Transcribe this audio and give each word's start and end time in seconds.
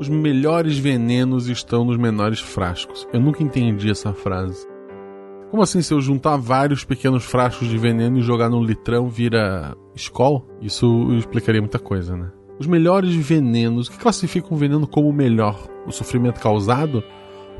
Os 0.00 0.08
melhores 0.08 0.78
venenos 0.78 1.46
estão 1.46 1.84
nos 1.84 1.98
menores 1.98 2.40
frascos. 2.40 3.06
Eu 3.12 3.20
nunca 3.20 3.42
entendi 3.42 3.90
essa 3.90 4.14
frase. 4.14 4.66
Como 5.50 5.62
assim, 5.62 5.82
se 5.82 5.92
eu 5.92 6.00
juntar 6.00 6.38
vários 6.38 6.84
pequenos 6.84 7.22
frascos 7.22 7.68
de 7.68 7.76
veneno 7.76 8.16
e 8.16 8.22
jogar 8.22 8.48
num 8.48 8.64
litrão, 8.64 9.10
vira 9.10 9.76
escola? 9.94 10.40
Isso 10.62 11.12
explicaria 11.18 11.60
muita 11.60 11.78
coisa, 11.78 12.16
né? 12.16 12.30
Os 12.58 12.66
melhores 12.66 13.14
venenos. 13.14 13.88
O 13.88 13.90
que 13.90 13.98
classifica 13.98 14.48
um 14.50 14.56
veneno 14.56 14.86
como 14.86 15.12
melhor? 15.12 15.68
O 15.86 15.92
sofrimento 15.92 16.40
causado? 16.40 17.04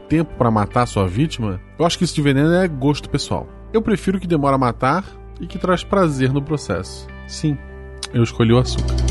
Tempo 0.08 0.32
para 0.38 0.50
matar 0.50 0.86
sua 0.86 1.06
vítima? 1.06 1.60
Eu 1.78 1.84
acho 1.84 1.98
que 1.98 2.04
isso 2.04 2.14
de 2.14 2.22
veneno 2.22 2.54
é 2.54 2.66
gosto 2.66 3.10
pessoal. 3.10 3.46
Eu 3.70 3.82
prefiro 3.82 4.18
que 4.18 4.26
demora 4.26 4.56
a 4.56 4.58
matar 4.58 5.04
e 5.38 5.46
que 5.46 5.58
traz 5.58 5.84
prazer 5.84 6.32
no 6.32 6.40
processo. 6.40 7.06
Sim, 7.26 7.58
eu 8.14 8.22
escolhi 8.22 8.54
o 8.54 8.58
açúcar. 8.58 9.09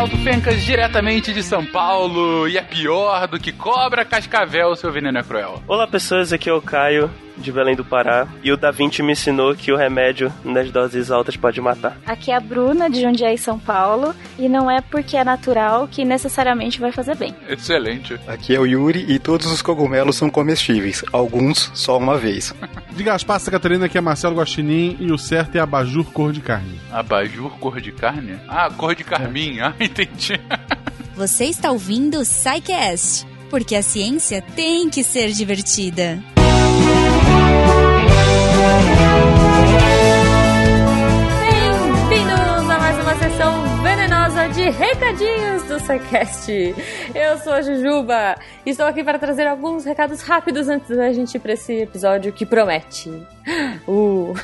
Malto 0.00 0.16
Fencas, 0.16 0.64
diretamente 0.64 1.30
de 1.30 1.42
São 1.42 1.62
Paulo, 1.62 2.48
e 2.48 2.56
é 2.56 2.62
pior 2.62 3.28
do 3.28 3.38
que 3.38 3.52
cobra 3.52 4.02
cascavel, 4.02 4.74
seu 4.74 4.90
veneno 4.90 5.18
é 5.18 5.22
cruel. 5.22 5.62
Olá 5.68 5.86
pessoas, 5.86 6.32
aqui 6.32 6.48
é 6.48 6.54
o 6.54 6.62
Caio, 6.62 7.10
de 7.40 7.50
Belém 7.50 7.74
do 7.74 7.84
Pará, 7.84 8.28
e 8.42 8.52
o 8.52 8.56
Da 8.56 8.70
Vinci 8.70 9.02
me 9.02 9.12
ensinou 9.12 9.54
que 9.54 9.72
o 9.72 9.76
remédio 9.76 10.32
nas 10.44 10.70
doses 10.70 11.10
altas 11.10 11.36
pode 11.36 11.60
matar. 11.60 11.96
Aqui 12.06 12.30
é 12.30 12.36
a 12.36 12.40
Bruna, 12.40 12.88
de 12.88 13.00
Jundiaí, 13.00 13.38
São 13.38 13.58
Paulo, 13.58 14.14
e 14.38 14.48
não 14.48 14.70
é 14.70 14.80
porque 14.80 15.16
é 15.16 15.24
natural 15.24 15.88
que 15.88 16.04
necessariamente 16.04 16.80
vai 16.80 16.92
fazer 16.92 17.16
bem. 17.16 17.34
Excelente. 17.48 18.18
Aqui 18.26 18.54
é 18.54 18.60
o 18.60 18.66
Yuri 18.66 19.04
e 19.08 19.18
todos 19.18 19.46
os 19.50 19.62
cogumelos 19.62 20.16
são 20.16 20.30
comestíveis, 20.30 21.04
alguns 21.12 21.70
só 21.74 21.96
uma 21.98 22.16
vez. 22.18 22.54
De 22.92 23.02
Gaspar 23.02 23.38
Santa 23.38 23.52
Catarina, 23.52 23.86
aqui 23.86 23.98
é 23.98 24.00
Marcelo 24.00 24.36
Guaxinim 24.36 24.96
e 25.00 25.10
o 25.12 25.18
certo 25.18 25.56
é 25.56 25.60
abajur 25.60 26.04
cor 26.12 26.32
de 26.32 26.40
carne. 26.40 26.80
Abajur 26.92 27.50
cor 27.58 27.80
de 27.80 27.92
carne? 27.92 28.38
Ah, 28.48 28.70
cor 28.70 28.94
de 28.94 29.04
carmim, 29.04 29.60
ah, 29.60 29.74
entendi. 29.80 30.40
Você 31.14 31.44
está 31.44 31.70
ouvindo 31.70 32.18
o 32.18 32.24
SciCast, 32.24 33.26
porque 33.48 33.74
a 33.74 33.82
ciência 33.82 34.42
tem 34.54 34.88
que 34.88 35.04
ser 35.04 35.30
divertida. 35.32 36.18
Bem-vindos 41.40 42.70
a 42.70 42.78
mais 42.78 42.98
uma 42.98 43.14
sessão 43.16 43.82
venenosa 43.82 44.48
de 44.48 44.70
recadinhos 44.70 45.62
do 45.64 45.78
SciCast. 45.80 46.74
Eu 47.14 47.38
sou 47.38 47.52
a 47.52 47.62
Jujuba 47.62 48.36
e 48.66 48.70
estou 48.70 48.86
aqui 48.86 49.02
para 49.02 49.18
trazer 49.18 49.46
alguns 49.46 49.84
recados 49.84 50.22
rápidos 50.22 50.68
antes 50.68 50.96
da 50.96 51.12
gente 51.12 51.34
ir 51.34 51.40
para 51.40 51.52
esse 51.52 51.72
episódio 51.72 52.32
que 52.32 52.44
promete. 52.44 53.10
Uh. 53.88 54.34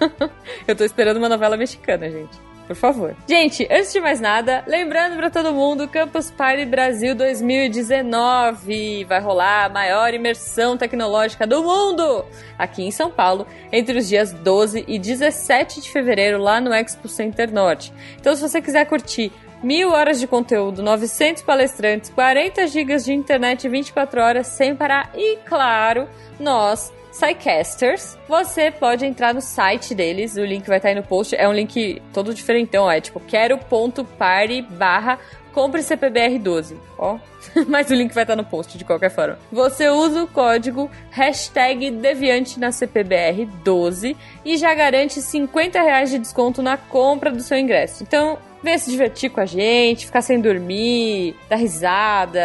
Eu 0.68 0.76
tô 0.76 0.84
esperando 0.84 1.16
uma 1.16 1.28
novela 1.28 1.56
mexicana, 1.56 2.10
gente 2.10 2.55
por 2.66 2.76
favor. 2.76 3.14
Gente, 3.28 3.66
antes 3.70 3.92
de 3.92 4.00
mais 4.00 4.20
nada, 4.20 4.64
lembrando 4.66 5.16
para 5.16 5.30
todo 5.30 5.52
mundo, 5.52 5.88
Campus 5.88 6.30
Party 6.30 6.64
Brasil 6.64 7.14
2019 7.14 9.04
vai 9.04 9.20
rolar 9.20 9.66
a 9.66 9.68
maior 9.68 10.12
imersão 10.12 10.76
tecnológica 10.76 11.46
do 11.46 11.62
mundo 11.62 12.24
aqui 12.58 12.82
em 12.82 12.90
São 12.90 13.10
Paulo, 13.10 13.46
entre 13.72 13.98
os 13.98 14.08
dias 14.08 14.32
12 14.32 14.84
e 14.86 14.98
17 14.98 15.80
de 15.80 15.90
fevereiro 15.90 16.38
lá 16.38 16.60
no 16.60 16.74
Expo 16.74 17.08
Center 17.08 17.52
Norte. 17.52 17.92
Então, 18.18 18.34
se 18.34 18.42
você 18.42 18.60
quiser 18.60 18.84
curtir 18.86 19.32
mil 19.62 19.90
horas 19.90 20.20
de 20.20 20.26
conteúdo, 20.26 20.82
900 20.82 21.42
palestrantes, 21.42 22.10
40 22.10 22.66
gigas 22.66 23.04
de 23.04 23.12
internet 23.12 23.68
24 23.68 24.20
horas 24.20 24.46
sem 24.48 24.76
parar 24.76 25.10
e, 25.14 25.36
claro, 25.44 26.08
nós 26.38 26.92
Psycasters, 27.18 28.18
você 28.28 28.70
pode 28.70 29.06
entrar 29.06 29.32
no 29.32 29.40
site 29.40 29.94
deles, 29.94 30.36
o 30.36 30.44
link 30.44 30.66
vai 30.66 30.76
estar 30.76 30.90
aí 30.90 30.94
no 30.94 31.02
post, 31.02 31.34
é 31.34 31.48
um 31.48 31.52
link 31.52 32.02
todo 32.12 32.34
diferentão, 32.34 32.90
é 32.90 33.00
tipo 33.00 33.18
quero.party 33.20 34.60
barra 34.62 35.18
compre 35.56 35.80
CPBR12, 35.80 36.76
ó. 36.98 37.18
Mas 37.66 37.88
o 37.88 37.94
link 37.94 38.12
vai 38.12 38.24
estar 38.24 38.36
no 38.36 38.44
post 38.44 38.76
de 38.76 38.84
qualquer 38.84 39.08
forma. 39.08 39.38
Você 39.50 39.88
usa 39.88 40.24
o 40.24 40.26
código 40.26 40.90
hashtag 41.10 41.90
Deviante 41.92 42.60
na 42.60 42.68
CPBR12 42.68 44.14
e 44.44 44.58
já 44.58 44.74
garante 44.74 45.22
50 45.22 45.80
reais 45.80 46.10
de 46.10 46.18
desconto 46.18 46.60
na 46.62 46.76
compra 46.76 47.30
do 47.30 47.40
seu 47.40 47.56
ingresso. 47.56 48.02
Então, 48.02 48.38
venha 48.66 48.78
se 48.78 48.90
divertir 48.90 49.30
com 49.30 49.40
a 49.40 49.46
gente, 49.46 50.06
ficar 50.06 50.20
sem 50.22 50.40
dormir, 50.40 51.36
dar 51.48 51.56
risada. 51.56 52.40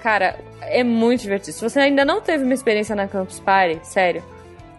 Cara, 0.00 0.36
é 0.60 0.82
muito 0.82 1.22
divertido. 1.22 1.52
Se 1.52 1.62
você 1.62 1.78
ainda 1.78 2.04
não 2.04 2.20
teve 2.20 2.42
uma 2.42 2.52
experiência 2.52 2.96
na 2.96 3.06
Campus 3.06 3.38
Party, 3.38 3.78
sério, 3.84 4.24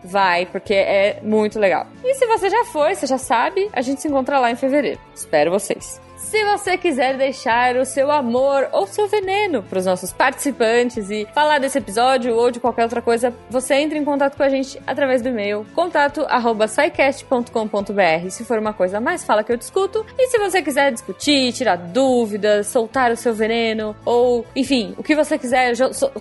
vai, 0.04 0.46
porque 0.46 0.74
é 0.74 1.22
muito 1.24 1.58
legal. 1.58 1.88
E 2.04 2.14
se 2.16 2.28
você 2.28 2.50
já 2.50 2.66
foi, 2.66 2.96
você 2.96 3.08
já 3.08 3.18
sabe, 3.18 3.70
a 3.72 3.82
gente 3.82 4.02
se 4.02 4.10
encontra 4.10 4.40
lá 4.40 4.52
em 4.52 4.58
fevereiro. 4.58 5.00
Espero 5.16 5.50
vocês. 5.52 6.02
Se 6.24 6.44
você 6.46 6.78
quiser 6.78 7.18
deixar 7.18 7.76
o 7.76 7.86
seu 7.86 8.10
amor 8.10 8.68
ou 8.72 8.88
seu 8.88 9.08
veneno 9.08 9.62
para 9.62 9.78
os 9.78 9.86
nossos 9.86 10.12
participantes 10.12 11.12
e 11.12 11.28
falar 11.34 11.60
desse 11.60 11.78
episódio 11.78 12.36
ou 12.36 12.50
de 12.50 12.60
qualquer 12.60 12.82
outra 12.84 13.04
coisa, 13.04 13.32
você 13.50 13.76
entra 13.76 13.98
em 13.98 14.06
contato 14.06 14.36
com 14.36 14.44
a 14.44 14.50
gente 14.50 14.82
através 14.88 15.22
do 15.22 15.30
e-mail 15.30 15.66
contato@saicast.com.br. 15.76 18.30
Se 18.30 18.44
for 18.46 18.58
uma 18.58 18.74
coisa 18.74 19.00
mais, 19.00 19.24
fala 19.24 19.44
que 19.44 19.52
eu 19.52 19.58
discuto. 19.58 20.04
E 20.18 20.28
se 20.28 20.40
você 20.40 20.60
quiser 20.62 20.92
discutir, 20.92 21.54
tirar 21.54 21.76
dúvidas, 21.76 22.66
soltar 22.68 23.12
o 23.12 23.18
seu 23.18 23.34
veneno 23.34 23.96
ou, 24.04 24.44
enfim, 24.56 24.96
o 24.98 25.04
que 25.04 25.16
você 25.16 25.38
quiser, 25.38 25.74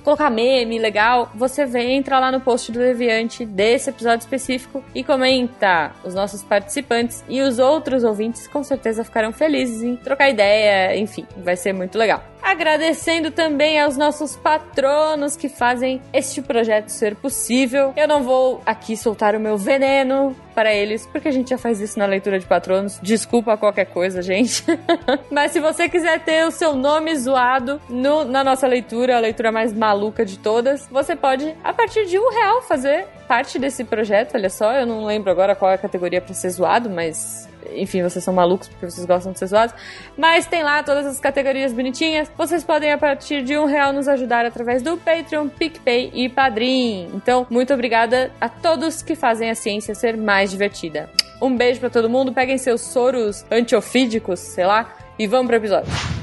colocar 0.05 0.29
meme 0.29 0.79
legal, 0.79 1.31
você 1.35 1.65
vem 1.65 1.97
entra 1.97 2.19
lá 2.19 2.31
no 2.31 2.41
post 2.41 2.71
do 2.73 2.81
Deviante 2.81 3.47
desse 3.47 3.89
episódio 3.89 4.25
específico 4.25 4.85
e 4.95 5.03
comenta. 5.03 5.93
Os 6.05 6.15
nossos 6.15 6.43
participantes 6.43 7.25
e 7.29 7.41
os 7.41 7.59
outros 7.59 8.05
ouvintes 8.05 8.47
com 8.47 8.63
certeza 8.63 9.05
ficarão 9.05 9.33
felizes 9.33 9.83
em 9.83 9.92
trocar 9.97 10.31
ideia, 10.31 10.97
enfim, 10.97 11.27
vai 11.37 11.57
ser 11.57 11.73
muito 11.73 11.99
legal. 11.99 12.23
Agradecendo 12.43 13.31
também 13.31 13.81
aos 13.81 13.97
nossos 13.97 14.37
patronos 14.37 15.37
que 15.37 15.49
fazem 15.49 16.03
este 16.13 16.43
projeto 16.43 16.89
ser 16.89 17.15
possível. 17.15 17.93
Eu 17.97 18.09
não 18.09 18.25
vou 18.25 18.61
aqui 18.67 18.97
soltar 18.97 19.37
o 19.37 19.41
meu 19.41 19.57
veneno 19.57 20.35
para 20.55 20.75
eles, 20.75 21.07
porque 21.07 21.29
a 21.29 21.31
gente 21.31 21.51
já 21.51 21.59
faz 21.59 21.81
isso 21.81 21.99
na 21.99 22.05
leitura 22.05 22.39
de 22.39 22.45
patronos. 22.45 22.99
Desculpa 23.01 23.57
qualquer 23.57 23.87
coisa, 23.87 24.21
gente. 24.21 24.65
Mas 25.31 25.53
se 25.53 25.61
você 25.61 25.89
quiser 25.89 26.21
ter 26.21 26.45
o 26.45 26.51
seu 26.51 26.75
nome 26.75 27.15
zoado 27.17 27.81
no, 27.89 28.25
na 28.25 28.43
nossa 28.43 28.67
leitura, 28.67 29.17
a 29.17 29.21
leitura 29.21 29.53
mais 29.53 29.73
maluca 29.73 30.25
de 30.25 30.39
todas, 30.39 30.87
você 30.89 31.15
pode, 31.15 31.55
a 31.63 31.73
partir 31.73 32.07
de 32.07 32.19
um 32.19 32.31
real, 32.31 32.61
fazer 32.63 33.07
parte 33.33 33.59
desse 33.59 33.83
projeto. 33.83 34.35
Olha 34.35 34.51
só, 34.51 34.75
eu 34.75 34.85
não 34.85 35.07
lembro 35.07 35.31
agora 35.31 35.57
qual 35.57 35.71
é 35.71 35.75
a 35.77 35.79
categoria 35.79 36.21
para 36.21 36.35
ser 36.35 36.51
zoado, 36.51 36.91
mas 36.91 37.49
enfim, 37.75 38.03
vocês 38.03 38.23
são 38.23 38.35
malucos 38.35 38.69
porque 38.69 38.85
vocês 38.85 39.07
gostam 39.07 39.33
de 39.33 39.39
ser 39.39 39.47
zoados. 39.47 39.75
Mas 40.19 40.45
tem 40.45 40.63
lá 40.63 40.83
todas 40.83 41.07
as 41.07 41.19
categorias 41.19 41.73
bonitinhas. 41.73 42.31
Vocês 42.37 42.63
podem, 42.63 42.93
a 42.93 42.99
partir 42.99 43.43
de 43.43 43.57
um 43.57 43.65
real, 43.65 43.91
nos 43.91 44.07
ajudar 44.07 44.45
através 44.45 44.83
do 44.83 44.99
Patreon, 44.99 45.49
PicPay 45.49 46.11
e 46.13 46.29
Padrim. 46.29 47.09
Então, 47.15 47.47
muito 47.49 47.73
obrigada 47.73 48.31
a 48.39 48.51
todos 48.51 49.01
que 49.01 49.15
fazem 49.15 49.49
a 49.49 49.55
ciência 49.55 49.95
ser 49.95 50.15
mais 50.15 50.51
divertida. 50.51 51.09
Um 51.41 51.57
beijo 51.57 51.81
para 51.81 51.89
todo 51.89 52.11
mundo. 52.11 52.35
Peguem 52.35 52.59
seus 52.59 52.83
soros 52.83 53.47
antiofídicos, 53.51 54.41
sei 54.41 54.67
lá, 54.67 54.95
e 55.19 55.27
vamos 55.27 55.47
pro 55.47 55.57
episódio. 55.57 56.22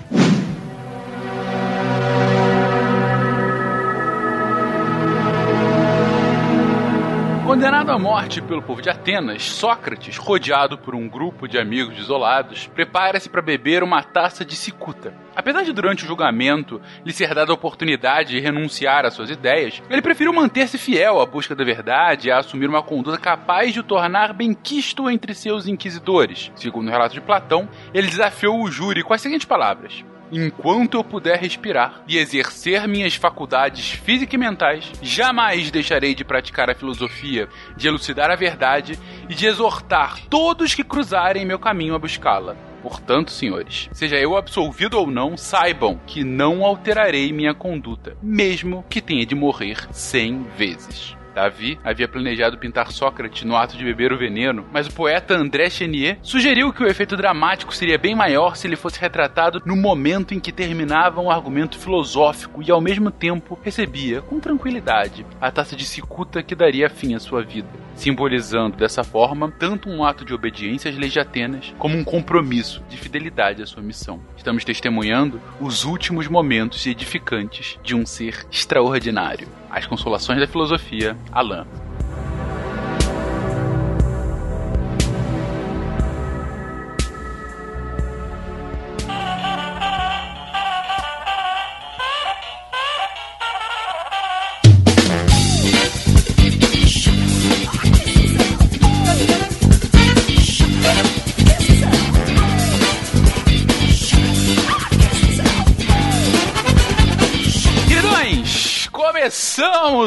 Condenado 7.49 7.91
à 7.91 7.97
morte 7.97 8.43
pelo 8.43 8.61
povo 8.61 8.79
de 8.79 8.91
Atenas, 8.91 9.41
Sócrates, 9.41 10.17
rodeado 10.17 10.77
por 10.77 10.93
um 10.93 11.09
grupo 11.09 11.47
de 11.47 11.57
amigos 11.57 11.97
isolados, 11.97 12.67
prepara-se 12.67 13.27
para 13.27 13.41
beber 13.41 13.81
uma 13.81 14.03
taça 14.03 14.45
de 14.45 14.55
cicuta. 14.55 15.15
Apesar 15.35 15.63
de 15.63 15.73
durante 15.73 16.03
o 16.03 16.07
julgamento 16.07 16.79
lhe 17.03 17.11
ser 17.11 17.33
dada 17.33 17.51
a 17.51 17.55
oportunidade 17.55 18.29
de 18.29 18.39
renunciar 18.39 19.03
às 19.03 19.15
suas 19.15 19.31
ideias, 19.31 19.81
ele 19.89 19.99
preferiu 19.99 20.31
manter-se 20.31 20.77
fiel 20.77 21.19
à 21.19 21.25
busca 21.25 21.55
da 21.55 21.63
verdade 21.63 22.27
e 22.27 22.31
a 22.31 22.37
assumir 22.37 22.69
uma 22.69 22.83
conduta 22.83 23.17
capaz 23.17 23.73
de 23.73 23.79
o 23.79 23.83
tornar 23.83 24.31
benquisto 24.31 25.09
entre 25.09 25.33
seus 25.33 25.67
inquisidores. 25.67 26.51
Segundo 26.53 26.87
o 26.87 26.91
relato 26.91 27.15
de 27.15 27.21
Platão, 27.21 27.67
ele 27.91 28.09
desafiou 28.09 28.61
o 28.61 28.69
júri 28.69 29.01
com 29.01 29.15
as 29.15 29.21
seguintes 29.21 29.47
palavras: 29.47 30.05
enquanto 30.31 30.95
eu 30.95 31.03
puder 31.03 31.39
respirar 31.39 32.03
e 32.07 32.17
exercer 32.17 32.87
minhas 32.87 33.15
faculdades 33.15 33.91
físicas 33.91 34.33
e 34.33 34.37
mentais, 34.37 34.91
jamais 35.01 35.71
deixarei 35.71 36.13
de 36.13 36.23
praticar 36.23 36.69
a 36.69 36.75
filosofia, 36.75 37.47
de 37.75 37.87
elucidar 37.87 38.31
a 38.31 38.35
verdade 38.35 38.97
e 39.27 39.33
de 39.33 39.45
exortar 39.45 40.19
todos 40.29 40.73
que 40.73 40.83
cruzarem 40.83 41.45
meu 41.45 41.59
caminho 41.59 41.95
a 41.95 41.99
buscá-la. 41.99 42.55
Portanto, 42.81 43.31
senhores, 43.31 43.89
seja 43.91 44.15
eu 44.17 44.37
absolvido 44.37 44.97
ou 44.97 45.05
não, 45.05 45.35
saibam 45.35 45.99
que 46.07 46.23
não 46.23 46.63
alterarei 46.63 47.31
minha 47.33 47.53
conduta, 47.53 48.15
mesmo 48.21 48.85
que 48.89 49.01
tenha 49.01 49.25
de 49.25 49.35
morrer 49.35 49.87
cem 49.91 50.43
vezes. 50.55 51.18
Davi 51.33 51.79
havia 51.83 52.07
planejado 52.07 52.57
pintar 52.57 52.91
Sócrates 52.91 53.43
no 53.43 53.55
ato 53.55 53.77
de 53.77 53.83
beber 53.83 54.11
o 54.11 54.17
veneno, 54.17 54.65
mas 54.71 54.87
o 54.87 54.93
poeta 54.93 55.35
André 55.35 55.69
Chenier 55.69 56.17
sugeriu 56.21 56.73
que 56.73 56.83
o 56.83 56.87
efeito 56.87 57.15
dramático 57.15 57.73
seria 57.73 57.97
bem 57.97 58.15
maior 58.15 58.55
se 58.55 58.67
ele 58.67 58.75
fosse 58.75 58.99
retratado 58.99 59.61
no 59.65 59.75
momento 59.75 60.33
em 60.33 60.39
que 60.39 60.51
terminava 60.51 61.21
um 61.21 61.31
argumento 61.31 61.77
filosófico 61.77 62.61
e 62.61 62.71
ao 62.71 62.81
mesmo 62.81 63.11
tempo 63.11 63.57
recebia, 63.63 64.21
com 64.21 64.39
tranquilidade, 64.39 65.25
a 65.39 65.51
taça 65.51 65.75
de 65.75 65.85
cicuta 65.85 66.43
que 66.43 66.55
daria 66.55 66.89
fim 66.89 67.13
à 67.13 67.19
sua 67.19 67.43
vida, 67.43 67.69
simbolizando 67.99 68.77
dessa 68.77 69.03
forma 69.03 69.51
tanto 69.51 69.89
um 69.89 70.05
ato 70.05 70.23
de 70.23 70.33
obediência 70.33 70.89
às 70.89 70.97
leis 70.97 71.11
de 71.11 71.19
Atenas 71.19 71.73
como 71.77 71.97
um 71.97 72.03
compromisso 72.03 72.81
de 72.89 72.95
fidelidade 72.95 73.61
à 73.61 73.65
sua 73.65 73.83
missão. 73.83 74.21
Estamos 74.37 74.63
testemunhando 74.63 75.41
os 75.59 75.83
últimos 75.83 76.27
momentos 76.27 76.85
edificantes 76.87 77.77
de 77.83 77.93
um 77.93 78.05
ser 78.05 78.45
extraordinário. 78.49 79.49
As 79.69 79.85
Consolações 79.85 80.39
da 80.39 80.47
Filosofia, 80.47 81.17
Alain. 81.31 81.88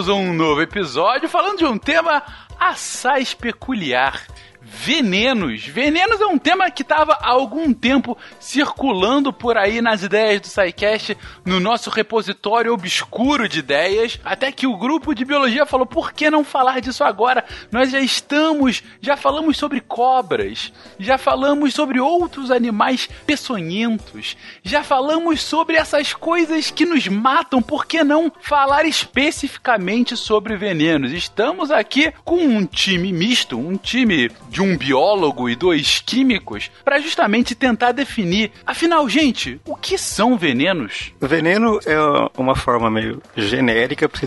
Um 0.08 0.32
novo 0.32 0.60
episódio 0.60 1.28
falando 1.28 1.58
de 1.58 1.64
um 1.64 1.78
tema 1.78 2.22
assaz 2.58 3.34
peculiar. 3.34 4.26
Venenos. 4.84 5.64
Venenos 5.64 6.20
é 6.20 6.26
um 6.26 6.36
tema 6.36 6.68
que 6.68 6.82
estava 6.82 7.12
há 7.12 7.28
algum 7.28 7.72
tempo 7.72 8.18
circulando 8.40 9.32
por 9.32 9.56
aí 9.56 9.80
nas 9.80 10.02
ideias 10.02 10.40
do 10.40 10.48
SciCast, 10.48 11.16
no 11.44 11.60
nosso 11.60 11.88
repositório 11.88 12.74
obscuro 12.74 13.48
de 13.48 13.60
ideias, 13.60 14.18
até 14.24 14.50
que 14.50 14.66
o 14.66 14.76
grupo 14.76 15.14
de 15.14 15.24
biologia 15.24 15.64
falou: 15.64 15.86
por 15.86 16.12
que 16.12 16.28
não 16.28 16.42
falar 16.42 16.80
disso 16.80 17.04
agora? 17.04 17.44
Nós 17.70 17.92
já 17.92 18.00
estamos, 18.00 18.82
já 19.00 19.16
falamos 19.16 19.56
sobre 19.56 19.80
cobras, 19.80 20.72
já 20.98 21.16
falamos 21.16 21.74
sobre 21.74 22.00
outros 22.00 22.50
animais 22.50 23.08
peçonhentos, 23.24 24.36
já 24.64 24.82
falamos 24.82 25.42
sobre 25.42 25.76
essas 25.76 26.12
coisas 26.12 26.72
que 26.72 26.84
nos 26.84 27.06
matam, 27.06 27.62
por 27.62 27.86
que 27.86 28.02
não 28.02 28.32
falar 28.40 28.84
especificamente 28.84 30.16
sobre 30.16 30.56
venenos? 30.56 31.12
Estamos 31.12 31.70
aqui 31.70 32.12
com 32.24 32.44
um 32.44 32.66
time 32.66 33.12
misto, 33.12 33.56
um 33.56 33.76
time 33.76 34.28
de 34.50 34.60
um 34.60 34.71
biólogo 34.76 35.48
e 35.48 35.56
dois 35.56 36.00
químicos, 36.04 36.70
para 36.84 37.00
justamente 37.00 37.54
tentar 37.54 37.92
definir, 37.92 38.50
afinal, 38.66 39.08
gente, 39.08 39.60
o 39.66 39.76
que 39.76 39.96
são 39.98 40.36
venenos? 40.36 41.12
Veneno 41.20 41.78
é 41.86 41.96
uma 42.36 42.54
forma 42.54 42.90
meio 42.90 43.22
genérica 43.36 44.08
para 44.08 44.22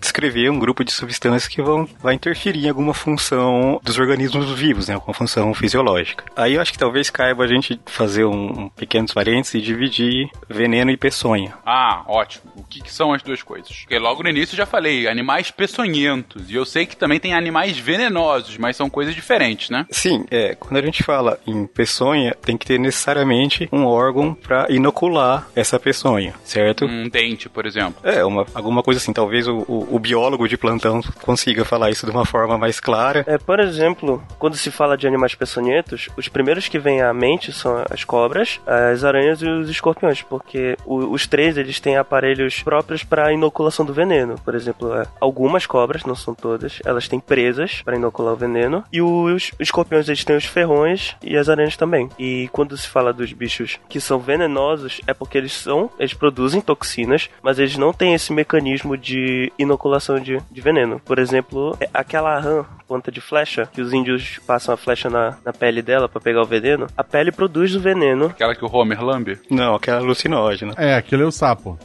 descrever 0.00 0.50
um 0.50 0.58
grupo 0.58 0.84
de 0.84 0.92
substâncias 0.92 1.48
que 1.48 1.62
vão 1.62 1.88
vai 2.00 2.14
interferir 2.14 2.66
em 2.66 2.68
alguma 2.68 2.94
função 2.94 3.80
dos 3.82 3.98
organismos 3.98 4.50
vivos, 4.52 4.88
né? 4.88 4.94
Alguma 4.94 5.14
função 5.14 5.52
fisiológica. 5.54 6.24
Aí 6.36 6.54
eu 6.54 6.60
acho 6.60 6.72
que 6.72 6.78
talvez 6.78 7.10
caiba 7.10 7.44
a 7.44 7.46
gente 7.46 7.80
fazer 7.86 8.24
um, 8.24 8.64
um 8.64 8.68
pequenos 8.68 9.12
parênteses 9.12 9.54
e 9.54 9.60
dividir 9.60 10.28
veneno 10.48 10.90
e 10.90 10.96
peçonha. 10.96 11.54
Ah, 11.64 12.02
ótimo. 12.06 12.52
O 12.56 12.64
que, 12.64 12.80
que 12.80 12.92
são 12.92 13.12
as 13.12 13.22
duas 13.22 13.42
coisas? 13.42 13.80
Porque 13.80 13.98
logo 13.98 14.22
no 14.22 14.28
início 14.28 14.54
eu 14.54 14.58
já 14.58 14.66
falei, 14.66 15.08
animais 15.08 15.50
peçonhentos. 15.50 16.50
E 16.50 16.54
eu 16.54 16.64
sei 16.64 16.86
que 16.86 16.96
também 16.96 17.20
tem 17.20 17.34
animais 17.34 17.78
venenosos, 17.78 18.56
mas 18.56 18.76
são 18.76 18.90
coisas 18.90 19.14
diferentes, 19.14 19.67
né? 19.70 19.86
Sim, 19.90 20.24
é, 20.30 20.54
quando 20.54 20.76
a 20.78 20.82
gente 20.82 21.02
fala 21.02 21.38
em 21.46 21.66
peçonha, 21.66 22.34
tem 22.42 22.56
que 22.56 22.66
ter 22.66 22.78
necessariamente 22.78 23.68
um 23.72 23.84
órgão 23.86 24.34
para 24.34 24.66
inocular 24.70 25.46
essa 25.54 25.78
peçonha, 25.78 26.34
certo? 26.44 26.84
Um 26.84 27.08
dente, 27.08 27.48
por 27.48 27.66
exemplo. 27.66 27.94
É, 28.02 28.24
uma, 28.24 28.46
alguma 28.54 28.82
coisa 28.82 28.98
assim, 29.00 29.12
talvez 29.12 29.46
o, 29.46 29.58
o- 29.68 29.88
o 29.96 29.98
biólogo 29.98 30.48
de 30.48 30.56
plantão 30.56 31.00
consiga 31.22 31.64
falar 31.64 31.90
isso 31.90 32.06
de 32.06 32.12
uma 32.12 32.24
forma 32.24 32.56
mais 32.58 32.80
clara. 32.80 33.24
É, 33.26 33.38
por 33.38 33.60
exemplo, 33.60 34.22
quando 34.38 34.56
se 34.56 34.70
fala 34.70 34.96
de 34.96 35.06
animais 35.06 35.34
peçonhentos, 35.34 36.08
os 36.16 36.28
primeiros 36.28 36.68
que 36.68 36.78
vêm 36.78 37.02
à 37.02 37.12
mente 37.12 37.52
são 37.52 37.84
as 37.90 38.04
cobras, 38.04 38.60
as 38.66 39.04
aranhas 39.04 39.40
e 39.42 39.46
os 39.48 39.68
escorpiões, 39.70 40.22
porque 40.22 40.76
o- 40.84 41.12
os 41.12 41.26
três 41.26 41.56
eles 41.56 41.80
têm 41.80 41.96
aparelhos 41.96 42.62
próprios 42.62 43.02
para 43.04 43.32
inoculação 43.32 43.84
do 43.84 43.92
veneno. 43.92 44.36
Por 44.44 44.54
exemplo, 44.54 44.94
é, 44.94 45.06
algumas 45.20 45.66
cobras, 45.66 46.04
não 46.04 46.14
são 46.14 46.34
todas, 46.34 46.80
elas 46.84 47.08
têm 47.08 47.20
presas 47.20 47.82
para 47.82 47.96
inocular 47.96 48.32
o 48.34 48.36
veneno, 48.36 48.84
e 48.92 49.00
os 49.02 49.52
escorpiões 49.58 50.08
eles 50.08 50.24
têm 50.24 50.36
os 50.36 50.44
ferrões 50.44 51.16
e 51.22 51.36
as 51.36 51.48
aranhas 51.48 51.76
também. 51.76 52.08
E 52.18 52.48
quando 52.52 52.76
se 52.76 52.88
fala 52.88 53.12
dos 53.12 53.32
bichos 53.32 53.78
que 53.88 54.00
são 54.00 54.18
venenosos, 54.18 55.00
é 55.06 55.14
porque 55.14 55.38
eles 55.38 55.52
são, 55.52 55.90
eles 55.98 56.14
produzem 56.14 56.60
toxinas, 56.60 57.28
mas 57.42 57.58
eles 57.58 57.76
não 57.76 57.92
têm 57.92 58.14
esse 58.14 58.32
mecanismo 58.32 58.96
de 58.96 59.52
inoculação 59.58 60.20
de, 60.20 60.40
de 60.50 60.60
veneno. 60.60 61.00
Por 61.04 61.18
exemplo, 61.18 61.76
é 61.80 61.88
aquela 61.92 62.38
rã 62.38 62.64
ponta 62.88 63.12
de 63.12 63.20
flecha, 63.20 63.68
que 63.70 63.82
os 63.82 63.92
índios 63.92 64.40
passam 64.46 64.72
a 64.72 64.76
flecha 64.76 65.10
na, 65.10 65.36
na 65.44 65.52
pele 65.52 65.82
dela 65.82 66.08
para 66.08 66.22
pegar 66.22 66.40
o 66.40 66.46
veneno, 66.46 66.86
a 66.96 67.04
pele 67.04 67.30
produz 67.30 67.74
o 67.74 67.80
veneno. 67.80 68.26
Aquela 68.26 68.54
que 68.54 68.64
o 68.64 68.74
Homer 68.74 69.04
lambe? 69.04 69.38
Não, 69.50 69.74
aquela 69.74 69.98
alucinógena. 69.98 70.72
É, 70.78 70.94
aquele 70.94 71.22
é 71.22 71.26
o 71.26 71.30
sapo. 71.30 71.78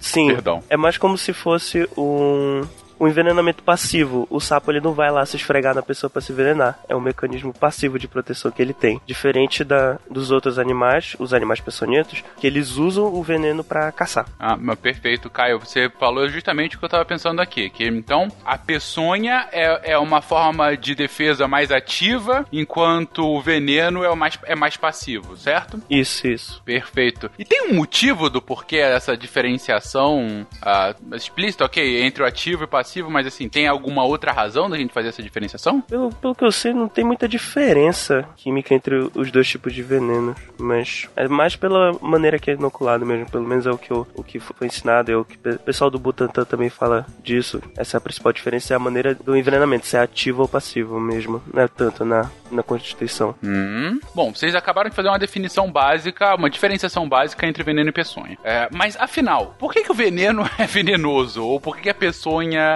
Sim, 0.00 0.28
Perdão. 0.28 0.62
é 0.70 0.76
mais 0.76 0.96
como 0.96 1.18
se 1.18 1.34
fosse 1.34 1.86
um 1.96 2.62
um 2.98 3.08
envenenamento 3.08 3.62
passivo. 3.62 4.26
O 4.30 4.40
sapo 4.40 4.70
ele 4.70 4.80
não 4.80 4.92
vai 4.92 5.10
lá 5.10 5.24
se 5.24 5.36
esfregar 5.36 5.74
na 5.74 5.82
pessoa 5.82 6.10
para 6.10 6.22
se 6.22 6.32
envenenar. 6.32 6.78
É 6.88 6.96
um 6.96 7.00
mecanismo 7.00 7.52
passivo 7.52 7.98
de 7.98 8.08
proteção 8.08 8.50
que 8.50 8.62
ele 8.62 8.74
tem. 8.74 9.00
Diferente 9.06 9.64
da, 9.64 9.98
dos 10.10 10.30
outros 10.30 10.58
animais, 10.58 11.16
os 11.18 11.32
animais 11.32 11.60
peçonhentos, 11.60 12.22
que 12.38 12.46
eles 12.46 12.76
usam 12.76 13.06
o 13.06 13.22
veneno 13.22 13.62
para 13.62 13.90
caçar. 13.92 14.26
Ah, 14.38 14.56
mas 14.56 14.78
perfeito, 14.78 15.30
Caio. 15.30 15.58
Você 15.58 15.90
falou 15.98 16.28
justamente 16.28 16.76
o 16.76 16.78
que 16.78 16.84
eu 16.84 16.88
tava 16.88 17.04
pensando 17.04 17.40
aqui. 17.40 17.70
Que 17.70 17.86
então 17.86 18.28
a 18.44 18.58
peçonha 18.58 19.48
é, 19.52 19.92
é 19.92 19.98
uma 19.98 20.20
forma 20.20 20.76
de 20.76 20.94
defesa 20.94 21.46
mais 21.48 21.70
ativa, 21.70 22.46
enquanto 22.52 23.24
o 23.24 23.40
veneno 23.40 24.02
é, 24.02 24.10
o 24.10 24.16
mais, 24.16 24.38
é 24.44 24.54
mais 24.54 24.76
passivo, 24.76 25.36
certo? 25.36 25.82
Isso, 25.88 26.26
isso. 26.26 26.62
Perfeito. 26.64 27.30
E 27.38 27.44
tem 27.44 27.70
um 27.70 27.74
motivo 27.74 28.30
do 28.30 28.40
porquê 28.40 28.76
essa 28.76 29.16
diferenciação 29.16 30.46
ah, 30.62 30.94
explícita, 31.14 31.64
ok, 31.64 32.02
entre 32.02 32.22
o 32.22 32.26
ativo 32.26 32.62
e 32.62 32.64
o 32.64 32.68
passivo, 32.68 32.85
mas 33.10 33.26
assim, 33.26 33.48
tem 33.48 33.66
alguma 33.66 34.04
outra 34.04 34.32
razão 34.32 34.68
da 34.68 34.76
gente 34.76 34.92
fazer 34.92 35.08
essa 35.08 35.22
diferenciação? 35.22 35.80
Pelo, 35.80 36.10
pelo 36.10 36.34
que 36.34 36.44
eu 36.44 36.52
sei, 36.52 36.72
não 36.72 36.88
tem 36.88 37.04
muita 37.04 37.28
diferença 37.28 38.28
química 38.36 38.74
entre 38.74 39.10
os 39.14 39.30
dois 39.30 39.48
tipos 39.48 39.72
de 39.72 39.82
veneno, 39.82 40.34
mas 40.58 41.08
é 41.16 41.26
mais 41.28 41.56
pela 41.56 41.92
maneira 42.00 42.38
que 42.38 42.50
é 42.50 42.54
inoculado 42.54 43.06
mesmo, 43.06 43.30
pelo 43.30 43.46
menos 43.46 43.66
é 43.66 43.70
o 43.70 43.78
que, 43.78 43.90
eu, 43.90 44.06
o 44.14 44.22
que 44.22 44.38
foi 44.38 44.66
ensinado, 44.66 45.10
é 45.10 45.16
o 45.16 45.24
que 45.24 45.36
o 45.36 45.58
pessoal 45.58 45.90
do 45.90 45.98
Butantan 45.98 46.44
também 46.44 46.68
fala 46.68 47.06
disso. 47.22 47.62
Essa 47.76 47.96
é 47.96 47.98
a 47.98 48.00
principal 48.00 48.32
diferença, 48.32 48.74
é 48.74 48.76
a 48.76 48.80
maneira 48.80 49.14
do 49.14 49.36
envenenamento, 49.36 49.86
se 49.86 49.96
é 49.96 50.00
ativo 50.00 50.42
ou 50.42 50.48
passivo 50.48 51.00
mesmo, 51.00 51.42
não 51.52 51.62
é 51.62 51.68
tanto 51.68 52.04
na, 52.04 52.30
na 52.50 52.62
Constituição. 52.62 53.34
Hum. 53.42 53.98
Bom, 54.14 54.34
vocês 54.34 54.54
acabaram 54.54 54.90
de 54.90 54.96
fazer 54.96 55.08
uma 55.08 55.18
definição 55.18 55.70
básica, 55.70 56.34
uma 56.34 56.50
diferenciação 56.50 57.08
básica 57.08 57.46
entre 57.46 57.62
veneno 57.62 57.88
e 57.88 57.92
peçonha. 57.92 58.38
É, 58.44 58.68
mas 58.70 58.96
afinal, 58.98 59.54
por 59.58 59.72
que, 59.72 59.82
que 59.82 59.90
o 59.90 59.94
veneno 59.94 60.48
é 60.58 60.66
venenoso? 60.66 61.44
Ou 61.44 61.60
por 61.60 61.76
que, 61.76 61.86
que 61.86 61.90
a 61.90 61.94
peçonha 61.94 62.75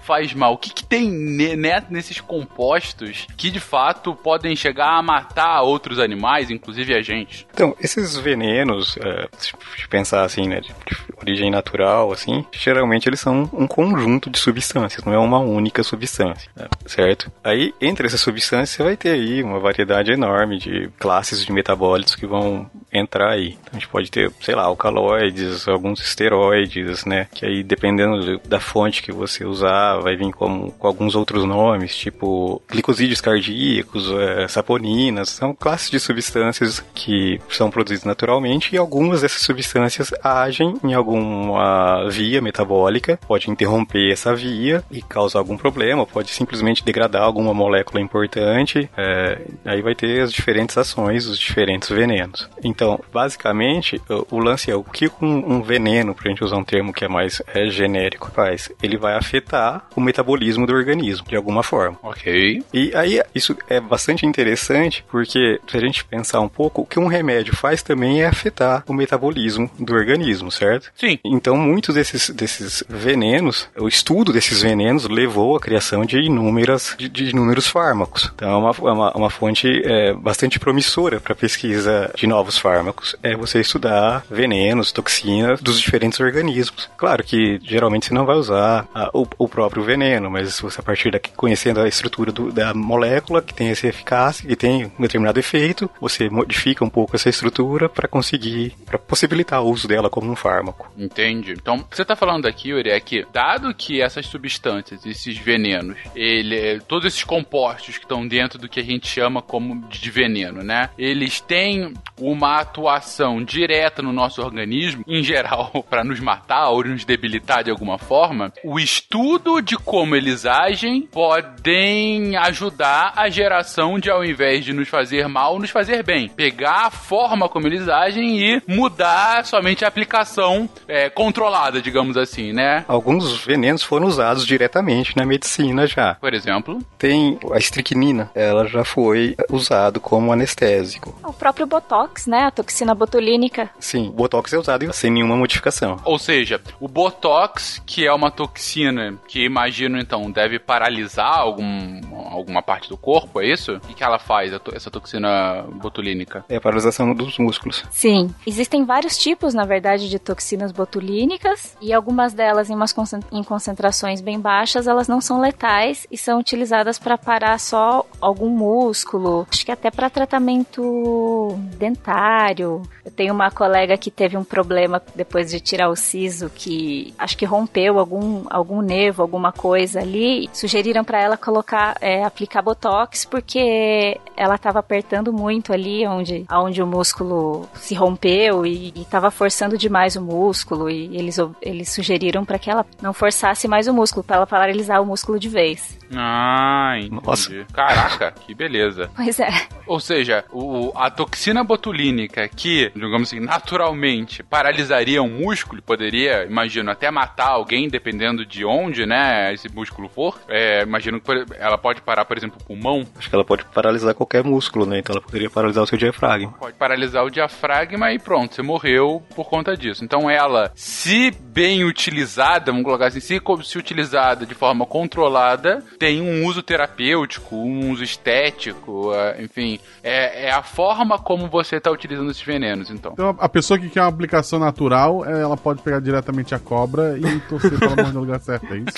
faz 0.03 0.33
mal? 0.33 0.53
O 0.53 0.57
que, 0.57 0.73
que 0.73 0.83
tem 0.83 1.09
ne- 1.09 1.55
nesses 1.89 2.19
compostos 2.19 3.27
que 3.37 3.49
de 3.49 3.59
fato 3.59 4.13
podem 4.15 4.55
chegar 4.55 4.97
a 4.97 5.01
matar 5.01 5.61
outros 5.61 5.99
animais, 5.99 6.49
inclusive 6.51 6.93
a 6.93 7.01
gente? 7.01 7.47
Então, 7.53 7.75
esses 7.79 8.17
venenos, 8.17 8.97
é, 8.97 9.27
se 9.37 9.53
pensar 9.89 10.23
assim, 10.23 10.47
né, 10.47 10.59
de, 10.61 10.73
origem 11.21 11.51
natural, 11.51 12.11
assim, 12.11 12.43
geralmente 12.51 13.07
eles 13.07 13.19
são 13.19 13.49
um 13.53 13.67
conjunto 13.67 14.29
de 14.29 14.39
substâncias, 14.39 15.03
não 15.05 15.13
é 15.13 15.17
uma 15.19 15.37
única 15.39 15.83
substância, 15.83 16.49
né, 16.55 16.67
certo? 16.85 17.31
Aí, 17.43 17.73
entre 17.79 18.07
essas 18.07 18.21
substâncias, 18.21 18.69
você 18.71 18.83
vai 18.83 18.97
ter 18.97 19.11
aí 19.11 19.43
uma 19.43 19.59
variedade 19.59 20.11
enorme 20.11 20.57
de 20.57 20.89
classes 20.99 21.45
de 21.45 21.51
metabólitos 21.51 22.15
que 22.15 22.25
vão 22.25 22.69
entrar 22.91 23.31
aí. 23.31 23.49
Então, 23.61 23.69
a 23.71 23.75
gente 23.75 23.87
pode 23.87 24.09
ter, 24.09 24.31
sei 24.41 24.55
lá, 24.55 24.63
alcaloides, 24.63 25.67
alguns 25.67 26.01
esteroides, 26.01 27.05
né, 27.05 27.27
que 27.33 27.45
aí, 27.45 27.63
dependendo 27.63 28.37
do- 28.39 28.47
da 28.49 28.59
fonte 28.59 29.01
que 29.03 29.11
você 29.11 29.45
usar, 29.45 29.90
vai 29.99 30.15
vir 30.15 30.31
com, 30.31 30.69
com 30.71 30.87
alguns 30.87 31.15
outros 31.15 31.45
nomes, 31.45 31.95
tipo 31.95 32.61
glicosídeos 32.69 33.21
cardíacos, 33.21 34.11
é, 34.11 34.47
saponinas, 34.47 35.29
são 35.29 35.53
classes 35.53 35.89
de 35.89 35.99
substâncias 35.99 36.83
que 36.93 37.39
são 37.49 37.69
produzidas 37.69 38.05
naturalmente 38.05 38.75
e 38.75 38.77
algumas 38.77 39.21
dessas 39.21 39.41
substâncias 39.41 40.11
agem 40.23 40.75
em 40.83 40.93
alguma 40.93 42.07
via 42.09 42.41
metabólica, 42.41 43.19
pode 43.27 43.49
interromper 43.49 44.11
essa 44.11 44.35
via 44.35 44.83
e 44.91 45.01
causar 45.01 45.39
algum 45.39 45.57
problema, 45.57 46.05
pode 46.05 46.31
simplesmente 46.31 46.83
degradar 46.83 47.23
alguma 47.23 47.53
molécula 47.53 48.01
importante, 48.01 48.89
é, 48.97 49.41
aí 49.65 49.81
vai 49.81 49.95
ter 49.95 50.21
as 50.21 50.31
diferentes 50.31 50.77
ações, 50.77 51.27
os 51.27 51.37
diferentes 51.37 51.89
venenos. 51.89 52.49
Então, 52.63 52.99
basicamente, 53.13 54.01
o, 54.09 54.37
o 54.37 54.39
lance 54.39 54.69
é 54.69 54.75
o 54.75 54.83
que 54.83 55.11
um, 55.21 55.55
um 55.55 55.61
veneno, 55.61 56.13
pra 56.13 56.29
gente 56.29 56.43
usar 56.43 56.57
um 56.57 56.63
termo 56.63 56.93
que 56.93 57.05
é 57.05 57.07
mais 57.07 57.41
é, 57.53 57.67
genérico, 57.67 58.31
faz? 58.31 58.71
Ele 58.81 58.97
vai 58.97 59.15
afetar 59.15 59.80
o 59.95 60.01
metabolismo 60.01 60.65
do 60.65 60.73
organismo, 60.73 61.27
de 61.27 61.35
alguma 61.35 61.63
forma. 61.63 61.97
Ok. 62.01 62.63
E 62.73 62.91
aí, 62.95 63.21
isso 63.33 63.55
é 63.67 63.79
bastante 63.79 64.25
interessante, 64.25 65.03
porque 65.09 65.59
se 65.67 65.77
a 65.77 65.79
gente 65.79 66.03
pensar 66.05 66.39
um 66.41 66.49
pouco, 66.49 66.81
o 66.81 66.85
que 66.85 66.99
um 66.99 67.07
remédio 67.07 67.55
faz 67.55 67.83
também 67.83 68.21
é 68.21 68.27
afetar 68.27 68.83
o 68.87 68.93
metabolismo 68.93 69.69
do 69.79 69.93
organismo, 69.93 70.51
certo? 70.51 70.91
Sim. 70.95 71.19
Então, 71.23 71.57
muitos 71.57 71.95
desses, 71.95 72.29
desses 72.29 72.83
venenos, 72.87 73.69
o 73.77 73.87
estudo 73.87 74.31
desses 74.31 74.61
venenos 74.61 75.07
levou 75.07 75.55
à 75.55 75.59
criação 75.59 76.05
de 76.05 76.17
inúmeras, 76.19 76.95
de, 76.97 77.09
de 77.09 77.29
inúmeros 77.29 77.67
fármacos. 77.67 78.31
Então, 78.33 78.49
é 78.49 78.55
uma, 78.55 78.69
é 78.69 78.93
uma, 78.93 79.17
uma 79.17 79.29
fonte 79.29 79.81
é, 79.85 80.13
bastante 80.13 80.59
promissora 80.59 81.19
para 81.19 81.35
pesquisa 81.35 82.11
de 82.15 82.27
novos 82.27 82.57
fármacos. 82.57 83.15
É 83.21 83.35
você 83.35 83.59
estudar 83.59 84.23
venenos, 84.29 84.91
toxinas 84.91 85.61
dos 85.61 85.79
diferentes 85.79 86.19
organismos. 86.19 86.89
Claro 86.97 87.23
que 87.23 87.59
geralmente 87.63 88.07
você 88.07 88.13
não 88.13 88.25
vai 88.25 88.35
usar 88.35 88.87
a, 88.93 89.09
o, 89.13 89.27
o, 89.37 89.47
próprio 89.47 89.70
veneno, 89.79 90.29
mas 90.29 90.59
você 90.59 90.81
a 90.81 90.83
partir 90.83 91.11
daqui 91.11 91.31
conhecendo 91.31 91.79
a 91.79 91.87
estrutura 91.87 92.31
do, 92.31 92.51
da 92.51 92.73
molécula 92.73 93.41
que 93.41 93.53
tem 93.53 93.69
essa 93.69 93.87
eficácia, 93.87 94.47
que 94.47 94.55
tem 94.55 94.85
um 94.97 95.01
determinado 95.01 95.39
efeito, 95.39 95.89
você 95.99 96.29
modifica 96.29 96.83
um 96.83 96.89
pouco 96.89 97.15
essa 97.15 97.29
estrutura 97.29 97.87
para 97.87 98.07
conseguir, 98.07 98.75
para 98.85 98.97
possibilitar 98.97 99.61
o 99.61 99.69
uso 99.69 99.87
dela 99.87 100.09
como 100.09 100.31
um 100.31 100.35
fármaco. 100.35 100.91
Entende? 100.97 101.53
Então, 101.53 101.85
você 101.89 102.01
está 102.01 102.15
falando 102.15 102.47
aqui, 102.47 102.69
Yuri, 102.69 102.89
é 102.89 102.99
que 102.99 103.25
dado 103.31 103.73
que 103.73 104.01
essas 104.01 104.25
substâncias, 104.25 105.05
esses 105.05 105.37
venenos, 105.37 105.97
ele, 106.15 106.79
todos 106.81 107.05
esses 107.05 107.23
compostos 107.23 107.97
que 107.97 108.05
estão 108.05 108.27
dentro 108.27 108.59
do 108.59 108.67
que 108.67 108.79
a 108.79 108.83
gente 108.83 109.07
chama 109.07 109.41
como 109.41 109.87
de 109.87 110.09
veneno, 110.09 110.63
né? 110.63 110.89
Eles 110.97 111.39
têm 111.39 111.93
uma 112.19 112.59
atuação 112.59 113.43
direta 113.43 114.01
no 114.01 114.13
nosso 114.13 114.41
organismo, 114.41 115.03
em 115.07 115.23
geral, 115.23 115.71
para 115.89 116.03
nos 116.03 116.19
matar 116.19 116.69
ou 116.69 116.83
nos 116.83 117.05
debilitar 117.05 117.63
de 117.63 117.71
alguma 117.71 117.97
forma. 117.97 118.51
O 118.63 118.79
estudo 118.79 119.60
de 119.61 119.77
como 119.77 120.15
eles 120.15 120.45
agem 120.45 121.03
podem 121.03 122.35
ajudar 122.37 123.13
a 123.15 123.29
geração 123.29 123.99
de, 123.99 124.09
ao 124.09 124.23
invés 124.23 124.65
de 124.65 124.73
nos 124.73 124.87
fazer 124.87 125.27
mal, 125.27 125.59
nos 125.59 125.69
fazer 125.69 126.03
bem. 126.03 126.29
Pegar 126.29 126.87
a 126.87 126.91
forma 126.91 127.47
como 127.47 127.67
eles 127.67 127.87
agem 127.87 128.39
e 128.39 128.61
mudar 128.67 129.45
somente 129.45 129.85
a 129.85 129.87
aplicação 129.87 130.69
é, 130.87 131.09
controlada, 131.09 131.81
digamos 131.81 132.17
assim, 132.17 132.51
né? 132.53 132.85
Alguns 132.87 133.43
venenos 133.43 133.83
foram 133.83 134.07
usados 134.07 134.45
diretamente 134.45 135.15
na 135.15 135.25
medicina 135.25 135.85
já. 135.87 136.15
Por 136.15 136.33
exemplo? 136.33 136.79
Tem 136.97 137.39
a 137.51 137.57
estricnina, 137.57 138.29
ela 138.33 138.67
já 138.67 138.83
foi 138.83 139.35
usado 139.49 139.99
como 139.99 140.31
anestésico. 140.31 141.17
O 141.23 141.33
próprio 141.33 141.65
Botox, 141.65 142.27
né? 142.27 142.43
A 142.45 142.51
toxina 142.51 142.93
botulínica. 142.93 143.69
Sim, 143.79 144.09
o 144.09 144.13
Botox 144.13 144.53
é 144.53 144.57
usado 144.57 144.91
sem 144.93 145.11
nenhuma 145.11 145.35
modificação. 145.35 145.97
Ou 146.03 146.17
seja, 146.17 146.59
o 146.79 146.87
Botox, 146.87 147.81
que 147.85 148.05
é 148.05 148.13
uma 148.13 148.31
toxina 148.31 149.17
que 149.27 149.47
imagino 149.51 149.99
então 149.99 150.31
deve 150.31 150.57
paralisar 150.57 151.37
algum, 151.37 151.99
alguma 152.29 152.61
parte 152.61 152.87
do 152.89 152.97
corpo, 152.97 153.41
é 153.41 153.47
isso? 153.47 153.73
O 153.75 153.79
que 153.79 154.03
ela 154.03 154.17
faz, 154.17 154.51
essa 154.73 154.89
toxina 154.89 155.63
botulínica? 155.73 156.45
É 156.47 156.55
a 156.55 156.61
paralisação 156.61 157.13
dos 157.13 157.37
músculos. 157.37 157.83
Sim. 157.91 158.33
Existem 158.47 158.85
vários 158.85 159.17
tipos, 159.17 159.53
na 159.53 159.65
verdade, 159.65 160.09
de 160.09 160.17
toxinas 160.17 160.71
botulínicas 160.71 161.77
e 161.81 161.93
algumas 161.93 162.33
delas 162.33 162.69
em, 162.69 162.75
umas 162.75 162.95
em 163.31 163.43
concentrações 163.43 164.21
bem 164.21 164.39
baixas, 164.39 164.87
elas 164.87 165.07
não 165.07 165.19
são 165.19 165.41
letais 165.41 166.07
e 166.09 166.17
são 166.17 166.39
utilizadas 166.39 166.97
para 166.97 167.17
parar 167.17 167.59
só 167.59 168.05
algum 168.19 168.49
músculo, 168.49 169.45
acho 169.51 169.65
que 169.65 169.71
até 169.71 169.91
para 169.91 170.09
tratamento 170.09 171.55
dentário. 171.77 172.81
Eu 173.03 173.11
tenho 173.11 173.33
uma 173.33 173.51
colega 173.51 173.97
que 173.97 174.11
teve 174.11 174.37
um 174.37 174.43
problema 174.43 175.01
depois 175.15 175.49
de 175.49 175.59
tirar 175.59 175.89
o 175.89 175.95
siso 175.95 176.49
que 176.53 177.13
acho 177.17 177.37
que 177.37 177.45
rompeu 177.45 177.99
algum 177.99 178.45
algum 178.49 178.81
nervo, 178.81 179.21
alguma 179.21 179.40
coisa 179.49 180.01
ali. 180.01 180.49
Sugeriram 180.51 181.05
para 181.05 181.21
ela 181.21 181.37
colocar 181.37 181.95
é, 182.01 182.25
aplicar 182.25 182.61
botox 182.61 183.23
porque 183.23 184.19
ela 184.35 184.55
estava 184.55 184.79
apertando 184.79 185.31
muito 185.31 185.71
ali 185.71 186.05
onde 186.05 186.43
aonde 186.49 186.83
o 186.83 186.87
músculo 186.87 187.69
se 187.75 187.95
rompeu 187.95 188.65
e 188.65 188.91
estava 188.97 189.31
forçando 189.31 189.77
demais 189.77 190.17
o 190.17 190.21
músculo 190.21 190.89
e 190.89 191.15
eles 191.17 191.37
eles 191.61 191.89
sugeriram 191.89 192.43
para 192.43 192.59
que 192.59 192.69
ela 192.69 192.85
não 193.01 193.13
forçasse 193.13 193.67
mais 193.69 193.87
o 193.87 193.93
músculo 193.93 194.23
para 194.23 194.37
ela 194.37 194.47
paralisar 194.47 195.01
o 195.01 195.05
músculo 195.05 195.39
de 195.39 195.47
vez. 195.47 195.97
Ah, 196.13 196.95
entendi. 196.97 197.21
Nossa. 197.25 197.65
Caraca, 197.73 198.31
que 198.31 198.53
beleza. 198.53 199.09
Pois 199.15 199.39
é. 199.39 199.49
Ou 199.87 199.99
seja, 199.99 200.43
o, 200.51 200.91
a 200.95 201.09
toxina 201.09 201.63
botulínica 201.63 202.47
que, 202.47 202.91
digamos 202.93 203.29
assim, 203.29 203.39
naturalmente 203.39 204.43
paralisaria 204.43 205.21
um 205.21 205.29
músculo, 205.29 205.81
poderia, 205.81 206.45
imagino, 206.45 206.91
até 206.91 207.09
matar 207.09 207.49
alguém, 207.49 207.87
dependendo 207.87 208.45
de 208.45 208.65
onde, 208.65 209.05
né, 209.05 209.30
esse 209.53 209.69
músculo 209.69 210.09
for. 210.09 210.39
É, 210.47 210.83
imagino 210.83 211.19
que 211.19 211.31
ela 211.57 211.77
pode 211.77 212.01
parar, 212.01 212.25
por 212.25 212.37
exemplo, 212.37 212.57
o 212.61 212.63
pulmão. 212.63 213.05
Acho 213.17 213.29
que 213.29 213.35
ela 213.35 213.45
pode 213.45 213.65
paralisar 213.65 214.13
qualquer 214.13 214.43
músculo, 214.43 214.85
né? 214.85 214.99
Então 214.99 215.13
ela 215.13 215.21
poderia 215.23 215.49
paralisar 215.49 215.83
o 215.83 215.87
seu 215.87 215.97
diafragma. 215.97 216.53
Pode 216.59 216.75
paralisar 216.75 217.23
o 217.23 217.29
diafragma 217.29 218.11
e 218.11 218.19
pronto, 218.19 218.55
você 218.55 218.61
morreu 218.61 219.23
por 219.35 219.49
conta 219.49 219.75
disso. 219.75 220.03
Então 220.03 220.29
ela, 220.29 220.71
se 220.75 221.31
bem 221.31 221.83
utilizada, 221.83 222.71
vamos 222.71 222.85
colocar 222.85 223.07
assim, 223.07 223.19
se, 223.19 223.41
se 223.63 223.77
utilizada 223.77 224.45
de 224.45 224.55
forma 224.55 224.85
controlada, 224.85 225.83
tem 225.99 226.21
um 226.21 226.45
uso 226.45 226.61
terapêutico, 226.61 227.55
um 227.55 227.91
uso 227.91 228.03
estético, 228.03 229.13
é, 229.13 229.41
enfim, 229.43 229.79
é, 230.03 230.47
é 230.47 230.51
a 230.51 230.63
forma 230.63 231.17
como 231.19 231.47
você 231.47 231.77
está 231.77 231.91
utilizando 231.91 232.31
esses 232.31 232.43
venenos, 232.43 232.89
então. 232.89 233.13
Então, 233.13 233.35
a 233.39 233.49
pessoa 233.49 233.79
que 233.79 233.89
quer 233.89 234.01
uma 234.01 234.09
aplicação 234.09 234.59
natural, 234.59 235.25
é, 235.25 235.41
ela 235.41 235.57
pode 235.57 235.81
pegar 235.81 235.99
diretamente 235.99 236.55
a 236.55 236.59
cobra 236.59 237.17
e 237.17 237.39
torcer 237.41 237.77
pra 237.77 237.87
ela 237.87 237.95
morrer 238.01 238.13
no 238.13 238.19
lugar 238.21 238.39
certo, 238.39 238.73
é 238.73 238.77
isso? 238.77 238.97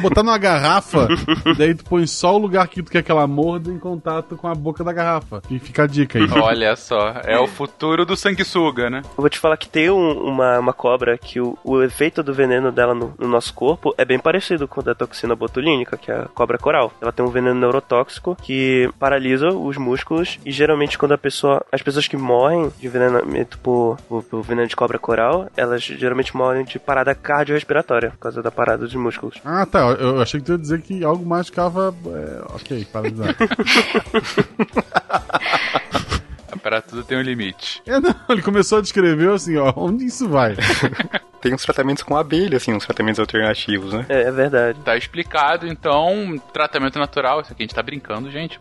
Botar 0.00 0.22
numa 0.22 0.38
garrafa, 0.38 1.08
daí 1.56 1.74
tu 1.74 1.84
põe 1.84 2.06
só 2.06 2.34
o 2.34 2.38
lugar 2.38 2.66
que 2.68 2.82
tu 2.82 2.90
quer 2.90 3.02
que 3.02 3.10
ela 3.10 3.26
morda 3.26 3.70
em 3.70 3.78
contato 3.78 4.36
com 4.36 4.48
a 4.48 4.54
boca 4.54 4.82
da 4.82 4.92
garrafa. 4.92 5.42
E 5.50 5.58
fica 5.58 5.84
a 5.84 5.86
dica 5.86 6.18
aí. 6.18 6.26
Olha 6.30 6.74
só, 6.76 7.20
é 7.24 7.38
o 7.38 7.46
futuro 7.46 8.04
do 8.04 8.16
sanguessuga, 8.16 8.88
né? 8.88 9.02
Eu 9.04 9.22
vou 9.22 9.28
te 9.28 9.38
falar 9.38 9.56
que 9.56 9.68
tem 9.68 9.90
um, 9.90 10.12
uma, 10.12 10.58
uma 10.58 10.72
cobra 10.72 11.18
que 11.18 11.40
o, 11.40 11.56
o 11.64 11.82
efeito 11.82 12.22
do 12.22 12.32
veneno 12.32 12.72
dela 12.72 12.94
no, 12.94 13.14
no 13.18 13.28
nosso 13.28 13.52
corpo 13.54 13.94
é 13.98 14.04
bem 14.04 14.18
parecido 14.18 14.66
com 14.66 14.80
o 14.80 14.84
da 14.84 14.94
toxina 14.94 15.34
botulínica 15.34 15.96
que 15.96 16.10
é 16.10 16.14
a 16.14 16.24
cobra 16.26 16.58
coral. 16.58 16.92
Ela 17.00 17.12
tem 17.12 17.24
um 17.24 17.30
veneno 17.30 17.58
neurotóxico 17.58 18.36
que 18.40 18.90
paralisa 18.98 19.48
os 19.48 19.76
músculos 19.76 20.38
e 20.44 20.50
geralmente 20.50 20.98
quando 20.98 21.12
a 21.12 21.18
pessoa, 21.18 21.64
as 21.70 21.82
pessoas 21.82 22.08
que 22.08 22.16
morrem 22.16 22.72
de 22.78 22.86
envenenamento 22.86 23.58
por, 23.58 23.96
por, 24.08 24.22
por 24.22 24.42
veneno 24.42 24.68
de 24.68 24.76
cobra 24.76 24.98
coral, 24.98 25.48
elas 25.56 25.82
geralmente 25.82 26.36
morrem 26.36 26.64
de 26.64 26.78
parada 26.78 27.14
cardiorrespiratória 27.14 28.10
por 28.10 28.18
causa 28.18 28.42
da 28.42 28.50
parada 28.50 28.78
dos 28.78 28.94
músculos. 28.94 29.36
Ah, 29.44 29.66
tá. 29.66 29.81
Eu 29.90 30.20
achei 30.20 30.40
que 30.40 30.46
tu 30.46 30.52
ia 30.52 30.58
dizer 30.58 30.80
que 30.82 31.04
algo 31.04 31.24
mais 31.24 31.46
ficava. 31.46 31.94
É, 32.06 32.42
ok, 32.54 32.86
paralisado. 32.92 33.34
Para 36.62 36.80
tudo 36.80 37.02
tem 37.02 37.18
um 37.18 37.22
limite. 37.22 37.82
É, 37.84 37.98
não, 37.98 38.14
ele 38.28 38.42
começou 38.42 38.78
a 38.78 38.80
descrever 38.80 39.30
assim, 39.30 39.56
ó, 39.56 39.72
onde 39.76 40.04
isso 40.04 40.28
vai? 40.28 40.54
tem 41.42 41.52
uns 41.52 41.62
tratamentos 41.62 42.04
com 42.04 42.16
abelha, 42.16 42.56
assim, 42.56 42.72
uns 42.72 42.86
tratamentos 42.86 43.18
alternativos, 43.18 43.92
né? 43.92 44.06
É, 44.08 44.22
é 44.22 44.30
verdade. 44.30 44.78
Tá 44.84 44.96
explicado, 44.96 45.66
então, 45.66 46.40
tratamento 46.52 46.98
natural, 46.98 47.40
isso 47.40 47.52
aqui 47.52 47.62
a 47.62 47.64
gente 47.64 47.74
tá 47.74 47.82
brincando, 47.82 48.30
gente. 48.30 48.58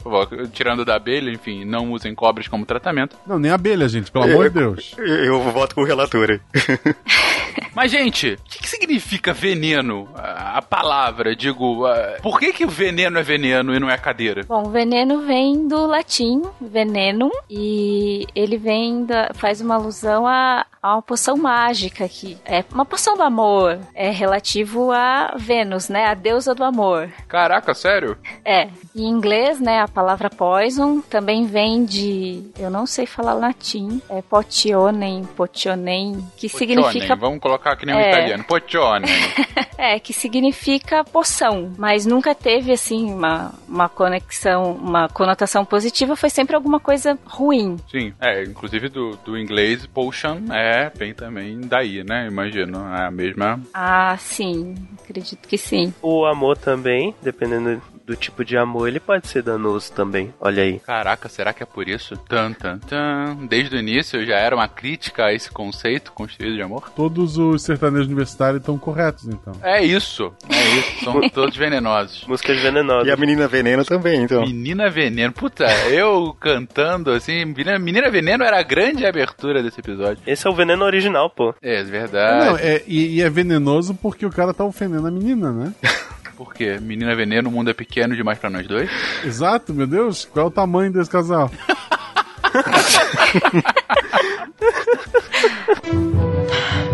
Tirando 0.51 0.83
da 0.83 0.95
abelha, 0.95 1.29
enfim, 1.29 1.63
não 1.63 1.91
usem 1.91 2.15
cobras 2.15 2.47
como 2.47 2.65
tratamento. 2.65 3.15
Não, 3.25 3.37
nem 3.37 3.51
abelha, 3.51 3.87
gente, 3.87 4.11
pelo 4.11 4.25
amor 4.25 4.49
de 4.49 4.59
Deus. 4.59 4.95
Eu, 4.97 5.05
eu 5.05 5.41
voto 5.51 5.75
com 5.75 5.81
o 5.81 5.85
relator 5.85 6.31
aí. 6.31 6.41
Mas, 7.73 7.91
gente, 7.91 8.33
o 8.33 8.49
que, 8.49 8.59
que, 8.59 8.67
significa 8.67 9.33
veneno? 9.33 10.09
A, 10.15 10.57
a 10.57 10.61
palavra, 10.61 11.35
digo, 11.35 11.85
a, 11.85 12.17
por 12.21 12.39
que, 12.39 12.51
que 12.51 12.65
o 12.65 12.69
veneno 12.69 13.17
é 13.17 13.23
veneno 13.23 13.73
e 13.73 13.79
não 13.79 13.89
é 13.89 13.97
cadeira? 13.97 14.43
Bom, 14.47 14.69
veneno 14.69 15.21
vem 15.21 15.67
do 15.67 15.85
latim 15.85 16.41
venenum 16.59 17.31
e 17.49 18.25
ele 18.35 18.57
vem 18.57 19.05
da, 19.05 19.31
faz 19.33 19.61
uma 19.61 19.75
alusão 19.75 20.27
a, 20.27 20.65
a 20.81 20.95
uma 20.95 21.01
poção 21.01 21.37
mágica 21.37 22.07
que 22.07 22.37
é 22.43 22.61
uma 22.71 22.85
poção 22.85 23.15
do 23.15 23.23
amor. 23.23 23.79
É 23.93 24.09
relativo 24.09 24.91
a 24.91 25.35
Vênus, 25.37 25.89
né? 25.89 26.05
A 26.05 26.13
deusa 26.13 26.55
do 26.55 26.63
amor. 26.63 27.09
Caraca, 27.27 27.73
sério? 27.73 28.17
É. 28.45 28.69
Em 28.95 29.07
inglês, 29.07 29.59
né, 29.59 29.79
a 29.79 29.87
palavra 29.87 30.29
poison 30.29 30.99
também 31.01 31.45
vem 31.45 31.85
de, 31.85 32.43
eu 32.59 32.69
não 32.69 32.85
sei 32.85 33.05
falar 33.05 33.33
latim, 33.33 34.01
é 34.09 34.21
potionem, 34.21 35.23
potionem, 35.23 36.15
que 36.35 36.49
potionem. 36.49 36.83
significa 36.83 37.15
Vamos 37.15 37.39
colocar 37.39 37.71
aqui 37.71 37.85
no 37.85 37.93
é. 37.93 38.09
italiano, 38.09 38.43
potionem. 38.43 39.09
é, 39.77 39.99
que 39.99 40.11
significa 40.11 41.05
poção, 41.05 41.71
mas 41.77 42.05
nunca 42.05 42.35
teve 42.35 42.73
assim 42.73 43.13
uma, 43.13 43.53
uma 43.67 43.87
conexão, 43.87 44.73
uma 44.73 45.07
conotação 45.07 45.63
positiva, 45.63 46.15
foi 46.15 46.29
sempre 46.29 46.55
alguma 46.55 46.79
coisa 46.79 47.17
ruim. 47.25 47.77
Sim, 47.89 48.13
é, 48.19 48.43
inclusive 48.43 48.89
do, 48.89 49.11
do 49.23 49.37
inglês 49.37 49.85
potion 49.87 50.39
é 50.51 50.89
bem 50.89 51.13
também 51.13 51.61
daí, 51.61 52.03
né? 52.03 52.29
Imagino, 52.61 52.95
é 52.95 53.07
a 53.07 53.11
mesma. 53.11 53.59
Ah, 53.73 54.15
sim, 54.17 54.75
acredito 55.01 55.47
que 55.47 55.57
sim. 55.57 55.93
O 56.01 56.25
amor 56.25 56.57
também, 56.57 57.15
dependendo 57.21 57.81
do 58.11 58.15
tipo 58.15 58.43
de 58.43 58.57
amor, 58.57 58.89
ele 58.89 58.99
pode 58.99 59.27
ser 59.27 59.41
danoso 59.41 59.91
também. 59.93 60.33
Olha 60.39 60.63
aí. 60.63 60.79
Caraca, 60.79 61.29
será 61.29 61.53
que 61.53 61.63
é 61.63 61.65
por 61.65 61.87
isso? 61.87 62.17
Tan, 62.17 62.51
tan, 62.51 62.77
tan. 62.77 63.37
Desde 63.47 63.75
o 63.75 63.79
início 63.79 64.25
já 64.25 64.35
era 64.35 64.53
uma 64.53 64.67
crítica 64.67 65.25
a 65.25 65.33
esse 65.33 65.49
conceito 65.49 66.11
construído 66.11 66.55
de 66.55 66.61
amor? 66.61 66.89
Todos 66.93 67.37
os 67.37 67.63
sertanejos 67.63 68.07
universitários 68.07 68.59
estão 68.59 68.77
corretos, 68.77 69.27
então. 69.27 69.53
É 69.63 69.81
isso. 69.83 70.33
É 70.49 70.77
isso. 70.77 71.05
São 71.05 71.21
todos 71.31 71.55
venenosos. 71.55 72.25
Músicas 72.27 72.59
venenosas. 72.61 73.07
E 73.07 73.11
a 73.11 73.15
menina 73.15 73.47
veneno 73.47 73.85
também, 73.85 74.23
então. 74.23 74.41
Menina 74.41 74.89
Veneno. 74.89 75.31
Puta, 75.31 75.65
eu 75.89 76.35
cantando 76.37 77.11
assim. 77.11 77.45
Menina, 77.45 77.79
Menina 77.79 78.09
Veneno 78.09 78.43
era 78.43 78.59
a 78.59 78.63
grande 78.63 79.05
abertura 79.05 79.63
desse 79.63 79.79
episódio. 79.79 80.21
Esse 80.27 80.45
é 80.45 80.49
o 80.49 80.53
veneno 80.53 80.83
original, 80.83 81.29
pô. 81.29 81.55
É, 81.61 81.81
verdade. 81.83 82.45
Não, 82.45 82.57
é, 82.57 82.83
e, 82.85 83.15
e 83.15 83.21
é 83.21 83.29
venenoso 83.29 83.95
porque 83.95 84.25
o 84.25 84.29
cara 84.29 84.53
tá 84.53 84.65
ofendendo 84.65 85.07
a 85.07 85.11
menina, 85.11 85.51
né? 85.51 85.73
Por 86.43 86.55
quê? 86.55 86.79
Menina 86.81 87.15
Veneno, 87.15 87.49
o 87.49 87.51
mundo 87.51 87.69
é 87.69 87.73
pequeno 87.73 88.15
demais 88.15 88.39
pra 88.39 88.49
nós 88.49 88.67
dois? 88.67 88.89
Exato, 89.23 89.75
meu 89.75 89.85
Deus, 89.85 90.25
qual 90.25 90.45
é 90.45 90.47
o 90.47 90.51
tamanho 90.51 90.91
desse 90.91 91.07
casal? 91.07 91.51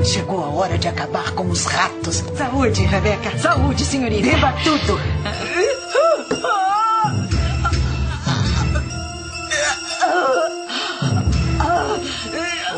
Chegou 0.04 0.44
a 0.44 0.50
hora 0.50 0.78
de 0.78 0.90
acabar 0.90 1.32
com 1.32 1.48
os 1.50 1.64
ratos. 1.64 2.18
Saúde, 2.36 2.84
Rebeca. 2.84 3.38
Saúde, 3.38 3.86
senhorita. 3.86 4.22
Beba 4.30 4.54
tudo. 4.66 5.00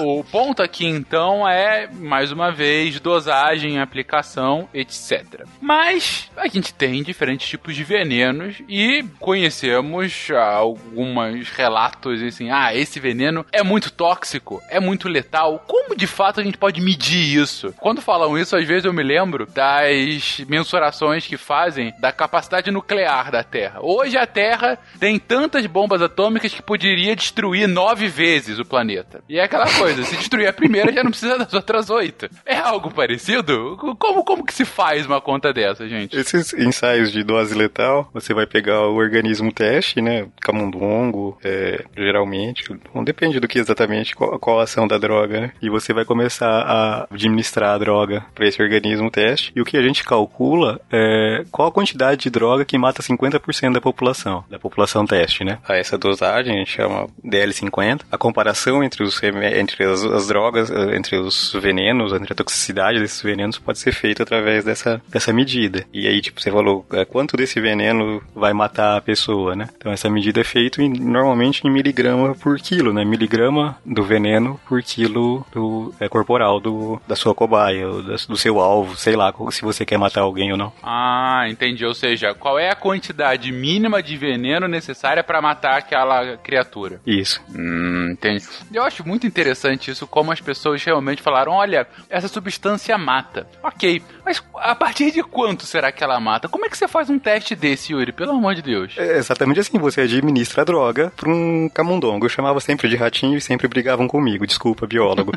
O 0.01 0.24
ponto 0.24 0.63
aqui 0.63 0.86
então 0.86 1.48
é, 1.48 1.88
mais 1.91 2.32
uma 2.32 2.51
vez, 2.51 3.00
dosagem, 3.00 3.79
aplicação, 3.79 4.70
etc. 4.74 5.46
Mas 5.62 6.32
a 6.38 6.48
gente 6.48 6.74
tem 6.74 7.03
diferentes 7.03 7.50
tipos 7.50 7.75
de 7.75 7.84
venenos 7.84 8.56
e 8.68 9.03
conhecemos 9.20 10.29
alguns 10.32 11.50
relatos 11.50 12.22
assim: 12.22 12.50
ah, 12.50 12.74
esse 12.74 13.00
veneno 13.00 13.46
é 13.51 13.62
muito 13.62 13.91
tóxico, 13.91 14.62
é 14.70 14.79
muito 14.79 15.10
letal. 15.10 15.63
Como 15.68 15.96
de 15.96 16.08
fato 16.08 16.39
a 16.39 16.44
gente 16.44 16.58
pode 16.58 16.82
medir 16.82 17.41
isso? 17.41 17.74
Quando 17.79 18.01
falam 18.01 18.38
isso, 18.38 18.56
às 18.56 18.65
vezes 18.65 18.86
eu 18.86 18.94
me 18.94 19.03
lembro 19.03 19.46
das 19.48 20.39
mensurações 20.48 21.27
que 21.27 21.38
fazem 21.38 21.94
da 22.00 22.12
capacidade 22.12 22.72
nuclear 22.72 23.32
da 23.32 23.44
Terra. 23.44 23.79
Hoje 23.82 24.18
a 24.18 24.25
Terra 24.25 24.77
tem 25.00 25.20
tantas 25.20 25.65
bombas 25.65 26.01
atômicas 26.01 26.53
que 26.53 26.62
poderia 26.62 27.15
destruir 27.15 27.68
nove 27.68 28.08
vezes 28.08 28.60
o 28.60 28.65
planeta. 28.65 29.22
E 29.27 29.38
é 29.38 29.44
aquela 29.44 29.65
coisa 29.65 29.88
coisa. 29.89 30.03
Se 30.03 30.17
destruir 30.17 30.48
a 30.48 30.53
primeira, 30.53 30.91
já 30.91 31.03
não 31.03 31.12
precisa 31.12 31.38
das 31.38 31.53
outras 31.53 31.89
oito. 31.89 32.29
É 32.46 32.58
algo 32.58 32.91
parecido? 32.91 33.77
Como, 33.98 34.24
como 34.24 34.46
que 34.46 34.53
se 34.53 34.65
faz 34.65 35.05
uma 35.05 35.19
conta 35.19 35.51
dessa, 35.51 35.88
gente? 35.88 36.17
Esses 36.17 36.53
ensaios 36.53 37.12
de 37.12 37.24
dose 37.24 37.55
letal, 37.55 38.10
você 38.13 38.34
vai 38.34 38.46
pegar 38.46 38.88
o 38.88 38.96
organismo 38.96 39.51
teste, 39.51 40.01
né? 40.01 40.27
Camundongo, 40.41 41.38
é, 41.43 41.84
geralmente. 41.98 42.63
Não 42.93 43.03
depende 43.03 43.39
do 43.39 43.48
que 43.48 43.60
exatamente, 43.60 44.15
qual, 44.15 44.38
qual 44.39 44.60
a 44.60 44.63
ação 44.63 44.88
da 44.88 44.98
droga, 44.98 45.41
né? 45.41 45.51
E 45.62 45.69
você 45.69 45.93
vai 45.93 46.05
começar 46.05 46.48
a 46.48 47.08
administrar 47.12 47.75
a 47.75 47.77
droga 47.77 48.25
para 48.36 48.48
esse 48.48 48.62
organismo 48.62 49.10
teste. 49.10 49.51
E 49.55 49.62
o 49.62 49.65
que 49.65 49.77
a 49.77 49.81
gente 49.81 50.03
calcula 50.03 50.79
é 50.91 51.43
qual 51.51 51.67
a 51.67 51.72
quantidade 51.72 52.22
de 52.22 52.29
droga 52.29 52.65
que 52.65 52.77
mata 52.77 53.01
50% 53.01 53.74
da 53.74 53.81
população, 53.81 54.43
da 54.50 54.60
população 54.60 55.05
teste, 55.05 55.43
né? 55.43 55.60
A 55.67 55.75
essa 55.75 55.98
dosagem 55.98 56.53
a 56.53 56.58
gente 56.58 56.72
chama 56.72 57.08
DL50. 57.25 58.01
A 58.12 58.17
comparação 58.17 58.84
entre 58.84 59.03
os 59.03 59.19
entre 59.24 59.78
as, 59.86 60.03
as, 60.03 60.27
drogas, 60.27 60.69
eh, 60.69 60.95
entre 60.95 61.17
os 61.17 61.53
venenos, 61.53 62.13
entre 62.13 62.33
a 62.33 62.36
toxicidade 62.36 63.00
desses 63.00 63.21
venenos 63.21 63.57
pode 63.57 63.79
ser 63.79 63.91
feita 63.91 64.24
através 64.24 64.63
dessa, 64.63 65.01
dessa 65.07 65.33
medida. 65.33 65.86
E 65.93 66.07
aí, 66.07 66.21
tipo, 66.21 66.41
você 66.41 66.51
falou 66.51 66.86
é, 66.91 67.05
quanto 67.05 67.38
desse 67.38 67.59
veneno 67.59 68.21
vai 68.36 68.53
matar 68.53 68.98
a 68.98 69.01
pessoa, 69.01 69.55
né? 69.55 69.69
Então 69.77 69.91
essa 69.91 70.09
medida 70.09 70.41
é 70.41 70.43
feita 70.43 70.81
em, 70.81 70.89
normalmente 70.89 71.65
em 71.65 71.71
miligrama 71.71 72.36
por 72.36 72.57
quilo, 72.59 72.93
né? 72.93 73.05
Miligrama 73.05 73.77
do 73.86 74.03
veneno 74.03 74.59
por 74.67 74.81
quilo 74.81 75.45
do, 75.51 75.93
é, 76.00 76.07
corporal 76.07 76.59
do, 76.59 77.01
da 77.07 77.15
sua 77.15 77.33
cobaia, 77.33 77.88
do, 77.88 78.03
do 78.03 78.38
seu 78.38 78.59
alvo, 78.59 78.95
sei 78.98 79.15
lá, 79.15 79.33
se 79.51 79.62
você 79.62 79.86
quer 79.86 79.98
matar 79.98 80.21
alguém 80.21 80.51
ou 80.51 80.57
não. 80.57 80.74
Ah, 80.83 81.45
entendi. 81.50 81.86
Ou 81.86 81.93
seja, 81.93 82.33
qual 82.33 82.57
é 82.59 82.69
a 82.69 82.75
quantidade 82.75 83.51
mínima 83.51 84.01
de 84.01 84.17
veneno 84.17 84.67
necessária 84.67 85.24
para 85.24 85.41
matar 85.41 85.77
aquela 85.77 86.38
criatura? 86.38 87.01
Isso. 87.06 87.41
Hum, 87.56 88.10
entendi. 88.12 88.45
Eu 88.73 88.84
acho 88.84 89.08
muito 89.08 89.25
interessante 89.25 89.68
interessante 89.69 89.91
isso, 89.91 90.08
como 90.08 90.32
as 90.32 90.41
pessoas 90.41 90.84
realmente 90.84 91.21
falaram: 91.21 91.51
olha, 91.51 91.88
essa 92.10 92.27
substância 92.27 92.97
mata. 92.97 93.47
Ok, 93.63 94.01
mas 94.30 94.44
a 94.58 94.76
partir 94.76 95.10
de 95.10 95.24
quanto 95.24 95.65
será 95.65 95.92
que 95.92 96.04
ela 96.04 96.20
mata? 96.20 96.48
Como 96.48 96.63
é 96.63 96.70
que 96.70 96.78
você 96.78 96.88
faz 96.88 97.10
um 97.10 97.18
teste 97.18 97.56
desse, 97.56 97.94
Yuri? 97.94 98.12
Pelo 98.12 98.34
amor 98.34 98.54
de 98.54 98.62
Deus. 98.62 98.94
É 98.96 99.18
exatamente 99.18 99.60
assim: 99.60 99.80
você 99.80 100.02
administra 100.02 100.62
a 100.62 100.65
droga 100.65 101.12
para 101.15 101.32
um 101.32 101.68
camundongo. 101.68 102.26
Eu 102.26 102.30
chamava 102.30 102.60
sempre 102.60 102.88
de 102.88 102.96
ratinho 102.96 103.39
e 103.39 103.42
sempre 103.42 103.68
brigavam 103.68 104.08
comigo. 104.08 104.46
Desculpa, 104.46 104.86
biólogo. 104.86 105.32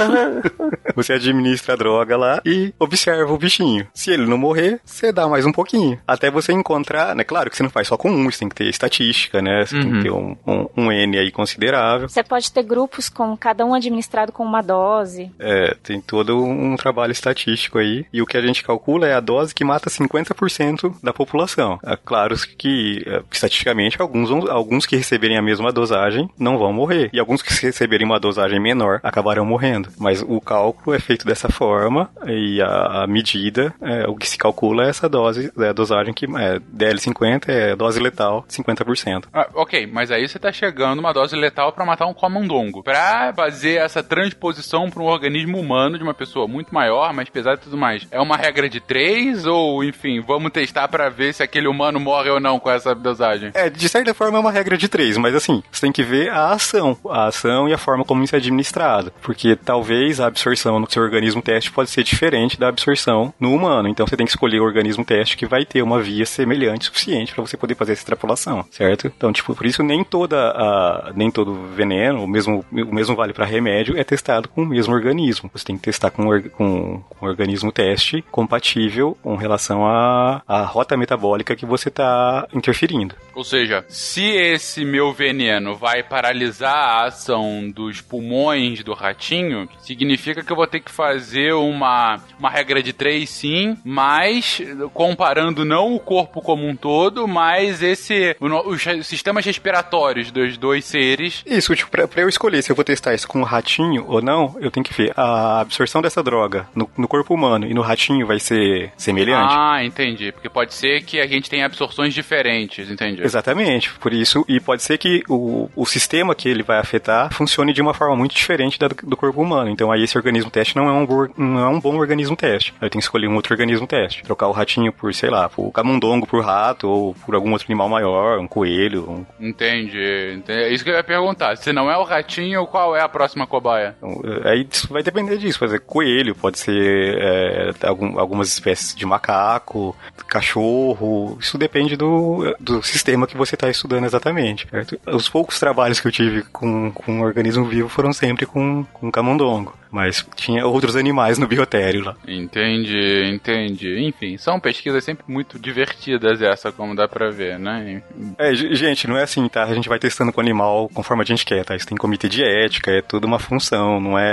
você 0.96 1.12
administra 1.12 1.74
a 1.74 1.76
droga 1.76 2.16
lá 2.16 2.40
e 2.46 2.72
observa 2.78 3.30
o 3.30 3.36
bichinho. 3.36 3.86
Se 3.92 4.10
ele 4.10 4.26
não 4.26 4.38
morrer, 4.38 4.80
você 4.86 5.12
dá 5.12 5.28
mais 5.28 5.44
um 5.44 5.52
pouquinho. 5.52 6.00
Até 6.06 6.30
você 6.30 6.50
encontrar, 6.54 7.14
né? 7.14 7.24
Claro 7.24 7.50
que 7.50 7.56
você 7.58 7.62
não 7.62 7.68
faz 7.68 7.88
só 7.88 7.98
com 7.98 8.10
um, 8.10 8.30
você 8.30 8.38
tem 8.38 8.48
que 8.48 8.54
ter 8.54 8.70
estatística, 8.70 9.42
né? 9.42 9.66
Você 9.66 9.76
uhum. 9.76 9.82
tem 9.82 9.92
que 9.92 10.02
ter 10.04 10.10
um, 10.10 10.34
um, 10.46 10.68
um 10.78 10.92
N 10.92 11.18
aí 11.18 11.30
considerável. 11.30 12.08
Você 12.08 12.22
pode 12.22 12.50
ter 12.50 12.62
grupos 12.62 13.10
com 13.10 13.36
cada 13.36 13.66
um 13.66 13.74
administrado 13.74 14.32
com 14.32 14.44
uma 14.44 14.62
dose. 14.62 15.30
É, 15.38 15.76
tem 15.82 16.00
todo 16.00 16.42
um 16.42 16.74
trabalho 16.74 17.12
estatístico 17.12 17.76
aí. 17.76 17.97
E 18.12 18.22
o 18.22 18.26
que 18.26 18.36
a 18.36 18.40
gente 18.40 18.62
calcula 18.62 19.06
é 19.06 19.14
a 19.14 19.20
dose 19.20 19.54
que 19.54 19.64
mata 19.64 19.90
50% 19.90 20.94
da 21.02 21.12
população. 21.12 21.78
É 21.84 21.96
claro 21.96 22.34
que, 22.56 23.02
é, 23.06 23.22
estatisticamente, 23.30 24.00
alguns, 24.00 24.30
alguns 24.48 24.86
que 24.86 24.96
receberem 24.96 25.36
a 25.36 25.42
mesma 25.42 25.72
dosagem 25.72 26.28
não 26.38 26.58
vão 26.58 26.72
morrer. 26.72 27.10
E 27.12 27.18
alguns 27.18 27.42
que 27.42 27.52
receberem 27.66 28.06
uma 28.06 28.20
dosagem 28.20 28.60
menor 28.60 29.00
acabarão 29.02 29.44
morrendo. 29.44 29.90
Mas 29.98 30.22
o 30.22 30.40
cálculo 30.40 30.94
é 30.94 30.98
feito 30.98 31.26
dessa 31.26 31.48
forma 31.48 32.10
e 32.26 32.60
a, 32.60 33.04
a 33.04 33.06
medida, 33.06 33.74
é, 33.80 34.06
o 34.06 34.16
que 34.16 34.28
se 34.28 34.38
calcula 34.38 34.84
é 34.84 34.88
essa 34.88 35.08
dose, 35.08 35.52
é 35.58 35.68
a 35.68 35.72
dosagem 35.72 36.12
que 36.12 36.26
é 36.26 36.58
DL50 36.58 37.48
é 37.48 37.76
dose 37.76 38.00
letal 38.00 38.44
50%. 38.48 39.26
Ah, 39.32 39.48
ok, 39.54 39.86
mas 39.86 40.10
aí 40.10 40.28
você 40.28 40.38
tá 40.38 40.52
chegando 40.52 40.98
uma 40.98 41.12
dose 41.12 41.36
letal 41.36 41.72
para 41.72 41.84
matar 41.84 42.06
um 42.06 42.14
camundongo. 42.14 42.82
Pra 42.82 43.32
fazer 43.34 43.76
essa 43.76 44.02
transposição 44.02 44.90
para 44.90 45.02
um 45.02 45.06
organismo 45.06 45.58
humano 45.58 45.96
de 45.96 46.04
uma 46.04 46.14
pessoa 46.14 46.46
muito 46.46 46.74
maior, 46.74 47.12
mais 47.12 47.28
pesada 47.28 47.56
e 47.60 47.64
tudo 47.64 47.76
mais, 47.76 47.87
é 48.10 48.20
uma 48.20 48.36
regra 48.36 48.68
de 48.68 48.80
três 48.80 49.46
ou, 49.46 49.82
enfim, 49.84 50.20
vamos 50.20 50.52
testar 50.52 50.88
para 50.88 51.08
ver 51.08 51.32
se 51.32 51.42
aquele 51.42 51.68
humano 51.68 52.00
morre 52.00 52.30
ou 52.30 52.40
não 52.40 52.58
com 52.58 52.70
essa 52.70 52.94
dosagem? 52.94 53.50
É, 53.54 53.70
de 53.70 53.88
certa 53.88 54.14
forma 54.14 54.38
é 54.38 54.40
uma 54.40 54.52
regra 54.52 54.76
de 54.76 54.88
três, 54.88 55.16
mas 55.16 55.34
assim, 55.34 55.62
você 55.70 55.82
tem 55.82 55.92
que 55.92 56.02
ver 56.02 56.30
a 56.30 56.52
ação, 56.52 56.96
a 57.08 57.26
ação 57.26 57.68
e 57.68 57.72
a 57.72 57.78
forma 57.78 58.04
como 58.04 58.22
isso 58.22 58.34
é 58.34 58.38
administrado, 58.38 59.12
porque 59.22 59.56
talvez 59.56 60.20
a 60.20 60.26
absorção 60.26 60.78
no 60.78 60.90
seu 60.90 61.02
organismo 61.02 61.42
teste 61.42 61.70
pode 61.70 61.90
ser 61.90 62.02
diferente 62.02 62.58
da 62.58 62.68
absorção 62.68 63.32
no 63.38 63.52
humano, 63.52 63.88
então 63.88 64.06
você 64.06 64.16
tem 64.16 64.26
que 64.26 64.32
escolher 64.32 64.60
o 64.60 64.64
organismo 64.64 65.04
teste 65.04 65.36
que 65.36 65.46
vai 65.46 65.64
ter 65.64 65.82
uma 65.82 66.00
via 66.00 66.26
semelhante 66.26 66.86
suficiente 66.86 67.34
para 67.34 67.44
você 67.44 67.56
poder 67.56 67.74
fazer 67.74 67.92
essa 67.92 68.02
extrapolação, 68.02 68.64
certo? 68.70 69.06
Então, 69.06 69.32
tipo, 69.32 69.54
por 69.54 69.66
isso 69.66 69.82
nem 69.82 70.04
toda 70.04 70.36
a, 70.50 71.12
nem 71.14 71.30
todo 71.30 71.54
veneno, 71.74 72.24
o 72.24 72.28
mesmo, 72.28 72.64
o 72.70 72.94
mesmo 72.94 73.16
vale 73.16 73.32
para 73.32 73.44
remédio, 73.44 73.98
é 73.98 74.04
testado 74.04 74.48
com 74.48 74.62
o 74.62 74.66
mesmo 74.66 74.94
organismo. 74.94 75.50
Você 75.52 75.64
tem 75.64 75.76
que 75.76 75.82
testar 75.82 76.10
com, 76.10 76.24
com, 76.50 77.02
com 77.08 77.26
um 77.26 77.28
organismo 77.28 77.72
teste 77.78 78.24
compatível 78.28 79.16
com 79.22 79.36
relação 79.36 79.86
à, 79.86 80.42
à 80.48 80.62
rota 80.62 80.96
metabólica 80.96 81.54
que 81.54 81.64
você 81.64 81.88
está 81.88 82.48
interferindo. 82.52 83.14
Ou 83.36 83.44
seja, 83.44 83.84
se 83.88 84.24
esse 84.24 84.84
meu 84.84 85.12
veneno 85.12 85.76
vai 85.76 86.02
paralisar 86.02 86.74
a 86.74 87.04
ação 87.04 87.70
dos 87.70 88.00
pulmões 88.00 88.82
do 88.82 88.94
ratinho, 88.94 89.68
significa 89.80 90.42
que 90.42 90.50
eu 90.50 90.56
vou 90.56 90.66
ter 90.66 90.80
que 90.80 90.90
fazer 90.90 91.52
uma, 91.52 92.18
uma 92.36 92.50
regra 92.50 92.82
de 92.82 92.92
três, 92.92 93.30
sim, 93.30 93.76
mas 93.84 94.60
comparando 94.92 95.64
não 95.64 95.94
o 95.94 96.00
corpo 96.00 96.42
como 96.42 96.66
um 96.66 96.74
todo, 96.74 97.28
mas 97.28 97.80
esse 97.80 98.36
os 98.40 99.06
sistemas 99.06 99.44
respiratórios 99.44 100.32
dos 100.32 100.58
dois 100.58 100.84
seres. 100.84 101.44
Isso, 101.46 101.76
tipo, 101.76 101.92
pra, 101.92 102.08
pra 102.08 102.22
eu 102.22 102.28
escolher 102.28 102.60
se 102.60 102.72
eu 102.72 102.76
vou 102.76 102.84
testar 102.84 103.14
isso 103.14 103.28
com 103.28 103.40
o 103.40 103.44
ratinho 103.44 104.04
ou 104.08 104.20
não, 104.20 104.56
eu 104.58 104.68
tenho 104.68 104.82
que 104.82 104.92
ver 104.92 105.12
a 105.16 105.60
absorção 105.60 106.02
dessa 106.02 106.24
droga 106.24 106.66
no, 106.74 106.90
no 106.98 107.06
corpo 107.06 107.34
humano 107.34 107.57
e 107.66 107.74
no 107.74 107.82
ratinho 107.82 108.26
vai 108.26 108.38
ser 108.38 108.92
semelhante. 108.96 109.54
Ah, 109.56 109.84
entendi. 109.84 110.32
Porque 110.32 110.48
pode 110.48 110.74
ser 110.74 111.02
que 111.02 111.20
a 111.20 111.26
gente 111.26 111.48
tenha 111.48 111.66
absorções 111.66 112.14
diferentes, 112.14 112.90
entendi. 112.90 113.22
Exatamente. 113.22 113.92
Por 113.94 114.12
isso, 114.12 114.44
e 114.48 114.60
pode 114.60 114.82
ser 114.82 114.98
que 114.98 115.22
o, 115.28 115.70
o 115.74 115.86
sistema 115.86 116.34
que 116.34 116.48
ele 116.48 116.62
vai 116.62 116.78
afetar 116.78 117.32
funcione 117.32 117.72
de 117.72 117.80
uma 117.80 117.94
forma 117.94 118.16
muito 118.16 118.34
diferente 118.34 118.78
da 118.78 118.88
do, 118.88 119.16
corpo 119.16 119.42
humano. 119.42 119.70
Então 119.70 119.90
aí 119.90 120.02
esse 120.02 120.16
organismo 120.16 120.50
teste 120.50 120.76
não 120.76 120.88
é 120.88 120.92
um, 120.92 121.28
não 121.36 121.60
é 121.60 121.68
um 121.68 121.80
bom 121.80 121.96
organismo 121.96 122.36
teste. 122.36 122.72
Eu 122.80 122.90
tenho 122.90 123.00
que 123.00 123.04
escolher 123.04 123.28
um 123.28 123.34
outro 123.34 123.52
organismo 123.52 123.86
teste. 123.86 124.22
Trocar 124.22 124.48
o 124.48 124.52
ratinho 124.52 124.92
por, 124.92 125.12
sei 125.14 125.30
lá, 125.30 125.48
por 125.48 125.70
camundongo 125.72 126.26
por 126.26 126.44
rato 126.44 126.88
ou 126.88 127.14
por 127.14 127.34
algum 127.34 127.52
outro 127.52 127.66
animal 127.68 127.88
maior, 127.88 128.38
um 128.38 128.48
coelho. 128.48 129.08
Um... 129.10 129.26
Entendi. 129.40 130.36
Entendi. 130.36 130.62
É 130.62 130.72
isso 130.72 130.84
que 130.84 130.90
eu 130.90 130.94
ia 130.94 131.04
perguntar. 131.04 131.56
Se 131.56 131.72
não 131.72 131.90
é 131.90 131.96
o 131.96 132.04
ratinho, 132.04 132.66
qual 132.66 132.96
é 132.96 133.00
a 133.00 133.08
próxima 133.08 133.46
cobaia? 133.46 133.94
Então, 133.98 134.20
é, 134.24 134.50
aí 134.50 134.68
isso 134.70 134.88
vai 134.92 135.02
depender 135.02 135.36
disso. 135.36 135.58
Por 135.58 135.66
exemplo, 135.66 135.86
coelho, 135.86 136.34
pode 136.34 136.58
ser 136.58 137.16
é, 137.18 137.47
algum- 137.82 138.18
algumas 138.18 138.48
espécies 138.48 138.94
de 138.94 139.04
macaco, 139.06 139.94
cachorro. 140.26 141.36
Isso 141.40 141.58
depende 141.58 141.96
do, 141.96 142.54
do 142.60 142.82
sistema 142.82 143.26
que 143.26 143.36
você 143.36 143.54
está 143.54 143.68
estudando 143.68 144.04
exatamente. 144.04 144.66
certo? 144.70 144.98
Os 145.06 145.28
poucos 145.28 145.58
trabalhos 145.58 146.00
que 146.00 146.08
eu 146.08 146.12
tive 146.12 146.42
com, 146.44 146.90
com 146.92 147.12
um 147.12 147.22
organismo 147.22 147.64
vivo 147.64 147.88
foram 147.88 148.12
sempre 148.12 148.46
com, 148.46 148.84
com 148.92 149.10
camundongo. 149.10 149.74
Mas 149.90 150.26
tinha 150.36 150.66
outros 150.66 150.96
animais 150.96 151.38
no 151.38 151.46
biotério 151.46 152.04
lá. 152.04 152.16
Entendi, 152.26 153.24
entendi. 153.32 153.98
Enfim, 154.06 154.36
são 154.36 154.58
pesquisas 154.60 155.02
sempre 155.04 155.24
muito 155.28 155.58
divertidas 155.58 156.42
essa, 156.42 156.70
como 156.72 156.94
dá 156.94 157.06
pra 157.08 157.30
ver, 157.30 157.58
né? 157.58 158.02
É, 158.38 158.54
ge- 158.54 158.74
gente, 158.74 159.06
não 159.06 159.16
é 159.16 159.22
assim, 159.22 159.48
tá? 159.48 159.64
A 159.64 159.74
gente 159.74 159.88
vai 159.88 159.98
testando 159.98 160.32
com 160.32 160.40
o 160.40 160.44
animal 160.44 160.88
conforme 160.92 161.22
a 161.22 161.26
gente 161.26 161.44
quer, 161.44 161.64
tá? 161.64 161.74
Isso 161.76 161.86
tem 161.86 161.96
comitê 161.96 162.28
de 162.28 162.42
ética, 162.44 162.90
é 162.90 163.00
tudo 163.02 163.26
uma 163.26 163.38
função, 163.38 164.00
não 164.00 164.18
é, 164.18 164.24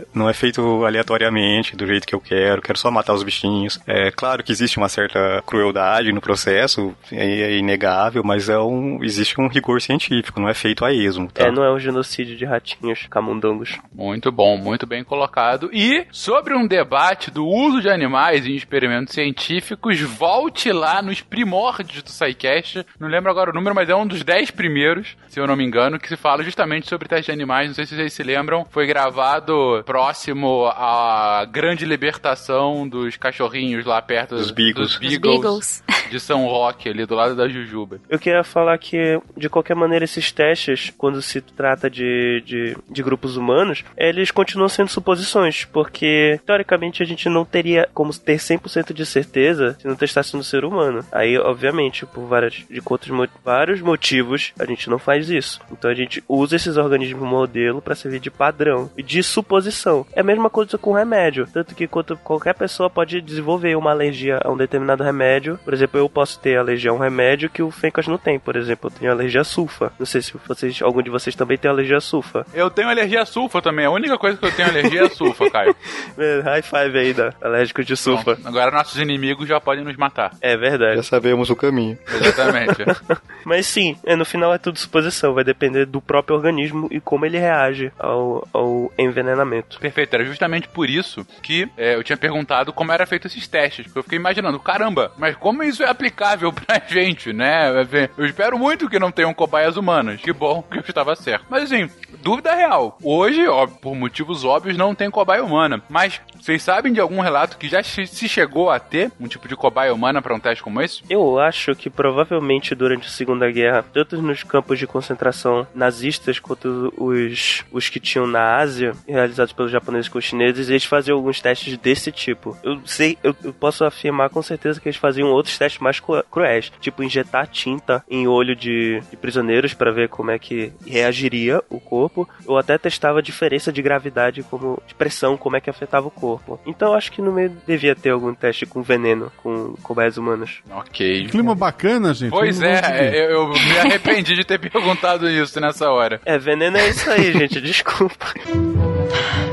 é- 0.00 0.04
não 0.14 0.28
é 0.28 0.32
feito 0.32 0.84
aleatoriamente, 0.84 1.76
do 1.76 1.86
jeito 1.86 2.06
que 2.06 2.14
eu 2.14 2.20
quero, 2.20 2.62
quero 2.62 2.78
só 2.78 2.90
matar 2.90 3.12
os 3.14 3.22
bichinhos. 3.22 3.78
É 3.86 4.10
claro 4.10 4.42
que 4.42 4.52
existe 4.52 4.78
uma 4.78 4.88
certa 4.88 5.42
crueldade 5.46 6.12
no 6.12 6.20
processo, 6.20 6.94
é, 7.12 7.24
é 7.52 7.56
inegável, 7.58 8.22
mas 8.24 8.48
é 8.48 8.58
um, 8.58 9.02
existe 9.02 9.40
um 9.40 9.48
rigor 9.48 9.80
científico, 9.80 10.40
não 10.40 10.48
é 10.48 10.54
feito 10.54 10.84
a 10.84 10.92
esmo, 10.92 11.28
tá? 11.30 11.44
É, 11.46 11.50
não 11.50 11.62
é 11.64 11.72
um 11.72 11.78
genocídio 11.78 12.36
de 12.36 12.44
ratinhos, 12.44 13.06
camundongos. 13.10 13.78
Muito 13.94 14.30
bom, 14.32 14.55
muito 14.58 14.86
bem 14.86 15.02
colocado. 15.04 15.70
E 15.72 16.06
sobre 16.10 16.54
um 16.54 16.66
debate 16.66 17.30
do 17.30 17.46
uso 17.46 17.80
de 17.80 17.88
animais 17.88 18.46
em 18.46 18.54
experimentos 18.54 19.14
científicos, 19.14 20.00
volte 20.00 20.72
lá 20.72 21.02
nos 21.02 21.20
primórdios 21.20 22.02
do 22.02 22.10
SciCast. 22.10 22.84
Não 22.98 23.08
lembro 23.08 23.30
agora 23.30 23.50
o 23.50 23.54
número, 23.54 23.74
mas 23.74 23.88
é 23.88 23.94
um 23.94 24.06
dos 24.06 24.22
dez 24.22 24.50
primeiros, 24.50 25.16
se 25.28 25.38
eu 25.40 25.46
não 25.46 25.56
me 25.56 25.64
engano, 25.64 25.98
que 25.98 26.08
se 26.08 26.16
fala 26.16 26.42
justamente 26.42 26.88
sobre 26.88 27.08
testes 27.08 27.26
de 27.26 27.32
animais. 27.32 27.68
Não 27.68 27.74
sei 27.74 27.86
se 27.86 27.94
vocês 27.94 28.12
se 28.12 28.22
lembram. 28.22 28.66
Foi 28.70 28.86
gravado 28.86 29.82
próximo 29.84 30.66
à 30.66 31.44
grande 31.50 31.84
libertação 31.84 32.88
dos 32.88 33.16
cachorrinhos 33.16 33.84
lá 33.84 34.00
perto 34.00 34.36
Dos 34.36 34.50
beagles. 34.50 34.74
dos 34.76 34.92
Os 34.92 34.98
beagles 34.98 35.40
Beagles. 35.40 35.84
de 36.10 36.20
São 36.20 36.46
Roque, 36.46 36.88
ali 36.88 37.04
do 37.04 37.14
lado 37.14 37.34
da 37.34 37.48
Jujuba. 37.48 37.98
Eu 38.08 38.18
queria 38.18 38.44
falar 38.44 38.78
que, 38.78 39.20
de 39.36 39.48
qualquer 39.48 39.74
maneira, 39.74 40.04
esses 40.04 40.30
testes, 40.30 40.92
quando 40.96 41.20
se 41.20 41.40
trata 41.40 41.90
de, 41.90 42.42
de, 42.44 42.76
de 42.88 43.02
grupos 43.02 43.36
humanos, 43.36 43.84
eles 43.96 44.30
continuam 44.30 44.45
sendo 44.68 44.88
suposições, 44.88 45.64
porque, 45.64 46.40
teoricamente, 46.44 47.02
a 47.02 47.06
gente 47.06 47.28
não 47.28 47.44
teria 47.44 47.88
como 47.94 48.12
ter 48.12 48.36
100% 48.36 48.92
de 48.92 49.06
certeza 49.06 49.76
se 49.78 49.86
não 49.86 49.96
testasse 49.96 50.36
no 50.36 50.44
ser 50.44 50.64
humano. 50.64 51.04
Aí, 51.12 51.38
obviamente, 51.38 52.04
por 52.06 52.26
várias, 52.26 52.64
de 52.68 52.80
outros, 52.84 53.30
vários 53.44 53.80
motivos, 53.80 54.52
a 54.58 54.64
gente 54.64 54.88
não 54.90 54.98
faz 54.98 55.30
isso. 55.30 55.60
Então 55.70 55.90
a 55.90 55.94
gente 55.94 56.22
usa 56.28 56.56
esses 56.56 56.76
organismos 56.76 57.28
modelo 57.28 57.80
para 57.80 57.94
servir 57.94 58.20
de 58.20 58.30
padrão 58.30 58.90
e 58.96 59.02
de 59.02 59.22
suposição. 59.22 60.06
É 60.12 60.20
a 60.20 60.24
mesma 60.24 60.50
coisa 60.50 60.78
com 60.78 60.92
remédio, 60.92 61.46
tanto 61.52 61.74
que 61.74 61.86
quanto 61.86 62.16
qualquer 62.16 62.54
pessoa 62.54 62.90
pode 62.90 63.20
desenvolver 63.20 63.76
uma 63.76 63.90
alergia 63.90 64.40
a 64.42 64.50
um 64.50 64.56
determinado 64.56 65.04
remédio. 65.04 65.58
Por 65.64 65.74
exemplo, 65.74 66.00
eu 66.00 66.08
posso 66.08 66.38
ter 66.40 66.56
alergia 66.56 66.90
a 66.90 66.94
um 66.94 66.98
remédio 66.98 67.50
que 67.50 67.62
o 67.62 67.70
Fencas 67.70 68.06
não 68.06 68.18
tem. 68.18 68.38
Por 68.38 68.56
exemplo, 68.56 68.90
eu 68.90 68.98
tenho 68.98 69.12
alergia 69.12 69.40
a 69.40 69.44
sulfa. 69.44 69.92
Não 69.98 70.06
sei 70.06 70.22
se 70.22 70.32
vocês, 70.46 70.80
algum 70.82 71.02
de 71.02 71.10
vocês 71.10 71.34
também 71.34 71.58
tem 71.58 71.70
alergia 71.70 71.98
a 71.98 72.00
sulfa. 72.00 72.46
Eu 72.54 72.70
tenho 72.70 72.88
alergia 72.88 73.22
a 73.22 73.26
sulfa 73.26 73.60
também. 73.60 73.86
A 73.86 73.90
única 73.90 74.18
coisa 74.18 74.35
que 74.36 74.46
eu 74.46 74.52
tenho 74.52 74.68
alergia 74.68 75.02
é 75.02 75.04
a 75.04 75.10
sulfa, 75.10 75.50
Caio. 75.50 75.74
É, 76.18 76.40
High 76.40 76.62
five 76.62 76.98
aí 76.98 77.12
da 77.12 77.34
alérgico 77.42 77.84
de 77.84 77.94
sulfa. 77.94 78.34
Pronto. 78.34 78.48
Agora 78.48 78.70
nossos 78.70 78.98
inimigos 78.98 79.46
já 79.46 79.60
podem 79.60 79.84
nos 79.84 79.96
matar. 79.96 80.32
É 80.40 80.56
verdade. 80.56 80.96
Já 80.96 81.02
sabemos 81.02 81.50
o 81.50 81.56
caminho. 81.56 81.98
Exatamente. 82.08 82.84
Mas 83.44 83.66
sim, 83.66 83.96
é, 84.04 84.16
no 84.16 84.24
final 84.24 84.54
é 84.54 84.58
tudo 84.58 84.78
suposição. 84.78 85.34
Vai 85.34 85.44
depender 85.44 85.84
do 85.84 86.00
próprio 86.00 86.36
organismo 86.36 86.88
e 86.90 87.00
como 87.00 87.26
ele 87.26 87.38
reage 87.38 87.92
ao, 87.98 88.48
ao 88.52 88.92
envenenamento. 88.98 89.78
Perfeito, 89.78 90.14
era 90.14 90.24
justamente 90.24 90.68
por 90.68 90.88
isso 90.88 91.26
que 91.42 91.68
é, 91.76 91.94
eu 91.94 92.02
tinha 92.02 92.16
perguntado 92.16 92.72
como 92.72 92.92
era 92.92 93.06
feito 93.06 93.26
esses 93.26 93.46
testes. 93.46 93.86
Porque 93.86 93.98
eu 93.98 94.02
fiquei 94.02 94.18
imaginando, 94.18 94.58
caramba, 94.58 95.12
mas 95.18 95.36
como 95.36 95.62
isso 95.62 95.82
é 95.82 95.88
aplicável 95.88 96.52
pra 96.52 96.80
gente, 96.86 97.32
né? 97.32 97.70
Eu 98.16 98.24
espero 98.24 98.58
muito 98.58 98.88
que 98.88 98.98
não 98.98 99.12
tenham 99.12 99.34
cobaias 99.34 99.76
humanas. 99.76 100.20
Que 100.20 100.32
bom 100.32 100.62
que 100.62 100.78
eu 100.78 100.82
estava 100.82 101.14
certo. 101.14 101.44
Mas 101.50 101.64
assim, 101.64 101.90
dúvida 102.22 102.54
real. 102.54 102.98
Hoje, 103.02 103.46
ó, 103.46 103.66
por 103.66 103.94
motivos 104.26 104.44
óbvios, 104.44 104.76
não 104.76 104.94
tem 104.94 105.10
cobaia 105.10 105.44
humana. 105.44 105.82
Mas 105.88 106.20
vocês 106.46 106.62
sabem 106.62 106.92
de 106.92 107.00
algum 107.00 107.20
relato 107.20 107.58
que 107.58 107.68
já 107.68 107.82
se 107.82 108.28
chegou 108.28 108.70
a 108.70 108.78
ter 108.78 109.10
um 109.18 109.26
tipo 109.26 109.48
de 109.48 109.56
cobaia 109.56 109.92
humana 109.92 110.22
pra 110.22 110.32
um 110.32 110.38
teste 110.38 110.62
como 110.62 110.80
esse? 110.80 111.02
Eu 111.10 111.40
acho 111.40 111.74
que 111.74 111.90
provavelmente 111.90 112.72
durante 112.72 113.08
a 113.08 113.10
Segunda 113.10 113.50
Guerra, 113.50 113.84
tanto 113.92 114.22
nos 114.22 114.44
campos 114.44 114.78
de 114.78 114.86
concentração 114.86 115.66
nazistas 115.74 116.38
quanto 116.38 116.94
os, 116.96 117.64
os 117.72 117.88
que 117.88 117.98
tinham 117.98 118.28
na 118.28 118.58
Ásia, 118.58 118.92
realizados 119.08 119.52
pelos 119.52 119.72
japoneses 119.72 120.08
com 120.08 120.18
os 120.18 120.24
chineses, 120.24 120.68
eles 120.68 120.84
faziam 120.84 121.16
alguns 121.16 121.40
testes 121.40 121.76
desse 121.78 122.12
tipo. 122.12 122.56
Eu 122.62 122.80
sei, 122.86 123.18
eu, 123.24 123.34
eu 123.42 123.52
posso 123.52 123.84
afirmar 123.84 124.30
com 124.30 124.40
certeza 124.40 124.80
que 124.80 124.86
eles 124.88 124.98
faziam 125.00 125.28
outros 125.30 125.58
testes 125.58 125.80
mais 125.80 125.98
cru- 125.98 126.22
cruéis, 126.30 126.70
tipo 126.80 127.02
injetar 127.02 127.48
tinta 127.48 128.04
em 128.08 128.28
olho 128.28 128.54
de, 128.54 129.00
de 129.10 129.16
prisioneiros 129.16 129.74
para 129.74 129.90
ver 129.90 130.08
como 130.08 130.30
é 130.30 130.38
que 130.38 130.72
reagiria 130.86 131.60
o 131.68 131.80
corpo, 131.80 132.28
ou 132.46 132.56
até 132.56 132.78
testava 132.78 133.18
a 133.18 133.22
diferença 133.22 133.72
de 133.72 133.82
gravidade, 133.82 134.44
como 134.44 134.80
de 134.86 134.94
pressão, 134.94 135.36
como 135.36 135.56
é 135.56 135.60
que 135.60 135.68
afetava 135.68 136.06
o 136.06 136.10
corpo. 136.10 136.35
Então 136.66 136.88
eu 136.88 136.94
acho 136.94 137.10
que 137.12 137.22
no 137.22 137.32
meio 137.32 137.56
devia 137.66 137.94
ter 137.94 138.10
algum 138.10 138.34
teste 138.34 138.66
com 138.66 138.82
veneno, 138.82 139.30
com 139.42 139.74
cobaias 139.82 140.16
humanas. 140.16 140.50
Ok. 140.70 141.28
Clima 141.28 141.54
bacana, 141.54 142.12
gente. 142.14 142.30
Pois 142.30 142.60
é, 142.60 143.24
eu, 143.26 143.30
eu 143.30 143.48
me 143.48 143.78
arrependi 143.78 144.34
de 144.34 144.44
ter 144.44 144.58
perguntado 144.70 145.28
isso 145.28 145.60
nessa 145.60 145.90
hora. 145.90 146.20
É, 146.24 146.38
veneno 146.38 146.76
é 146.76 146.88
isso 146.88 147.10
aí, 147.10 147.32
gente, 147.32 147.60
desculpa. 147.60 148.26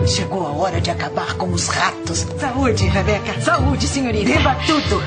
Chegou 0.06 0.46
a 0.46 0.52
hora 0.52 0.82
de 0.82 0.92
acabar 0.92 1.34
com 1.36 1.48
os 1.52 1.68
ratos. 1.70 2.20
Saúde, 2.38 2.86
Rebeca. 2.86 3.40
Saúde, 3.40 3.88
senhorita. 3.88 4.26
Beba 4.26 4.56
tudo. 4.66 5.02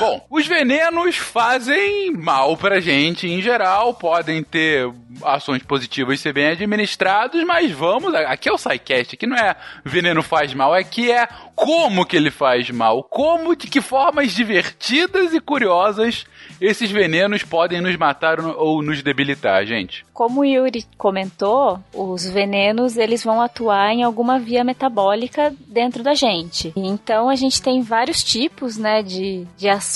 Bom, 0.00 0.18
os 0.30 0.46
venenos 0.46 1.18
fazem 1.18 2.10
mal 2.12 2.56
pra 2.56 2.80
gente 2.80 3.28
em 3.28 3.42
geral, 3.42 3.92
podem 3.92 4.42
ter 4.42 4.90
ações 5.22 5.62
positivas 5.62 6.18
e 6.18 6.22
ser 6.22 6.32
bem 6.32 6.46
administrados, 6.46 7.44
mas 7.44 7.70
vamos, 7.70 8.14
aqui 8.14 8.48
é 8.48 8.52
o 8.52 8.56
SciCast, 8.56 9.14
aqui 9.14 9.26
não 9.26 9.36
é 9.36 9.54
veneno 9.84 10.22
faz 10.22 10.54
mal, 10.54 10.72
aqui 10.72 11.12
é 11.12 11.28
como 11.54 12.06
que 12.06 12.16
ele 12.16 12.30
faz 12.30 12.70
mal, 12.70 13.02
como, 13.02 13.54
de 13.54 13.66
que 13.66 13.82
formas 13.82 14.32
divertidas 14.32 15.34
e 15.34 15.40
curiosas 15.40 16.24
esses 16.60 16.90
venenos 16.90 17.42
podem 17.42 17.80
nos 17.80 17.96
matar 17.96 18.40
ou 18.40 18.82
nos 18.82 19.02
debilitar, 19.02 19.64
gente. 19.66 20.04
Como 20.12 20.40
o 20.40 20.44
Yuri 20.44 20.84
comentou, 20.96 21.80
os 21.94 22.28
venenos 22.28 22.96
eles 22.96 23.24
vão 23.24 23.40
atuar 23.40 23.92
em 23.92 24.02
alguma 24.02 24.38
via 24.38 24.62
metabólica 24.62 25.54
dentro 25.66 26.02
da 26.02 26.14
gente. 26.14 26.72
Então 26.76 27.28
a 27.28 27.34
gente 27.34 27.62
tem 27.62 27.82
vários 27.82 28.22
tipos, 28.22 28.76
né, 28.76 29.02
de, 29.02 29.46
de 29.56 29.68
ações, 29.68 29.89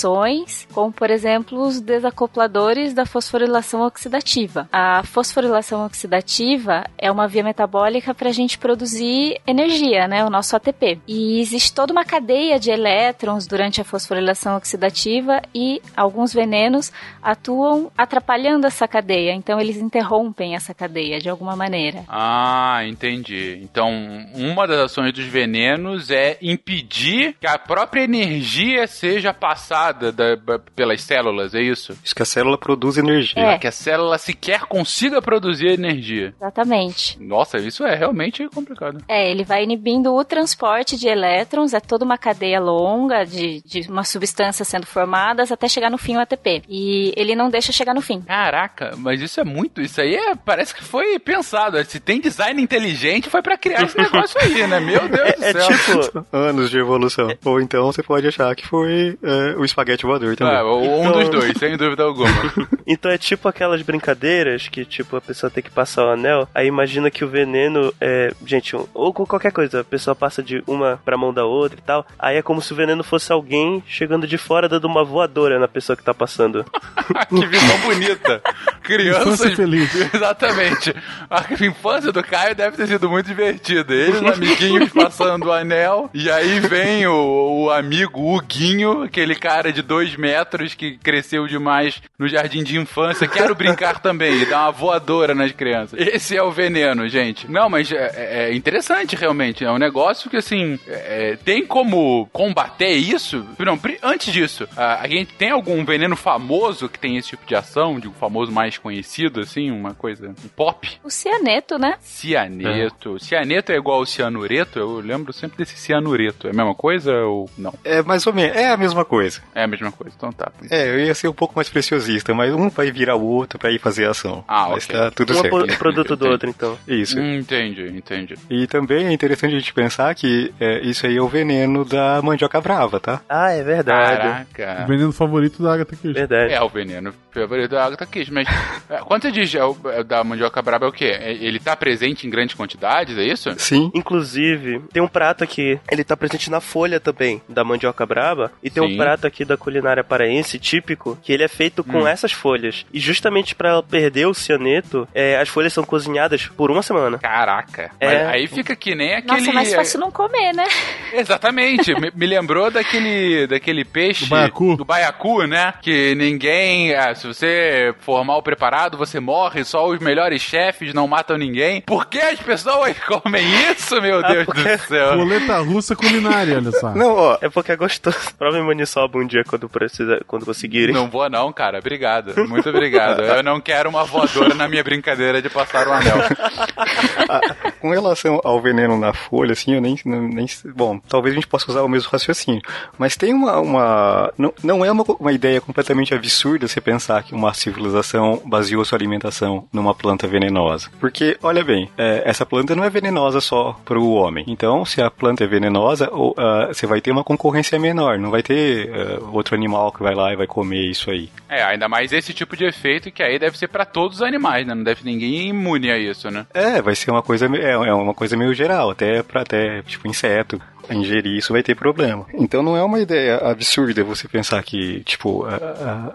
como 0.73 0.91
por 0.91 1.09
exemplo 1.09 1.61
os 1.61 1.79
desacopladores 1.79 2.93
da 2.93 3.05
fosforilação 3.05 3.81
oxidativa. 3.81 4.67
A 4.71 5.03
fosforilação 5.03 5.85
oxidativa 5.85 6.85
é 6.97 7.11
uma 7.11 7.27
via 7.27 7.43
metabólica 7.43 8.13
para 8.13 8.29
a 8.29 8.33
gente 8.33 8.57
produzir 8.57 9.39
energia, 9.47 10.07
né, 10.07 10.25
o 10.25 10.29
nosso 10.29 10.55
ATP. 10.55 10.99
E 11.07 11.39
existe 11.39 11.73
toda 11.73 11.93
uma 11.93 12.03
cadeia 12.03 12.59
de 12.59 12.69
elétrons 12.69 13.47
durante 13.47 13.79
a 13.79 13.83
fosforilação 13.83 14.57
oxidativa 14.57 15.41
e 15.53 15.81
alguns 15.95 16.33
venenos 16.33 16.91
atuam 17.21 17.91
atrapalhando 17.97 18.67
essa 18.67 18.87
cadeia. 18.87 19.33
Então 19.33 19.59
eles 19.59 19.77
interrompem 19.77 20.55
essa 20.55 20.73
cadeia 20.73 21.19
de 21.19 21.29
alguma 21.29 21.55
maneira. 21.55 22.03
Ah, 22.07 22.81
entendi. 22.85 23.59
Então, 23.61 23.89
uma 24.33 24.67
das 24.67 24.79
ações 24.79 25.13
dos 25.13 25.25
venenos 25.25 26.11
é 26.11 26.37
impedir 26.41 27.35
que 27.39 27.47
a 27.47 27.57
própria 27.57 28.01
energia 28.01 28.87
seja 28.87 29.33
passada 29.33 29.84
da- 29.91 30.59
pelas 30.75 31.01
células, 31.01 31.53
é 31.55 31.61
isso? 31.61 31.97
Isso 32.03 32.15
que 32.15 32.21
a 32.21 32.25
célula 32.25 32.57
produz 32.57 32.97
energia. 32.97 33.41
É. 33.41 33.57
Que 33.57 33.67
a 33.67 33.71
célula 33.71 34.17
sequer 34.17 34.61
consiga 34.61 35.21
produzir 35.21 35.67
energia. 35.67 36.33
Exatamente. 36.37 37.21
Nossa, 37.21 37.57
isso 37.57 37.83
é 37.85 37.95
realmente 37.95 38.47
complicado. 38.49 39.03
É, 39.07 39.29
ele 39.29 39.43
vai 39.43 39.63
inibindo 39.63 40.13
o 40.13 40.23
transporte 40.23 40.97
de 40.97 41.07
elétrons, 41.07 41.73
é 41.73 41.79
toda 41.79 42.05
uma 42.05 42.17
cadeia 42.17 42.59
longa 42.59 43.23
de, 43.25 43.61
de 43.65 43.89
uma 43.89 44.03
substância 44.03 44.63
sendo 44.65 44.85
formadas 44.85 45.51
até 45.51 45.67
chegar 45.67 45.89
no 45.89 45.97
fim 45.97 46.15
o 46.15 46.19
ATP. 46.19 46.63
E 46.69 47.13
ele 47.15 47.35
não 47.35 47.49
deixa 47.49 47.71
chegar 47.71 47.93
no 47.93 48.01
fim. 48.01 48.21
Caraca, 48.21 48.93
mas 48.97 49.21
isso 49.21 49.39
é 49.39 49.43
muito. 49.43 49.81
Isso 49.81 49.99
aí 50.01 50.15
é, 50.15 50.35
parece 50.35 50.73
que 50.73 50.83
foi 50.83 51.17
pensado. 51.19 51.83
Se 51.85 51.99
tem 51.99 52.19
design 52.21 52.61
inteligente, 52.61 53.29
foi 53.29 53.41
pra 53.41 53.57
criar 53.57 53.83
esse 53.83 53.97
negócio 53.97 54.39
aí, 54.41 54.65
né? 54.67 54.79
Meu 54.79 55.07
Deus 55.09 55.41
É, 55.41 55.49
é 55.49 55.53
do 55.53 55.61
céu. 55.61 56.01
tipo, 56.01 56.25
Anos 56.31 56.69
de 56.69 56.77
evolução. 56.79 57.27
Ou 57.43 57.59
então 57.61 57.85
você 57.91 58.01
pode 58.03 58.27
achar 58.27 58.55
que 58.55 58.65
foi 58.67 59.17
é, 59.21 59.55
o 59.57 59.65
espaguete 59.75 60.05
voador 60.05 60.35
também. 60.37 60.55
Ah, 60.55 60.63
um 60.65 61.09
Então- 61.09 61.19
dos 61.19 61.29
dois, 61.29 61.57
sem 61.57 61.75
dúvida 61.75 62.03
alguma. 62.03 62.29
então 62.87 63.11
é 63.11 63.17
tipo 63.17 63.47
aquelas 63.49 63.81
brincadeiras 63.81 64.67
que 64.69 64.85
tipo, 64.85 65.17
a 65.17 65.21
pessoa 65.21 65.49
tem 65.49 65.61
que 65.61 65.69
passar 65.69 66.05
o 66.05 66.09
anel, 66.11 66.47
aí 66.55 66.67
imagina 66.67 67.11
que 67.11 67.25
o 67.25 67.27
veneno 67.27 67.93
é, 67.99 68.31
gente, 68.45 68.75
um- 68.75 68.87
ou 68.93 69.13
com 69.13 69.25
qualquer 69.25 69.51
coisa, 69.51 69.81
a 69.81 69.83
pessoa 69.83 70.15
passa 70.15 70.41
de 70.41 70.63
uma 70.65 70.99
pra 71.03 71.17
mão 71.17 71.33
da 71.33 71.43
outra 71.45 71.77
e 71.77 71.81
tal, 71.81 72.05
aí 72.17 72.37
é 72.37 72.41
como 72.41 72.61
se 72.61 72.71
o 72.71 72.75
veneno 72.75 73.03
fosse 73.03 73.31
alguém 73.33 73.83
chegando 73.85 74.25
de 74.25 74.37
fora 74.37 74.69
dando 74.69 74.85
uma 74.85 75.03
voadora 75.03 75.59
na 75.59 75.67
pessoa 75.67 75.97
que 75.97 76.03
tá 76.03 76.13
passando. 76.13 76.63
que 77.29 77.45
visão 77.47 77.77
bonita. 77.79 78.41
Crianças. 78.81 79.25
Infância 79.41 79.55
feliz. 79.55 80.13
Exatamente. 80.13 80.95
A 81.29 81.43
infância 81.65 82.11
do 82.11 82.21
Caio 82.23 82.53
deve 82.55 82.77
ter 82.77 82.85
sido 82.87 83.09
muito 83.09 83.25
divertida. 83.25 83.93
Ele, 83.93 84.11
os 84.17 84.23
amiguinhos 84.31 84.91
passando 84.91 85.47
o 85.47 85.51
anel. 85.51 86.07
E 86.13 86.29
aí 86.29 86.59
vem 86.59 87.07
o, 87.07 87.63
o 87.65 87.71
amigo 87.71 88.19
o 88.21 88.37
Huguinho, 88.37 89.01
aquele 89.01 89.33
cara 89.35 89.64
de 89.71 89.81
dois 89.81 90.15
metros 90.15 90.73
que 90.73 90.97
cresceu 90.97 91.47
demais 91.47 92.01
no 92.17 92.27
jardim 92.27 92.63
de 92.63 92.77
infância. 92.77 93.27
Quero 93.27 93.55
brincar 93.55 93.99
também 93.99 94.41
e 94.41 94.45
dar 94.45 94.63
uma 94.63 94.71
voadora 94.71 95.33
nas 95.33 95.51
crianças. 95.51 95.99
Esse 95.99 96.35
é 96.35 96.43
o 96.43 96.51
veneno, 96.51 97.07
gente. 97.07 97.49
Não, 97.49 97.69
mas 97.69 97.91
é, 97.91 98.49
é 98.49 98.55
interessante 98.55 99.15
realmente. 99.15 99.63
É 99.63 99.71
um 99.71 99.77
negócio 99.77 100.29
que, 100.29 100.37
assim, 100.37 100.79
é, 100.87 101.37
tem 101.43 101.65
como 101.65 102.27
combater 102.31 102.93
isso? 102.93 103.45
Não, 103.59 103.79
antes 104.03 104.33
disso, 104.33 104.67
a, 104.75 105.01
a 105.01 105.07
gente 105.07 105.33
tem 105.33 105.51
algum 105.51 105.83
veneno 105.83 106.15
famoso 106.15 106.89
que 106.89 106.99
tem 106.99 107.17
esse 107.17 107.29
tipo 107.29 107.45
de 107.45 107.55
ação? 107.55 107.99
De 107.99 108.07
um 108.07 108.13
famoso 108.13 108.51
mais 108.51 108.77
conhecido, 108.77 109.39
assim, 109.41 109.71
uma 109.71 109.93
coisa 109.93 110.29
um 110.29 110.47
pop? 110.49 110.89
O 111.03 111.09
cianeto, 111.09 111.77
né? 111.77 111.95
Cianeto. 112.01 113.19
Cianeto 113.19 113.71
é 113.71 113.75
igual 113.75 113.99
ao 113.99 114.05
cianureto? 114.05 114.79
Eu 114.79 114.99
lembro 114.99 115.33
sempre 115.33 115.57
desse 115.57 115.77
cianureto. 115.77 116.47
É 116.47 116.51
a 116.51 116.53
mesma 116.53 116.75
coisa 116.75 117.13
ou 117.25 117.49
não? 117.57 117.73
É 117.83 118.01
mais 118.01 118.25
ou 118.27 118.33
menos, 118.33 118.55
é 118.55 118.69
a 118.69 118.77
mesma 118.77 119.05
coisa. 119.05 119.41
É 119.55 119.63
a 119.63 119.67
mesma 119.67 119.89
coisa, 119.91 120.13
então 120.17 120.31
tá. 120.33 120.51
É, 120.69 120.89
eu 120.89 120.99
ia 120.99 121.15
ser 121.15 121.29
um 121.29 121.33
pouco 121.33 121.55
mais 121.55 121.69
preciosista, 121.69 122.33
mas 122.33 122.53
um 122.53 122.69
vai 122.69 122.91
virar 122.91 123.15
o 123.15 123.23
outro 123.25 123.57
pra 123.57 123.71
ir 123.71 123.79
fazer 123.79 124.05
a 124.05 124.11
ação. 124.11 124.43
Ah, 124.47 124.67
mas 124.69 124.83
ok. 124.85 124.95
tá 124.95 125.11
tudo 125.11 125.33
um 125.33 125.37
é 125.37 125.41
certo. 125.41 125.65
pro- 125.67 125.77
produto 125.77 126.15
do 126.17 126.27
outro, 126.27 126.49
então. 126.49 126.77
Isso. 126.85 127.17
Hum, 127.17 127.35
entendi, 127.37 127.87
entendi. 127.87 128.35
E 128.49 128.67
também 128.67 129.05
é 129.07 129.11
interessante 129.13 129.55
a 129.55 129.59
gente 129.59 129.73
pensar 129.73 130.13
que 130.13 130.53
é, 130.59 130.81
isso 130.81 131.07
aí 131.07 131.15
é 131.15 131.21
o 131.21 131.27
veneno 131.29 131.85
da 131.85 132.21
mandioca 132.21 132.59
brava, 132.59 132.99
tá? 132.99 133.21
Ah, 133.29 133.51
é 133.51 133.63
verdade. 133.63 134.27
O 134.51 134.53
Caraca. 134.53 134.85
veneno 134.87 135.13
favorito 135.13 135.63
da 135.63 135.73
Agatha 135.73 135.95
Christie. 135.95 136.13
Verdade. 136.19 136.53
É 136.53 136.61
o 136.61 136.67
veneno 136.67 137.13
favorito 137.31 137.71
da 137.71 137.85
Agatha 137.85 138.05
Christie, 138.05 138.33
mas 138.33 138.47
é, 138.89 138.97
quando 138.97 139.21
você 139.21 139.31
diz 139.31 139.55
é 139.55 139.63
o- 139.63 139.77
é 139.85 140.03
da 140.03 140.21
mandioca 140.23 140.61
braba 140.61 140.85
é 140.85 140.89
o 140.89 140.91
quê? 140.91 141.05
É- 141.17 141.33
Ele 141.33 141.59
tá 141.59 141.75
presente 141.77 142.27
em 142.27 142.29
grandes 142.29 142.55
quantidades, 142.55 143.17
é 143.17 143.23
isso? 143.23 143.53
Sim. 143.57 143.89
Inclusive, 143.93 144.79
tem 144.91 145.01
um 145.01 145.07
prato 145.07 145.43
aqui, 145.43 145.79
ele 145.91 146.03
tá 146.03 146.17
presente 146.17 146.49
na 146.49 146.59
folha 146.59 146.99
também, 146.99 147.41
da 147.47 147.63
mandioca 147.63 148.05
braba, 148.05 148.51
e 148.63 148.69
tem 148.69 148.85
Sim. 148.85 148.93
um 148.93 148.97
prato 148.97 149.25
aqui 149.27 149.44
da 149.45 149.57
culinária 149.57 150.03
paraense 150.03 150.59
típico, 150.59 151.17
que 151.23 151.31
ele 151.31 151.43
é 151.43 151.47
feito 151.47 151.83
com 151.83 151.99
Hum. 152.03 152.07
essas 152.07 152.31
folhas. 152.31 152.85
E 152.93 152.99
justamente 152.99 153.55
pra 153.55 153.69
ela 153.69 153.83
perder 153.83 154.25
o 154.27 154.33
cianeto, 154.33 155.07
é, 155.13 155.37
as 155.39 155.47
folhas 155.49 155.71
são 155.73 155.83
cozinhadas 155.83 156.47
por 156.47 156.69
uma 156.71 156.81
semana. 156.83 157.17
Caraca. 157.19 157.91
É. 157.99 158.25
Aí 158.25 158.47
fica 158.47 158.75
que 158.75 158.95
nem 158.95 159.13
aquele. 159.15 159.39
Nossa, 159.39 159.53
mais 159.53 159.73
fácil 159.73 159.99
não 159.99 160.11
comer, 160.11 160.53
né? 160.53 160.65
Exatamente. 161.13 161.93
me, 161.99 162.11
me 162.13 162.25
lembrou 162.25 162.69
daquele, 162.71 163.47
daquele 163.47 163.83
peixe. 163.85 164.25
Do 164.25 164.29
baiacu. 164.29 164.75
Do 164.77 164.85
baiacu, 164.85 165.43
né? 165.47 165.73
Que 165.81 166.13
ninguém. 166.15 166.93
ah, 166.95 167.13
se 167.15 167.27
você 167.27 167.93
for 167.99 168.23
mal 168.23 168.41
preparado, 168.41 168.97
você 168.97 169.19
morre. 169.19 169.63
Só 169.63 169.87
os 169.87 169.99
melhores 169.99 170.41
chefes 170.41 170.93
não 170.93 171.07
matam 171.07 171.37
ninguém. 171.37 171.81
Por 171.81 172.05
que 172.07 172.19
as 172.19 172.39
pessoas 172.39 172.97
comem 173.07 173.43
isso, 173.71 174.01
meu 174.01 174.19
Ah, 174.23 174.27
Deus 174.31 174.45
porque- 174.45 174.75
do 174.77 174.81
céu? 174.83 175.15
Roleta 175.17 175.57
russa 175.59 175.95
culinária, 175.95 176.57
olha 176.57 176.71
só. 176.71 176.93
Não, 176.95 177.15
ó, 177.15 177.37
É 177.41 177.49
porque 177.49 177.71
é 177.71 177.75
gostoso. 177.75 178.17
Prova 178.37 178.57
em 178.57 178.65
maniçoba 178.65 179.17
um 179.19 179.25
dia 179.27 179.34
quando 179.43 179.67
precisa, 179.67 180.21
quando 180.27 180.45
conseguirem. 180.45 180.93
Não 180.93 181.09
vou 181.09 181.29
não, 181.29 181.51
cara. 181.51 181.79
Obrigado. 181.79 182.33
Muito 182.47 182.69
obrigado. 182.69 183.21
Eu 183.21 183.43
não 183.43 183.59
quero 183.59 183.89
uma 183.89 184.03
voadora 184.03 184.53
na 184.53 184.67
minha 184.67 184.83
brincadeira 184.83 185.41
de 185.41 185.49
passar 185.49 185.87
o 185.87 185.91
anel. 185.91 186.17
com 187.81 187.89
relação 187.89 188.39
ao 188.43 188.61
veneno 188.61 188.97
na 188.97 189.13
folha, 189.13 189.53
assim, 189.53 189.75
eu 189.75 189.81
nem, 189.81 189.97
nem. 190.05 190.45
Bom, 190.75 190.99
talvez 191.07 191.33
a 191.33 191.35
gente 191.35 191.47
possa 191.47 191.69
usar 191.69 191.81
o 191.81 191.89
mesmo 191.89 192.09
raciocínio. 192.09 192.61
Mas 192.97 193.15
tem 193.15 193.33
uma. 193.33 193.59
uma 193.59 194.33
não, 194.37 194.53
não 194.63 194.85
é 194.85 194.91
uma, 194.91 195.03
uma 195.19 195.31
ideia 195.31 195.61
completamente 195.61 196.13
absurda 196.13 196.67
você 196.67 196.81
pensar 196.81 197.23
que 197.23 197.33
uma 197.33 197.53
civilização 197.53 198.41
baseou 198.45 198.83
sua 198.85 198.97
alimentação 198.97 199.67
numa 199.71 199.93
planta 199.93 200.27
venenosa. 200.27 200.89
Porque, 200.99 201.37
olha 201.41 201.63
bem, 201.63 201.89
é, 201.97 202.23
essa 202.25 202.45
planta 202.45 202.75
não 202.75 202.83
é 202.83 202.89
venenosa 202.89 203.41
só 203.41 203.77
para 203.85 203.99
o 203.99 204.13
homem. 204.13 204.45
Então, 204.47 204.85
se 204.85 205.01
a 205.01 205.09
planta 205.11 205.43
é 205.43 205.47
venenosa, 205.47 206.09
ou, 206.11 206.33
ah, 206.37 206.67
você 206.67 206.85
vai 206.87 207.01
ter 207.01 207.11
uma 207.11 207.23
concorrência 207.23 207.79
menor. 207.79 208.17
Não 208.17 208.31
vai 208.31 208.43
ter 208.43 208.91
ah, 208.93 209.14
outro 209.31 209.55
animal 209.55 209.91
que 209.91 210.03
vai 210.03 210.13
lá 210.13 210.31
e 210.33 210.35
vai 210.35 210.47
comer 210.47 210.89
isso 210.89 211.09
aí. 211.11 211.29
É, 211.49 211.63
ainda 211.63 211.87
mais 211.87 212.11
esse 212.11 212.33
tipo 212.33 212.55
de 212.55 212.65
efeito 212.65 213.11
que 213.11 213.23
aí 213.23 213.37
deve 213.39 213.57
ser 213.57 213.67
pra 213.67 213.85
todos 213.85 214.17
os 214.17 214.23
animais, 214.23 214.65
né? 214.65 214.73
Não 214.73 214.83
deve 214.83 215.03
ninguém 215.03 215.49
imune 215.49 215.91
a 215.91 215.97
isso, 215.97 216.29
né? 216.29 216.45
É, 216.53 216.81
vai 216.81 216.95
ser 216.95 217.11
uma 217.11 217.21
coisa, 217.21 217.45
é, 217.55 217.71
é 217.71 217.93
uma 217.93 218.13
coisa 218.13 218.37
meio 218.37 218.53
geral, 218.53 218.91
até 218.91 219.21
para 219.23 219.41
até 219.41 219.81
tipo 219.83 220.07
inseto 220.07 220.61
ingerir 220.91 221.37
isso 221.37 221.53
vai 221.53 221.63
ter 221.63 221.75
problema. 221.75 222.25
Então 222.33 222.61
não 222.63 222.75
é 222.77 222.83
uma 222.83 222.99
ideia 222.99 223.37
absurda 223.37 224.03
você 224.03 224.27
pensar 224.27 224.61
que 224.63 225.01
tipo 225.03 225.45
a- 225.45 225.55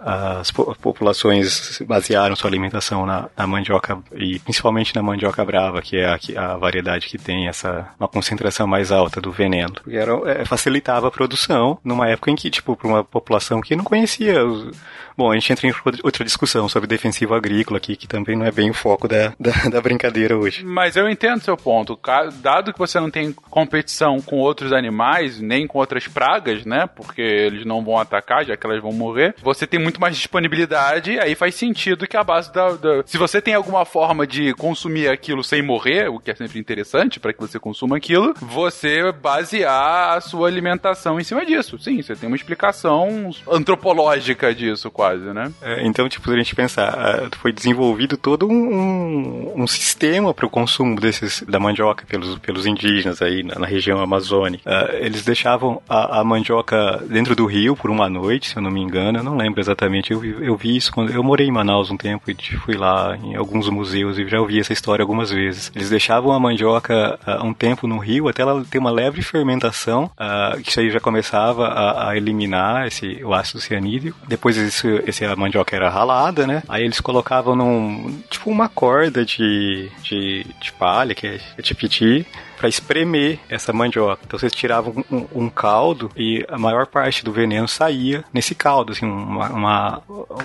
a- 0.05 0.39
as 0.41 0.51
po- 0.51 0.75
populações 0.81 1.81
basearam 1.87 2.37
sua 2.37 2.49
alimentação 2.51 3.05
na, 3.07 3.29
na 3.37 3.47
mandioca 3.47 3.99
e 4.15 4.39
principalmente 4.41 4.95
na 4.95 5.03
mandioca 5.03 5.45
brava, 5.45 5.83
que 5.83 5.97
é 5.97 6.07
a, 6.07 6.19
a 6.53 6.57
variedade 6.57 7.07
que 7.07 7.19
tem 7.19 7.49
essa 7.49 7.89
uma 7.99 8.09
concentração 8.09 8.67
mais 8.67 8.93
alta 8.93 9.21
do 9.21 9.31
veneno. 9.33 9.73
Porque 9.75 9.97
era, 9.97 10.13
é, 10.31 10.45
facilitava 10.45 11.09
a 11.09 11.11
produção 11.11 11.79
numa 11.85 12.09
época 12.09 12.31
em 12.31 12.37
que 12.37 12.51
tipo 12.51 12.77
para 12.77 12.89
uma 12.89 13.05
população 13.05 13.61
que 13.61 13.75
não 13.77 13.85
conhecia 13.85 14.45
os, 14.45 14.77
Bom, 15.21 15.31
a 15.31 15.35
gente 15.35 15.53
entra 15.53 15.69
em 15.69 15.75
outra 16.03 16.25
discussão 16.25 16.67
sobre 16.67 16.87
defensivo 16.87 17.35
agrícola 17.35 17.77
aqui, 17.77 17.95
que 17.95 18.09
também 18.09 18.35
não 18.37 18.47
é 18.47 18.51
bem 18.51 18.71
o 18.71 18.75
foco 18.75 19.07
da, 19.07 19.35
da, 19.39 19.51
da 19.71 19.79
brincadeira 19.83 20.35
hoje. 20.35 20.65
Mas 20.65 20.97
eu 20.97 21.07
entendo 21.11 21.43
seu 21.43 21.59
ponto. 21.59 21.99
Dado 22.41 22.73
que 22.73 22.79
você 22.79 22.99
não 22.99 23.11
tem 23.11 23.31
competição 23.51 24.19
com 24.23 24.37
outros 24.39 24.73
animais, 24.73 25.39
nem 25.39 25.67
com 25.67 25.79
outras 25.79 26.09
pragas, 26.09 26.65
né? 26.65 26.87
Porque 26.97 27.21
eles 27.21 27.67
não 27.67 27.85
vão 27.85 27.99
atacar, 27.99 28.47
já 28.47 28.57
que 28.57 28.67
elas 28.67 28.81
vão 28.81 28.93
morrer. 28.95 29.35
Você 29.43 29.67
tem 29.67 29.79
muito 29.79 30.01
mais 30.01 30.17
disponibilidade, 30.17 31.19
aí 31.19 31.35
faz 31.35 31.55
sentido 31.55 32.07
que 32.07 32.17
a 32.17 32.25
base 32.25 32.51
da. 32.51 32.71
da- 32.73 33.03
Se 33.05 33.19
você 33.19 33.43
tem 33.43 33.53
alguma 33.53 33.85
forma 33.85 34.27
de 34.27 34.55
consumir 34.55 35.09
aquilo 35.09 35.45
sem 35.45 35.61
morrer, 35.61 36.09
o 36.09 36.19
que 36.19 36.31
é 36.31 36.35
sempre 36.35 36.59
interessante 36.59 37.21
para 37.21 37.35
que 37.35 37.41
você 37.41 37.59
consuma 37.59 37.99
aquilo, 37.99 38.33
você 38.41 39.13
basear 39.13 40.17
a 40.17 40.21
sua 40.23 40.49
alimentação 40.49 41.21
em 41.21 41.25
cima 41.25 41.45
disso. 41.45 41.79
Sim, 41.79 42.01
você 42.01 42.17
tem 42.17 42.27
uma 42.27 42.37
explicação 42.37 43.31
antropológica 43.47 44.55
disso, 44.55 44.91
quase, 44.91 45.10
né? 45.19 45.53
É, 45.63 45.87
então, 45.87 46.09
tipo, 46.09 46.29
se 46.29 46.35
a 46.35 46.39
gente 46.39 46.55
pensar, 46.55 47.29
foi 47.39 47.53
desenvolvido 47.53 48.17
todo 48.17 48.47
um, 48.47 49.53
um, 49.57 49.67
sistema 49.67 50.33
para 50.33 50.47
o 50.47 50.51
consumo 50.51 50.99
desses 50.99 51.43
da 51.49 51.59
mandioca 51.59 52.05
pelos, 52.07 52.39
pelos 52.39 52.67
indígenas 52.67 53.23
aí 53.23 53.43
na, 53.43 53.59
na 53.59 53.67
região 53.67 54.01
amazônica. 54.01 54.63
Ah, 54.67 54.91
eles 54.95 55.25
deixavam 55.25 55.83
a, 55.89 56.21
a 56.21 56.25
mandioca 56.25 57.03
dentro 57.09 57.35
do 57.35 57.47
rio 57.47 57.77
por 57.77 57.91
uma 57.91 58.09
noite, 58.09 58.51
se 58.51 58.57
eu 58.57 58.63
não 58.63 58.71
me 58.71 58.81
engano, 58.81 59.19
eu 59.19 59.25
não 59.25 59.37
lembro 59.37 59.61
exatamente. 59.61 60.13
Eu, 60.13 60.25
eu 60.25 60.57
vi 60.57 60.77
isso 60.77 60.93
quando 60.93 61.13
eu 61.13 61.23
morei 61.23 61.47
em 61.47 61.53
Manaus 61.53 61.91
um 61.91 61.97
tempo 61.97 62.31
e 62.31 62.35
fui 62.59 62.77
lá 62.77 63.17
em 63.17 63.35
alguns 63.37 63.69
museus 63.69 64.19
e 64.19 64.29
já 64.29 64.41
ouvi 64.41 64.61
essa 64.61 64.73
história 64.73 65.03
algumas 65.03 65.31
vezes. 65.31 65.71
Eles 65.75 65.91
deixavam 65.91 66.33
a 66.33 66.41
mandioca 66.41 67.19
ah, 67.27 67.45
um 67.45 67.53
tempo 67.53 67.87
no 67.87 67.99
rio 67.99 68.29
até 68.29 68.43
ela 68.43 68.65
ter 68.65 68.79
uma 68.79 68.91
leve 68.91 69.23
fermentação, 69.23 70.11
ah, 70.17 70.57
que 70.63 70.71
isso 70.71 70.81
aí 70.81 70.91
já 70.91 71.01
começava 71.01 71.67
a, 71.69 72.11
a 72.11 72.17
eliminar 72.17 72.87
esse 72.87 73.21
o 73.25 73.35
ácido 73.35 73.61
cianídrico. 73.61 74.19
Depois 74.27 74.57
isso, 74.57 74.87
esse 75.07 75.25
a 75.25 75.37
mandioca 75.37 75.75
era 75.75 75.89
ralada, 75.89 76.47
né? 76.47 76.63
Aí 76.69 76.85
eles 76.85 77.01
colocavam 77.01 77.55
num 77.57 78.21
tipo 78.29 78.51
uma 78.51 78.69
corda 78.69 79.25
de, 79.25 79.91
de, 80.03 80.47
de 80.61 80.73
palha, 80.73 81.15
que 81.15 81.27
é, 81.27 81.41
é 81.59 81.63
tipiti, 81.63 82.27
para 82.61 82.69
espremer 82.69 83.39
essa 83.49 83.73
mandioca. 83.73 84.21
Então 84.27 84.39
vocês 84.39 84.53
tiravam 84.53 85.03
um, 85.11 85.27
um- 85.35 85.49
caldo 85.49 86.11
e 86.15 86.45
a 86.47 86.59
maior 86.59 86.87
parte 86.87 87.25
do 87.25 87.33
veneno 87.33 87.67
saía 87.67 88.23
nesse 88.35 88.55
caldo, 88.55 88.93
assim, 88.93 89.07
uma, 89.07 89.49
uma- 89.49 90.03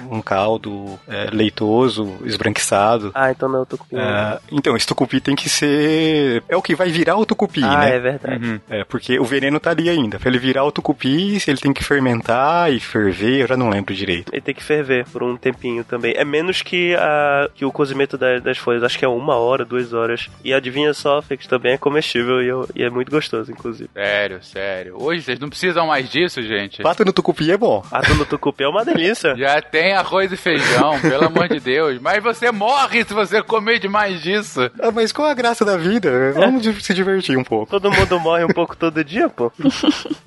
um 0.09 0.21
caldo 0.21 0.97
é, 1.09 1.29
leitoso, 1.31 2.15
esbranquiçado. 2.23 3.11
Ah, 3.13 3.31
então 3.31 3.49
não, 3.49 3.59
eu 3.59 3.65
tô 3.65 3.77
com. 3.77 3.85
É, 3.99 4.39
então, 4.49 4.77
esse 4.77 4.87
tucupi 4.87 5.19
tem 5.19 5.35
que 5.35 5.49
ser. 5.49 6.41
É 6.47 6.55
o 6.55 6.61
que 6.61 6.73
vai 6.73 6.89
virar 6.89 7.17
o 7.17 7.25
tucupi, 7.25 7.61
ah, 7.63 7.79
né? 7.79 7.95
é 7.95 7.99
verdade. 7.99 8.61
É, 8.69 8.83
porque 8.85 9.19
o 9.19 9.25
veneno 9.25 9.59
tá 9.59 9.71
ali 9.71 9.89
ainda. 9.89 10.17
Pra 10.17 10.29
ele 10.29 10.39
virar 10.39 10.63
o 10.63 10.71
tucupi, 10.71 11.37
ele 11.45 11.57
tem 11.57 11.73
que 11.73 11.83
fermentar 11.83 12.71
e 12.71 12.79
ferver, 12.79 13.41
eu 13.41 13.47
já 13.47 13.57
não 13.57 13.69
lembro 13.69 13.93
direito. 13.93 14.31
Ele 14.33 14.41
tem 14.41 14.55
que 14.55 14.63
ferver 14.63 15.05
por 15.11 15.21
um 15.21 15.35
tempinho 15.35 15.83
também. 15.83 16.13
É 16.15 16.23
menos 16.23 16.61
que, 16.61 16.95
a, 16.95 17.49
que 17.53 17.65
o 17.65 17.71
cozimento 17.71 18.17
da- 18.17 18.39
das 18.39 18.57
folhas. 18.57 18.83
Acho 18.83 18.97
que 18.97 19.05
é 19.05 19.07
uma 19.09 19.35
hora, 19.35 19.65
duas 19.65 19.91
horas. 19.93 20.29
E 20.43 20.53
adivinha 20.53 20.93
só, 20.93 21.21
Fix, 21.21 21.45
também 21.45 21.73
é 21.73 21.77
comestível 21.77 22.04
e, 22.13 22.47
eu- 22.47 22.67
e 22.75 22.83
é 22.83 22.89
muito 22.89 23.09
gostoso, 23.11 23.51
inclusive. 23.51 23.89
Sério, 23.93 24.43
sério. 24.43 24.95
Hoje 25.01 25.21
vocês 25.23 25.39
não 25.39 25.49
precisam 25.49 25.87
mais 25.87 26.09
disso, 26.09 26.41
gente. 26.41 26.81
Pato 26.81 27.03
no 27.05 27.11
tucupi 27.13 27.51
é 27.51 27.57
bom. 27.57 27.83
A 27.91 28.01
do 28.01 28.25
tucupi 28.25 28.63
é 28.63 28.67
uma 28.67 28.85
delícia. 28.85 29.35
Já 29.37 29.61
tem 29.61 29.93
arroz 29.93 30.31
e 30.31 30.37
feijão, 30.37 30.99
pelo 31.01 31.25
amor 31.25 31.47
de 31.47 31.59
Deus. 31.59 31.99
Mas 31.99 32.21
você 32.23 32.51
morre 32.51 33.03
se 33.03 33.13
você 33.13 33.41
comer 33.41 33.79
demais 33.79 34.21
disso. 34.21 34.69
Ah, 34.79 34.91
mas 34.91 35.11
qual 35.11 35.27
a 35.27 35.33
graça 35.33 35.65
da 35.65 35.77
vida? 35.77 36.31
Vamos 36.33 36.65
se 36.83 36.93
divertir 36.93 37.37
um 37.37 37.43
pouco. 37.43 37.71
Todo 37.71 37.91
mundo 37.91 38.19
morre 38.19 38.43
um 38.43 38.49
pouco 38.53 38.75
todo 38.75 39.03
dia, 39.03 39.29
pô. 39.29 39.51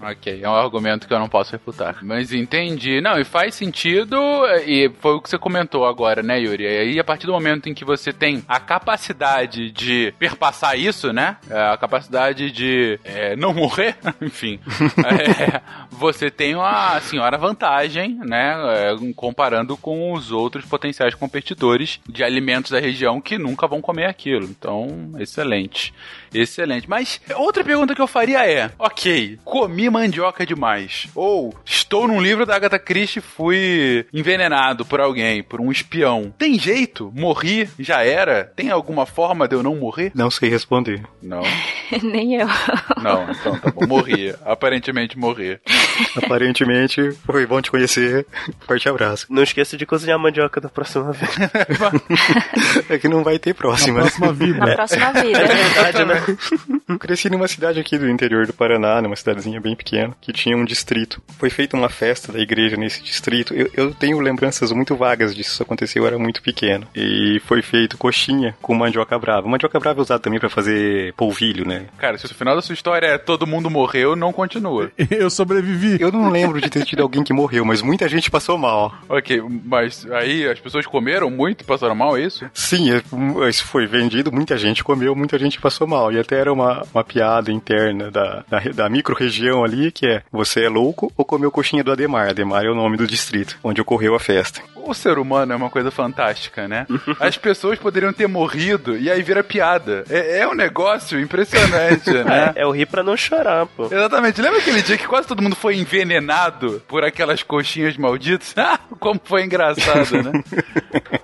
Ok, 0.01 0.41
é 0.43 0.49
um 0.49 0.55
argumento 0.55 1.07
que 1.07 1.13
eu 1.13 1.19
não 1.19 1.29
posso 1.29 1.53
refutar. 1.53 1.97
Mas 2.03 2.33
entendi. 2.33 3.01
Não, 3.01 3.19
e 3.19 3.25
faz 3.25 3.55
sentido, 3.55 4.17
e 4.65 4.91
foi 5.01 5.15
o 5.15 5.21
que 5.21 5.29
você 5.29 5.37
comentou 5.39 5.85
agora, 5.87 6.23
né, 6.23 6.41
Yuri? 6.41 6.65
E 6.65 6.67
aí, 6.67 6.99
a 7.01 7.05
partir 7.05 7.27
do 7.27 7.33
momento 7.33 7.69
em 7.69 7.75
que 7.75 7.85
você 7.85 8.13
tem 8.13 8.43
a 8.49 8.59
capacidade 8.61 9.71
de 9.71 10.13
perpassar 10.19 10.79
isso, 10.79 11.13
né? 11.13 11.37
A 11.73 11.77
capacidade 11.79 12.51
de 12.51 12.99
é, 13.05 13.37
não 13.37 13.53
morrer, 13.53 13.97
enfim. 14.21 14.61
é, 15.05 15.61
você 15.91 16.31
tem 16.31 16.55
uma 16.55 17.01
senhora 17.01 17.37
vantagem, 17.39 18.19
né? 18.25 18.55
é, 18.69 18.97
comparando 19.15 19.77
com 19.77 20.13
os 20.13 20.31
outros 20.31 20.65
potenciais 20.65 21.15
competidores 21.15 22.01
de 22.09 22.23
alimentos 22.23 22.71
da 22.71 22.81
região 22.81 23.21
que 23.21 23.39
nunca 23.39 23.67
vão 23.67 23.81
comer 23.81 24.07
aquilo. 24.07 24.45
Então, 24.45 25.13
excelente. 25.19 25.93
Excelente. 26.33 26.89
Mas 26.89 27.21
outra 27.37 27.65
pergunta 27.65 27.95
que 27.95 28.01
eu 28.01 28.07
faria 28.07 28.49
é: 28.49 28.71
ok, 28.79 29.39
comi 29.45 29.89
mandioca 29.89 30.45
demais. 30.45 31.09
Ou 31.15 31.55
estou 31.65 32.07
num 32.07 32.21
livro 32.21 32.45
da 32.45 32.57
Agatha 32.57 32.79
Christie 32.79 33.19
e 33.19 33.23
fui 33.23 34.07
envenenado 34.13 34.85
por 34.85 35.01
alguém, 35.01 35.43
por 35.43 35.61
um 35.61 35.73
espião. 35.73 36.33
Tem 36.37 36.59
jeito? 36.59 37.13
Morri? 37.15 37.69
Já 37.79 38.05
era? 38.05 38.45
Tem 38.45 38.71
alguma 38.71 39.07
forma 39.07 39.49
de 39.49 39.55
eu 39.55 39.63
não 39.63 39.77
morrer? 39.77 40.13
Não 40.15 40.31
sei 40.31 40.49
responder. 40.49 41.03
Não. 41.23 41.43
Nem 42.03 42.37
eu. 42.37 42.47
Não, 43.03 43.31
então 43.31 43.59
tá 43.59 43.71
bom. 43.71 43.87
Morri. 43.87 44.35
Aparentemente 44.45 45.19
morri. 45.19 45.59
Aparentemente, 46.17 47.13
foi 47.25 47.47
bom 47.47 47.61
te 47.61 47.71
conhecer. 47.71 48.27
Forte 48.61 48.89
abraço. 48.89 49.27
Não 49.31 49.43
esqueça 49.43 49.77
de 49.77 49.87
cozinhar 49.87 50.19
mandioca 50.19 50.61
da 50.61 50.69
próxima 50.69 51.13
vez. 51.13 51.31
É 52.89 52.99
que 52.99 53.09
não 53.09 53.23
vai 53.23 53.39
ter 53.39 53.55
próxima. 53.55 53.99
Na 53.99 54.01
próxima 54.03 54.33
vida. 54.33 54.59
Na 54.59 54.75
próxima 54.75 55.13
vida. 55.13 55.47
Verdade, 55.47 56.05
né? 56.05 56.39
Eu 56.89 56.99
cresci 56.99 57.29
numa 57.29 57.49
cidade 57.49 57.81
aqui 57.81 57.99
do 57.99 58.09
interior 58.09 58.47
do 58.47 58.53
Paraná, 58.53 59.01
numa 59.03 59.17
cidadezinha 59.17 59.61
bem 59.61 59.75
pequena, 59.75 60.15
que 60.21 60.33
tinha 60.33 60.57
um 60.57 60.65
distrito. 60.65 61.23
Foi 61.39 61.51
feita 61.51 61.77
uma 61.77 61.89
festa 61.89 62.33
da 62.33 62.39
igreja 62.39 62.77
nesse 62.77 63.03
distrito. 63.03 63.55
Eu, 63.55 63.71
eu 63.75 63.95
tenho 63.95 64.19
lembranças 64.21 64.73
muito 64.73 64.97
vagas 64.97 65.35
disso. 65.35 65.53
Isso 65.53 65.63
aconteceu, 65.63 66.03
eu 66.03 66.07
era 66.07 66.19
muito 66.19 66.43
pequeno. 66.43 66.87
E 66.95 67.41
foi 67.47 67.63
feito 67.63 67.99
coxinha 67.99 68.57
com 68.61 68.75
mandioca 68.75 69.19
brava. 69.19 69.49
Mandioca 69.49 69.79
brava 69.79 70.01
é 70.01 70.03
usada 70.03 70.21
também 70.21 70.41
pra 70.41 70.49
fazer 70.49 71.13
polvilho, 71.15 71.48
né? 71.65 71.87
Cara, 71.99 72.19
se 72.19 72.27
o 72.27 72.35
final 72.35 72.55
da 72.55 72.63
sua 72.63 72.73
história 72.75 73.07
é 73.07 73.19
todo 73.19 73.47
mundo 73.47 73.71
morreu, 73.71 74.15
não 74.17 74.33
continua. 74.33 74.91
Eu 75.11 75.31
sobrevivi. 75.31 75.97
Eu 76.01 76.13
não 76.13 76.29
lembro 76.31 76.61
de 76.61 76.69
ter 76.71 76.85
tido 76.85 77.03
alguém 77.03 77.23
que 77.25 77.33
morreu, 77.33 77.65
mas 77.65 77.83
muita 77.83 78.09
gente 78.09 78.31
passou 78.31 78.57
mal. 78.59 78.95
Ok, 79.09 79.41
mas 79.65 80.07
aí 80.13 80.47
as 80.49 80.59
pessoas 80.61 80.87
comeram 80.87 81.31
muito 81.31 81.63
e 81.63 81.65
passaram 81.65 81.95
mal, 81.95 82.17
é 82.17 82.23
isso? 82.23 82.49
Sim, 82.53 82.91
é- 82.93 83.49
isso 83.49 83.65
foi 83.65 83.87
vendido, 83.87 84.31
muita 84.33 84.57
gente 84.59 84.85
comeu, 84.85 85.15
muita 85.15 85.39
gente 85.39 85.61
passou 85.61 85.87
mal. 85.87 86.13
E 86.13 86.19
até 86.19 86.39
era 86.39 86.53
uma, 86.53 86.85
uma 86.95 87.05
piada 87.05 87.51
interna 87.53 88.11
da, 88.11 88.45
da, 88.49 88.59
da 88.75 88.89
micro-região 88.89 89.65
ali, 89.65 89.91
que 89.91 90.07
é 90.07 90.23
você 90.31 90.65
é 90.65 90.69
louco 90.69 91.13
ou 91.17 91.25
comeu 91.25 91.51
coxinha 91.51 91.83
do 91.85 91.93
Ademar? 91.93 92.29
Ademar 92.29 92.65
é 92.65 92.71
o 92.71 92.75
nome 92.75 92.97
do 92.97 93.07
distrito, 93.07 93.59
onde 93.63 93.81
ocorreu 93.81 94.15
a 94.15 94.21
festa. 94.21 94.61
O 94.77 94.95
ser 94.95 95.19
humano 95.19 95.53
é 95.53 95.57
uma 95.57 95.69
coisa 95.69 95.91
fantástica, 95.91 96.67
né? 96.67 96.87
As 97.21 97.37
pessoas 97.37 97.79
poderiam 97.79 98.13
ter 98.13 98.27
morrido 98.27 98.97
e 98.97 99.11
aí 99.11 99.23
vira 99.23 99.45
piada. 99.45 100.05
É, 100.09 100.39
é 100.41 100.49
um 100.49 100.55
negócio 100.55 101.21
impressionante, 101.29 102.11
né? 102.25 102.53
É 102.57 102.67
o 102.67 102.71
rir 102.71 102.87
pra 102.87 103.03
não 103.03 103.17
chorar, 103.17 103.67
pô. 103.67 103.85
Exatamente. 103.85 104.41
Lembra 104.41 104.59
aquele 104.59 104.83
dia 104.83 104.97
que 104.97 105.07
quase 105.07 105.29
todo 105.29 105.43
mundo 105.43 105.55
foi 105.55 105.77
envenenado 105.77 106.83
por 106.89 107.05
aquelas 107.05 107.43
coxinhas 107.43 107.97
malditas? 107.97 108.55
Ah, 108.69 108.79
como 108.99 109.21
foi 109.23 109.45
engraçado, 109.45 110.23
né? 110.23 110.43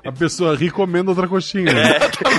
A 0.04 0.12
pessoa 0.12 0.56
ri 0.56 0.70
comendo 0.70 1.10
outra 1.10 1.28
coxinha. 1.28 1.68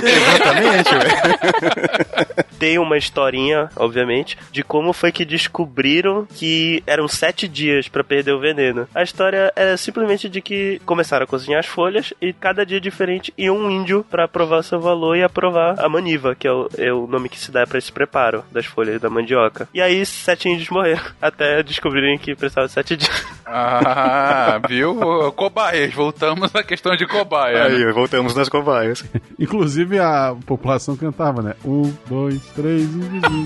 Exatamente, 0.02 0.90
velho. 0.90 2.45
Tem 2.58 2.78
uma 2.78 2.96
historinha, 2.96 3.68
obviamente, 3.76 4.36
de 4.50 4.62
como 4.62 4.92
foi 4.92 5.12
que 5.12 5.24
descobriram 5.24 6.26
que 6.34 6.82
eram 6.86 7.06
sete 7.08 7.46
dias 7.48 7.88
pra 7.88 8.02
perder 8.04 8.32
o 8.32 8.40
veneno. 8.40 8.88
A 8.94 9.02
história 9.02 9.52
é 9.54 9.76
simplesmente 9.76 10.28
de 10.28 10.40
que 10.40 10.80
começaram 10.84 11.24
a 11.24 11.26
cozinhar 11.26 11.60
as 11.60 11.66
folhas 11.66 12.12
e 12.20 12.32
cada 12.32 12.64
dia 12.64 12.80
diferente 12.80 13.32
ia 13.36 13.52
um 13.52 13.70
índio 13.70 14.04
pra 14.10 14.26
provar 14.28 14.62
seu 14.62 14.80
valor 14.80 15.16
e 15.16 15.22
aprovar 15.22 15.78
a 15.78 15.88
maniva, 15.88 16.34
que 16.34 16.46
é 16.46 16.52
o, 16.52 16.68
é 16.78 16.92
o 16.92 17.06
nome 17.06 17.28
que 17.28 17.38
se 17.38 17.50
dá 17.50 17.66
pra 17.66 17.78
esse 17.78 17.92
preparo 17.92 18.44
das 18.50 18.66
folhas 18.66 19.00
da 19.00 19.08
mandioca. 19.10 19.68
E 19.72 19.80
aí 19.80 20.04
sete 20.06 20.48
índios 20.48 20.68
morreram, 20.70 21.02
até 21.20 21.62
descobrirem 21.62 22.18
que 22.18 22.34
precisava 22.34 22.66
de 22.66 22.72
sete 22.72 22.96
dias. 22.96 23.26
Ah, 23.46 24.60
viu? 24.68 24.96
Cobaias. 25.32 25.92
Voltamos 25.94 26.54
à 26.54 26.62
questão 26.62 26.96
de 26.96 27.06
cobaia. 27.06 27.68
né? 27.68 27.76
Aí, 27.76 27.92
voltamos 27.92 28.34
nas 28.34 28.48
cobaias. 28.48 29.04
Inclusive 29.38 29.98
a 29.98 30.34
população 30.46 30.96
cantava, 30.96 31.42
né? 31.42 31.54
Um, 31.64 31.92
dois, 32.08 32.40
três 32.54 32.86
vizinho. 32.88 33.44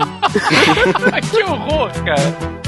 que 1.31 1.43
horror, 1.43 1.91
cara. 2.03 2.61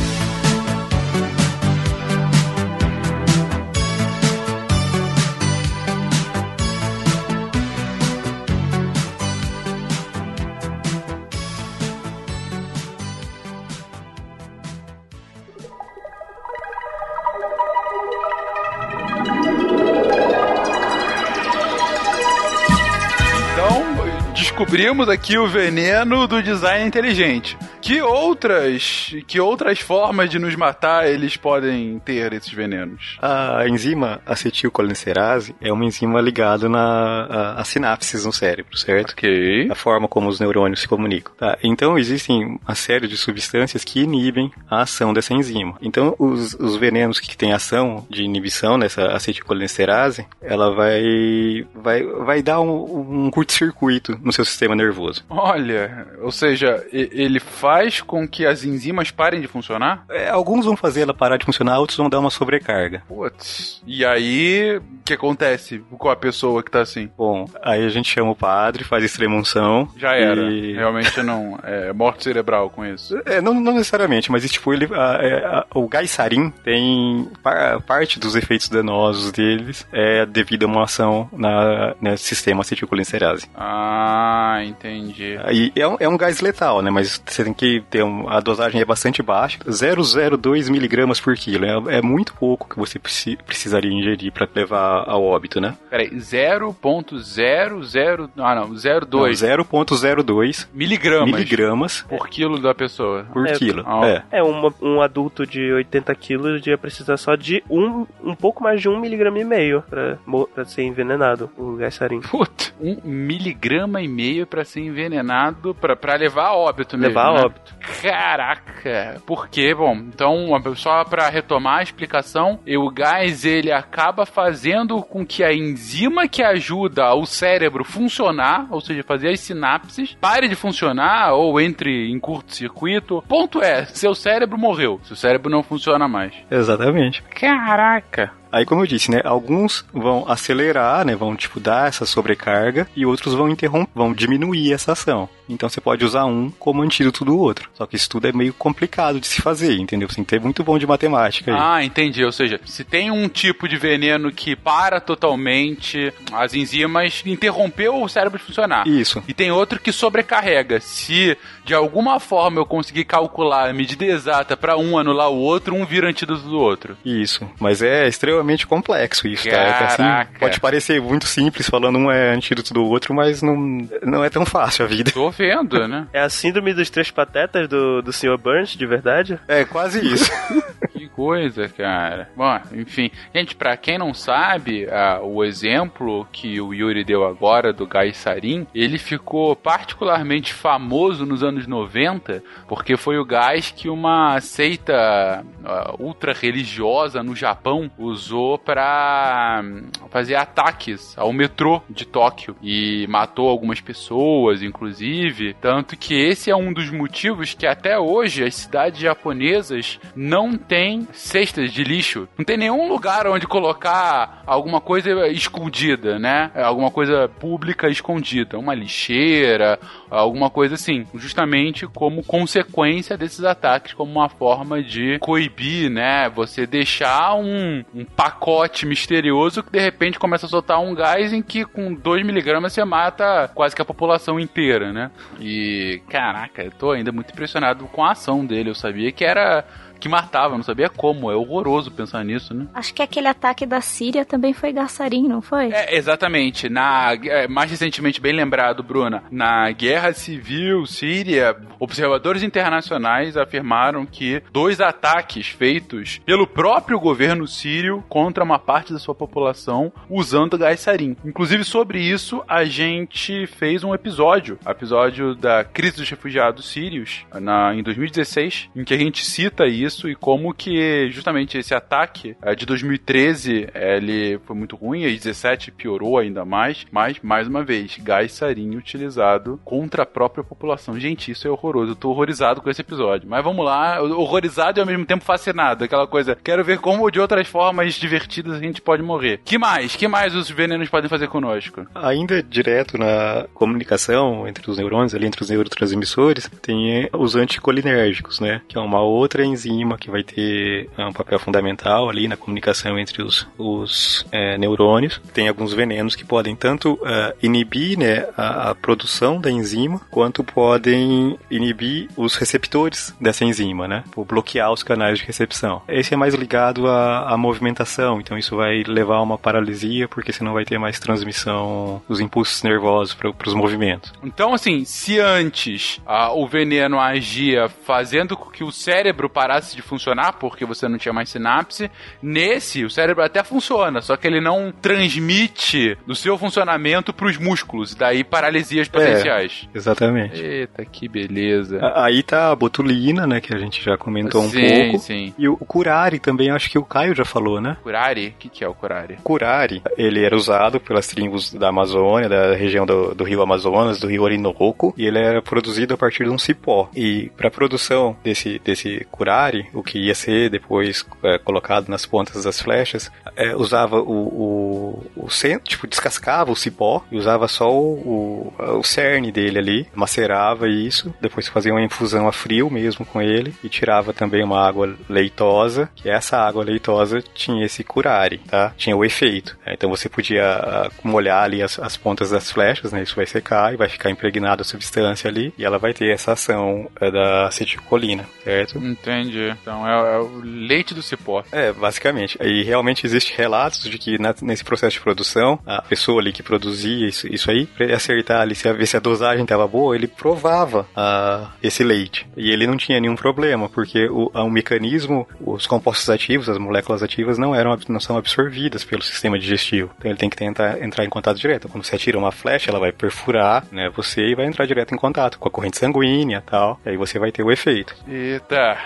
Descobrimos 24.64 25.10
aqui 25.10 25.38
o 25.38 25.46
veneno 25.46 26.26
do 26.26 26.42
design 26.42 26.88
inteligente. 26.88 27.58
Que 27.82 28.02
outras, 28.02 29.14
que 29.28 29.38
outras 29.38 29.80
formas 29.80 30.30
de 30.30 30.40
nos 30.40 30.56
matar 30.56 31.06
eles 31.06 31.36
podem 31.36 32.00
ter 32.00 32.32
esses 32.32 32.52
venenos? 32.52 33.18
A 33.22 33.68
enzima 33.68 34.22
acetilcolinesterase 34.26 35.54
é 35.60 35.72
uma 35.72 35.84
enzima 35.84 36.22
ligada 36.22 36.70
na, 36.70 37.26
a, 37.30 37.62
a 37.62 37.64
sinapses 37.66 38.26
no 38.26 38.32
cérebro, 38.32 38.78
certo? 38.78 39.12
Ok. 39.12 39.68
A 39.70 39.76
forma 39.76 40.08
como 40.08 40.30
os 40.30 40.40
neurônios 40.40 40.80
se 40.80 40.88
comunicam. 40.88 41.34
Tá? 41.36 41.58
Então, 41.62 41.98
existem 41.98 42.58
uma 42.66 42.76
série 42.76 43.08
de 43.08 43.18
substâncias 43.18 43.84
que 43.84 44.00
inibem 44.00 44.50
a 44.70 44.84
ação 44.84 45.14
dessa 45.14 45.34
enzima. 45.34 45.76
Então, 45.82 46.16
os, 46.18 46.54
os 46.54 46.78
venenos 46.78 47.20
que 47.20 47.36
têm 47.36 47.52
ação 47.52 48.08
de 48.10 48.24
inibição 48.24 48.78
nessa 48.78 49.08
acetilcolinesterase, 49.08 50.26
ela 50.42 50.74
vai, 50.74 51.66
vai, 51.76 52.04
vai 52.04 52.42
dar 52.42 52.62
um, 52.62 53.26
um 53.26 53.30
curto-circuito 53.30 54.18
no 54.24 54.32
seu 54.32 54.46
sistema 54.54 54.76
nervoso. 54.76 55.24
Olha, 55.30 56.08
ou 56.22 56.32
seja, 56.32 56.86
ele 56.92 57.40
faz 57.40 58.02
com 58.02 58.28
que 58.28 58.46
as 58.46 58.64
enzimas 58.64 59.12
parem 59.12 59.42
de 59.42 59.48
funcionar? 59.48 60.06
É, 60.10 60.30
alguns 60.30 60.66
vão 60.66 60.76
fazer 60.78 61.02
ela 61.02 61.14
parar 61.14 61.38
de 61.38 61.46
funcionar, 61.46 61.80
outros 61.80 61.98
vão 61.98 62.10
dar 62.10 62.20
uma 62.20 62.30
sobrecarga. 62.30 63.04
Putz. 63.08 63.82
E 63.86 64.06
aí, 64.06 64.78
o 64.78 65.04
que 65.06 65.14
acontece 65.14 65.84
com 65.98 66.10
a 66.10 66.16
pessoa 66.16 66.64
que 66.64 66.72
tá 66.72 66.82
assim? 66.82 67.10
Bom, 67.18 67.46
aí 67.62 67.86
a 67.86 67.90
gente 67.90 68.10
chama 68.10 68.32
o 68.32 68.36
padre, 68.36 68.84
faz 68.84 69.04
extremunção. 69.04 69.88
Já 69.98 70.16
era. 70.16 70.42
e- 70.52 70.74
Realmente 70.74 71.22
não. 71.22 71.60
É 71.64 71.92
morte 71.94 72.24
cerebral 72.24 72.70
com 72.70 72.86
isso. 72.86 73.20
É, 73.26 73.42
não, 73.42 73.54
não 73.54 73.74
necessariamente, 73.74 74.32
mas 74.32 74.50
tipo, 74.52 74.74
ele, 74.74 74.88
a- 74.94 75.18
é, 75.22 75.46
a- 75.46 75.66
o 75.76 75.88
gaisarim 75.88 76.50
tem 76.64 77.30
par- 77.42 77.82
parte 77.82 78.20
dos 78.20 78.36
efeitos 78.36 78.70
danosos 78.70 79.32
deles 79.32 79.88
é 79.92 80.26
devido 80.26 80.64
a 80.64 80.68
uma 80.68 80.84
ação 80.84 81.30
na, 81.34 81.96
nesse 82.00 82.24
sistema 82.24 82.62
acetilcolinesterase. 82.62 83.48
Ah, 83.56 84.33
entendi. 84.64 85.38
E 85.52 85.72
é 85.76 85.88
um, 85.88 85.98
é 86.00 86.08
um 86.08 86.18
gás 86.18 86.40
letal, 86.42 86.82
né? 86.82 86.90
Mas 86.92 87.22
você 87.26 87.44
tem 87.44 87.54
que 87.54 87.82
ter 87.90 88.04
um, 88.04 88.28
a 88.30 88.40
dosagem 88.40 88.80
é 88.82 88.86
bastante 88.86 89.22
baixa, 89.22 89.60
0,02 89.68 90.70
miligramas 90.70 91.20
por 91.20 91.36
quilo. 91.36 91.66
É, 91.90 91.98
é 91.98 92.02
muito 92.02 92.34
pouco 92.34 92.68
que 92.70 92.78
você 92.78 93.00
preci- 93.00 93.38
precisaria 93.46 93.92
ingerir 93.92 94.32
para 94.32 94.48
levar 94.54 95.04
ao 95.08 95.24
óbito, 95.24 95.60
né? 95.62 95.76
Peraí, 95.90 96.10
0.00. 96.12 98.30
Ah, 98.38 98.56
não, 98.56 98.70
0,2 98.72 99.08
Não, 99.12 99.28
0,02 99.58 100.68
miligramas 100.74 101.32
miligramas 101.34 102.02
por 102.08 102.28
quilo 102.28 102.60
da 102.60 102.74
pessoa. 102.74 103.26
por 103.32 103.48
É, 103.48 103.54
quilo. 103.54 103.84
ah, 103.86 104.08
É. 104.08 104.24
É, 104.40 104.44
uma- 104.44 104.74
um 104.82 105.02
adulto 105.02 105.46
de 105.46 105.72
80 105.72 106.14
quilos 106.16 106.66
ia 106.66 106.78
precisar 106.78 107.18
só 107.18 107.36
de 107.36 107.64
um, 107.70 108.06
um 108.24 108.36
pouco 108.36 108.64
mais 108.64 108.82
de 108.82 108.90
um 108.90 109.00
miligrama 109.00 109.40
e 109.40 109.44
meio 109.44 109.84
pra 109.84 110.18
ser 110.66 110.84
envenenado, 110.84 111.50
o 111.58 111.76
gás 111.76 111.96
sarin. 111.96 112.22
Puta, 112.22 112.66
um 112.82 112.98
miligrama 113.04 114.02
e 114.02 114.08
meio 114.08 114.23
pra 114.46 114.64
ser 114.64 114.82
envenenado, 114.82 115.76
pra 115.76 116.16
levar 116.16 116.48
a 116.48 116.56
óbito 116.56 116.98
mesmo. 116.98 117.10
Levar 117.10 117.30
a 117.30 117.34
né? 117.34 117.42
óbito. 117.46 117.76
Caraca. 118.02 118.64
Caraca, 118.84 119.22
por 119.26 119.48
quê? 119.48 119.74
Bom, 119.74 119.96
então, 119.96 120.48
só 120.76 121.04
para 121.06 121.30
retomar 121.30 121.80
a 121.80 121.84
explicação, 121.84 122.60
o 122.68 122.90
gás 122.90 123.46
ele 123.46 123.72
acaba 123.72 124.26
fazendo 124.26 125.02
com 125.02 125.26
que 125.26 125.44
a 125.44 125.54
enzima 125.54 126.28
que 126.28 126.44
ajuda 126.44 127.14
o 127.14 127.26
cérebro 127.26 127.84
funcionar, 127.84 128.68
ou 128.70 128.82
seja, 128.82 129.04
fazer 129.04 129.30
as 129.30 129.40
sinapses, 129.40 130.16
pare 130.20 130.48
de 130.48 130.56
funcionar 130.56 131.34
ou 131.34 131.60
entre 131.60 132.12
em 132.12 132.20
curto-circuito. 132.20 133.24
Ponto 133.28 133.62
é, 133.62 133.86
seu 133.86 134.14
cérebro 134.14 134.58
morreu, 134.58 135.00
seu 135.04 135.16
cérebro 135.16 135.50
não 135.50 135.64
funciona 135.64 136.08
mais. 136.08 136.34
Exatamente. 136.52 137.22
Caraca. 137.24 138.43
Aí, 138.54 138.66
como 138.66 138.84
eu 138.84 138.88
disse, 138.88 139.10
né, 139.10 139.20
alguns 139.24 139.84
vão 139.92 140.26
acelerar, 140.28 141.04
né, 141.04 141.16
vão 141.16 141.36
tipo 141.36 141.60
dar 141.60 141.88
essa 141.88 142.06
sobrecarga 142.06 142.88
e 142.96 143.04
outros 143.04 143.34
vão 143.34 143.50
interromper, 143.50 143.92
vão 143.96 144.14
diminuir 144.14 144.72
essa 144.72 144.92
ação. 144.92 145.28
Então 145.48 145.70
você 145.70 145.82
pode 145.82 146.04
usar 146.06 146.26
um 146.26 146.50
como 146.52 146.82
antídoto 146.82 147.26
do 147.26 147.38
outro. 147.38 147.70
Só 147.74 147.86
que 147.86 147.96
isso 147.96 148.10
tudo 148.10 148.28
é 148.28 148.32
meio 148.32 148.54
complicado 148.54 149.20
de 149.20 149.28
se 149.28 149.42
fazer, 149.42 149.78
entendeu? 149.78 150.08
Você 150.08 150.16
tem 150.16 150.24
que 150.24 150.30
ter 150.30 150.40
muito 150.40 150.64
bom 150.64 150.78
de 150.78 150.88
matemática 150.88 151.52
aí. 151.52 151.58
Ah, 151.60 151.84
entendi. 151.84 152.24
Ou 152.24 152.32
seja, 152.32 152.60
se 152.66 152.84
tem 152.84 153.12
um 153.12 153.28
tipo 153.28 153.68
de 153.68 153.78
veneno 153.78 154.32
que 154.32 154.56
para 154.56 155.00
totalmente 155.00 156.14
as 156.32 156.54
enzimas, 156.54 157.22
interrompeu 157.26 158.02
o 158.02 158.08
cérebro 158.08 158.40
de 158.40 158.46
funcionar. 158.46 158.88
Isso. 158.88 159.24
E 159.28 159.34
tem 159.34 159.52
outro 159.52 159.80
que 159.80 159.92
sobrecarrega. 159.92 160.80
Se 160.80 161.38
de 161.66 161.74
alguma 161.74 162.20
forma 162.20 162.60
eu 162.60 162.66
conseguir 162.66 163.06
calcular 163.06 163.70
a 163.70 163.74
medida 163.74 164.06
exata 164.06 164.56
para 164.56 164.78
um 164.78 164.98
anular 164.98 165.30
o 165.30 165.38
outro, 165.38 165.76
um 165.76 165.86
vira 165.86 166.10
antídoto 166.10 166.44
do 166.44 166.60
outro. 166.60 166.98
Isso. 167.06 167.50
Mas 167.60 167.82
é 167.82 168.08
extremamente 168.08 168.66
complexo 168.68 169.28
isso, 169.28 169.50
tá? 169.50 169.58
É 169.58 169.74
que, 169.74 169.84
assim, 169.84 170.38
pode 170.40 170.60
parecer 170.60 171.02
muito 171.02 171.26
simples 171.26 171.70
falando 171.70 171.98
um 171.98 172.12
é 172.12 172.34
antídoto 172.34 172.74
do 172.74 172.84
outro, 172.84 173.14
mas 173.14 173.42
não, 173.42 173.56
não 174.04 174.24
é 174.24 174.30
tão 174.30 174.46
fácil 174.46 174.86
a 174.86 174.88
vida. 174.88 175.12
Tô 175.12 175.33
vendo, 175.38 175.88
né? 175.88 176.08
É 176.14 176.22
a 176.22 176.30
síndrome 176.30 176.74
dos 176.74 176.90
três 176.90 177.12
patetas 177.12 177.68
do, 177.68 178.02
do 178.02 178.14
Sr. 178.14 178.38
Burns, 178.38 178.72
de 178.72 178.86
verdade? 178.86 179.40
É, 179.48 179.66
quase 179.66 180.06
isso. 180.06 180.32
que 180.92 181.08
coisa, 181.10 181.68
cara. 181.68 182.30
Bom, 182.36 182.60
enfim. 182.74 183.12
Gente, 183.34 183.56
pra 183.56 183.76
quem 183.78 183.98
não 183.98 184.14
sabe, 184.14 184.88
o 185.24 185.44
exemplo 185.44 186.28
que 186.32 186.60
o 186.60 186.74
Yuri 186.74 187.04
deu 187.04 187.26
agora 187.26 187.74
do 187.74 187.86
gás 187.86 188.18
sarin, 188.18 188.68
ele 188.74 188.98
ficou 188.98 189.56
particularmente 189.56 190.54
famoso 190.54 191.26
nos 191.26 191.44
anos 191.44 191.68
90, 191.68 192.44
porque 192.68 192.98
foi 192.98 193.18
o 193.18 193.26
gás 193.26 193.72
que 193.72 193.90
uma 193.90 194.40
seita 194.42 195.44
uh, 195.64 196.04
ultra 196.04 196.34
religiosa 196.34 197.24
no 197.24 197.36
Japão 197.36 197.90
usou 197.98 198.58
para 198.58 199.62
hum, 199.64 199.88
fazer 200.10 200.36
ataques 200.36 201.18
ao 201.18 201.32
metrô 201.34 201.82
de 201.90 202.06
Tóquio 202.06 202.56
e 202.62 203.06
matou 203.08 203.50
algumas 203.50 203.82
pessoas, 203.82 204.62
inclusive. 204.62 205.23
Tanto 205.62 205.96
que 205.98 206.14
esse 206.14 206.50
é 206.50 206.56
um 206.56 206.74
dos 206.74 206.90
motivos 206.90 207.54
que 207.54 207.66
até 207.66 207.98
hoje 207.98 208.44
as 208.44 208.56
cidades 208.56 209.00
japonesas 209.00 210.00
não 210.16 210.58
têm 210.58 211.08
cestas 211.12 211.72
de 211.72 211.84
lixo. 211.84 212.28
Não 212.38 212.46
tem 212.46 212.58
nenhum 212.58 212.88
lugar 212.88 213.28
onde 213.28 213.48
colocar 213.48 214.44
alguma 214.46 214.82
coisa 214.82 215.28
escondida, 215.28 216.20
né? 216.20 216.52
Alguma 216.56 216.92
coisa 216.92 217.28
pública 217.28 217.88
escondida. 217.90 218.58
Uma 218.58 218.74
lixeira, 218.74 219.80
alguma 220.20 220.50
coisa 220.50 220.76
assim. 220.76 221.06
Justamente 221.16 221.88
como 221.88 222.24
consequência 222.24 223.18
desses 223.18 223.44
ataques, 223.44 223.94
como 223.94 224.12
uma 224.12 224.30
forma 224.30 224.82
de 224.82 225.18
coibir, 225.20 225.90
né? 225.90 226.30
Você 226.30 226.66
deixar 226.66 227.36
um, 227.36 227.84
um 227.94 228.06
pacote 228.06 228.86
misterioso 228.86 229.64
que 229.64 229.72
de 229.72 229.80
repente 229.80 230.20
começa 230.20 230.46
a 230.46 230.50
soltar 230.50 230.80
um 230.80 230.94
gás 230.94 231.34
em 231.34 231.42
que 231.42 231.66
com 231.66 231.94
2 231.94 232.26
miligramas 232.26 232.74
você 232.74 232.84
mata 232.84 233.50
quase 233.54 233.76
que 233.76 233.82
a 233.82 233.86
população 233.86 234.40
inteira, 234.40 234.94
né? 234.94 235.12
E 235.40 236.02
caraca, 236.10 236.64
eu 236.64 236.72
tô 236.72 236.92
ainda 236.92 237.12
muito 237.12 237.32
impressionado 237.32 237.86
com 237.86 238.04
a 238.04 238.12
ação 238.12 238.46
dele. 238.46 238.70
Eu 238.70 238.76
sabia 238.76 239.12
que 239.12 239.26
era 239.26 239.66
que 240.04 240.10
matava, 240.10 240.58
não 240.58 240.64
sabia 240.64 240.90
como. 240.90 241.32
É 241.32 241.36
horroroso 241.36 241.90
pensar 241.90 242.26
nisso, 242.26 242.54
né? 242.54 242.68
Acho 242.74 242.94
que 242.94 243.02
aquele 243.02 243.30
ataque 243.30 243.66
da 243.66 243.80
Síria 243.80 244.26
também 244.26 244.52
foi 244.52 244.74
Gassarim, 244.74 245.30
não 245.30 245.42
foi? 245.42 245.72
É, 245.72 245.96
exatamente. 245.96 246.68
Na, 246.68 247.14
é, 247.14 247.48
mais 247.48 247.72
recentemente, 247.72 248.20
bem 248.20 248.34
lembrado, 248.34 248.84
Bruna, 248.84 249.24
na 249.32 249.72
Guerra 249.72 250.12
Civil 250.12 250.86
Síria, 250.86 251.56
observadores 251.80 252.44
internacionais 252.44 253.38
afirmaram 253.38 254.06
que 254.06 254.44
dois 254.52 254.82
ataques 254.82 255.48
feitos 255.48 256.20
pelo 256.26 256.46
próprio 256.46 257.00
governo 257.00 257.48
sírio 257.48 258.04
contra 258.10 258.44
uma 258.44 258.60
parte 258.60 258.92
da 258.92 259.00
sua 259.00 259.16
população 259.16 259.90
usando 260.10 260.58
gás 260.58 260.82
sarin. 260.82 261.16
Inclusive, 261.24 261.64
sobre 261.64 262.02
isso, 262.02 262.44
a 262.46 262.66
gente 262.66 263.48
fez 263.48 263.86
um 263.86 263.94
episódio, 263.94 264.60
episódio 264.68 265.34
da 265.34 265.64
crise 265.64 265.96
dos 265.96 266.10
refugiados 266.10 266.70
sírios, 266.70 267.26
na, 267.34 267.74
em 267.74 267.82
2016, 267.82 268.70
em 268.76 268.84
que 268.84 268.94
a 268.94 268.98
gente 268.98 269.26
cita 269.26 269.66
isso 269.66 269.93
isso 269.94 270.10
e 270.10 270.16
como 270.16 270.54
que 270.54 271.10
justamente 271.12 271.58
esse 271.58 271.74
ataque 271.74 272.36
é, 272.42 272.56
de 272.56 272.66
2013 272.66 273.70
ele 273.74 274.40
foi 274.46 274.56
muito 274.56 274.76
ruim, 274.76 275.04
e 275.04 275.16
17 275.16 275.72
piorou 275.72 276.18
ainda 276.18 276.44
mais, 276.44 276.86
mas 276.92 277.20
mais 277.22 277.48
uma 277.48 277.64
vez, 277.64 277.98
gás 278.02 278.34
sarinho 278.34 278.80
utilizado 278.80 279.60
contra 279.64 280.04
a 280.04 280.06
própria 280.06 280.44
população. 280.44 281.00
Gente, 281.00 281.32
isso 281.32 281.48
é 281.48 281.52
horroroso. 281.52 281.92
Eu 281.92 281.96
tô 281.96 282.10
horrorizado 282.10 282.62
com 282.62 282.70
esse 282.70 282.82
episódio. 282.82 283.30
Mas 283.30 283.44
vamos 283.44 283.64
lá, 283.64 284.02
horrorizado 284.02 284.80
e 284.80 284.82
ao 284.82 284.86
mesmo 284.86 285.06
tempo 285.06 285.24
fascinado. 285.24 285.84
Aquela 285.84 286.08
coisa, 286.08 286.36
quero 286.36 286.64
ver 286.64 286.80
como 286.80 287.10
de 287.12 287.20
outras 287.20 287.48
formas 287.48 287.94
divertidas 287.94 288.54
a 288.54 288.60
gente 288.60 288.82
pode 288.82 289.04
morrer. 289.04 289.40
Que 289.46 289.58
mais? 289.58 289.96
Que 289.96 290.08
mais 290.08 290.36
os 290.36 290.50
venenos 290.50 290.90
podem 290.90 291.10
fazer 291.10 291.28
conosco? 291.28 291.86
Ainda 291.94 292.42
direto 292.42 292.98
na 292.98 293.46
comunicação 293.54 294.48
entre 294.48 294.70
os 294.70 294.78
neurônios, 294.78 295.14
ali 295.14 295.28
entre 295.28 295.42
os 295.42 295.50
neurotransmissores, 295.50 296.50
tem 296.62 297.10
os 297.14 297.36
anticolinérgicos, 297.36 298.40
né? 298.40 298.62
Que 298.68 298.78
é 298.78 298.82
uma 298.82 299.02
outra 299.02 299.46
enzima 299.46 299.83
que 299.98 300.10
vai 300.10 300.24
ter 300.24 300.90
é, 300.98 301.06
um 301.06 301.14
papel 301.14 301.40
fundamental 301.40 302.10
ali 302.10 302.28
na 302.28 302.38
comunicação 302.38 302.98
entre 302.98 303.22
os, 303.22 303.48
os 303.58 304.26
é, 304.32 304.58
neurônios. 304.58 305.22
Tem 305.34 305.48
alguns 305.48 305.74
venenos 305.74 306.16
que 306.16 306.26
podem 306.26 306.56
tanto 306.56 306.94
uh, 306.94 307.34
inibir 307.42 307.98
né, 307.98 308.28
a, 308.38 308.70
a, 308.70 308.76
produção 308.76 309.40
da 309.40 309.52
enzima, 309.52 310.00
quanto 310.10 310.44
podem 310.44 311.38
inibir 311.50 312.10
os 312.16 312.36
receptores 312.36 313.16
dessa 313.20 313.44
enzima, 313.44 313.88
né? 313.88 314.04
Por 314.12 314.26
bloquear 314.26 314.72
os 314.72 314.84
canais 314.84 315.20
de 315.20 315.26
recepção. 315.26 315.82
Esse 315.88 316.14
é 316.14 316.18
mais 316.18 316.34
ligado 316.34 316.88
à, 316.88 317.34
à 317.34 317.38
movimentação, 317.38 318.20
então 318.20 318.38
isso 318.38 318.56
vai 318.56 318.84
levar 318.84 319.18
a 319.18 319.22
uma 319.22 319.38
paralisia, 319.38 320.08
porque 320.08 320.32
senão 320.32 320.54
vai 320.54 320.66
ter 320.66 320.78
mais 320.78 321.00
transmissão 321.00 322.02
dos 322.08 322.20
impulsos 322.20 322.64
nervosos 322.64 323.14
para 323.14 323.30
os 323.48 323.54
movimentos. 323.54 324.14
Então, 324.24 324.54
assim, 324.54 324.86
se 324.86 325.20
antes 325.20 325.98
uh, 326.08 326.36
o 326.36 326.48
veneno 326.48 327.00
agia 327.00 327.70
fazendo 327.70 328.36
com 328.38 328.50
que 328.50 328.64
o 328.64 328.72
cérebro 328.72 329.30
parasse 329.30 329.73
de 329.76 329.82
funcionar 329.82 330.34
porque 330.34 330.66
você 330.66 330.88
não 330.88 330.98
tinha 330.98 331.14
mais 331.14 331.30
sinapse. 331.30 331.90
Nesse, 332.22 332.84
o 332.84 332.90
cérebro 332.90 333.24
até 333.24 333.44
funciona, 333.44 334.02
só 334.02 334.16
que 334.16 334.28
ele 334.28 334.42
não 334.42 334.72
transmite 334.72 335.98
do 336.06 336.16
seu 336.16 336.38
funcionamento 336.38 337.14
para 337.14 337.28
os 337.28 337.38
músculos, 337.38 337.96
daí 337.96 338.24
paralisias 338.24 338.88
potenciais. 338.88 339.68
É, 339.74 339.78
exatamente. 339.78 340.42
Eita, 340.42 340.86
que 340.86 341.08
beleza. 341.08 341.80
Aí 341.96 342.24
tá 342.24 342.52
a 342.52 342.56
botulina, 342.56 343.28
né, 343.28 343.42
que 343.42 343.54
a 343.54 343.58
gente 343.58 343.84
já 343.84 343.98
comentou 343.98 344.42
sim, 344.50 344.66
um 344.66 344.82
pouco. 344.92 345.00
Sim. 345.00 345.34
E 345.38 345.48
o 345.48 345.58
curare 345.58 346.20
também, 346.20 346.50
acho 346.52 346.70
que 346.70 346.78
o 346.78 346.86
Caio 346.86 347.16
já 347.16 347.26
falou, 347.26 347.60
né? 347.60 347.78
Curare? 347.84 348.28
O 348.28 348.40
que, 348.40 348.50
que 348.50 348.64
é 348.64 348.68
o 348.68 348.74
curare? 348.74 349.18
Curare, 349.24 349.82
ele 349.98 350.24
era 350.24 350.36
usado 350.36 350.80
pelas 350.80 351.08
tribos 351.08 351.54
da 351.54 351.70
Amazônia, 351.70 352.30
da 352.30 352.56
região 352.56 352.86
do, 352.86 353.14
do 353.14 353.24
rio 353.24 353.42
Amazonas, 353.42 354.00
do 354.00 354.08
rio 354.08 354.24
Orinoco, 354.24 354.94
e 354.98 355.06
ele 355.06 355.20
era 355.20 355.42
produzido 355.42 355.94
a 355.94 355.98
partir 355.98 356.24
de 356.24 356.30
um 356.30 356.38
cipó. 356.38 356.90
E 356.96 357.32
para 357.36 357.50
produção 357.52 358.16
desse, 358.24 358.60
desse 358.64 359.06
curare, 359.12 359.53
o 359.74 359.84
que 359.84 360.00
ia 360.00 360.16
ser 360.16 360.50
depois 360.50 361.06
é, 361.24 361.38
colocado 361.38 361.90
nas 361.90 362.06
pontas 362.06 362.44
das 362.44 362.62
flechas, 362.62 363.12
é, 363.36 363.56
usava 363.56 364.00
o, 364.00 365.04
o, 365.16 365.26
o 365.26 365.30
centro, 365.30 365.70
tipo, 365.70 365.88
descascava 365.88 366.52
o 366.52 366.56
cipó 366.56 367.04
e 367.12 367.18
usava 367.18 367.48
só 367.48 367.72
o, 367.72 368.54
o, 368.58 368.80
o 368.80 368.84
cerne 368.84 369.32
dele 369.32 369.60
ali, 369.60 369.88
macerava 369.94 370.68
isso, 370.68 371.14
depois 371.22 371.48
fazia 371.48 371.74
uma 371.74 371.84
infusão 371.84 372.28
a 372.28 372.32
frio 372.32 372.70
mesmo 372.70 373.06
com 373.06 373.22
ele 373.22 373.54
e 373.64 373.70
tirava 373.70 374.14
também 374.14 374.44
uma 374.44 374.66
água 374.66 374.96
leitosa, 375.10 375.90
que 375.96 376.10
essa 376.10 376.38
água 376.38 376.64
leitosa 376.64 377.22
tinha 377.34 377.66
esse 377.66 377.84
curare, 377.84 378.40
tá? 378.40 378.74
Tinha 378.78 378.96
o 378.96 379.04
efeito. 379.04 379.58
É, 379.66 379.74
então 379.74 379.90
você 379.90 380.10
podia 380.10 380.46
ah, 380.46 380.92
molhar 381.04 381.44
ali 381.44 381.62
as, 381.62 381.80
as 381.80 381.98
pontas 381.98 382.30
das 382.30 382.52
flechas, 382.52 382.92
né? 382.92 383.04
Isso 383.04 383.16
vai 383.16 383.26
secar 383.26 383.74
e 383.74 383.78
vai 383.78 383.90
ficar 383.90 384.10
impregnada 384.10 384.62
a 384.62 384.66
substância 384.66 385.30
ali 385.30 385.54
e 385.58 385.66
ela 385.66 385.78
vai 385.78 385.94
ter 385.94 386.12
essa 386.12 386.34
ação 386.34 386.90
é, 387.00 387.12
da 387.12 387.48
acetilcolina, 387.48 388.26
certo? 388.44 388.78
Entendi. 388.78 389.43
Entendi. 389.44 389.60
Então 389.62 389.88
é, 389.88 390.16
é 390.16 390.18
o 390.18 390.42
leite 390.44 390.94
do 390.94 391.02
cipó. 391.02 391.44
É, 391.52 391.72
basicamente. 391.72 392.38
E 392.42 392.64
realmente 392.64 393.06
existe 393.06 393.34
relatos 393.36 393.84
de 393.84 393.98
que 393.98 394.18
na- 394.18 394.36
nesse 394.42 394.64
processo 394.64 394.96
de 394.98 395.02
produção, 395.02 395.60
a 395.66 395.82
pessoa 395.82 396.22
ali 396.22 396.32
que 396.32 396.44
produzia 396.44 397.08
isso, 397.08 397.28
isso 397.28 397.50
aí, 397.52 397.66
pra 397.66 397.86
ele 397.86 397.94
acertar 397.94 398.42
ali, 398.42 398.56
se 398.56 398.68
a- 398.68 398.74
ver 398.74 398.86
se 398.86 398.98
a 398.98 399.00
dosagem 399.00 399.44
estava 399.44 399.68
boa, 399.68 399.96
ele 399.96 400.08
provava 400.08 400.88
ah, 400.96 401.52
esse 401.62 401.84
leite. 401.84 402.28
E 402.38 402.52
ele 402.52 402.68
não 402.68 402.78
tinha 402.78 403.00
nenhum 403.00 403.16
problema, 403.16 403.70
porque 403.70 404.08
o, 404.10 404.32
o 404.34 404.50
mecanismo, 404.50 405.28
os 405.42 405.66
compostos 405.68 406.10
ativos, 406.10 406.50
as 406.50 406.58
moléculas 406.58 407.04
ativas 407.04 407.38
não 407.38 407.54
eram 407.56 407.78
não 407.90 408.00
são 408.00 408.18
absorvidas 408.18 408.84
pelo 408.84 409.02
sistema 409.02 409.38
digestivo. 409.40 409.92
Então 409.98 410.10
ele 410.12 410.18
tem 410.20 410.30
que 410.30 410.38
tentar 410.38 410.82
entrar 410.84 411.04
em 411.06 411.10
contato 411.10 411.38
direto. 411.40 411.68
Quando 411.68 411.84
você 411.84 411.96
atira 411.96 412.18
uma 412.18 412.32
flecha, 412.32 412.70
ela 412.70 412.80
vai 412.80 412.92
perfurar, 412.92 413.66
né, 413.72 413.90
você 413.96 414.22
e 414.28 414.36
vai 414.36 414.46
entrar 414.46 414.66
direto 414.66 414.94
em 414.94 414.98
contato 414.98 415.38
com 415.40 415.48
a 415.48 415.52
corrente 415.52 415.78
sanguínea, 415.78 416.38
e 416.46 416.50
tal. 416.50 416.80
E 416.86 416.90
aí 416.90 416.98
você 416.98 417.18
vai 417.20 417.32
ter 417.32 417.44
o 417.44 417.52
efeito. 417.52 417.96
Eita. 418.08 418.78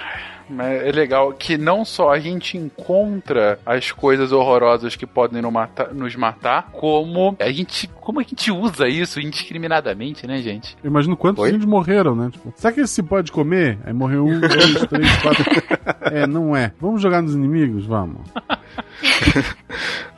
Mas 0.49 0.83
é 0.83 0.91
legal 0.91 1.33
que 1.33 1.57
não 1.57 1.83
só 1.83 2.11
a 2.11 2.19
gente 2.19 2.57
encontra 2.57 3.59
as 3.65 3.91
coisas 3.91 4.31
horrorosas 4.31 4.95
que 4.95 5.05
podem 5.05 5.41
no 5.41 5.51
mata- 5.51 5.89
nos 5.93 6.15
matar, 6.15 6.69
como 6.71 7.35
a 7.39 7.51
gente, 7.51 7.87
como 7.99 8.19
a 8.19 8.23
gente 8.23 8.51
usa 8.51 8.87
isso 8.87 9.19
indiscriminadamente, 9.19 10.25
né, 10.25 10.37
gente? 10.41 10.77
Eu 10.83 10.89
imagino 10.89 11.17
quantos 11.17 11.43
Oi? 11.43 11.49
índios 11.49 11.65
morreram, 11.65 12.15
né? 12.15 12.29
Tipo, 12.31 12.53
será 12.55 12.73
que 12.73 12.81
esse 12.81 12.93
se 12.93 13.03
pode 13.03 13.31
comer? 13.31 13.77
Aí 13.85 13.91
morreu 13.93 14.25
um, 14.25 14.39
dois, 14.39 14.85
três, 14.87 15.17
quatro. 15.21 15.45
É, 16.09 16.25
não 16.25 16.55
é. 16.55 16.71
Vamos 16.79 17.01
jogar 17.01 17.21
nos 17.21 17.35
inimigos? 17.35 17.85
Vamos. 17.85 18.21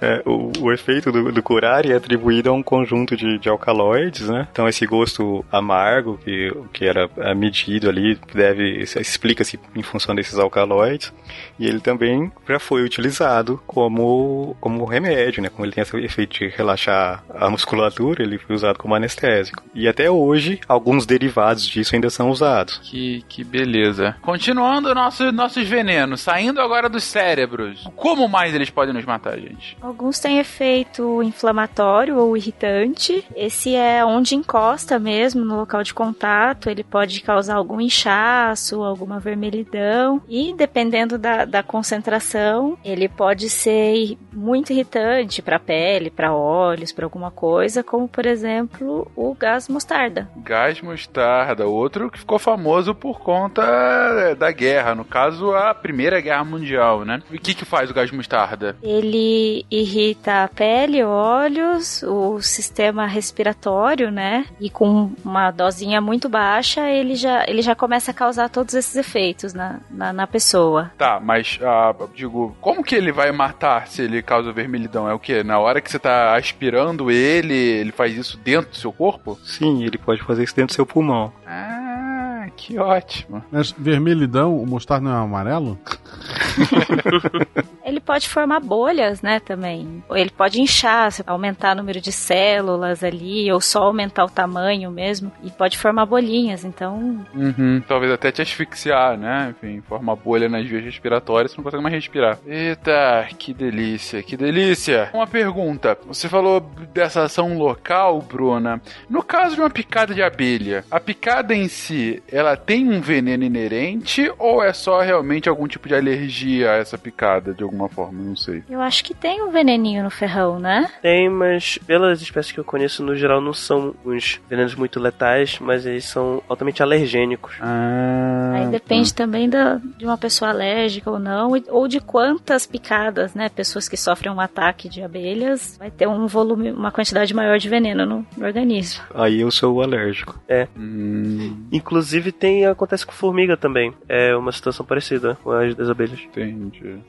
É, 0.01 0.21
o, 0.25 0.51
o 0.61 0.71
efeito 0.71 1.11
do, 1.11 1.31
do 1.31 1.43
curare 1.43 1.91
é 1.91 1.95
atribuído 1.95 2.49
a 2.49 2.53
um 2.53 2.63
conjunto 2.63 3.15
de, 3.15 3.37
de 3.37 3.49
alcaloides, 3.49 4.29
né? 4.29 4.47
Então 4.51 4.67
esse 4.67 4.85
gosto 4.85 5.45
amargo 5.51 6.17
que, 6.23 6.51
que 6.73 6.85
era 6.85 7.09
é, 7.17 7.33
medido 7.33 7.89
ali 7.89 8.17
deve 8.33 8.81
explica-se 8.81 9.59
em 9.75 9.83
função 9.83 10.15
desses 10.15 10.37
alcaloides 10.37 11.13
e 11.57 11.67
ele 11.67 11.79
também 11.79 12.31
já 12.47 12.59
foi 12.59 12.83
utilizado 12.83 13.61
como 13.67 14.55
como 14.59 14.85
remédio, 14.85 15.41
né? 15.41 15.49
Como 15.49 15.65
ele 15.65 15.73
tem 15.73 15.81
esse 15.81 15.97
efeito 15.97 16.39
de 16.39 16.47
relaxar 16.47 17.23
a 17.29 17.49
musculatura, 17.49 18.23
ele 18.23 18.37
foi 18.37 18.55
usado 18.55 18.77
como 18.77 18.95
anestésico. 18.95 19.63
E 19.73 19.87
até 19.87 20.09
hoje 20.09 20.59
alguns 20.67 21.05
derivados 21.05 21.65
disso 21.65 21.95
ainda 21.95 22.09
são 22.09 22.29
usados. 22.29 22.79
Que, 22.83 23.23
que 23.27 23.43
beleza. 23.43 24.15
Continuando 24.21 24.93
nosso, 24.93 25.31
nossos 25.31 25.67
venenos, 25.67 26.21
saindo 26.21 26.61
agora 26.61 26.89
dos 26.89 27.03
cérebros. 27.03 27.87
Como 27.95 28.27
mais 28.27 28.53
eles 28.53 28.69
podem 28.69 28.93
nos 28.93 29.05
matar, 29.05 29.37
gente? 29.39 29.77
Alguns 29.89 30.19
têm 30.19 30.37
efeito 30.37 31.23
inflamatório 31.23 32.15
ou 32.15 32.37
irritante. 32.37 33.25
Esse 33.35 33.73
é 33.75 34.05
onde 34.05 34.35
encosta 34.35 34.99
mesmo, 34.99 35.43
no 35.43 35.55
local 35.55 35.81
de 35.81 35.95
contato. 35.95 36.69
Ele 36.69 36.83
pode 36.83 37.21
causar 37.21 37.55
algum 37.55 37.81
inchaço, 37.81 38.83
alguma 38.83 39.19
vermelhidão. 39.19 40.21
E 40.29 40.53
dependendo 40.55 41.17
da, 41.17 41.43
da 41.43 41.63
concentração, 41.63 42.77
ele 42.85 43.09
pode 43.09 43.49
ser 43.49 44.15
muito 44.31 44.71
irritante 44.71 45.41
para 45.41 45.55
a 45.55 45.59
pele, 45.59 46.11
para 46.11 46.35
olhos, 46.35 46.91
para 46.91 47.07
alguma 47.07 47.31
coisa, 47.31 47.83
como 47.83 48.07
por 48.07 48.27
exemplo 48.27 49.11
o 49.15 49.33
gás 49.33 49.67
mostarda. 49.67 50.29
Gás 50.37 50.79
mostarda, 50.81 51.65
outro 51.65 52.11
que 52.11 52.19
ficou 52.19 52.37
famoso 52.37 52.93
por 52.93 53.19
conta 53.21 54.35
da 54.35 54.51
guerra, 54.51 54.93
no 54.93 55.03
caso 55.03 55.51
a 55.51 55.73
Primeira 55.73 56.21
Guerra 56.21 56.43
Mundial, 56.43 57.03
né? 57.03 57.23
E 57.31 57.37
o 57.37 57.41
que 57.41 57.55
que 57.55 57.65
faz 57.65 57.89
o 57.89 57.93
gás 57.93 58.11
mostarda? 58.11 58.77
Ele 58.83 59.65
irrita 59.81 60.43
a 60.43 60.47
pele, 60.47 61.03
olhos, 61.03 62.03
o 62.03 62.41
sistema 62.41 63.05
respiratório, 63.05 64.11
né? 64.11 64.45
E 64.59 64.69
com 64.69 65.11
uma 65.23 65.51
dosinha 65.51 66.01
muito 66.01 66.29
baixa, 66.29 66.89
ele 66.89 67.15
já, 67.15 67.45
ele 67.47 67.61
já 67.61 67.75
começa 67.75 68.11
a 68.11 68.13
causar 68.13 68.49
todos 68.49 68.73
esses 68.73 68.95
efeitos 68.95 69.53
na, 69.53 69.79
na, 69.89 70.13
na 70.13 70.27
pessoa. 70.27 70.91
Tá, 70.97 71.19
mas, 71.19 71.59
ah, 71.61 71.93
digo, 72.13 72.55
como 72.61 72.83
que 72.83 72.95
ele 72.95 73.11
vai 73.11 73.31
matar 73.31 73.87
se 73.87 74.01
ele 74.01 74.21
causa 74.21 74.51
vermelhidão? 74.51 75.09
É 75.09 75.13
o 75.13 75.19
quê? 75.19 75.43
Na 75.43 75.59
hora 75.59 75.81
que 75.81 75.89
você 75.89 75.99
tá 75.99 76.35
aspirando 76.35 77.09
ele, 77.11 77.53
ele 77.53 77.91
faz 77.91 78.15
isso 78.15 78.37
dentro 78.37 78.71
do 78.71 78.77
seu 78.77 78.91
corpo? 78.91 79.37
Sim, 79.43 79.83
ele 79.83 79.97
pode 79.97 80.21
fazer 80.23 80.43
isso 80.43 80.55
dentro 80.55 80.73
do 80.73 80.75
seu 80.75 80.85
pulmão. 80.85 81.31
Ah, 81.47 82.47
que 82.55 82.77
ótimo. 82.77 83.43
Mas 83.51 83.71
vermelhidão, 83.71 84.57
o 84.57 84.65
mostarda 84.65 85.09
não 85.09 85.15
é 85.15 85.23
amarelo? 85.23 85.77
Ele 87.89 87.99
pode 87.99 88.29
formar 88.29 88.59
bolhas, 88.59 89.21
né, 89.21 89.39
também. 89.39 90.03
Ele 90.11 90.29
pode 90.29 90.61
inchar, 90.61 91.11
aumentar 91.25 91.73
o 91.73 91.77
número 91.77 91.99
de 91.99 92.11
células 92.11 93.03
ali, 93.03 93.51
ou 93.51 93.59
só 93.59 93.83
aumentar 93.83 94.25
o 94.25 94.29
tamanho 94.29 94.91
mesmo, 94.91 95.31
e 95.43 95.49
pode 95.49 95.77
formar 95.77 96.05
bolinhas, 96.05 96.63
então 96.63 97.25
Uhum, 97.33 97.81
talvez 97.87 98.11
até 98.11 98.31
te 98.31 98.41
asfixiar, 98.41 99.17
né? 99.17 99.53
Enfim, 99.55 99.81
forma 99.81 100.15
bolha 100.15 100.47
nas 100.47 100.65
vias 100.67 100.83
respiratórias, 100.83 101.51
você 101.51 101.57
não 101.57 101.63
consegue 101.63 101.83
mais 101.83 101.95
respirar. 101.95 102.37
Eita, 102.45 103.27
que 103.37 103.53
delícia, 103.53 104.21
que 104.21 104.37
delícia. 104.37 105.09
Uma 105.13 105.27
pergunta, 105.27 105.97
você 106.05 106.29
falou 106.29 106.59
dessa 106.93 107.23
ação 107.23 107.57
local, 107.57 108.21
Bruna. 108.21 108.81
No 109.09 109.23
caso 109.23 109.55
de 109.55 109.61
uma 109.61 109.69
picada 109.69 110.13
de 110.13 110.21
abelha, 110.21 110.83
a 110.91 110.99
picada 110.99 111.55
em 111.55 111.67
si, 111.67 112.21
ela 112.31 112.55
tem 112.55 112.87
um 112.87 113.01
veneno 113.01 113.43
inerente 113.43 114.31
ou 114.37 114.63
é 114.63 114.73
só 114.73 115.01
realmente 115.01 115.49
algum 115.49 115.67
tipo 115.67 115.87
de 115.87 115.95
alergia 115.95 116.71
a 116.71 116.75
essa 116.75 116.97
picada, 116.97 117.53
de 117.53 117.63
alguma 117.79 117.89
forma? 117.89 118.21
Não 118.21 118.35
sei. 118.35 118.63
eu 118.69 118.81
acho 118.81 119.03
que 119.03 119.13
tem 119.13 119.41
um 119.41 119.51
veneninho 119.51 120.03
no 120.03 120.09
ferrão, 120.09 120.59
né? 120.59 120.89
Tem, 121.01 121.29
mas 121.29 121.77
pelas 121.79 122.21
espécies 122.21 122.51
que 122.51 122.59
eu 122.59 122.63
conheço, 122.63 123.03
no 123.03 123.15
geral, 123.15 123.39
não 123.39 123.53
são 123.53 123.95
uns 124.05 124.39
venenos 124.49 124.75
muito 124.75 124.99
letais, 124.99 125.57
mas 125.59 125.85
eles 125.85 126.05
são 126.05 126.41
altamente 126.49 126.83
alergênicos. 126.83 127.55
Ah, 127.61 128.53
Aí 128.55 128.67
depende 128.67 129.13
também 129.13 129.49
da, 129.49 129.75
de 129.97 130.05
uma 130.05 130.17
pessoa 130.17 130.51
alérgica 130.51 131.09
ou 131.09 131.19
não, 131.19 131.51
ou 131.69 131.87
de 131.87 131.99
quantas 131.99 132.65
picadas, 132.65 133.33
né? 133.33 133.49
Pessoas 133.49 133.87
que 133.87 133.95
sofrem 133.97 134.31
um 134.31 134.39
ataque 134.39 134.89
de 134.89 135.01
abelhas, 135.01 135.77
vai 135.77 135.89
ter 135.89 136.07
um 136.07 136.27
volume, 136.27 136.71
uma 136.71 136.91
quantidade 136.91 137.33
maior 137.33 137.57
de 137.57 137.69
veneno 137.69 138.05
no, 138.05 138.25
no 138.37 138.45
organismo. 138.45 139.03
Aí 139.13 139.41
eu 139.41 139.51
sou 139.51 139.75
o 139.75 139.81
alérgico. 139.81 140.39
Hum, 140.77 141.67
Inclusive, 141.71 142.31
tem 142.31 142.65
acontece 142.65 143.05
com 143.05 143.11
formiga 143.11 143.55
também. 143.55 143.93
É 144.07 144.35
uma 144.35 144.51
situação 144.51 144.85
parecida 144.85 145.37
com 145.43 145.51
as 145.51 145.75
das 145.75 145.89
abelhas. 145.89 146.19
entendi. 146.19 146.99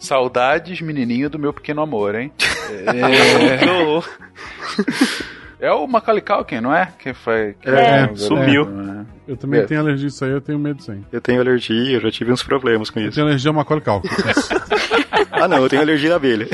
Saudades, 0.60 0.80
menininho 0.80 1.28
do 1.30 1.38
meu 1.38 1.52
pequeno 1.52 1.80
amor, 1.82 2.14
hein? 2.14 2.30
É... 2.86 3.70
Horror. 3.70 4.08
É 5.58 5.70
o 5.72 5.86
Macaulay 5.86 6.22
Culkin, 6.22 6.60
não 6.60 6.74
é? 6.74 6.88
Que 6.98 7.12
foi. 7.12 7.54
que 7.60 7.68
É, 7.68 8.08
o- 8.10 8.16
sumiu. 8.16 8.64
né? 8.66 9.04
Eu 9.28 9.36
também 9.36 9.60
É. 9.60 9.64
tenho 9.64 9.80
alergia 9.80 10.06
a 10.06 10.08
isso 10.08 10.24
aí, 10.24 10.30
eu 10.30 10.40
tenho 10.40 10.58
medo 10.58 10.76
disso 10.78 10.90
aí. 10.92 11.00
Eu 11.12 11.20
tenho 11.20 11.40
alergia, 11.40 11.96
eu 11.96 12.00
já 12.00 12.10
tive 12.10 12.32
uns 12.32 12.42
problemas 12.42 12.88
com 12.90 12.98
Eu 13.00 13.06
isso. 13.08 13.14
tenho 13.16 13.26
alergia 13.26 13.50
a 13.50 13.54
Macaulay 13.54 13.84
Culkin. 13.84 14.08
Ah, 15.32 15.46
não, 15.48 15.58
eu 15.62 15.68
tenho 15.70 15.80
alergia 15.80 16.12
à 16.12 16.16
abelha. 16.16 16.46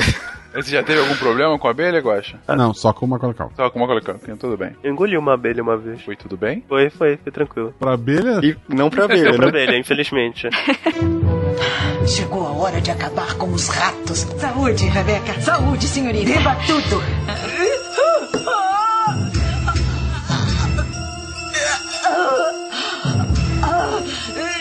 Você 0.55 0.71
já 0.71 0.81
teve 0.83 0.99
algum 0.99 1.15
problema 1.15 1.57
com 1.59 1.67
a 1.67 1.71
abelha, 1.71 1.99
Guaxa? 1.99 2.39
não, 2.47 2.73
só 2.73 2.91
com 2.93 3.05
o 3.05 3.09
Macaulay 3.09 3.35
Culkin. 3.37 3.55
Só 3.55 3.69
com 3.69 3.77
o 3.77 3.81
Macaulay 3.81 4.03
Culkin, 4.03 4.35
tudo 4.37 4.57
bem. 4.57 4.75
Eu 4.83 4.91
engoli 4.91 5.17
uma 5.17 5.33
abelha 5.35 5.61
uma 5.61 5.77
vez. 5.77 6.01
Foi 6.03 6.15
tudo 6.15 6.35
bem? 6.37 6.63
Foi, 6.67 6.89
foi, 6.89 7.17
foi 7.17 7.31
tranquilo. 7.31 7.73
Pra 7.79 7.93
abelha, 7.93 8.39
E 8.43 8.55
não 8.67 8.89
pra 8.89 9.05
Não 9.07 9.15
abelha, 9.15 9.33
pra 9.35 9.45
né? 9.45 9.49
abelha, 9.63 9.77
infelizmente. 9.77 10.47
Chegou 12.07 12.45
a 12.47 12.51
hora 12.51 12.79
de 12.79 12.89
acabar 12.91 13.35
com 13.35 13.51
os 13.51 13.67
ratos. 13.67 14.19
Saúde, 14.19 14.85
Rebeca. 14.85 15.33
Saúde, 15.41 15.85
senhorita. 15.87 16.31
Beba 16.31 16.55
tudo. 16.65 17.01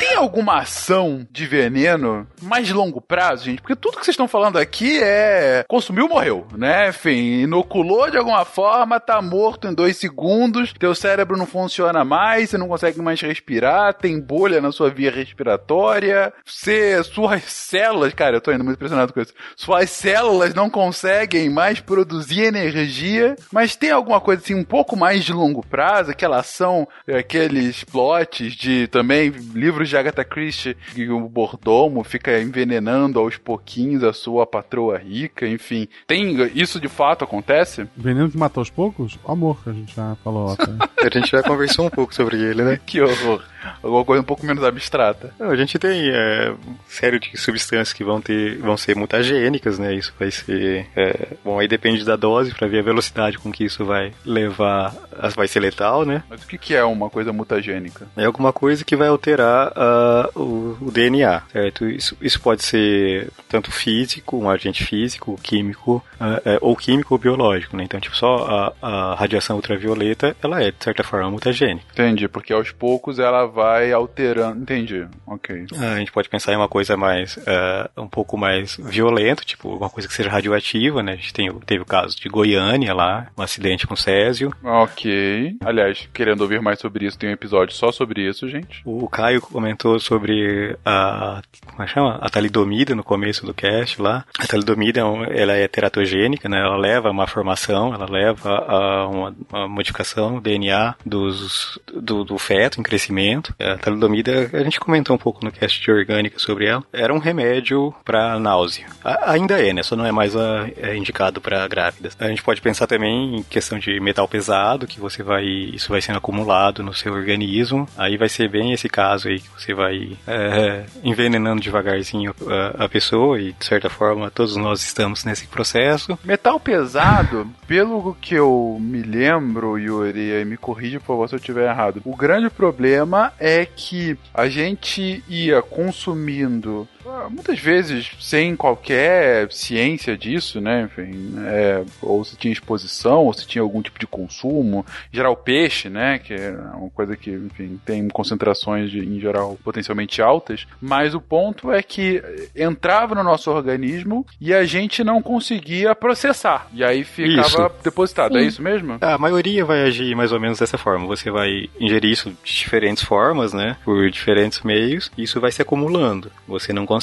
Tem 0.09 0.15
alguma 0.15 0.59
ação 0.61 1.27
de 1.33 1.47
veneno 1.47 2.29
mais 2.41 2.69
de 2.69 2.73
longo 2.73 3.01
prazo, 3.01 3.47
gente? 3.47 3.61
Porque 3.61 3.75
tudo 3.75 3.99
que 3.99 4.05
vocês 4.05 4.15
estão 4.15 4.29
falando 4.29 4.57
aqui 4.57 5.03
é 5.03 5.65
consumiu, 5.67 6.09
morreu, 6.09 6.47
né? 6.57 6.91
Enfim, 6.91 7.41
inoculou 7.41 8.09
de 8.09 8.17
alguma 8.17 8.45
forma, 8.45 9.01
tá 9.01 9.21
morto 9.21 9.67
em 9.67 9.75
dois 9.75 9.97
segundos, 9.97 10.73
teu 10.73 10.95
cérebro 10.95 11.37
não 11.37 11.45
funciona 11.45 12.05
mais, 12.05 12.51
você 12.51 12.57
não 12.57 12.69
consegue 12.69 13.03
mais 13.03 13.21
respirar, 13.21 13.95
tem 13.95 14.21
bolha 14.21 14.61
na 14.61 14.71
sua 14.71 14.91
via 14.91 15.11
respiratória, 15.11 16.33
você, 16.45 17.03
suas 17.03 17.43
células, 17.43 18.15
cara, 18.15 18.37
eu 18.37 18.41
tô 18.41 18.53
indo 18.53 18.63
muito 18.63 18.77
impressionado 18.77 19.13
com 19.13 19.21
isso, 19.21 19.35
suas 19.57 19.91
células 19.91 20.55
não 20.55 20.71
conseguem 20.71 21.51
mais 21.51 21.81
produzir 21.81 22.43
energia, 22.43 23.35
mas 23.53 23.75
tem 23.75 23.91
alguma 23.91 24.21
coisa 24.21 24.41
assim 24.41 24.55
um 24.55 24.65
pouco 24.65 24.97
mais 24.97 25.25
de 25.25 25.33
longo 25.33 25.67
prazo, 25.67 26.13
aquela 26.13 26.39
ação, 26.39 26.87
aqueles 27.09 27.83
plots 27.83 28.55
de 28.55 28.87
também 28.87 29.31
livros 29.31 29.89
de 29.89 29.96
Agatha 29.97 30.25
Christie, 30.25 30.77
que 30.95 31.09
o 31.09 31.29
mordomo 31.29 32.03
fica 32.05 32.41
envenenando 32.41 33.19
aos 33.19 33.37
pouquinhos 33.37 34.05
a 34.05 34.13
sua 34.13 34.47
patroa 34.47 34.99
rica, 34.99 35.47
enfim. 35.47 35.89
Tem 36.07 36.37
isso 36.55 36.81
de 36.81 36.89
fato 36.89 37.25
acontece? 37.25 37.89
veneno 37.97 38.31
que 38.31 38.37
mata 38.39 38.61
aos 38.61 38.71
poucos? 38.71 39.19
O 39.25 39.33
amor, 39.33 39.63
que 39.63 39.71
a 39.71 39.73
gente 39.73 39.95
já 39.95 40.17
falou 40.23 40.55
tá? 40.57 40.91
A 40.99 41.19
gente 41.19 41.31
já 41.31 41.43
conversou 41.43 41.87
um 41.87 41.91
pouco 41.91 42.15
sobre 42.15 42.37
ele, 42.39 42.63
né? 42.63 42.81
Que 42.85 43.01
horror. 43.01 43.43
Alguma 43.83 44.05
coisa 44.05 44.23
um 44.23 44.27
pouco 44.27 44.47
menos 44.47 44.65
abstrata. 44.65 45.33
Não, 45.39 45.51
a 45.51 45.57
gente 45.57 45.79
tem 45.79 46.11
é, 46.11 46.55
série 46.89 47.19
de 47.19 47.37
substâncias 47.37 47.93
que 47.93 48.05
vão 48.05 48.21
ter, 48.21 48.59
vão 48.59 48.77
ser 48.77 48.97
mutagênicas, 48.97 49.79
né? 49.79 49.95
Isso 49.95 50.13
vai 50.19 50.31
ser, 50.31 50.87
é, 50.97 51.29
bom, 51.45 51.59
aí 51.59 51.69
depende 51.69 52.05
da 52.05 52.17
dose 52.17 52.55
para 52.55 52.69
ver 52.69 52.81
a 52.81 52.83
velocidade 52.83 53.39
com 53.39 53.53
que 53.53 53.65
isso 53.65 53.85
vai 53.85 54.13
levar, 54.25 54.95
vai 55.35 55.49
ser 55.49 55.61
letal, 55.61 56.05
né? 56.05 56.23
Mas 56.29 56.43
o 56.43 56.47
que, 56.47 56.59
que 56.59 56.75
é 56.75 56.85
uma 56.85 57.11
coisa 57.11 57.33
mutagênica? 57.33 58.07
É 58.17 58.25
alguma 58.25 58.53
coisa 58.53 58.85
que 58.85 58.97
vai 58.97 59.09
alterar 59.09 59.69
uh, 59.69 60.41
o, 60.41 60.79
o, 60.81 60.91
DNA, 60.91 61.43
certo? 61.53 61.89
Isso, 61.89 62.17
isso 62.21 62.41
pode 62.41 62.65
ser 62.65 63.31
tanto 63.49 63.71
físico, 63.71 64.37
um 64.37 64.49
agente 64.49 64.85
físico, 64.85 65.39
químico, 65.43 66.05
uh, 66.21 66.59
ou 66.61 66.77
químico 66.77 67.15
ou 67.15 67.19
biológico, 67.19 67.77
né? 67.77 67.85
Então, 67.85 68.01
tipo, 68.01 68.17
só 68.17 68.75
a, 68.83 69.13
a 69.13 69.15
radiação 69.15 69.57
ultravioleta, 69.57 70.37
ela 70.43 70.63
é, 70.63 70.71
de 70.71 70.83
certa 70.83 71.03
forma, 71.03 71.31
mutagênica. 71.31 71.87
Entendi, 71.93 72.29
porque 72.29 72.53
aos 72.53 72.71
poucos 72.71 73.19
ela 73.19 73.47
vai 73.57 73.91
alterando. 73.91 74.61
Entendi, 74.61 75.07
ok. 75.27 75.65
Ah, 75.79 75.95
a 75.95 75.99
gente 75.99 76.13
pode 76.13 76.29
pensar 76.29 76.53
em 76.53 76.57
uma 76.57 76.69
coisa 76.69 76.95
mais, 76.95 77.39
uh, 77.39 78.03
um 78.03 78.07
pouco 78.07 78.37
mais 78.37 78.77
violenta, 78.77 79.43
tipo, 79.43 79.71
alguma 79.71 79.89
coisa 79.89 80.07
que 80.07 80.15
seja 80.15 80.29
radioativa, 80.29 81.03
né? 81.03 81.13
A 81.13 81.17
gente 81.17 81.33
tem, 81.33 81.51
teve 81.61 81.83
o 81.83 81.87
caso 81.87 82.15
de 82.21 82.29
Goiânia 82.29 82.93
lá, 82.93 83.29
um 83.37 83.43
acidente 83.43 83.87
com 83.87 83.97
Césio. 83.97 84.53
Ok. 84.63 85.57
Aliás, 85.65 86.07
querendo 86.13 86.43
ouvir 86.43 86.61
mais 86.61 86.79
sobre 86.79 87.07
isso, 87.07 87.19
tem 87.19 87.31
um 87.31 87.33
episódio 87.33 87.75
só 87.75 87.91
sobre 87.91 88.29
isso, 88.29 88.47
gente. 88.47 88.83
O 88.85 89.09
Caio 89.09 89.41
comentou 89.41 89.99
sobre 89.99 90.77
a, 90.85 91.41
como 91.71 91.83
é 91.83 91.87
que 91.87 91.93
chama? 91.93 92.19
A 92.21 92.29
talidomida 92.29 92.95
no 92.95 93.03
começo 93.03 93.47
do 93.47 93.55
cast 93.55 94.03
lá. 94.03 94.25
A 94.39 94.47
talidomida, 94.47 95.01
é 95.01 95.43
ela 95.43 95.53
é 95.55 95.67
teratogênica, 95.67 96.49
né? 96.49 96.61
Ela 96.61 96.77
leva 96.77 97.09
a 97.09 97.11
uma 97.13 97.27
formação, 97.27 97.95
ela 97.95 98.07
leva 98.11 98.51
a 98.51 99.09
uma, 99.09 99.37
uma 99.51 99.69
modificação 99.69 100.35
do 100.35 100.41
DNA 100.41 100.95
dos, 101.05 101.79
do, 101.95 102.25
do, 102.25 102.37
feto 102.39 102.81
em 102.81 102.83
crescimento. 102.83 103.36
A 103.59 103.77
talidomida, 103.77 104.51
a 104.53 104.63
gente 104.63 104.81
comentou 104.81 105.15
um 105.17 105.19
pouco 105.19 105.45
no 105.45 105.53
cast 105.53 105.81
de 105.81 105.91
orgânica 105.91 106.39
sobre 106.39 106.67
ela. 106.67 106.83
Era 106.93 107.13
um 107.13 107.19
remédio 107.19 107.95
para 108.05 108.39
náusea. 108.39 108.87
A, 109.05 109.33
ainda 109.33 109.61
é, 109.61 109.73
né? 109.73 109.83
Só 109.83 109.97
não 109.97 110.07
é 110.07 110.13
mais 110.13 110.37
a, 110.37 110.69
é 110.77 110.97
indicado 110.97 111.41
para 111.41 111.67
grávidas. 111.69 112.17
A 112.19 112.29
gente 112.29 112.43
pode 112.43 112.61
pensar 112.61 112.87
também 112.87 113.37
em 113.37 113.43
questão 113.43 113.79
de 113.79 113.99
metal 114.01 114.27
pesado, 114.29 114.87
que 114.87 115.01
você 115.01 115.23
vai, 115.23 115.45
isso 115.45 115.89
vai 115.91 116.01
sendo 116.01 116.19
acumulado 116.19 116.83
no 116.83 116.95
seu 116.95 117.13
organismo. 117.13 117.89
Aí 117.97 118.17
vai 118.17 118.29
ser 118.29 118.49
bem 118.49 118.73
esse 118.73 118.89
caso 118.89 119.29
aí 119.29 119.41
que 119.41 119.49
você 119.57 119.75
vai 119.75 120.17
é, 120.27 120.85
envenenando 121.03 121.61
devagarzinho 121.61 122.35
a, 122.47 122.85
a 122.85 122.89
pessoa 122.89 123.41
e 123.41 123.53
de 123.53 123.65
certa 123.65 123.89
forma 123.89 124.31
todos 124.31 124.57
nós 124.57 124.83
estamos 124.83 125.25
nesse 125.25 125.47
processo. 125.47 126.19
Metal 126.25 126.59
pesado, 126.59 127.49
pelo 127.67 128.15
que 128.21 128.35
eu 128.35 128.79
me 128.81 129.03
lembro, 129.03 129.79
Yuri, 129.79 130.41
e 130.41 130.45
me 130.45 130.57
corrija 130.57 131.01
por 131.01 131.07
favor 131.07 131.29
se 131.29 131.35
eu 131.35 131.39
estiver 131.39 131.69
errado. 131.69 132.01
O 132.05 132.17
grande 132.17 132.51
problema 132.51 133.26
é 133.39 133.67
que 133.67 134.19
a 134.33 134.49
gente 134.49 135.23
ia 135.29 135.63
consumindo 135.63 136.89
muitas 137.31 137.59
vezes 137.59 138.11
sem 138.21 138.57
qualquer 138.57 139.51
ciência 139.53 140.17
disso, 140.17 140.61
né? 140.61 140.83
Enfim, 140.83 141.35
é, 141.45 141.85
ou 142.03 142.25
se 142.25 142.37
tinha 142.37 142.53
exposição, 142.53 143.25
ou 143.25 143.33
se 143.33 143.47
tinha 143.47 143.63
algum 143.63 143.81
tipo 143.83 143.99
de 143.99 144.07
consumo. 144.07 144.85
Em 145.13 145.17
geral, 145.17 145.37
peixe, 145.37 145.89
né? 145.89 146.19
Que 146.19 146.35
é 146.35 146.51
uma 146.75 146.91
coisa 146.91 147.17
que, 147.17 147.31
enfim, 147.31 147.81
tem 147.85 148.09
concentrações 148.09 148.91
de, 148.91 149.01
em 149.01 149.21
geral 149.21 149.59
potencialmente 149.63 150.21
altas. 150.21 150.67
Mas 150.81 151.15
o 151.15 151.21
ponto 151.21 151.73
é 151.73 151.83
que 151.83 152.23
entrava 152.55 153.15
no 153.15 153.23
nosso 153.23 153.51
organismo 153.51 154.27
e 154.41 154.53
a 154.53 154.65
gente 154.65 155.03
não 155.05 155.23
conseguia 155.23 155.95
processar. 155.95 156.69
E 156.73 156.85
aí 156.85 157.05
ficava 157.05 157.47
isso. 157.47 157.71
depositado. 157.83 158.37
É 158.37 158.41
Sim. 158.41 158.45
É 158.45 158.49
isso 158.49 158.63
mesmo? 158.63 158.99
A 159.01 159.19
maioria 159.19 159.65
vai 159.65 159.83
agir 159.83 160.15
mais 160.15 160.33
ou 160.33 160.41
menos 160.41 160.59
dessa 160.59 160.79
forma. 160.79 161.07
Você 161.07 161.31
vai 161.31 161.69
ingerir 161.81 162.11
isso 162.11 162.31
de 162.43 162.53
diferentes 162.53 163.03
formas, 163.03 163.53
né? 163.53 163.77
Por 163.85 164.11
diferentes 164.11 164.63
meios. 164.63 165.11
E 165.17 165.23
isso 165.23 165.41
vai 165.41 165.53
se 165.53 165.63
acumulando. 165.63 166.31
Você 166.47 166.73
não 166.73 166.87
consegue 166.87 166.96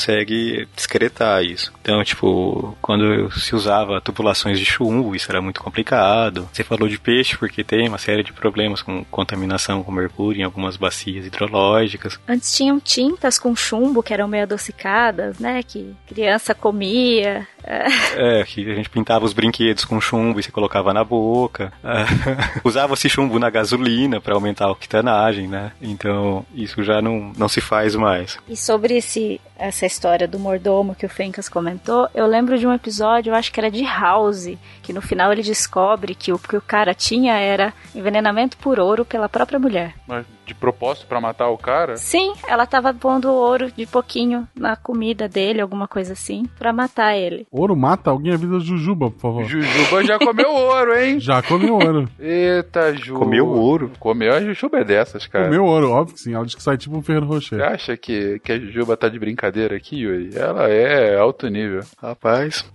discretar 0.75 1.43
isso. 1.43 1.71
Então, 1.81 2.03
tipo, 2.03 2.75
quando 2.81 3.31
se 3.31 3.55
usava 3.55 4.01
tubulações 4.01 4.59
de 4.59 4.65
chumbo, 4.65 5.15
isso 5.15 5.29
era 5.29 5.41
muito 5.41 5.61
complicado. 5.61 6.49
Você 6.51 6.63
falou 6.63 6.87
de 6.87 6.97
peixe 6.97 7.37
porque 7.37 7.63
tem 7.63 7.87
uma 7.87 7.97
série 7.97 8.23
de 8.23 8.33
problemas 8.33 8.81
com 8.81 9.03
contaminação 9.05 9.83
com 9.83 9.91
mercúrio 9.91 10.41
em 10.41 10.43
algumas 10.43 10.77
bacias 10.77 11.25
hidrológicas. 11.25 12.19
Antes 12.27 12.55
tinham 12.55 12.79
tintas 12.79 13.37
com 13.37 13.55
chumbo 13.55 14.03
que 14.03 14.13
eram 14.13 14.27
meio 14.27 14.43
adocicadas, 14.43 15.39
né? 15.39 15.61
Que 15.63 15.93
criança 16.07 16.53
comia. 16.55 17.47
É, 17.65 18.43
que 18.43 18.69
a 18.69 18.75
gente 18.75 18.89
pintava 18.89 19.25
os 19.25 19.33
brinquedos 19.33 19.85
com 19.85 19.99
chumbo 20.01 20.39
e 20.39 20.43
você 20.43 20.51
colocava 20.51 20.93
na 20.93 21.03
boca. 21.03 21.71
Usava-se 22.63 23.09
chumbo 23.09 23.39
na 23.39 23.49
gasolina 23.49 24.19
para 24.19 24.35
aumentar 24.35 24.65
a 24.65 24.71
octanagem, 24.71 25.47
né? 25.47 25.71
Então, 25.81 26.45
isso 26.53 26.83
já 26.83 27.01
não, 27.01 27.31
não 27.37 27.47
se 27.47 27.61
faz 27.61 27.95
mais. 27.95 28.37
E 28.47 28.55
sobre 28.55 28.97
esse, 28.97 29.39
essa 29.57 29.82
história 29.88 30.27
do 30.27 30.39
mordomo 30.39 30.95
que 30.95 31.05
o 31.05 31.09
Fencas 31.09 31.49
comentou, 31.49 32.09
eu 32.13 32.25
lembro 32.25 32.57
de 32.57 32.65
um 32.67 32.73
episódio, 32.73 33.31
eu 33.31 33.36
acho 33.36 33.51
que 33.51 33.59
era 33.59 33.71
de 33.71 33.84
House, 33.84 34.57
que 34.81 34.93
no 34.93 35.01
final 35.01 35.31
ele 35.31 35.43
descobre 35.43 36.15
que 36.15 36.31
o 36.31 36.39
que 36.39 36.57
o 36.57 36.61
cara 36.61 36.93
tinha 36.93 37.34
era 37.34 37.73
envenenamento 37.93 38.57
por 38.57 38.79
ouro 38.79 39.05
pela 39.05 39.29
própria 39.29 39.59
mulher. 39.59 39.93
Mas 40.07 40.25
de 40.45 40.53
propósito 40.53 41.07
para 41.07 41.21
matar 41.21 41.49
o 41.49 41.57
cara? 41.57 41.95
Sim, 41.97 42.33
ela 42.47 42.65
tava 42.65 42.93
pondo 42.93 43.31
ouro 43.31 43.71
de 43.71 43.85
pouquinho 43.85 44.47
na 44.55 44.75
comida 44.75 45.27
dele, 45.27 45.61
alguma 45.61 45.87
coisa 45.87 46.13
assim, 46.13 46.45
para 46.57 46.73
matar 46.73 47.15
ele. 47.15 47.47
Ouro 47.51 47.75
mata? 47.75 48.09
Alguém 48.09 48.33
avisa 48.33 48.59
Jujuba, 48.59 49.09
por 49.11 49.19
favor. 49.19 49.45
Jujuba 49.45 50.03
já 50.03 50.17
comeu 50.19 50.51
ouro, 50.53 50.97
hein? 50.99 51.19
Já 51.19 51.41
comeu 51.41 51.75
ouro. 51.75 52.09
Eita, 52.19 52.93
Ju. 52.95 53.15
Comeu 53.15 53.47
ouro. 53.47 53.91
Comeu 53.99 54.33
a 54.33 54.41
Jujuba 54.41 54.79
é 54.79 54.83
dessas, 54.83 55.27
cara. 55.27 55.45
Comeu 55.45 55.65
ouro, 55.65 55.91
óbvio 55.91 56.15
que 56.15 56.21
sim. 56.21 56.33
Ela 56.33 56.45
diz 56.45 56.55
que 56.55 56.63
sai 56.63 56.77
tipo 56.77 56.95
um 56.97 57.01
Ferro 57.01 57.25
Rocher. 57.25 57.59
Você 57.59 57.63
acha 57.63 57.97
que, 57.97 58.39
que 58.39 58.51
a 58.51 58.59
Jujuba 58.59 58.97
tá 58.97 59.07
de 59.09 59.19
brincadeira 59.19 59.75
aqui, 59.75 59.97
Yuri? 60.01 60.29
Ela 60.35 60.67
é 60.69 61.17
alto 61.17 61.47
nível. 61.47 61.81
Rapaz. 62.01 62.65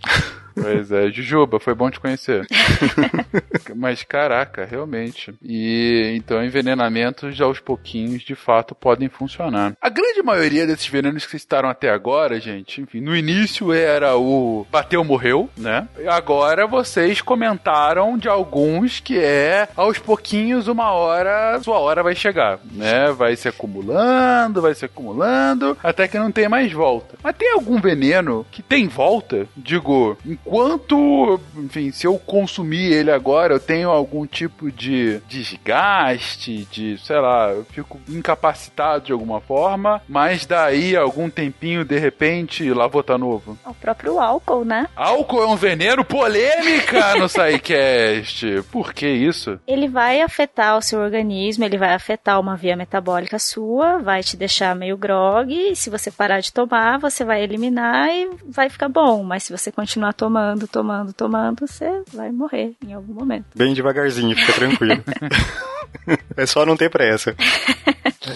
Pois 0.61 0.91
é, 0.91 1.11
Jujuba, 1.11 1.61
foi 1.61 1.75
bom 1.75 1.91
te 1.91 2.01
conhecer. 2.01 2.47
Mas 3.75 4.03
caraca, 4.03 4.65
realmente. 4.65 5.35
E 5.43 6.15
então 6.17 6.45
envenenamentos 6.45 7.41
aos 7.41 7.61
pouquinhos 7.61 8.23
de 8.23 8.35
fato 8.35 8.75
podem 8.75 9.09
funcionar. 9.09 9.75
A 9.81 9.89
grande 9.89 10.23
maioria 10.23 10.67
desses 10.67 10.87
venenos 10.87 11.27
que 11.27 11.39
citaram 11.39 11.69
até 11.69 11.91
agora, 11.91 12.41
gente, 12.41 12.81
enfim, 12.81 13.01
no 13.01 13.17
início 13.17 13.73
era 13.73 14.17
o 14.17 14.67
bateu, 14.71 15.05
morreu, 15.05 15.49
né? 15.57 15.87
Agora 16.09 16.67
vocês 16.67 17.21
comentaram 17.21 18.17
de 18.19 18.29
alguns 18.29 19.01
que 19.01 19.19
é 19.19 19.69
aos 19.77 19.99
pouquinhos 19.99 20.69
uma 20.69 20.91
hora, 20.93 21.61
sua 21.63 21.79
hora 21.79 22.03
vai 22.03 22.15
chegar, 22.15 22.59
né? 22.73 23.11
Vai 23.13 23.37
se 23.37 23.49
acumulando, 23.49 24.63
vai 24.63 24.75
se 24.75 24.85
acumulando, 24.85 25.77
até 25.83 26.09
que 26.09 26.19
não 26.19 26.31
tem 26.31 26.49
mais 26.49 26.73
volta. 26.73 27.17
Mas 27.23 27.37
tem 27.37 27.53
algum 27.53 27.81
veneno 27.81 28.47
que 28.51 28.63
tem 28.63 28.89
volta? 28.89 29.47
Digo, 29.57 30.17
quanto, 30.49 31.39
enfim, 31.57 31.93
se 31.93 32.07
eu 32.07 32.19
consumir 32.19 32.93
ele 32.93 33.11
agora, 33.11 33.53
eu 33.53 33.61
tenho 33.61 33.91
algum 33.91 34.27
tipo 34.27 34.73
de 34.73 35.21
desgaste, 35.29 36.67
de, 36.71 36.97
sei 36.99 37.21
lá, 37.21 37.51
eu 37.51 37.65
fico 37.65 38.01
incapacitado 38.09 39.05
de 39.05 39.13
alguma 39.13 39.41
forma, 39.41 40.01
mas 40.09 40.47
daí 40.47 40.97
algum 40.97 41.29
tempinho, 41.29 41.85
de 41.85 41.99
repente, 41.99 42.73
lá 42.73 42.87
vou 42.87 43.03
estar 43.03 43.19
novo. 43.19 43.59
O 43.67 43.75
próprio 43.75 44.19
álcool, 44.19 44.65
né? 44.65 44.89
Álcool 44.97 45.43
é 45.43 45.47
um 45.47 45.57
veneno 45.57 46.05
polêmica 46.05 47.17
no 47.17 47.29
SciCast. 47.29 48.63
Por 48.73 48.95
que 48.95 49.07
isso? 49.07 49.61
Ele 49.67 49.89
vai 49.89 50.23
afetar 50.23 50.79
o 50.79 50.83
seu 50.83 51.01
organismo, 51.01 51.65
ele 51.65 51.77
vai 51.77 51.93
afetar 51.93 52.41
uma 52.41 52.57
via 52.57 52.77
metabólica 52.77 53.39
sua, 53.39 53.99
vai 53.99 54.23
te 54.23 54.37
deixar 54.37 54.75
meio 54.75 54.97
grog, 54.97 55.53
e 55.53 55.77
se 55.77 55.91
você 55.91 56.11
parar 56.11 56.41
de 56.41 56.53
tomar, 56.53 56.99
você 56.99 57.25
vai 57.25 57.43
eliminar 57.43 58.09
e 58.09 58.31
vai 58.49 58.71
ficar 58.71 58.89
bom, 58.89 59.23
mas 59.23 59.43
se 59.43 59.53
você 59.53 59.71
continuar 59.71 60.15
tomando 60.15 60.38
tomando, 60.39 60.69
tomando, 60.69 61.13
tomando, 61.13 61.67
você 61.67 62.03
vai 62.13 62.31
morrer 62.31 62.75
em 62.87 62.93
algum 62.93 63.13
momento. 63.13 63.47
Bem 63.57 63.75
devagarzinho, 63.75 64.37
fica 64.37 64.53
tranquilo. 64.53 65.03
é 66.37 66.47
só 66.47 66.65
não 66.65 66.77
ter 66.77 66.91
pressa. 66.91 67.35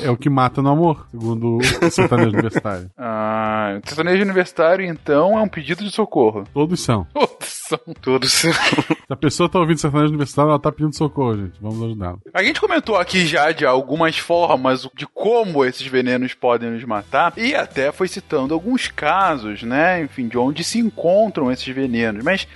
É, 0.02 0.10
o 0.10 0.16
que 0.16 0.30
mata 0.30 0.62
no 0.62 0.70
amor, 0.70 1.06
segundo 1.10 1.58
o 1.58 1.90
sertanejo 1.90 2.30
universitário. 2.30 2.90
Ah, 3.04 3.78
o 3.82 3.88
sertanejo 3.88 4.22
universitário, 4.22 4.84
então, 4.84 5.38
é 5.38 5.42
um 5.42 5.48
pedido 5.48 5.84
de 5.84 5.90
socorro. 5.90 6.44
Todos 6.52 6.80
são. 6.80 7.04
Todos 7.12 7.48
são. 7.48 7.78
Todos 8.00 8.32
são. 8.32 8.52
Se 8.52 8.96
a 9.12 9.16
pessoa 9.16 9.48
tá 9.48 9.58
ouvindo 9.58 9.78
sertanejo 9.78 10.10
universitário, 10.10 10.50
ela 10.50 10.58
tá 10.58 10.70
pedindo 10.70 10.96
socorro, 10.96 11.36
gente. 11.36 11.58
Vamos 11.60 11.82
ajudá-la. 11.82 12.18
A 12.32 12.42
gente 12.42 12.60
comentou 12.60 12.96
aqui 12.96 13.26
já 13.26 13.52
de 13.52 13.66
algumas 13.66 14.18
formas 14.18 14.88
de 14.94 15.06
como 15.06 15.64
esses 15.64 15.86
venenos 15.86 16.34
podem 16.34 16.70
nos 16.70 16.84
matar 16.84 17.32
e 17.36 17.54
até 17.54 17.92
foi 17.92 18.08
citando 18.08 18.54
alguns 18.54 18.88
casos, 18.88 19.62
né? 19.62 20.02
Enfim, 20.02 20.28
de 20.28 20.38
onde 20.38 20.64
se 20.64 20.78
encontram 20.78 21.50
esses 21.50 21.66
venenos. 21.74 21.91
Mas 22.22 22.46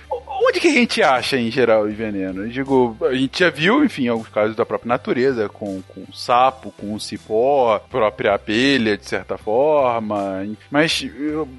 onde 0.41 0.59
que 0.59 0.67
a 0.67 0.73
gente 0.73 1.01
acha, 1.01 1.37
em 1.37 1.51
geral, 1.51 1.83
os 1.83 1.93
venenos? 1.93 2.45
Eu 2.45 2.49
digo, 2.49 2.97
a 3.01 3.13
gente 3.13 3.39
já 3.39 3.49
viu, 3.49 3.83
enfim, 3.83 4.07
alguns 4.07 4.27
casos 4.27 4.55
da 4.55 4.65
própria 4.65 4.89
natureza, 4.89 5.49
com, 5.49 5.81
com 5.87 6.01
o 6.01 6.13
sapo, 6.13 6.73
com 6.77 6.93
o 6.93 6.99
cipó, 6.99 7.79
própria 7.89 8.33
abelha, 8.33 8.97
de 8.97 9.05
certa 9.05 9.37
forma. 9.37 10.45
Mas 10.69 11.05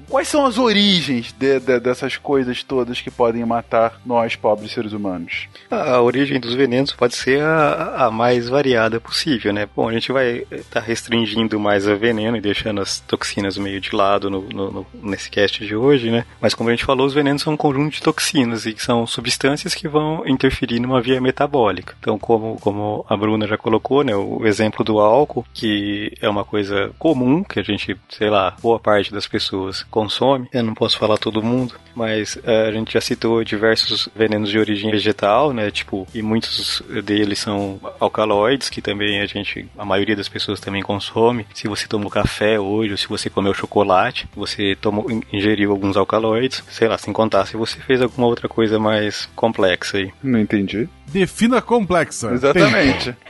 quais 0.07 0.27
são 0.27 0.45
as 0.45 0.57
origens 0.57 1.33
de, 1.37 1.59
de, 1.59 1.79
dessas 1.79 2.17
coisas 2.17 2.63
todas 2.63 3.01
que 3.01 3.11
podem 3.11 3.45
matar 3.45 3.99
nós, 4.05 4.35
pobres 4.35 4.71
seres 4.71 4.93
humanos? 4.93 5.47
A 5.69 6.01
origem 6.01 6.39
dos 6.39 6.53
venenos 6.53 6.93
pode 6.93 7.15
ser 7.15 7.41
a, 7.41 8.05
a 8.05 8.11
mais 8.11 8.49
variada 8.49 8.99
possível, 8.99 9.53
né? 9.53 9.67
Bom, 9.75 9.89
a 9.89 9.93
gente 9.93 10.11
vai 10.11 10.45
estar 10.51 10.79
tá 10.79 10.79
restringindo 10.79 11.59
mais 11.59 11.87
a 11.87 11.95
veneno 11.95 12.37
e 12.37 12.41
deixando 12.41 12.81
as 12.81 12.99
toxinas 12.99 13.57
meio 13.57 13.79
de 13.79 13.95
lado 13.95 14.29
no, 14.29 14.41
no, 14.41 14.71
no, 14.71 14.87
nesse 14.93 15.29
cast 15.29 15.65
de 15.65 15.75
hoje, 15.75 16.09
né? 16.09 16.25
Mas 16.39 16.53
como 16.53 16.69
a 16.69 16.73
gente 16.73 16.85
falou, 16.85 17.05
os 17.05 17.13
venenos 17.13 17.41
são 17.41 17.53
um 17.53 17.57
conjunto 17.57 17.93
de 17.93 18.01
toxinas 18.01 18.65
e 18.69 18.79
são 18.79 19.05
substâncias 19.05 19.73
que 19.73 19.87
vão 19.87 20.23
interferir 20.25 20.79
numa 20.79 21.01
via 21.01 21.21
metabólica. 21.21 21.95
Então, 21.99 22.17
como, 22.17 22.57
como 22.59 23.05
a 23.09 23.15
Bruna 23.15 23.47
já 23.47 23.57
colocou, 23.57 24.03
né? 24.03 24.15
O 24.15 24.45
exemplo 24.45 24.83
do 24.83 24.99
álcool, 24.99 25.45
que 25.53 26.11
é 26.21 26.29
uma 26.29 26.43
coisa 26.43 26.91
comum 26.97 27.43
que 27.43 27.59
a 27.59 27.63
gente, 27.63 27.97
sei 28.09 28.29
lá, 28.29 28.55
boa 28.61 28.79
parte 28.79 29.11
das 29.11 29.27
pessoas 29.27 29.83
consome. 29.83 30.47
Eu 30.53 30.63
não 30.63 30.73
posso 30.73 30.97
falar 30.97 31.17
todo 31.17 31.43
mundo, 31.43 31.75
mas 31.95 32.35
uh, 32.35 32.67
a 32.67 32.71
gente 32.71 32.93
já 32.93 33.01
citou 33.01 33.43
diversos 33.43 34.09
venenos 34.15 34.49
de 34.49 34.59
origem 34.59 34.91
vegetal, 34.91 35.53
né? 35.53 35.71
Tipo, 35.71 36.07
e 36.13 36.21
muitos 36.21 36.81
deles 37.03 37.39
são 37.39 37.79
alcaloides, 37.99 38.69
que 38.69 38.81
também 38.81 39.21
a 39.21 39.25
gente, 39.25 39.67
a 39.77 39.85
maioria 39.85 40.15
das 40.15 40.29
pessoas 40.29 40.59
também 40.59 40.81
consome. 40.81 41.45
Se 41.53 41.67
você 41.67 41.87
tomou 41.87 42.09
café 42.09 42.59
hoje, 42.59 42.91
ou 42.91 42.97
se 42.97 43.07
você 43.07 43.29
comeu 43.29 43.53
chocolate, 43.53 44.27
você 44.35 44.75
tomou, 44.79 45.05
ingeriu 45.31 45.71
alguns 45.71 45.97
alcaloides, 45.97 46.63
sei 46.69 46.87
lá, 46.87 46.97
sem 46.97 47.13
contar 47.13 47.45
se 47.45 47.57
você 47.57 47.79
fez 47.79 48.01
alguma 48.01 48.27
outra 48.27 48.47
coisa 48.47 48.58
mais 48.79 49.27
complexa 49.35 49.97
aí. 49.97 50.11
Não 50.21 50.39
entendi. 50.39 50.87
Defina 51.07 51.61
complexa. 51.61 52.31
Exatamente. 52.31 53.15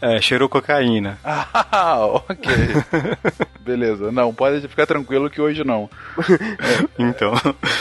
É, 0.00 0.20
cheirou 0.20 0.48
cocaína. 0.48 1.18
Ah, 1.72 1.98
ok. 2.04 2.52
Beleza. 3.60 4.10
Não, 4.10 4.34
pode 4.34 4.66
ficar 4.66 4.86
tranquilo 4.86 5.30
que 5.30 5.40
hoje 5.40 5.62
não. 5.64 5.88
então. 6.98 7.32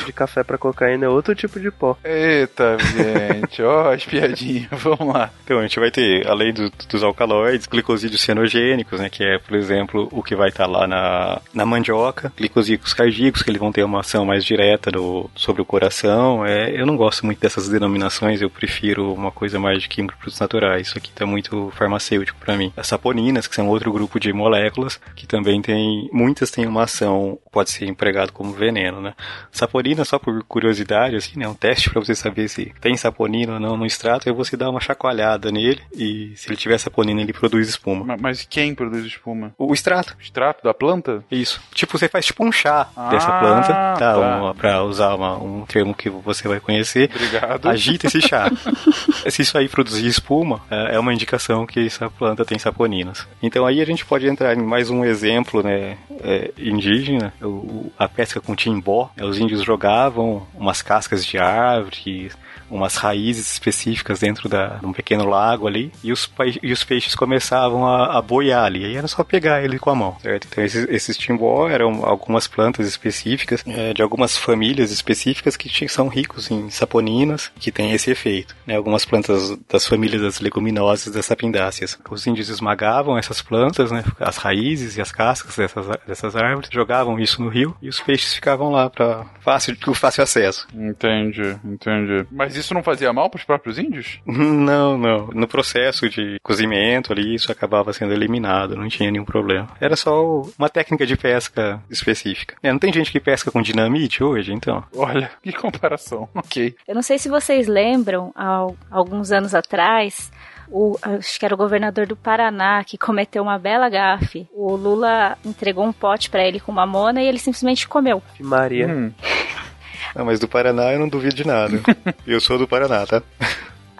De 0.05 0.13
café 0.13 0.43
para 0.43 0.57
cocaína 0.57 1.05
é 1.05 1.09
outro 1.09 1.33
tipo 1.33 1.59
de 1.59 1.71
pó. 1.71 1.97
Eita, 2.03 2.77
gente. 2.79 3.61
Ó, 3.61 3.85
oh, 3.85 3.89
as 3.89 4.05
piadinhas. 4.05 4.67
Vamos 4.71 5.13
lá. 5.13 5.31
Então, 5.43 5.59
a 5.59 5.61
gente 5.63 5.79
vai 5.79 5.89
ter, 5.89 6.27
além 6.27 6.53
do, 6.53 6.71
dos 6.89 7.03
alcaloides, 7.03 7.67
glicosídeos 7.67 8.21
cianogênicos, 8.21 8.99
né? 8.99 9.09
Que 9.09 9.23
é, 9.23 9.39
por 9.39 9.55
exemplo, 9.55 10.07
o 10.11 10.21
que 10.21 10.35
vai 10.35 10.49
estar 10.49 10.65
tá 10.65 10.69
lá 10.69 10.87
na, 10.87 11.41
na 11.53 11.65
mandioca. 11.65 12.31
Glicosídeos 12.37 12.93
cardíacos, 12.93 13.41
que 13.41 13.49
eles 13.49 13.59
vão 13.59 13.71
ter 13.71 13.83
uma 13.83 14.01
ação 14.01 14.25
mais 14.25 14.45
direta 14.45 14.91
do, 14.91 15.29
sobre 15.35 15.61
o 15.61 15.65
coração. 15.65 16.45
É, 16.45 16.79
eu 16.79 16.85
não 16.85 16.95
gosto 16.95 17.25
muito 17.25 17.39
dessas 17.39 17.67
denominações, 17.69 18.41
eu 18.41 18.49
prefiro 18.49 19.13
uma 19.13 19.31
coisa 19.31 19.59
mais 19.59 19.81
de 19.81 19.89
química 19.89 20.15
produtos 20.17 20.39
naturais. 20.39 20.87
Isso 20.87 20.97
aqui 20.97 21.11
tá 21.11 21.25
muito 21.25 21.71
farmacêutico 21.75 22.08
farmacêutico 22.09 22.39
para 22.39 22.57
mim. 22.57 22.73
As 22.75 22.87
saponinas, 22.87 23.47
que 23.47 23.55
são 23.55 23.67
outro 23.67 23.91
grupo 23.91 24.19
de 24.19 24.33
moléculas, 24.33 24.99
que 25.15 25.27
também 25.27 25.61
tem, 25.61 26.09
muitas 26.11 26.49
têm 26.49 26.65
uma 26.65 26.83
ação, 26.83 27.37
pode 27.51 27.69
ser 27.69 27.85
empregado 27.85 28.31
como 28.31 28.51
veneno, 28.53 29.01
né? 29.01 29.13
Saponina, 29.51 30.03
só 30.03 30.17
por 30.17 30.43
curiosidade, 30.43 31.15
assim, 31.15 31.39
né? 31.39 31.47
Um 31.47 31.53
teste 31.53 31.89
para 31.89 31.99
você 31.99 32.15
saber 32.15 32.47
se 32.47 32.73
tem 32.81 32.97
saponina 32.97 33.53
ou 33.53 33.59
não 33.59 33.77
no 33.77 33.85
extrato, 33.85 34.27
é 34.27 34.33
você 34.33 34.57
dar 34.57 34.69
uma 34.69 34.79
chacoalhada 34.79 35.51
nele 35.51 35.81
e 35.93 36.33
se 36.35 36.49
ele 36.49 36.57
tiver 36.57 36.77
saponina, 36.77 37.21
ele 37.21 37.33
produz 37.33 37.69
espuma. 37.69 38.05
Mas, 38.05 38.21
mas 38.21 38.47
quem 38.49 38.73
produz 38.73 39.05
espuma? 39.05 39.53
O 39.57 39.73
extrato. 39.73 40.15
O 40.17 40.21
extrato 40.21 40.63
da 40.63 40.73
planta? 40.73 41.23
Isso. 41.29 41.61
Tipo, 41.73 41.97
você 41.97 42.07
faz 42.07 42.25
tipo 42.25 42.43
um 42.43 42.51
chá 42.51 42.89
ah, 42.95 43.09
dessa 43.09 43.31
planta, 43.39 43.67
tá? 43.67 43.93
tá. 43.93 44.17
Uma, 44.17 44.55
pra 44.55 44.83
usar 44.83 45.13
uma, 45.15 45.37
um 45.37 45.65
termo 45.65 45.93
que 45.93 46.09
você 46.09 46.47
vai 46.47 46.59
conhecer. 46.59 47.09
Obrigado. 47.13 47.67
Agita 47.67 48.07
esse 48.07 48.21
chá. 48.21 48.49
se 49.29 49.41
isso 49.41 49.57
aí 49.57 49.67
produzir 49.67 50.07
espuma, 50.07 50.61
é, 50.69 50.95
é 50.95 50.99
uma 50.99 51.13
indicação 51.13 51.65
que 51.65 51.89
essa 51.99 52.09
planta 52.09 52.45
tem 52.45 52.57
saponinas. 52.57 53.27
Então 53.43 53.65
aí 53.65 53.81
a 53.81 53.85
gente 53.85 54.05
pode 54.05 54.25
entrar 54.25 54.57
em 54.57 54.61
mais 54.61 54.89
um 54.89 55.03
exemplo 55.03 55.61
né, 55.61 55.97
é, 56.21 56.51
indígena, 56.57 57.33
o, 57.41 57.91
a 57.99 58.07
pesca 58.07 58.39
com 58.39 58.55
timbó. 58.55 59.11
Os 59.21 59.37
índios 59.37 59.63
jogavam 59.63 60.47
umas 60.55 60.81
cascas 60.81 61.25
de 61.25 61.37
árvore, 61.37 62.31
umas 62.69 62.95
raízes 62.95 63.51
específicas 63.51 64.19
dentro 64.19 64.47
da, 64.47 64.77
de 64.77 64.85
um 64.85 64.93
pequeno 64.93 65.25
lago 65.25 65.67
ali, 65.67 65.91
e 66.03 66.11
os, 66.11 66.31
e 66.61 66.71
os 66.71 66.83
peixes 66.83 67.15
começavam 67.15 67.85
a, 67.85 68.17
a 68.17 68.21
boiar 68.21 68.65
ali, 68.65 68.85
aí 68.85 68.95
era 68.95 69.07
só 69.07 69.23
pegar 69.23 69.63
ele 69.63 69.79
com 69.79 69.89
a 69.89 69.95
mão, 69.95 70.17
certo? 70.21 70.47
Então 70.49 70.63
esses, 70.63 70.87
esses 70.89 71.17
timbó 71.17 71.67
eram 71.67 72.05
algumas 72.05 72.47
plantas 72.47 72.87
específicas, 72.87 73.63
é, 73.67 73.93
de 73.93 74.01
algumas 74.01 74.37
famílias 74.37 74.91
específicas 74.91 75.55
que 75.55 75.87
são 75.87 76.07
ricos 76.07 76.49
em 76.51 76.69
saponinas, 76.69 77.51
que 77.59 77.71
têm 77.71 77.91
esse 77.91 78.11
efeito, 78.11 78.55
né? 78.65 78.75
Algumas 78.75 79.05
plantas 79.05 79.57
das 79.69 79.85
famílias 79.85 80.21
das 80.21 80.39
leguminosas, 80.39 81.13
das 81.13 81.25
sapindáceas. 81.25 81.97
Os 82.09 82.25
índios 82.25 82.49
esmagavam 82.49 83.17
essas 83.17 83.41
plantas, 83.41 83.91
né? 83.91 84.03
As 84.19 84.37
raízes 84.37 84.97
e 84.97 85.01
as 85.01 85.11
cascas 85.11 85.55
dessas, 85.55 85.85
dessas 86.07 86.35
árvores, 86.35 86.69
jogavam 86.71 87.19
isso 87.19 87.41
no 87.41 87.49
rio, 87.49 87.75
e 87.81 87.89
os 87.89 87.99
peixes 87.99 88.33
ficavam 88.33 88.71
lá 88.71 88.89
para 88.89 89.25
fácil, 89.41 89.75
fácil 89.93 90.23
acesso. 90.23 90.67
Entendi, 90.73 91.57
entendi. 91.63 92.25
Mas 92.31 92.55
isso 92.59 92.73
não 92.73 92.83
fazia 92.83 93.11
mal 93.13 93.29
para 93.29 93.39
os 93.39 93.43
próprios 93.43 93.77
índios? 93.77 94.19
Não, 94.27 94.97
não. 94.97 95.27
No 95.27 95.47
processo 95.47 96.09
de 96.09 96.37
cozimento 96.41 97.11
ali, 97.11 97.35
isso 97.35 97.51
acabava 97.51 97.91
sendo 97.93 98.13
eliminado, 98.13 98.75
não 98.75 98.87
tinha 98.87 99.09
nenhum 99.11 99.25
problema. 99.25 99.67
Era 99.79 99.95
só 99.95 100.41
uma 100.57 100.69
técnica 100.69 101.05
de 101.05 101.17
pesca 101.17 101.81
específica. 101.89 102.55
É, 102.61 102.71
não 102.71 102.79
tem 102.79 102.91
gente 102.91 103.11
que 103.11 103.19
pesca 103.19 103.51
com 103.51 103.61
dinamite 103.61 104.23
hoje, 104.23 104.53
então? 104.53 104.83
Olha, 104.95 105.31
que 105.41 105.51
comparação. 105.51 106.27
Ok. 106.39 106.75
Eu 106.87 106.95
não 106.95 107.01
sei 107.01 107.19
se 107.19 107.29
vocês 107.29 107.67
lembram, 107.67 108.31
há 108.35 108.65
alguns 108.89 109.31
anos 109.31 109.53
atrás, 109.53 110.31
o, 110.71 110.97
acho 111.01 111.39
que 111.39 111.45
era 111.45 111.53
o 111.53 111.57
governador 111.57 112.05
do 112.07 112.15
Paraná 112.15 112.83
que 112.83 112.97
cometeu 112.97 113.43
uma 113.43 113.57
bela 113.57 113.89
gafe. 113.89 114.47
O 114.53 114.75
Lula 114.75 115.37
entregou 115.43 115.85
um 115.85 115.91
pote 115.91 116.29
para 116.29 116.47
ele 116.47 116.59
com 116.59 116.71
mamona 116.71 117.21
e 117.21 117.27
ele 117.27 117.39
simplesmente 117.39 117.87
comeu. 117.87 118.21
Maria. 118.39 118.87
Hum. 118.87 119.11
Não, 120.15 120.25
mas 120.25 120.39
do 120.39 120.47
Paraná 120.47 120.93
eu 120.93 120.99
não 120.99 121.07
duvido 121.07 121.35
de 121.35 121.45
nada. 121.45 121.79
eu 122.25 122.39
sou 122.39 122.57
do 122.57 122.67
Paraná, 122.67 123.05
tá? 123.05 123.21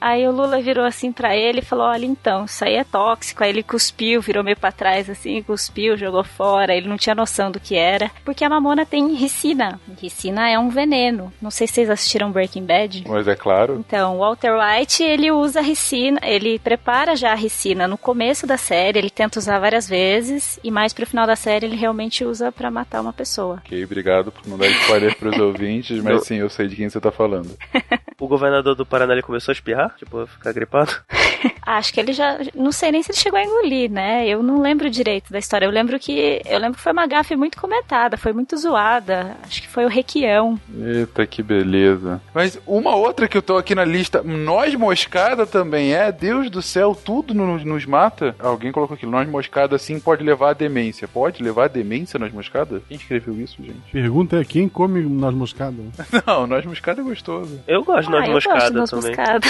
Aí 0.02 0.28
o 0.28 0.32
Lula 0.32 0.62
virou 0.62 0.86
assim 0.86 1.12
para 1.12 1.36
ele 1.36 1.60
e 1.60 1.66
falou: 1.66 1.86
Olha, 1.86 2.06
então, 2.06 2.46
isso 2.46 2.64
aí 2.64 2.76
é 2.76 2.84
tóxico. 2.84 3.44
Aí 3.44 3.50
ele 3.50 3.64
cuspiu, 3.64 4.22
virou 4.22 4.44
meio 4.44 4.58
pra 4.58 4.72
trás 4.72 5.10
assim, 5.10 5.42
cuspiu, 5.42 5.98
jogou 5.98 6.24
fora. 6.24 6.74
Ele 6.74 6.88
não 6.88 6.98
tinha 6.98 7.16
noção 7.16 7.52
do 7.52 7.60
que 7.60 7.76
era. 7.76 8.10
Porque 8.24 8.44
a 8.44 8.50
mamona 8.50 8.86
tem 8.86 9.14
ricina. 9.14 9.80
Ricina 10.02 10.50
é 10.50 10.58
um 10.58 10.70
veneno. 10.70 11.32
Não 11.42 11.52
sei 11.52 11.68
se 11.68 11.74
vocês 11.74 11.90
assistiram 11.90 12.32
Breaking 12.32 12.66
Bad. 12.66 13.04
Mas 13.08 13.28
é 13.28 13.36
claro. 13.36 13.76
Então, 13.76 14.16
o 14.16 14.20
Walter 14.20 14.54
White, 14.58 15.04
ele 15.04 15.32
usa 15.32 15.62
ricina, 15.62 16.20
ele 16.24 16.60
prepara 16.60 17.16
já 17.16 17.32
a 17.32 17.36
ricina 17.36 17.88
no 17.88 17.98
começo 17.98 18.48
da 18.48 18.58
série, 18.58 19.00
ele 19.00 19.10
tenta 19.10 19.40
usar 19.40 19.60
várias 19.60 19.88
vezes. 19.88 20.60
E 20.64 20.72
mais 20.72 20.94
pro 20.94 21.06
final 21.06 21.28
da 21.28 21.36
série, 21.36 21.66
ele 21.66 21.76
realmente 21.76 22.24
usa 22.24 22.52
para 22.52 22.72
matar 22.72 23.02
uma 23.02 23.14
pessoa. 23.14 23.62
Ok, 23.66 23.84
obrigado 23.84 24.32
por 24.32 24.48
não 24.48 24.58
dar 24.58 24.68
spoiler 24.68 25.18
pros 25.18 25.38
ouvintes, 25.40 26.02
mas 26.04 26.26
sim, 26.26 26.36
eu 26.36 26.50
sei 26.50 26.68
de 26.68 26.76
quem 26.76 26.90
você 26.90 27.00
tá 27.00 27.12
falando. 27.12 27.58
o 28.20 28.28
governador 28.28 28.76
do 28.76 28.86
Paraná 28.86 29.14
ele 29.14 29.22
começou 29.22 29.52
a 29.52 29.54
espirrar? 29.54 29.89
Tipo, 29.98 30.26
ficar 30.28 30.54
gripado? 30.54 30.92
Acho 31.66 31.94
que 31.94 32.00
ele 32.00 32.14
já. 32.14 32.40
Não 32.56 32.72
sei 32.72 32.92
nem 32.92 33.04
se 33.04 33.12
ele 33.12 33.18
chegou 33.18 33.40
a 33.40 33.44
engolir, 33.44 33.92
né? 33.92 34.28
Eu 34.28 34.42
não 34.42 34.62
lembro 34.62 34.90
direito 34.90 35.32
da 35.32 35.40
história. 35.40 35.66
Eu 35.66 35.72
lembro 35.72 36.00
que. 36.00 36.42
Eu 36.46 36.60
lembro 36.60 36.78
que 36.78 36.84
foi 36.84 36.92
uma 36.92 37.08
gafe 37.08 37.36
muito 37.36 37.60
comentada, 37.60 38.18
foi 38.18 38.34
muito 38.34 38.58
zoada. 38.58 39.38
Acho 39.44 39.62
que 39.62 39.68
foi 39.68 39.86
o 39.86 39.90
Requião. 39.90 40.60
Eita, 40.76 41.26
que 41.28 41.44
beleza. 41.44 42.22
Mas 42.34 42.60
uma 42.66 42.96
outra 42.96 43.28
que 43.28 43.38
eu 43.38 43.42
tô 43.42 43.58
aqui 43.58 43.76
na 43.76 43.86
lista, 43.86 44.24
nós 44.24 44.74
moscada 44.76 45.46
também 45.46 45.94
é. 45.94 46.12
Deus 46.12 46.50
do 46.50 46.62
céu, 46.62 46.96
tudo 46.96 47.34
nos, 47.34 47.64
nos 47.64 47.86
mata. 47.86 48.36
Alguém 48.40 48.72
colocou 48.72 48.96
aqui, 48.96 49.06
nós 49.06 49.30
moscada 49.30 49.78
sim 49.78 50.00
pode 50.00 50.24
levar 50.24 50.50
a 50.50 50.54
demência. 50.54 51.08
Pode 51.08 51.44
levar 51.44 51.66
a 51.66 51.68
demência 51.68 52.20
nós 52.20 52.34
moscada? 52.34 52.82
Quem 52.88 52.98
escreveu 52.98 53.40
isso, 53.40 53.58
gente? 53.62 53.92
Pergunta 53.92 54.40
é 54.40 54.44
quem 54.44 54.68
come 54.68 55.02
nós 55.02 55.34
moscada? 55.34 55.78
não, 56.26 56.48
nós 56.48 56.66
moscada 56.66 57.02
é 57.02 57.04
gostoso. 57.04 57.60
Eu 57.68 57.84
gosto 57.84 58.10
de 58.10 58.16
ah, 58.16 58.20
nós 58.20 58.30
moscada 58.30 58.86
também. 58.86 59.10
Moscada. 59.10 59.48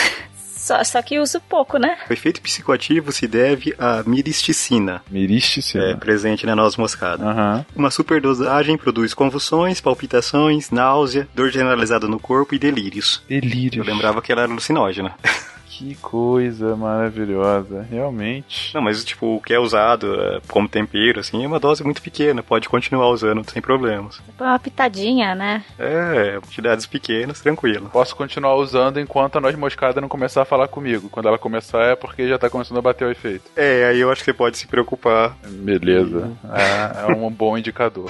Só, 0.70 0.84
só 0.84 1.02
que 1.02 1.20
uso 1.20 1.42
pouco, 1.42 1.80
né? 1.80 1.98
O 2.08 2.14
efeito 2.14 2.40
psicoativo 2.42 3.12
se 3.12 3.28
deve 3.28 3.74
à 3.80 4.04
miristicina. 4.06 5.02
Miristicina. 5.10 5.84
É, 5.84 5.96
presente 5.96 6.46
na 6.46 6.56
noz 6.56 6.78
moscada. 6.78 7.26
Uhum. 7.26 7.66
Uma 7.76 7.90
superdosagem 7.90 8.78
produz 8.78 9.16
convulsões, 9.16 9.82
palpitações, 9.82 10.70
náusea, 10.70 11.28
dor 11.34 11.50
generalizada 11.50 12.08
no 12.08 12.20
corpo 12.20 12.54
e 12.54 12.60
delírios. 12.60 13.24
Delírios. 13.28 13.88
Eu 13.88 13.92
lembrava 13.92 14.22
que 14.22 14.32
ela 14.32 14.44
era 14.44 14.52
alucinógena. 14.52 15.16
Que 15.70 15.94
coisa 15.96 16.76
maravilhosa, 16.76 17.86
realmente. 17.90 18.74
Não, 18.74 18.82
mas 18.82 19.06
tipo, 19.06 19.36
o 19.36 19.42
que 19.42 19.54
é 19.54 19.60
usado 19.60 20.20
é, 20.20 20.42
como 20.48 20.68
tempero, 20.68 21.20
assim, 21.20 21.44
é 21.44 21.48
uma 21.48 21.60
dose 21.60 21.84
muito 21.84 22.02
pequena, 22.02 22.42
pode 22.42 22.68
continuar 22.68 23.08
usando 23.10 23.48
sem 23.50 23.62
problemas. 23.62 24.20
Uma 24.40 24.58
pitadinha, 24.58 25.36
né? 25.36 25.64
É, 25.78 26.40
quantidades 26.42 26.88
pequenas, 26.88 27.40
tranquilo. 27.40 27.90
Posso 27.94 28.16
continuar 28.16 28.56
usando 28.56 29.00
enquanto 29.00 29.38
a 29.38 29.42
noz 29.42 29.56
moscada 29.56 30.02
não 30.02 30.10
começar 30.10 30.42
a 30.42 30.46
falar 30.46 30.68
comigo. 30.68 31.08
Quando 31.08 31.28
ela 31.28 31.38
começar 31.38 31.84
é 31.84 31.96
porque 31.96 32.28
já 32.28 32.40
tá 32.40 32.50
começando 32.50 32.80
a 32.80 32.82
bater 32.82 33.06
o 33.06 33.12
efeito. 33.12 33.52
É, 33.56 33.86
aí 33.86 34.00
eu 34.00 34.12
acho 34.12 34.22
que 34.22 34.26
você 34.26 34.34
pode 34.34 34.58
se 34.58 34.68
preocupar. 34.68 35.38
Beleza. 35.46 36.32
É, 36.52 37.04
é 37.04 37.16
um 37.16 37.30
bom 37.30 37.56
indicador. 37.56 38.10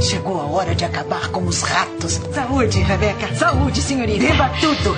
Chegou 0.00 0.40
a 0.40 0.46
hora 0.46 0.74
de 0.74 0.84
acabar 0.84 1.28
com 1.28 1.44
os 1.44 1.60
ratos. 1.60 2.14
Saúde, 2.32 2.78
Rebeca. 2.78 3.34
Saúde, 3.34 3.80
senhorita. 3.82 4.26
Beba 4.26 4.48
tudo. 4.60 4.96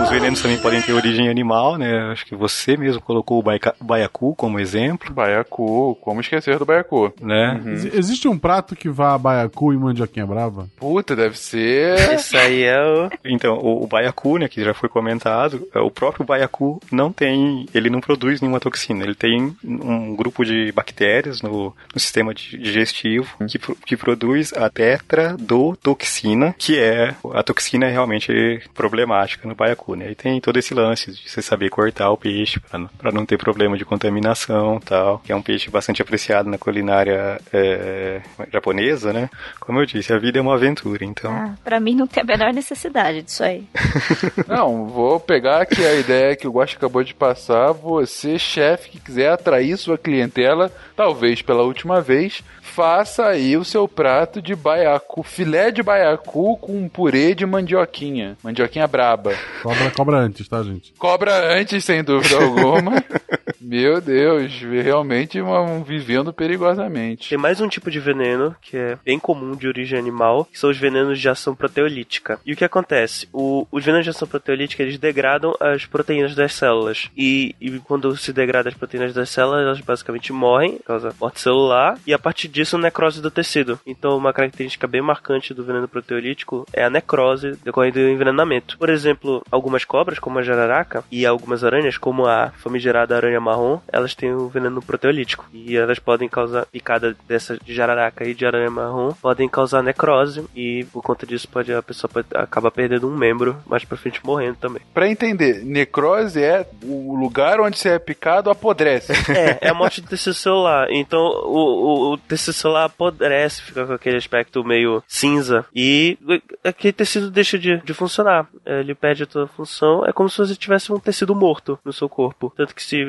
Os 0.00 0.10
venenos 0.10 0.42
também 0.42 0.58
podem 0.58 0.82
ter 0.82 0.92
origem 0.92 1.28
animal, 1.28 1.76
né? 1.78 2.10
Acho 2.12 2.26
que 2.26 2.34
você 2.34 2.76
mesmo 2.76 3.00
colocou 3.00 3.38
o 3.38 3.42
baica- 3.42 3.74
baiacu 3.80 4.34
como 4.34 4.58
exemplo, 4.60 5.12
Baiacu, 5.12 5.96
como 6.00 6.20
esquecer 6.20 6.58
do 6.58 6.64
baiacu? 6.66 7.12
né? 7.20 7.60
Ex- 7.66 7.84
Existe 7.94 8.28
um 8.28 8.38
prato 8.38 8.74
que 8.76 8.88
vá 8.88 9.14
a 9.14 9.18
baiacu 9.18 9.72
e 9.72 9.76
mandioquinha 9.76 10.26
brava? 10.26 10.68
Puta, 10.76 11.16
deve 11.16 11.38
ser. 11.38 12.14
Isso 12.14 12.36
aí 12.36 12.62
é 12.64 12.78
o. 12.82 13.10
Então, 13.24 13.54
o, 13.58 13.84
o 13.84 13.86
baiacu, 13.86 14.38
né, 14.38 14.48
que 14.48 14.62
já 14.64 14.74
foi 14.74 14.88
comentado, 14.88 15.66
é, 15.74 15.78
o 15.78 15.90
próprio 15.90 16.26
baiacu 16.26 16.80
não 16.90 17.10
tem, 17.12 17.66
ele 17.74 17.88
não 17.88 18.00
produz 18.00 18.40
nenhuma 18.40 18.60
toxina. 18.60 19.04
Ele 19.04 19.14
tem 19.14 19.54
um 19.64 20.14
grupo 20.14 20.44
de 20.44 20.70
bactérias 20.72 21.40
no, 21.42 21.74
no 21.94 22.00
sistema 22.00 22.34
di- 22.34 22.58
digestivo 22.58 23.28
que, 23.48 23.58
que 23.86 23.96
produz 23.96 24.52
a 24.52 24.68
tetradotoxina, 24.68 26.54
que 26.58 26.78
é 26.78 27.14
a 27.32 27.42
toxina 27.42 27.86
é 27.86 27.90
realmente 27.90 28.60
problemática 28.74 29.48
no 29.48 29.54
baiacu, 29.54 29.81
né? 29.96 30.10
E 30.10 30.14
tem 30.14 30.40
todo 30.40 30.58
esse 30.58 30.72
lance 30.72 31.12
de 31.12 31.28
você 31.28 31.42
saber 31.42 31.68
cortar 31.68 32.10
o 32.10 32.16
peixe 32.16 32.60
para 32.60 32.78
não, 32.78 32.88
pra 32.88 33.12
não 33.12 33.26
ter 33.26 33.36
problema 33.36 33.76
de 33.76 33.84
contaminação, 33.84 34.80
tal. 34.80 35.18
Que 35.18 35.32
é 35.32 35.36
um 35.36 35.42
peixe 35.42 35.70
bastante 35.70 36.00
apreciado 36.00 36.48
na 36.48 36.58
culinária 36.58 37.40
é, 37.52 38.20
japonesa, 38.52 39.12
né? 39.12 39.28
Como 39.60 39.80
eu 39.80 39.86
disse, 39.86 40.12
a 40.12 40.18
vida 40.18 40.38
é 40.38 40.42
uma 40.42 40.54
aventura, 40.54 41.04
então. 41.04 41.32
Ah, 41.32 41.54
pra 41.64 41.80
mim 41.80 41.94
não 41.94 42.06
tem 42.06 42.22
a 42.22 42.26
menor 42.26 42.52
necessidade 42.52 43.22
disso 43.22 43.42
aí. 43.42 43.64
Não, 44.46 44.86
vou 44.86 45.18
pegar 45.20 45.62
aqui 45.62 45.84
a 45.84 45.94
ideia 45.94 46.36
que 46.36 46.46
o 46.46 46.52
Guaxa 46.52 46.76
acabou 46.76 47.02
de 47.02 47.14
passar. 47.14 47.72
Você, 47.72 48.38
chefe, 48.38 48.90
que 48.90 49.00
quiser 49.00 49.30
atrair 49.30 49.76
sua 49.76 49.98
clientela, 49.98 50.70
talvez 50.96 51.42
pela 51.42 51.62
última 51.62 52.00
vez, 52.00 52.42
faça 52.60 53.26
aí 53.26 53.56
o 53.56 53.64
seu 53.64 53.86
prato 53.86 54.40
de 54.40 54.54
baiacu, 54.54 55.22
filé 55.22 55.70
de 55.70 55.82
baiacu 55.82 56.56
com 56.56 56.76
um 56.76 56.88
purê 56.88 57.34
de 57.34 57.44
mandioquinha. 57.44 58.36
Mandioquinha 58.42 58.86
braba. 58.86 59.34
Cobra, 59.72 59.90
cobra 59.90 60.18
antes, 60.18 60.46
tá, 60.48 60.62
gente? 60.62 60.92
Cobra 60.98 61.58
antes, 61.58 61.82
sem 61.84 62.04
dúvida 62.04 62.36
alguma. 62.36 63.02
Meu 63.62 64.00
Deus, 64.00 64.52
realmente 64.60 65.40
um, 65.40 65.82
vivendo 65.82 66.32
perigosamente. 66.32 67.28
Tem 67.28 67.38
mais 67.38 67.60
um 67.60 67.68
tipo 67.68 67.90
de 67.90 68.00
veneno 68.00 68.54
que 68.60 68.76
é 68.76 68.98
bem 69.04 69.18
comum 69.18 69.54
de 69.54 69.68
origem 69.68 69.98
animal, 69.98 70.44
que 70.46 70.58
são 70.58 70.68
os 70.70 70.76
venenos 70.78 71.20
de 71.20 71.28
ação 71.28 71.54
proteolítica. 71.54 72.40
E 72.44 72.52
o 72.52 72.56
que 72.56 72.64
acontece? 72.64 73.28
O- 73.32 73.66
os 73.70 73.84
venenos 73.84 74.04
de 74.04 74.10
ação 74.10 74.26
proteolítica 74.26 74.82
eles 74.82 74.98
degradam 74.98 75.54
as 75.60 75.84
proteínas 75.86 76.34
das 76.34 76.52
células. 76.54 77.08
E, 77.16 77.54
e 77.60 77.70
quando 77.80 78.16
se 78.16 78.32
degrada 78.32 78.68
as 78.68 78.74
proteínas 78.74 79.14
das 79.14 79.30
células, 79.30 79.62
elas 79.64 79.80
basicamente 79.80 80.32
morrem, 80.32 80.78
causa 80.84 81.14
morte 81.20 81.40
celular, 81.40 81.98
e 82.06 82.12
a 82.12 82.18
partir 82.18 82.48
disso, 82.48 82.76
necrose 82.78 83.22
do 83.22 83.30
tecido. 83.30 83.78
Então, 83.86 84.16
uma 84.16 84.32
característica 84.32 84.86
bem 84.86 85.00
marcante 85.02 85.54
do 85.54 85.64
veneno 85.64 85.86
proteolítico 85.88 86.66
é 86.72 86.84
a 86.84 86.90
necrose 86.90 87.52
decorrente 87.64 87.98
do 88.00 88.08
envenenamento. 88.08 88.76
Por 88.78 88.90
exemplo, 88.90 89.42
algumas 89.50 89.84
cobras, 89.84 90.18
como 90.18 90.38
a 90.38 90.42
jararaca, 90.42 91.04
e 91.10 91.24
algumas 91.24 91.62
aranhas, 91.62 91.96
como 91.96 92.26
a 92.26 92.50
famigerada 92.58 93.14
aranha 93.16 93.40
marrom, 93.52 93.78
elas 93.92 94.14
têm 94.14 94.32
o 94.32 94.48
veneno 94.48 94.80
proteolítico. 94.80 95.46
E 95.52 95.76
elas 95.76 95.98
podem 95.98 96.28
causar, 96.28 96.66
picada 96.66 97.14
dessa 97.28 97.58
de 97.58 97.74
jararaca 97.74 98.24
e 98.24 98.34
de 98.34 98.46
aranha 98.46 98.70
marrom, 98.70 99.12
podem 99.12 99.48
causar 99.48 99.82
necrose. 99.82 100.44
E 100.54 100.84
por 100.92 101.02
conta 101.02 101.26
disso, 101.26 101.48
pode, 101.48 101.72
a 101.72 101.82
pessoa 101.82 102.10
pode, 102.10 102.26
acaba 102.34 102.70
perdendo 102.70 103.08
um 103.08 103.16
membro, 103.16 103.56
mais 103.66 103.84
pra 103.84 103.96
frente 103.96 104.24
morrendo 104.24 104.56
também. 104.56 104.82
Pra 104.94 105.08
entender, 105.08 105.62
necrose 105.64 106.42
é 106.42 106.66
o 106.82 107.14
lugar 107.14 107.60
onde 107.60 107.78
você 107.78 107.90
é 107.90 107.98
picado 107.98 108.50
apodrece. 108.50 109.12
É, 109.32 109.58
é 109.62 109.70
a 109.70 109.74
morte 109.74 110.00
do 110.02 110.08
tecido 110.08 110.34
celular. 110.34 110.88
Então 110.90 111.20
o, 111.20 112.10
o, 112.10 112.12
o 112.12 112.18
tecido 112.18 112.52
celular 112.52 112.84
apodrece, 112.84 113.62
fica 113.62 113.86
com 113.86 113.94
aquele 113.94 114.18
aspecto 114.18 114.62
meio 114.62 115.02
cinza. 115.08 115.64
E 115.74 116.18
aquele 116.62 116.92
tecido 116.92 117.30
deixa 117.30 117.58
de, 117.58 117.78
de 117.78 117.94
funcionar. 117.94 118.46
Ele 118.64 118.94
perde 118.94 119.22
a 119.22 119.26
toda 119.26 119.46
a 119.46 119.48
função. 119.48 120.04
É 120.04 120.12
como 120.12 120.28
se 120.28 120.38
você 120.38 120.54
tivesse 120.54 120.92
um 120.92 120.98
tecido 120.98 121.34
morto 121.34 121.78
no 121.84 121.92
seu 121.92 122.08
corpo. 122.08 122.52
Tanto 122.54 122.74
que 122.74 122.82
se 122.82 123.02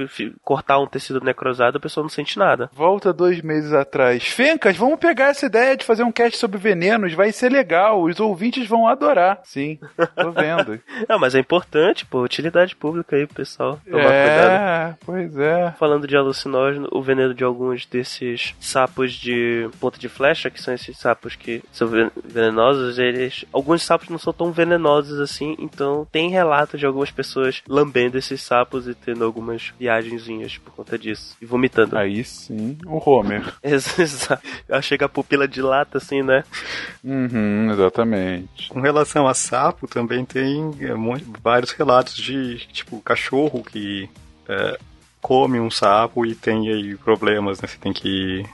cortar 0.44 0.80
um 0.80 0.88
tecido 0.88 1.20
necrosado, 1.22 1.78
a 1.78 1.82
pessoa 1.82 2.04
não 2.04 2.10
sente 2.10 2.38
nada. 2.38 2.70
Volta 2.74 3.12
dois 3.14 3.42
meses 3.42 3.74
atrás. 3.74 4.24
Fencas, 4.28 4.76
vamos 4.78 5.00
pegar 5.00 5.28
essa 5.30 5.46
ideia 5.46 5.76
de 5.78 5.86
fazer 5.86 6.04
um 6.04 6.12
cast 6.12 6.38
sobre 6.38 6.58
venenos, 6.58 7.14
vai 7.14 7.32
ser 7.32 7.52
legal, 7.52 8.02
os 8.02 8.20
ouvintes 8.20 8.68
vão 8.68 8.88
adorar. 8.88 9.40
Sim, 9.44 9.80
tô 10.16 10.32
vendo. 10.32 10.80
Não, 11.08 11.20
mas 11.20 11.36
é 11.36 11.40
importante, 11.40 12.06
pô, 12.06 12.22
utilidade 12.22 12.76
pública 12.76 13.16
aí, 13.16 13.28
pessoal. 13.28 13.80
Tomar 13.90 14.04
cuidado. 14.04 14.52
é, 14.52 14.96
pois 15.06 15.38
é. 15.38 15.72
Falando 15.78 16.08
de 16.08 16.16
alucinógeno, 16.18 16.88
o 16.92 17.02
veneno 17.02 17.34
de 17.34 17.44
alguns 17.44 17.86
desses 17.86 18.56
sapos 18.60 19.14
de 19.14 19.70
ponta 19.80 19.98
de 20.00 20.10
flecha, 20.10 20.50
que 20.50 20.62
são 20.62 20.74
esses 20.74 20.98
sapos 20.98 21.36
que 21.36 21.64
são 21.72 21.88
ven- 21.88 22.12
venenosos, 22.24 22.98
eles. 23.00 23.46
Alguns 23.54 23.84
sapos 23.84 24.10
não 24.10 24.18
são 24.18 24.34
tão 24.34 24.52
venenosos 24.52 25.20
assim, 25.20 25.56
então 25.60 26.08
tem 26.12 26.30
relatos 26.30 26.80
de 26.80 26.86
algumas 26.86 27.12
pessoas 27.12 27.62
lambendo 27.68 28.18
esses 28.18 28.42
sapos 28.42 28.88
e 28.88 28.94
tendo 28.96 29.24
algumas 29.24 29.74
por 30.60 30.74
conta 30.74 30.98
disso. 30.98 31.36
E 31.42 31.46
vomitando. 31.46 31.98
Aí 31.98 32.24
sim, 32.24 32.78
o 32.86 32.98
Homer. 33.10 33.54
Exato. 33.64 34.42
Chega 34.82 35.06
a 35.06 35.10
pupila 35.10 35.48
de 35.48 35.62
lata, 35.62 35.98
assim, 35.98 36.22
né? 36.22 36.44
Uhum, 37.04 37.72
exatamente. 37.72 38.70
Com 38.70 38.82
relação 38.82 39.28
a 39.28 39.34
sapo, 39.34 39.88
também 39.88 40.26
tem 40.26 40.72
é, 40.80 40.94
vários 41.42 41.72
relatos 41.72 42.16
de, 42.16 42.58
tipo, 42.72 43.02
cachorro 43.02 43.64
que 43.64 44.10
é, 44.48 44.78
come 45.22 45.60
um 45.60 45.72
sapo 45.72 46.26
e 46.26 46.36
tem 46.36 46.70
aí 46.70 46.96
problemas, 46.96 47.62
né? 47.62 47.68
Você 47.68 47.78
tem 47.78 47.94
que 47.94 48.46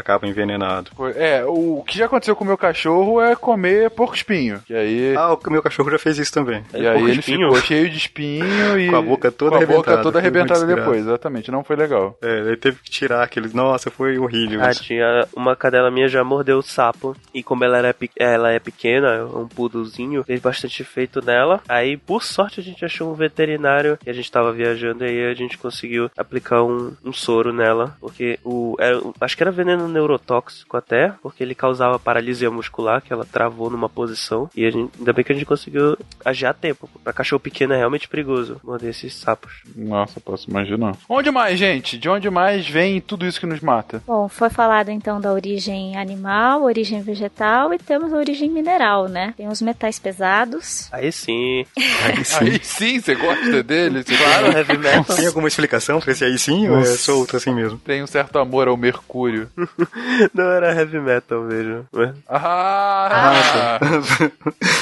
acaba 0.00 0.26
envenenado. 0.26 0.90
É, 1.16 1.44
o 1.46 1.82
que 1.86 1.98
já 1.98 2.06
aconteceu 2.06 2.34
com 2.34 2.44
o 2.44 2.46
meu 2.46 2.58
cachorro 2.58 3.20
é 3.20 3.34
comer 3.36 3.90
porco 3.90 4.14
espinho. 4.14 4.60
Que 4.66 4.74
aí. 4.74 5.14
Ah, 5.16 5.32
o 5.34 5.50
meu 5.50 5.62
cachorro 5.62 5.90
já 5.90 5.98
fez 5.98 6.18
isso 6.18 6.32
também. 6.32 6.62
E 6.74 6.78
aí 6.78 6.94
porco 6.94 7.08
ele 7.08 7.20
espinho? 7.20 7.48
ficou 7.48 7.60
cheio 7.62 7.88
de 7.90 7.96
espinho 7.96 8.78
e. 8.80 8.88
Com 8.90 8.96
a 8.96 9.02
boca 9.02 9.30
toda 9.30 9.50
com 9.50 9.56
a 9.56 9.66
boca 9.66 9.72
arrebentada, 9.90 10.02
toda 10.02 10.18
arrebentada 10.18 10.66
depois, 10.66 11.00
exatamente. 11.00 11.50
Não 11.50 11.62
foi 11.64 11.76
legal. 11.76 12.16
É, 12.22 12.38
ele 12.40 12.56
teve 12.56 12.78
que 12.82 12.90
tirar 12.90 13.22
aqueles. 13.22 13.52
Nossa, 13.54 13.90
foi 13.90 14.18
horrível. 14.18 14.60
Ah, 14.62 14.70
tinha 14.72 15.26
uma 15.36 15.54
cadela 15.54 15.90
minha 15.90 16.08
já 16.08 16.22
mordeu 16.24 16.58
o 16.58 16.62
sapo. 16.62 17.16
E 17.34 17.42
como 17.42 17.64
ela, 17.64 17.78
era, 17.78 17.94
pe- 17.94 18.10
ela 18.16 18.50
é 18.52 18.58
pequena, 18.58 19.08
é 19.14 19.22
um 19.24 19.46
poodlezinho, 19.48 20.24
fez 20.24 20.40
bastante 20.40 20.82
efeito 20.82 21.24
nela. 21.24 21.60
Aí, 21.68 21.96
por 21.96 22.22
sorte, 22.22 22.60
a 22.60 22.62
gente 22.62 22.84
achou 22.84 23.10
um 23.10 23.14
veterinário 23.14 23.98
e 24.04 24.10
a 24.10 24.12
gente 24.12 24.30
tava 24.30 24.52
viajando. 24.52 25.04
E 25.04 25.08
aí 25.08 25.30
a 25.30 25.34
gente 25.34 25.58
conseguiu 25.58 26.10
aplicar 26.16 26.62
um, 26.62 26.92
um 27.04 27.12
soro 27.12 27.52
nela. 27.52 27.96
Porque 28.00 28.38
o. 28.44 28.76
Era, 28.78 29.00
acho 29.20 29.36
que 29.36 29.42
era 29.42 29.50
veneno 29.50 29.88
neurotóxico 29.90 30.76
até. 30.76 31.12
Porque 31.22 31.42
ele 31.42 31.54
causava 31.54 31.98
paralisia 31.98 32.50
muscular, 32.50 33.02
que 33.02 33.12
ela 33.12 33.24
travou 33.24 33.70
numa 33.70 33.88
posição. 33.88 34.48
E 34.54 34.64
a 34.64 34.70
gente, 34.70 34.90
ainda 34.98 35.12
bem 35.12 35.24
que 35.24 35.32
a 35.32 35.34
gente 35.34 35.46
conseguiu 35.46 35.96
agir 36.24 36.46
a 36.46 36.54
tempo. 36.54 36.88
Pra 37.02 37.12
cachorro 37.12 37.40
pequeno 37.40 37.74
é 37.74 37.76
realmente 37.76 38.08
perigoso 38.08 38.60
morder 38.62 38.90
esses 38.90 39.14
sapos. 39.14 39.62
Nossa, 39.74 40.20
posso 40.20 40.48
imaginar. 40.48 40.96
Onde 41.08 41.30
mais, 41.30 41.58
gente? 41.58 41.98
De 41.98 42.08
onde 42.08 42.30
mais 42.30 42.68
vem 42.68 43.00
tudo 43.00 43.26
isso 43.26 43.40
que 43.40 43.46
nos 43.46 43.60
mata? 43.60 44.02
Bom, 44.06 44.28
foi 44.28 44.50
falado 44.50 44.90
então 44.90 45.20
da 45.20 45.32
origem 45.32 45.96
animal, 45.96 46.62
origem 46.62 47.02
vegetal 47.02 47.74
e 47.74 47.78
temos 47.78 48.12
a 48.12 48.16
origem 48.16 48.50
mineral, 48.50 49.08
né? 49.08 49.34
Tem 49.36 49.48
os 49.48 49.60
metais 49.60 49.98
pesados. 49.98 50.88
Aí 50.92 51.10
sim. 51.10 51.64
Aí 52.04 52.24
sim. 52.24 52.44
Aí 52.44 52.60
sim, 52.62 53.00
você 53.00 53.14
gosta 53.14 53.62
dele? 53.62 54.02
Você 54.02 54.16
Claro, 54.20 54.56
heavy 54.56 54.78
metal. 54.78 55.16
Tem 55.16 55.26
alguma 55.26 55.48
explicação 55.48 56.00
pra 56.00 56.12
esse 56.12 56.24
aí 56.24 56.38
sim 56.38 56.68
ou 56.68 56.76
é 56.76 56.78
Nossa. 56.80 56.98
solto 56.98 57.36
assim 57.36 57.54
mesmo? 57.54 57.78
tem 57.78 58.02
um 58.02 58.06
certo 58.06 58.38
amor 58.38 58.68
ao 58.68 58.76
mercúrio. 58.76 59.48
Não 60.34 60.44
era 60.44 60.74
heavy 60.74 61.00
metal 61.00 61.42
mesmo. 61.42 61.86
Mas- 61.92 62.14
Ah! 62.28 63.78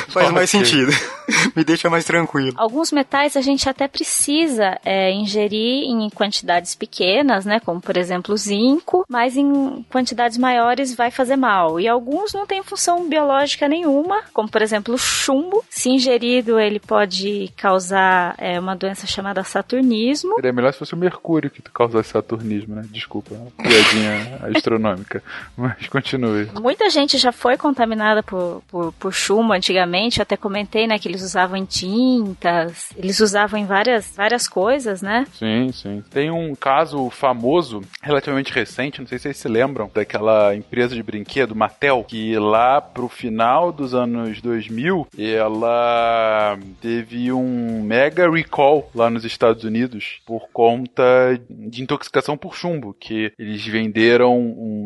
Faz 0.09 0.31
mais 0.31 0.51
sentido. 0.51 0.91
Me 1.55 1.65
deixa 1.65 1.91
mais 1.91 2.05
tranquilo. 2.05 2.53
Alguns 2.57 2.91
metais 2.91 3.37
a 3.37 3.41
gente 3.41 3.69
até 3.69 3.87
precisa 3.87 4.79
é, 4.85 5.11
ingerir 5.13 5.85
em 5.85 6.09
quantidades 6.11 6.75
pequenas, 6.75 7.45
né? 7.45 7.61
Como 7.61 7.81
por 7.81 7.97
exemplo 7.97 8.35
o 8.35 8.37
zinco, 8.39 9.05
mas 9.09 9.37
em 9.37 9.85
quantidades 9.91 10.39
maiores 10.39 10.95
vai 10.95 11.11
fazer 11.11 11.37
mal. 11.37 11.79
E 11.79 11.87
alguns 11.87 12.33
não 12.33 12.47
têm 12.47 12.63
função 12.63 13.09
biológica 13.09 13.69
nenhuma, 13.69 14.23
como 14.33 14.49
por 14.49 14.63
exemplo 14.63 14.95
o 14.95 14.99
chumbo. 14.99 15.65
Se 15.69 15.91
ingerido, 15.91 16.59
ele 16.59 16.81
pode 16.81 17.53
causar 17.57 18.35
é, 18.39 18.59
uma 18.59 18.75
doença 18.75 19.07
chamada 19.07 19.45
saturnismo. 19.45 20.35
Seria 20.37 20.53
melhor 20.53 20.73
se 20.73 20.79
fosse 20.79 20.95
o 20.95 20.97
mercúrio 20.97 21.51
que 21.51 21.61
causasse 21.63 22.11
saturnismo, 22.11 22.75
né? 22.75 22.83
Desculpa, 22.91 23.35
piadinha 23.57 24.39
astronômica. 24.57 24.78
Astronômica. 24.79 25.23
Mas 25.57 25.87
continue. 25.89 26.49
Muita 26.61 26.89
gente 26.89 27.19
já 27.19 27.33
foi 27.33 27.57
contaminada 27.57 28.23
por, 28.23 28.63
por, 28.69 28.93
por 28.93 29.13
chumbo 29.13 29.53
antigamente. 29.53 30.19
Eu 30.19 30.23
até 30.23 30.37
comentei, 30.37 30.87
né, 30.87 30.99
que 30.99 31.09
eles 31.09 31.23
usavam 31.23 31.57
em 31.57 31.65
tintas, 31.65 32.91
eles 32.97 33.21
usavam 33.21 33.59
em 33.59 33.67
várias, 33.67 34.15
várias 34.17 34.49
coisas, 34.49 35.03
né? 35.03 35.27
Sim, 35.35 35.71
sim. 35.73 36.03
Tem 36.11 36.31
um 36.31 36.55
caso 36.55 37.11
famoso, 37.11 37.83
relativamente 38.03 38.53
recente, 38.53 39.01
não 39.01 39.07
sei 39.07 39.19
se 39.19 39.25
vocês 39.25 39.37
se 39.37 39.49
lembram, 39.49 39.91
daquela 39.93 40.55
empresa 40.55 40.95
de 40.95 41.03
brinquedo, 41.03 41.55
Mattel, 41.55 42.05
que 42.07 42.39
lá 42.39 42.81
pro 42.81 43.09
final 43.09 43.73
dos 43.73 43.95
anos 43.95 44.41
2000, 44.41 45.09
ela 45.19 46.59
teve 46.81 47.33
um 47.33 47.83
mega 47.83 48.31
recall 48.31 48.91
lá 48.95 49.11
nos 49.11 49.25
Estados 49.25 49.65
Unidos 49.65 50.21
por 50.25 50.49
conta 50.53 51.39
de 51.49 51.83
intoxicação 51.83 52.37
por 52.37 52.55
chumbo, 52.55 52.95
que 52.99 53.33
eles 53.39 53.67
venderam 53.67 54.39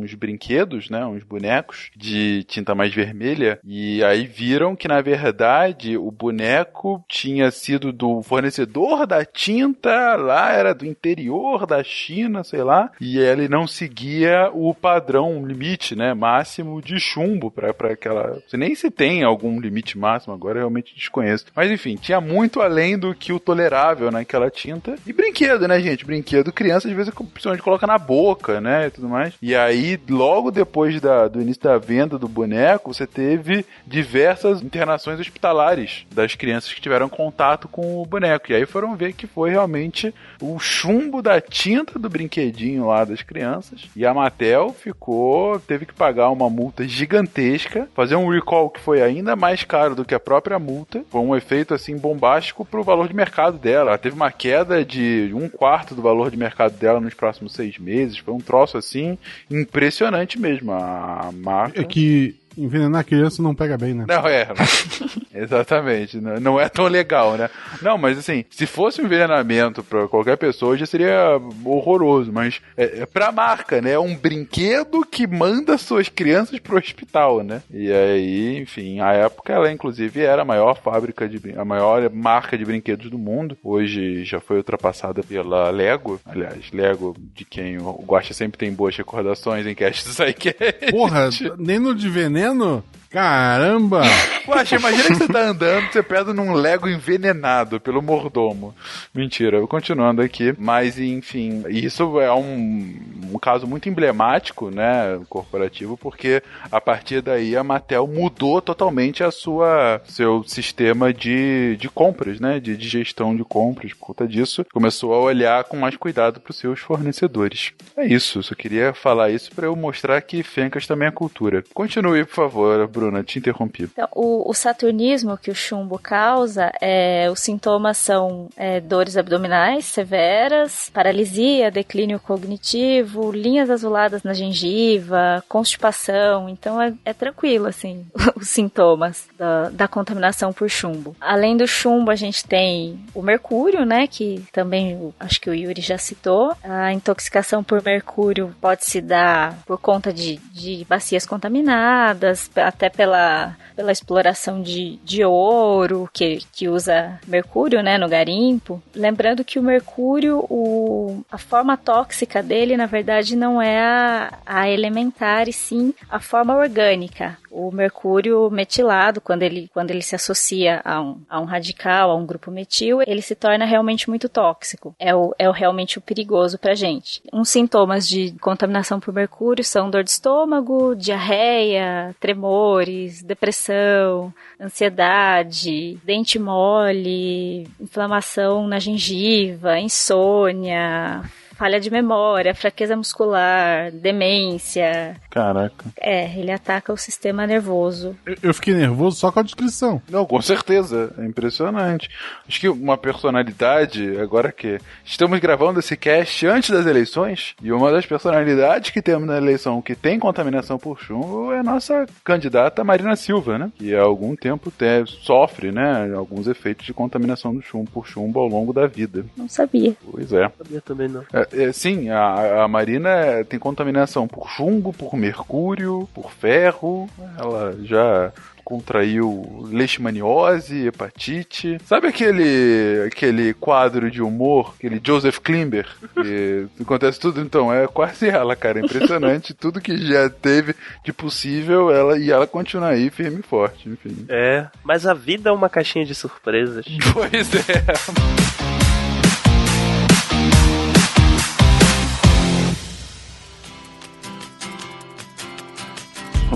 uns 0.02 0.14
brinquedos, 0.14 0.88
né, 0.90 1.04
uns 1.04 1.22
bonecos 1.24 1.90
de 1.96 2.44
tinta 2.44 2.74
mais 2.74 2.94
vermelha 2.94 3.58
e 3.64 4.02
aí 4.04 4.26
viram 4.26 4.76
que 4.76 4.88
na 4.88 5.00
verdade 5.00 5.96
o 5.96 6.10
boneco 6.10 7.04
tinha 7.08 7.50
sido 7.50 7.92
do 7.92 8.22
fornecedor 8.22 9.06
da 9.06 9.24
tinta, 9.24 10.14
lá 10.16 10.52
era 10.52 10.74
do 10.74 10.86
interior 10.86 11.66
da 11.66 11.82
China, 11.82 12.44
sei 12.44 12.62
lá, 12.62 12.90
e 13.00 13.18
ele 13.18 13.48
não 13.48 13.66
seguia 13.66 14.50
o 14.52 14.74
padrão 14.74 15.44
limite, 15.46 15.96
né, 15.96 16.14
máximo 16.14 16.80
de 16.80 16.98
chumbo 16.98 17.50
para 17.50 17.70
aquela, 17.92 18.38
nem 18.52 18.74
se 18.74 18.90
tem 18.90 19.22
algum 19.22 19.60
limite 19.60 19.98
máximo 19.98 20.34
agora, 20.34 20.58
eu 20.58 20.62
realmente 20.62 20.94
desconheço. 20.94 21.46
Mas 21.54 21.70
enfim, 21.70 21.96
tinha 21.96 22.20
muito 22.20 22.60
além 22.60 22.98
do 22.98 23.14
que 23.14 23.32
o 23.32 23.40
tolerável 23.40 24.10
naquela 24.10 24.50
tinta. 24.50 24.94
E 25.06 25.12
brinquedo, 25.12 25.66
né, 25.66 25.80
gente? 25.80 26.04
Brinquedo, 26.04 26.52
criança 26.52 26.88
às 26.88 26.94
vezes 26.94 27.12
principalmente 27.14 27.62
coloca 27.62 27.86
na 27.86 27.98
boca, 27.98 28.60
né, 28.60 28.86
e 28.86 28.90
tudo 28.90 29.08
mais. 29.08 29.34
E 29.40 29.54
aí, 29.54 29.71
logo 30.08 30.50
depois 30.50 31.00
da, 31.00 31.28
do 31.28 31.40
início 31.40 31.62
da 31.62 31.78
venda 31.78 32.18
do 32.18 32.28
boneco, 32.28 32.92
você 32.92 33.06
teve 33.06 33.64
diversas 33.86 34.62
internações 34.62 35.20
hospitalares 35.20 36.06
das 36.12 36.34
crianças 36.34 36.72
que 36.72 36.80
tiveram 36.80 37.08
contato 37.08 37.68
com 37.68 38.00
o 38.00 38.06
boneco. 38.06 38.50
E 38.50 38.54
aí 38.54 38.66
foram 38.66 38.96
ver 38.96 39.12
que 39.12 39.26
foi 39.26 39.50
realmente 39.50 40.14
o 40.40 40.58
chumbo 40.58 41.22
da 41.22 41.40
tinta 41.40 41.98
do 41.98 42.08
brinquedinho 42.08 42.86
lá 42.86 43.04
das 43.04 43.22
crianças. 43.22 43.88
E 43.94 44.04
a 44.04 44.14
Mattel 44.14 44.72
ficou, 44.72 45.58
teve 45.60 45.86
que 45.86 45.94
pagar 45.94 46.30
uma 46.30 46.48
multa 46.50 46.86
gigantesca, 46.86 47.88
fazer 47.94 48.16
um 48.16 48.28
recall 48.28 48.70
que 48.70 48.80
foi 48.80 49.02
ainda 49.02 49.36
mais 49.36 49.64
caro 49.64 49.94
do 49.94 50.04
que 50.04 50.14
a 50.14 50.20
própria 50.20 50.58
multa. 50.58 51.04
Foi 51.10 51.20
um 51.20 51.36
efeito 51.36 51.74
assim 51.74 51.96
bombástico 51.96 52.64
pro 52.64 52.82
valor 52.82 53.08
de 53.08 53.14
mercado 53.14 53.58
dela. 53.58 53.90
Ela 53.90 53.98
teve 53.98 54.16
uma 54.16 54.30
queda 54.30 54.84
de 54.84 55.30
um 55.34 55.48
quarto 55.48 55.94
do 55.94 56.02
valor 56.02 56.30
de 56.30 56.36
mercado 56.36 56.76
dela 56.76 57.00
nos 57.00 57.14
próximos 57.14 57.52
seis 57.52 57.78
meses. 57.78 58.18
Foi 58.18 58.34
um 58.34 58.40
troço 58.40 58.76
assim 58.76 59.18
impressionante 59.62 60.38
mesmo. 60.38 60.72
A 60.72 61.30
marca. 61.32 61.80
É 61.80 61.84
que 61.84 62.34
envenenar 62.56 63.04
criança 63.04 63.42
não 63.42 63.54
pega 63.54 63.76
bem, 63.76 63.94
né? 63.94 64.04
Não, 64.08 64.26
é. 64.26 64.48
Exatamente. 65.34 66.20
Não 66.20 66.60
é 66.60 66.68
tão 66.68 66.86
legal, 66.86 67.36
né? 67.36 67.48
Não, 67.80 67.96
mas 67.96 68.18
assim, 68.18 68.44
se 68.50 68.66
fosse 68.66 69.00
um 69.00 69.06
envenenamento 69.06 69.82
para 69.82 70.06
qualquer 70.06 70.36
pessoa, 70.36 70.76
já 70.76 70.86
seria 70.86 71.40
horroroso. 71.64 72.32
Mas 72.32 72.60
é, 72.76 73.00
é 73.00 73.06
pra 73.06 73.32
marca, 73.32 73.80
né? 73.80 73.92
É 73.92 73.98
um 73.98 74.14
brinquedo 74.14 75.04
que 75.04 75.26
manda 75.26 75.78
suas 75.78 76.08
crianças 76.08 76.58
pro 76.60 76.78
hospital, 76.78 77.42
né? 77.42 77.62
E 77.70 77.90
aí, 77.90 78.58
enfim, 78.58 79.00
a 79.00 79.12
época 79.12 79.52
ela 79.52 79.72
inclusive 79.72 80.20
era 80.20 80.42
a 80.42 80.44
maior 80.44 80.76
fábrica 80.76 81.28
de 81.28 81.40
a 81.56 81.64
maior 81.64 82.10
marca 82.10 82.56
de 82.56 82.64
brinquedos 82.64 83.10
do 83.10 83.18
mundo. 83.18 83.56
Hoje 83.62 84.24
já 84.24 84.40
foi 84.40 84.58
ultrapassada 84.58 85.22
pela 85.22 85.70
Lego. 85.70 86.20
Aliás, 86.26 86.70
Lego, 86.72 87.16
de 87.34 87.44
quem 87.44 87.78
o 87.78 88.04
Guacha 88.06 88.34
sempre 88.34 88.58
tem 88.58 88.72
boas 88.72 88.96
recordações 88.96 89.66
em 89.66 89.74
cast 89.74 90.04
do 90.04 90.14
Psycast. 90.14 90.90
Porra, 90.90 91.28
nem 91.58 91.78
no 91.78 91.94
de 91.94 92.08
veneno? 92.08 92.41
menos 92.42 92.82
Caramba! 93.12 94.00
Poxa, 94.46 94.76
imagina 94.76 95.08
que 95.08 95.14
você 95.14 95.28
tá 95.28 95.40
andando, 95.40 95.92
você 95.92 96.02
pega 96.02 96.32
num 96.32 96.54
Lego 96.54 96.88
envenenado 96.88 97.78
pelo 97.78 98.02
mordomo. 98.02 98.74
Mentira, 99.14 99.64
continuando 99.66 100.22
aqui. 100.22 100.54
Mas, 100.58 100.98
enfim, 100.98 101.62
isso 101.68 102.18
é 102.18 102.32
um, 102.32 102.98
um 103.32 103.38
caso 103.38 103.66
muito 103.66 103.88
emblemático, 103.88 104.70
né, 104.70 105.20
corporativo, 105.28 105.96
porque 105.96 106.42
a 106.70 106.80
partir 106.80 107.20
daí 107.20 107.54
a 107.54 107.62
Mattel 107.62 108.06
mudou 108.06 108.60
totalmente 108.62 109.22
a 109.22 109.30
sua 109.30 110.00
seu 110.06 110.42
sistema 110.44 111.12
de, 111.12 111.76
de 111.76 111.88
compras, 111.88 112.40
né, 112.40 112.58
de, 112.58 112.76
de 112.76 112.88
gestão 112.88 113.36
de 113.36 113.44
compras. 113.44 113.92
Por 113.92 114.06
conta 114.06 114.26
disso, 114.26 114.64
começou 114.72 115.14
a 115.14 115.20
olhar 115.20 115.64
com 115.64 115.76
mais 115.76 115.96
cuidado 115.96 116.40
para 116.40 116.50
os 116.50 116.56
seus 116.56 116.80
fornecedores. 116.80 117.72
É 117.96 118.06
isso, 118.06 118.42
só 118.42 118.54
queria 118.54 118.94
falar 118.94 119.30
isso 119.30 119.52
para 119.54 119.66
eu 119.66 119.76
mostrar 119.76 120.20
que 120.22 120.42
Fencas 120.42 120.86
também 120.86 121.08
é 121.08 121.12
cultura. 121.12 121.62
Continue, 121.74 122.24
por 122.24 122.34
favor, 122.34 122.88
Bruno. 122.88 123.01
Bruna, 123.02 123.24
te 123.24 123.38
interrompi. 123.38 123.84
Então, 123.84 124.08
o, 124.12 124.48
o, 124.48 124.54
saturnismo 124.54 125.36
que 125.36 125.50
o 125.50 125.54
chumbo 125.54 125.98
causa, 125.98 126.72
é, 126.80 127.28
os 127.30 127.40
sintomas 127.40 127.98
são 127.98 128.48
é, 128.56 128.80
dores 128.80 129.16
abdominais 129.16 129.84
severas, 129.86 130.88
paralisia, 130.92 131.70
declínio 131.70 132.20
cognitivo, 132.20 133.32
linhas 133.32 133.70
azuladas 133.70 134.22
na 134.22 134.32
gengiva, 134.32 135.42
constipação. 135.48 136.48
Então 136.48 136.80
é, 136.80 136.94
é 137.04 137.12
tranquilo, 137.12 137.66
assim, 137.66 138.06
os 138.36 138.48
sintomas 138.48 139.26
da, 139.36 139.68
da, 139.70 139.88
contaminação 139.88 140.52
por 140.52 140.70
chumbo. 140.70 141.16
Além 141.20 141.56
do 141.56 141.66
chumbo, 141.66 142.10
a 142.10 142.16
gente 142.16 142.44
tem 142.44 143.00
o 143.12 143.20
mercúrio, 143.20 143.84
né, 143.84 144.06
que 144.06 144.44
também 144.52 145.12
acho 145.18 145.40
que 145.40 145.50
o 145.50 145.54
Yuri 145.54 145.80
já 145.80 145.98
citou. 145.98 146.54
A 146.62 146.92
intoxicação 146.92 147.64
por 147.64 147.82
mercúrio 147.82 148.54
pode 148.60 148.84
se 148.84 149.00
dar 149.00 149.58
por 149.66 149.78
conta 149.78 150.12
de, 150.12 150.36
de 150.52 150.86
bacias 150.88 151.26
contaminadas, 151.26 152.50
até 152.54 152.91
pela, 152.96 153.56
pela 153.74 153.92
exploração 153.92 154.62
de, 154.62 154.96
de 155.04 155.24
ouro, 155.24 156.08
que, 156.12 156.40
que 156.52 156.68
usa 156.68 157.18
mercúrio 157.26 157.82
né, 157.82 157.98
no 157.98 158.08
garimpo. 158.08 158.82
Lembrando 158.94 159.44
que 159.44 159.58
o 159.58 159.62
mercúrio, 159.62 160.44
o, 160.48 161.24
a 161.30 161.38
forma 161.38 161.76
tóxica 161.76 162.42
dele, 162.42 162.76
na 162.76 162.86
verdade, 162.86 163.36
não 163.36 163.60
é 163.60 163.80
a, 163.80 164.38
a 164.44 164.68
elementar, 164.68 165.48
e 165.48 165.52
sim 165.52 165.94
a 166.10 166.20
forma 166.20 166.56
orgânica 166.56 167.38
o 167.52 167.70
mercúrio 167.70 168.50
metilado, 168.50 169.20
quando 169.20 169.42
ele, 169.42 169.70
quando 169.72 169.90
ele 169.90 170.02
se 170.02 170.14
associa 170.14 170.80
a 170.84 171.00
um, 171.00 171.20
a 171.28 171.38
um 171.38 171.44
radical, 171.44 172.10
a 172.10 172.16
um 172.16 172.24
grupo 172.24 172.50
metil, 172.50 173.00
ele 173.06 173.20
se 173.20 173.34
torna 173.34 173.66
realmente 173.66 174.08
muito 174.08 174.28
tóxico. 174.28 174.94
É 174.98 175.14
o, 175.14 175.34
é 175.38 175.48
o 175.48 175.52
realmente 175.52 175.98
o 175.98 176.00
perigoso 176.00 176.58
pra 176.58 176.74
gente. 176.74 177.22
Uns 177.32 177.50
sintomas 177.50 178.08
de 178.08 178.32
contaminação 178.40 178.98
por 178.98 179.12
mercúrio 179.12 179.62
são 179.62 179.90
dor 179.90 180.02
de 180.02 180.10
estômago, 180.10 180.96
diarreia, 180.96 182.16
tremores, 182.18 183.22
depressão, 183.22 184.32
ansiedade, 184.58 185.98
dente 186.02 186.38
mole, 186.38 187.68
inflamação 187.78 188.66
na 188.66 188.78
gengiva, 188.78 189.78
insônia, 189.78 191.22
falha 191.62 191.78
de 191.78 191.92
memória, 191.92 192.52
fraqueza 192.56 192.96
muscular, 192.96 193.92
demência. 193.92 195.14
Caraca. 195.30 195.84
É, 195.96 196.24
ele 196.36 196.50
ataca 196.50 196.92
o 196.92 196.96
sistema 196.96 197.46
nervoso. 197.46 198.16
Eu, 198.42 198.52
fiquei 198.52 198.74
nervoso 198.74 199.16
só 199.16 199.30
com 199.30 199.38
a 199.38 199.44
descrição. 199.44 200.02
Não, 200.10 200.26
com 200.26 200.42
certeza. 200.42 201.14
É 201.16 201.24
impressionante. 201.24 202.10
Acho 202.48 202.60
que 202.60 202.68
uma 202.68 202.98
personalidade, 202.98 204.18
agora 204.18 204.50
que 204.50 204.80
estamos 205.04 205.38
gravando 205.38 205.78
esse 205.78 205.96
cast 205.96 206.44
antes 206.48 206.70
das 206.70 206.84
eleições, 206.84 207.54
e 207.62 207.70
uma 207.70 207.92
das 207.92 208.06
personalidades 208.06 208.90
que 208.90 209.00
temos 209.00 209.28
na 209.28 209.36
eleição 209.36 209.80
que 209.80 209.94
tem 209.94 210.18
contaminação 210.18 210.80
por 210.80 210.98
chumbo 211.00 211.52
é 211.52 211.60
a 211.60 211.62
nossa 211.62 212.06
candidata 212.24 212.82
Marina 212.82 213.14
Silva, 213.14 213.56
né? 213.56 213.70
Que 213.76 213.94
há 213.94 214.02
algum 214.02 214.34
tempo 214.34 214.68
te, 214.68 215.06
sofre, 215.06 215.70
né? 215.70 216.12
Alguns 216.12 216.48
efeitos 216.48 216.84
de 216.84 216.92
contaminação 216.92 217.54
do 217.54 217.62
chumbo 217.62 217.88
por 217.88 218.04
chumbo 218.04 218.40
ao 218.40 218.48
longo 218.48 218.72
da 218.72 218.88
vida. 218.88 219.24
Não 219.36 219.48
sabia. 219.48 219.94
Pois 220.10 220.32
é. 220.32 220.42
Não 220.42 220.52
sabia 220.58 220.80
também 220.80 221.06
não. 221.06 221.22
É, 221.32 221.51
é, 221.51 221.51
sim, 221.72 222.08
a, 222.10 222.64
a 222.64 222.68
Marina 222.68 223.44
tem 223.48 223.58
contaminação 223.58 224.26
por 224.26 224.48
chumbo, 224.48 224.92
por 224.92 225.16
mercúrio, 225.16 226.08
por 226.14 226.30
ferro. 226.30 227.08
Ela 227.38 227.76
já 227.82 228.32
contraiu 228.64 229.66
leishmaniose, 229.70 230.86
hepatite. 230.86 231.78
Sabe 231.84 232.08
aquele 232.08 233.04
aquele 233.06 233.54
quadro 233.54 234.10
de 234.10 234.22
humor, 234.22 234.74
aquele 234.78 235.00
Joseph 235.04 235.38
Klimber, 235.38 235.86
que 236.14 236.66
acontece 236.80 237.20
tudo? 237.20 237.40
Então, 237.40 237.72
é 237.72 237.86
quase 237.86 238.28
ela, 238.28 238.56
cara. 238.56 238.80
Impressionante. 238.80 239.52
tudo 239.54 239.80
que 239.80 239.96
já 239.96 240.30
teve 240.30 240.74
de 241.04 241.12
possível, 241.12 241.90
ela 241.90 242.18
e 242.18 242.30
ela 242.30 242.46
continua 242.46 242.88
aí 242.88 243.10
firme 243.10 243.40
e 243.40 243.42
forte, 243.42 243.88
enfim. 243.88 244.24
É, 244.28 244.66
mas 244.82 245.06
a 245.06 245.14
vida 245.14 245.50
é 245.50 245.52
uma 245.52 245.68
caixinha 245.68 246.04
de 246.04 246.14
surpresas. 246.14 246.84
Pois 247.12 247.54
é. 247.54 248.81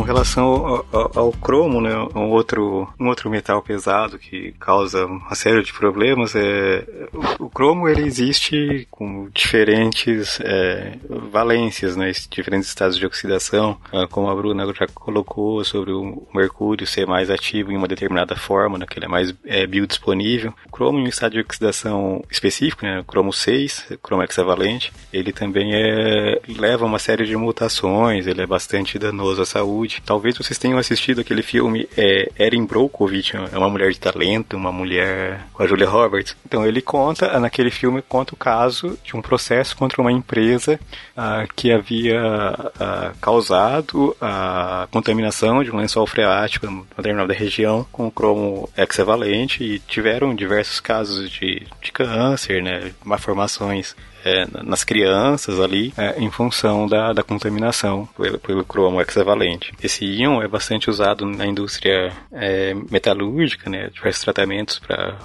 Relação 0.02 0.44
ao, 0.44 0.86
ao, 0.92 1.18
ao 1.18 1.32
cromo, 1.32 1.80
né, 1.80 1.94
um 2.14 2.30
outro, 2.30 2.88
um 2.98 3.08
outro 3.08 3.30
metal 3.30 3.62
pesado 3.62 4.18
que 4.18 4.52
causa 4.58 5.06
uma 5.06 5.34
série 5.34 5.62
de 5.62 5.72
problemas, 5.72 6.34
é, 6.34 6.84
o, 7.12 7.44
o 7.44 7.50
cromo 7.50 7.88
ele 7.88 8.02
existe 8.02 8.86
com 8.90 9.28
diferentes 9.32 10.38
é, 10.40 10.98
valências, 11.08 11.96
né, 11.96 12.12
diferentes 12.30 12.68
estados 12.68 12.96
de 12.96 13.06
oxidação, 13.06 13.78
ah, 13.92 14.06
como 14.10 14.28
a 14.28 14.34
Bruna 14.34 14.66
já 14.74 14.86
colocou 14.86 15.64
sobre 15.64 15.92
o 15.92 16.26
mercúrio 16.34 16.86
ser 16.86 17.06
mais 17.06 17.30
ativo 17.30 17.72
em 17.72 17.76
uma 17.76 17.88
determinada 17.88 18.36
forma, 18.36 18.78
né, 18.78 18.86
que 18.88 18.98
ele 18.98 19.06
é 19.06 19.08
mais 19.08 19.34
é, 19.44 19.66
biodisponível. 19.66 20.52
O 20.66 20.70
cromo 20.70 20.98
em 20.98 21.04
um 21.04 21.08
estado 21.08 21.32
de 21.32 21.40
oxidação 21.40 22.22
específico, 22.30 22.84
né, 22.84 23.02
cromo 23.06 23.32
6, 23.32 23.92
cromo 24.02 24.22
hexavalente, 24.22 24.92
ele 25.12 25.32
também 25.32 25.74
é, 25.74 26.40
leva 26.48 26.84
uma 26.84 26.98
série 26.98 27.24
de 27.24 27.36
mutações, 27.36 28.26
ele 28.26 28.42
é 28.42 28.46
bastante 28.46 28.98
danoso 28.98 29.42
à 29.42 29.46
saúde. 29.46 29.85
Talvez 30.04 30.36
vocês 30.36 30.58
tenham 30.58 30.78
assistido 30.78 31.20
aquele 31.20 31.42
filme 31.42 31.88
é, 31.96 32.30
Erin 32.38 32.64
Brockovich, 32.64 33.36
é 33.36 33.58
uma 33.58 33.68
mulher 33.68 33.90
de 33.90 34.00
talento, 34.00 34.56
uma 34.56 34.72
mulher 34.72 35.46
com 35.52 35.62
a 35.62 35.66
Julia 35.66 35.88
Roberts. 35.88 36.36
Então 36.44 36.66
ele 36.66 36.80
conta, 36.80 37.38
naquele 37.38 37.70
filme, 37.70 38.02
conta 38.02 38.34
o 38.34 38.36
caso 38.36 38.98
de 39.04 39.16
um 39.16 39.22
processo 39.22 39.76
contra 39.76 40.00
uma 40.00 40.12
empresa 40.12 40.78
ah, 41.16 41.46
que 41.54 41.72
havia 41.72 42.20
ah, 42.80 43.12
causado 43.20 44.16
a 44.20 44.88
contaminação 44.90 45.62
de 45.62 45.70
um 45.70 45.76
lençol 45.76 46.06
freático 46.06 46.66
numa 46.66 46.86
determinada 46.96 47.32
região 47.32 47.86
com 47.92 48.10
cromo 48.10 48.68
hexavalente 48.76 49.62
e 49.62 49.78
tiveram 49.78 50.34
diversos 50.34 50.80
casos 50.80 51.30
de, 51.30 51.66
de 51.82 51.92
câncer, 51.92 52.62
né, 52.62 52.92
malformações 53.04 53.94
é, 54.26 54.46
nas 54.64 54.82
crianças 54.82 55.60
ali 55.60 55.94
é, 55.96 56.18
em 56.18 56.30
função 56.30 56.88
da, 56.88 57.12
da 57.12 57.22
contaminação 57.22 58.08
pelo, 58.16 58.38
pelo 58.38 58.64
cromo 58.64 59.00
hexavalente. 59.00 59.72
Esse 59.80 60.04
íon 60.04 60.42
é 60.42 60.48
bastante 60.48 60.90
usado 60.90 61.24
na 61.24 61.46
indústria 61.46 62.12
é, 62.32 62.74
metalúrgica, 62.90 63.70
né, 63.70 63.88
diversos 63.94 64.24
tratamentos 64.24 64.80
para 64.80 65.16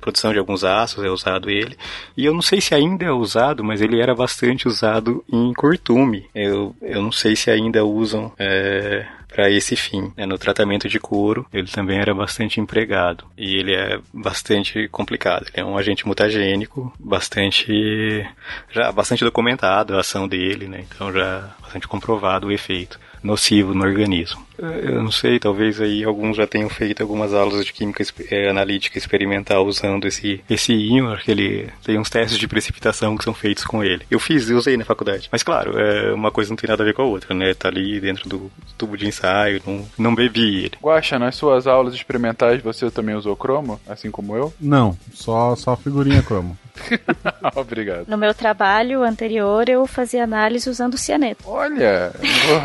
produção 0.00 0.32
de 0.32 0.38
alguns 0.38 0.64
aços 0.64 1.04
é 1.04 1.08
usado 1.08 1.48
ele. 1.48 1.76
E 2.16 2.24
eu 2.24 2.34
não 2.34 2.42
sei 2.42 2.60
se 2.60 2.74
ainda 2.74 3.04
é 3.04 3.12
usado, 3.12 3.62
mas 3.62 3.80
ele 3.80 4.00
era 4.00 4.14
bastante 4.14 4.66
usado 4.66 5.24
em 5.32 5.52
cortume. 5.52 6.26
Eu, 6.34 6.74
eu 6.82 7.00
não 7.00 7.12
sei 7.12 7.36
se 7.36 7.50
ainda 7.50 7.84
usam 7.84 8.32
é, 8.38 9.06
para 9.28 9.50
esse 9.50 9.76
fim. 9.76 10.12
Né? 10.16 10.26
No 10.26 10.38
tratamento 10.38 10.88
de 10.88 10.98
couro, 10.98 11.46
ele 11.52 11.68
também 11.68 11.98
era 11.98 12.14
bastante 12.14 12.60
empregado 12.60 13.24
e 13.36 13.56
ele 13.56 13.74
é 13.74 14.00
bastante 14.12 14.88
complicado. 14.88 15.46
Ele 15.52 15.62
é 15.62 15.64
um 15.64 15.76
agente 15.76 16.06
mutagênico, 16.06 16.92
bastante 16.98 18.26
já 18.70 18.90
bastante 18.90 19.24
documentado 19.24 19.96
a 19.96 20.00
ação 20.00 20.26
dele, 20.26 20.66
né? 20.66 20.84
Então 20.88 21.12
já 21.12 21.54
bastante 21.60 21.86
comprovado 21.86 22.46
o 22.46 22.52
efeito 22.52 22.98
nocivo 23.22 23.74
no 23.74 23.84
organismo. 23.84 24.47
Eu 24.58 25.02
não 25.02 25.10
sei, 25.10 25.38
talvez 25.38 25.80
aí 25.80 26.04
alguns 26.04 26.36
já 26.36 26.46
tenham 26.46 26.68
feito 26.68 27.00
algumas 27.00 27.32
aulas 27.32 27.64
de 27.64 27.72
química 27.72 28.04
é, 28.30 28.48
analítica 28.48 28.98
experimental 28.98 29.64
usando 29.66 30.06
esse, 30.06 30.42
esse 30.50 30.72
íon, 30.72 31.16
que 31.16 31.30
ele 31.30 31.68
tem 31.84 31.98
uns 31.98 32.10
testes 32.10 32.38
de 32.38 32.48
precipitação 32.48 33.16
que 33.16 33.24
são 33.24 33.32
feitos 33.32 33.64
com 33.64 33.84
ele. 33.84 34.04
Eu 34.10 34.18
fiz, 34.18 34.50
eu 34.50 34.56
usei 34.56 34.76
na 34.76 34.84
faculdade. 34.84 35.28
Mas 35.30 35.42
claro, 35.42 35.78
é, 35.78 36.12
uma 36.12 36.30
coisa 36.30 36.50
não 36.50 36.56
tem 36.56 36.68
nada 36.68 36.82
a 36.82 36.86
ver 36.86 36.94
com 36.94 37.02
a 37.02 37.06
outra, 37.06 37.34
né? 37.34 37.54
Tá 37.54 37.68
ali 37.68 38.00
dentro 38.00 38.28
do 38.28 38.50
tubo 38.76 38.96
de 38.96 39.06
ensaio, 39.06 39.62
não, 39.66 39.86
não 39.96 40.14
bebi 40.14 40.64
ele. 40.64 40.72
Guaxa, 40.82 41.18
nas 41.18 41.36
suas 41.36 41.66
aulas 41.66 41.94
experimentais 41.94 42.60
você 42.62 42.90
também 42.90 43.14
usou 43.14 43.36
cromo, 43.36 43.80
assim 43.88 44.10
como 44.10 44.36
eu? 44.36 44.52
Não, 44.60 44.96
só, 45.12 45.54
só 45.54 45.76
figurinha 45.76 46.22
cromo. 46.22 46.58
Obrigado. 47.54 48.06
No 48.08 48.16
meu 48.16 48.34
trabalho 48.34 49.02
anterior, 49.02 49.68
eu 49.68 49.86
fazia 49.86 50.24
análise 50.24 50.68
usando 50.68 50.96
cianeto. 50.96 51.44
Olha, 51.46 52.12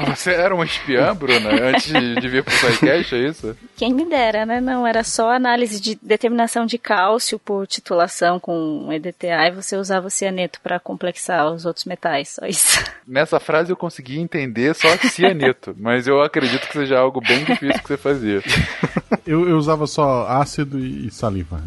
você 0.07 0.31
era 0.31 0.53
uma 0.53 0.65
espiã, 0.65 1.15
Bruna, 1.15 1.49
antes 1.69 1.82
de, 1.91 2.15
de 2.15 2.27
vir 2.27 2.43
pro 2.43 2.53
SciCast, 2.53 3.15
é 3.15 3.29
isso? 3.29 3.57
Quem 3.75 3.93
me 3.93 4.05
dera, 4.05 4.45
né? 4.45 4.59
Não, 4.59 4.85
era 4.85 5.03
só 5.03 5.31
análise 5.31 5.79
de 5.79 5.97
determinação 6.01 6.65
de 6.65 6.77
cálcio 6.77 7.39
por 7.39 7.67
titulação 7.67 8.39
com 8.39 8.89
EDTA 8.91 9.47
e 9.47 9.51
você 9.51 9.75
usava 9.75 10.07
o 10.07 10.11
cianeto 10.11 10.59
para 10.61 10.79
complexar 10.79 11.51
os 11.51 11.65
outros 11.65 11.85
metais, 11.85 12.29
só 12.29 12.45
isso. 12.45 12.83
Nessa 13.07 13.39
frase 13.39 13.71
eu 13.71 13.77
consegui 13.77 14.19
entender 14.19 14.73
só 14.75 14.87
cianeto, 15.09 15.75
mas 15.77 16.07
eu 16.07 16.21
acredito 16.21 16.67
que 16.67 16.73
seja 16.73 16.97
algo 16.97 17.19
bem 17.19 17.43
difícil 17.43 17.81
que 17.81 17.87
você 17.87 17.97
fazia. 17.97 18.41
Eu, 19.25 19.47
eu 19.47 19.57
usava 19.57 19.87
só 19.87 20.27
ácido 20.27 20.77
e 20.77 21.09
saliva. 21.09 21.61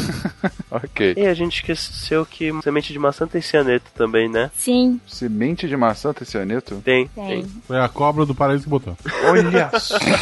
ok. 0.70 1.14
E 1.14 1.26
a 1.26 1.34
gente 1.34 1.56
esqueceu 1.56 2.24
que 2.24 2.50
semente 2.62 2.90
de 2.90 2.98
maçã 2.98 3.26
tem 3.26 3.42
cianeto 3.42 3.90
também, 3.94 4.30
né? 4.30 4.50
Sim, 4.56 4.98
Semente 5.06 5.68
de 5.68 5.76
maçã 5.76 6.12
tem 6.12 6.26
cianeto? 6.26 6.76
Tem. 6.84 7.08
tem. 7.08 7.44
Foi 7.66 7.78
a 7.78 7.88
cobra 7.88 8.24
do 8.24 8.34
paraíso 8.34 8.64
que 8.64 8.70
botou. 8.70 8.96
Olha 9.24 9.42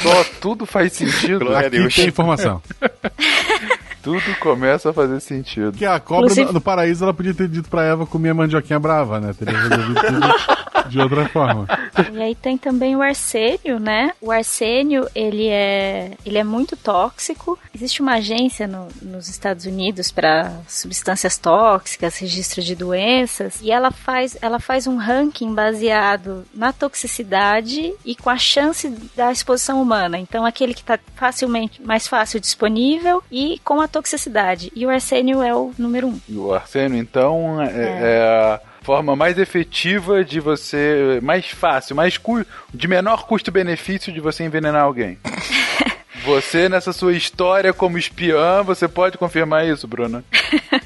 só, 0.02 0.24
tudo 0.40 0.66
faz 0.66 0.92
sentido. 0.92 1.40
Glória 1.40 1.58
a 1.58 1.68
Aqui 1.68 1.78
Deus. 1.78 1.94
tem 1.94 2.06
informação. 2.08 2.62
Tudo 4.04 4.22
começa 4.38 4.90
a 4.90 4.92
fazer 4.92 5.18
sentido. 5.20 5.72
Porque 5.72 5.86
a 5.86 5.98
cobra 5.98 6.26
Inclusive- 6.26 6.46
do, 6.48 6.52
do 6.52 6.60
paraíso 6.60 7.02
ela 7.04 7.12
podia 7.14 7.34
ter 7.34 7.48
dito 7.48 7.68
pra 7.68 7.82
Eva 7.84 8.06
comer 8.06 8.30
a 8.30 8.34
mandioquinha 8.34 8.78
brava, 8.78 9.18
né? 9.18 9.32
Teria 9.36 9.58
resolvido 9.58 9.94
tudo 10.00 10.34
de 10.90 11.00
outra 11.00 11.28
forma. 11.30 11.66
E 12.12 12.22
aí 12.22 12.34
tem 12.34 12.58
também 12.58 12.94
o 12.94 13.00
arsênio, 13.02 13.80
né? 13.80 14.12
O 14.20 14.30
arsênio, 14.30 15.08
ele 15.14 15.48
é, 15.48 16.12
ele 16.26 16.36
é 16.38 16.44
muito 16.44 16.76
tóxico. 16.76 17.58
Existe 17.74 18.02
uma 18.02 18.14
agência 18.16 18.66
no- 18.68 18.88
nos 19.00 19.28
Estados 19.28 19.64
Unidos 19.64 20.10
para 20.12 20.52
substâncias 20.68 21.38
tóxicas, 21.38 22.18
registro 22.18 22.62
de 22.62 22.74
doenças, 22.76 23.60
e 23.62 23.70
ela 23.70 23.90
faz, 23.90 24.36
ela 24.42 24.60
faz 24.60 24.86
um 24.86 24.96
ranking 24.98 25.54
baseado 25.54 26.44
na 26.54 26.72
toxicidade 26.72 27.94
e 28.04 28.14
com 28.14 28.28
a 28.30 28.36
chance 28.36 28.88
da 29.16 29.32
exposição 29.32 29.80
humana. 29.80 30.18
Então, 30.18 30.44
aquele 30.44 30.74
que 30.74 30.80
está 30.82 30.98
facilmente, 31.16 31.80
mais 31.82 32.06
fácil 32.06 32.38
disponível 32.40 33.22
e 33.30 33.58
com 33.64 33.80
a 33.80 33.88
toxicidade. 33.94 34.72
E 34.74 34.84
o 34.84 34.90
arsênio 34.90 35.40
é 35.40 35.54
o 35.54 35.72
número 35.78 36.08
um. 36.08 36.20
E 36.28 36.36
o 36.36 36.52
arsênio, 36.52 36.98
então, 36.98 37.62
é, 37.62 38.16
é 38.16 38.22
a 38.22 38.60
forma 38.82 39.14
mais 39.14 39.38
efetiva 39.38 40.24
de 40.24 40.40
você. 40.40 41.20
mais 41.22 41.46
fácil, 41.46 41.94
mais 41.94 42.18
cu, 42.18 42.44
de 42.72 42.88
menor 42.88 43.26
custo-benefício 43.26 44.12
de 44.12 44.20
você 44.20 44.44
envenenar 44.44 44.82
alguém. 44.82 45.18
Você, 46.24 46.70
nessa 46.70 46.90
sua 46.90 47.12
história 47.12 47.70
como 47.74 47.98
espiã, 47.98 48.62
você 48.62 48.88
pode 48.88 49.18
confirmar 49.18 49.66
isso, 49.66 49.86
Bruna? 49.86 50.24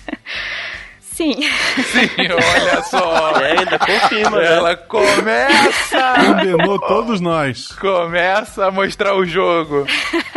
Sim. 1.19 1.33
Sim, 1.33 2.09
olha 2.31 2.83
só. 2.85 3.41
É, 3.43 3.59
ainda 3.59 3.77
confirma, 3.77 4.39
né? 4.39 4.55
Ela 4.55 4.77
começa, 4.77 6.15
Condenou 6.25 6.79
todos 6.79 7.21
nós. 7.21 7.73
começa 7.73 8.67
a 8.67 8.71
mostrar 8.71 9.17
o 9.17 9.25
jogo. 9.27 9.85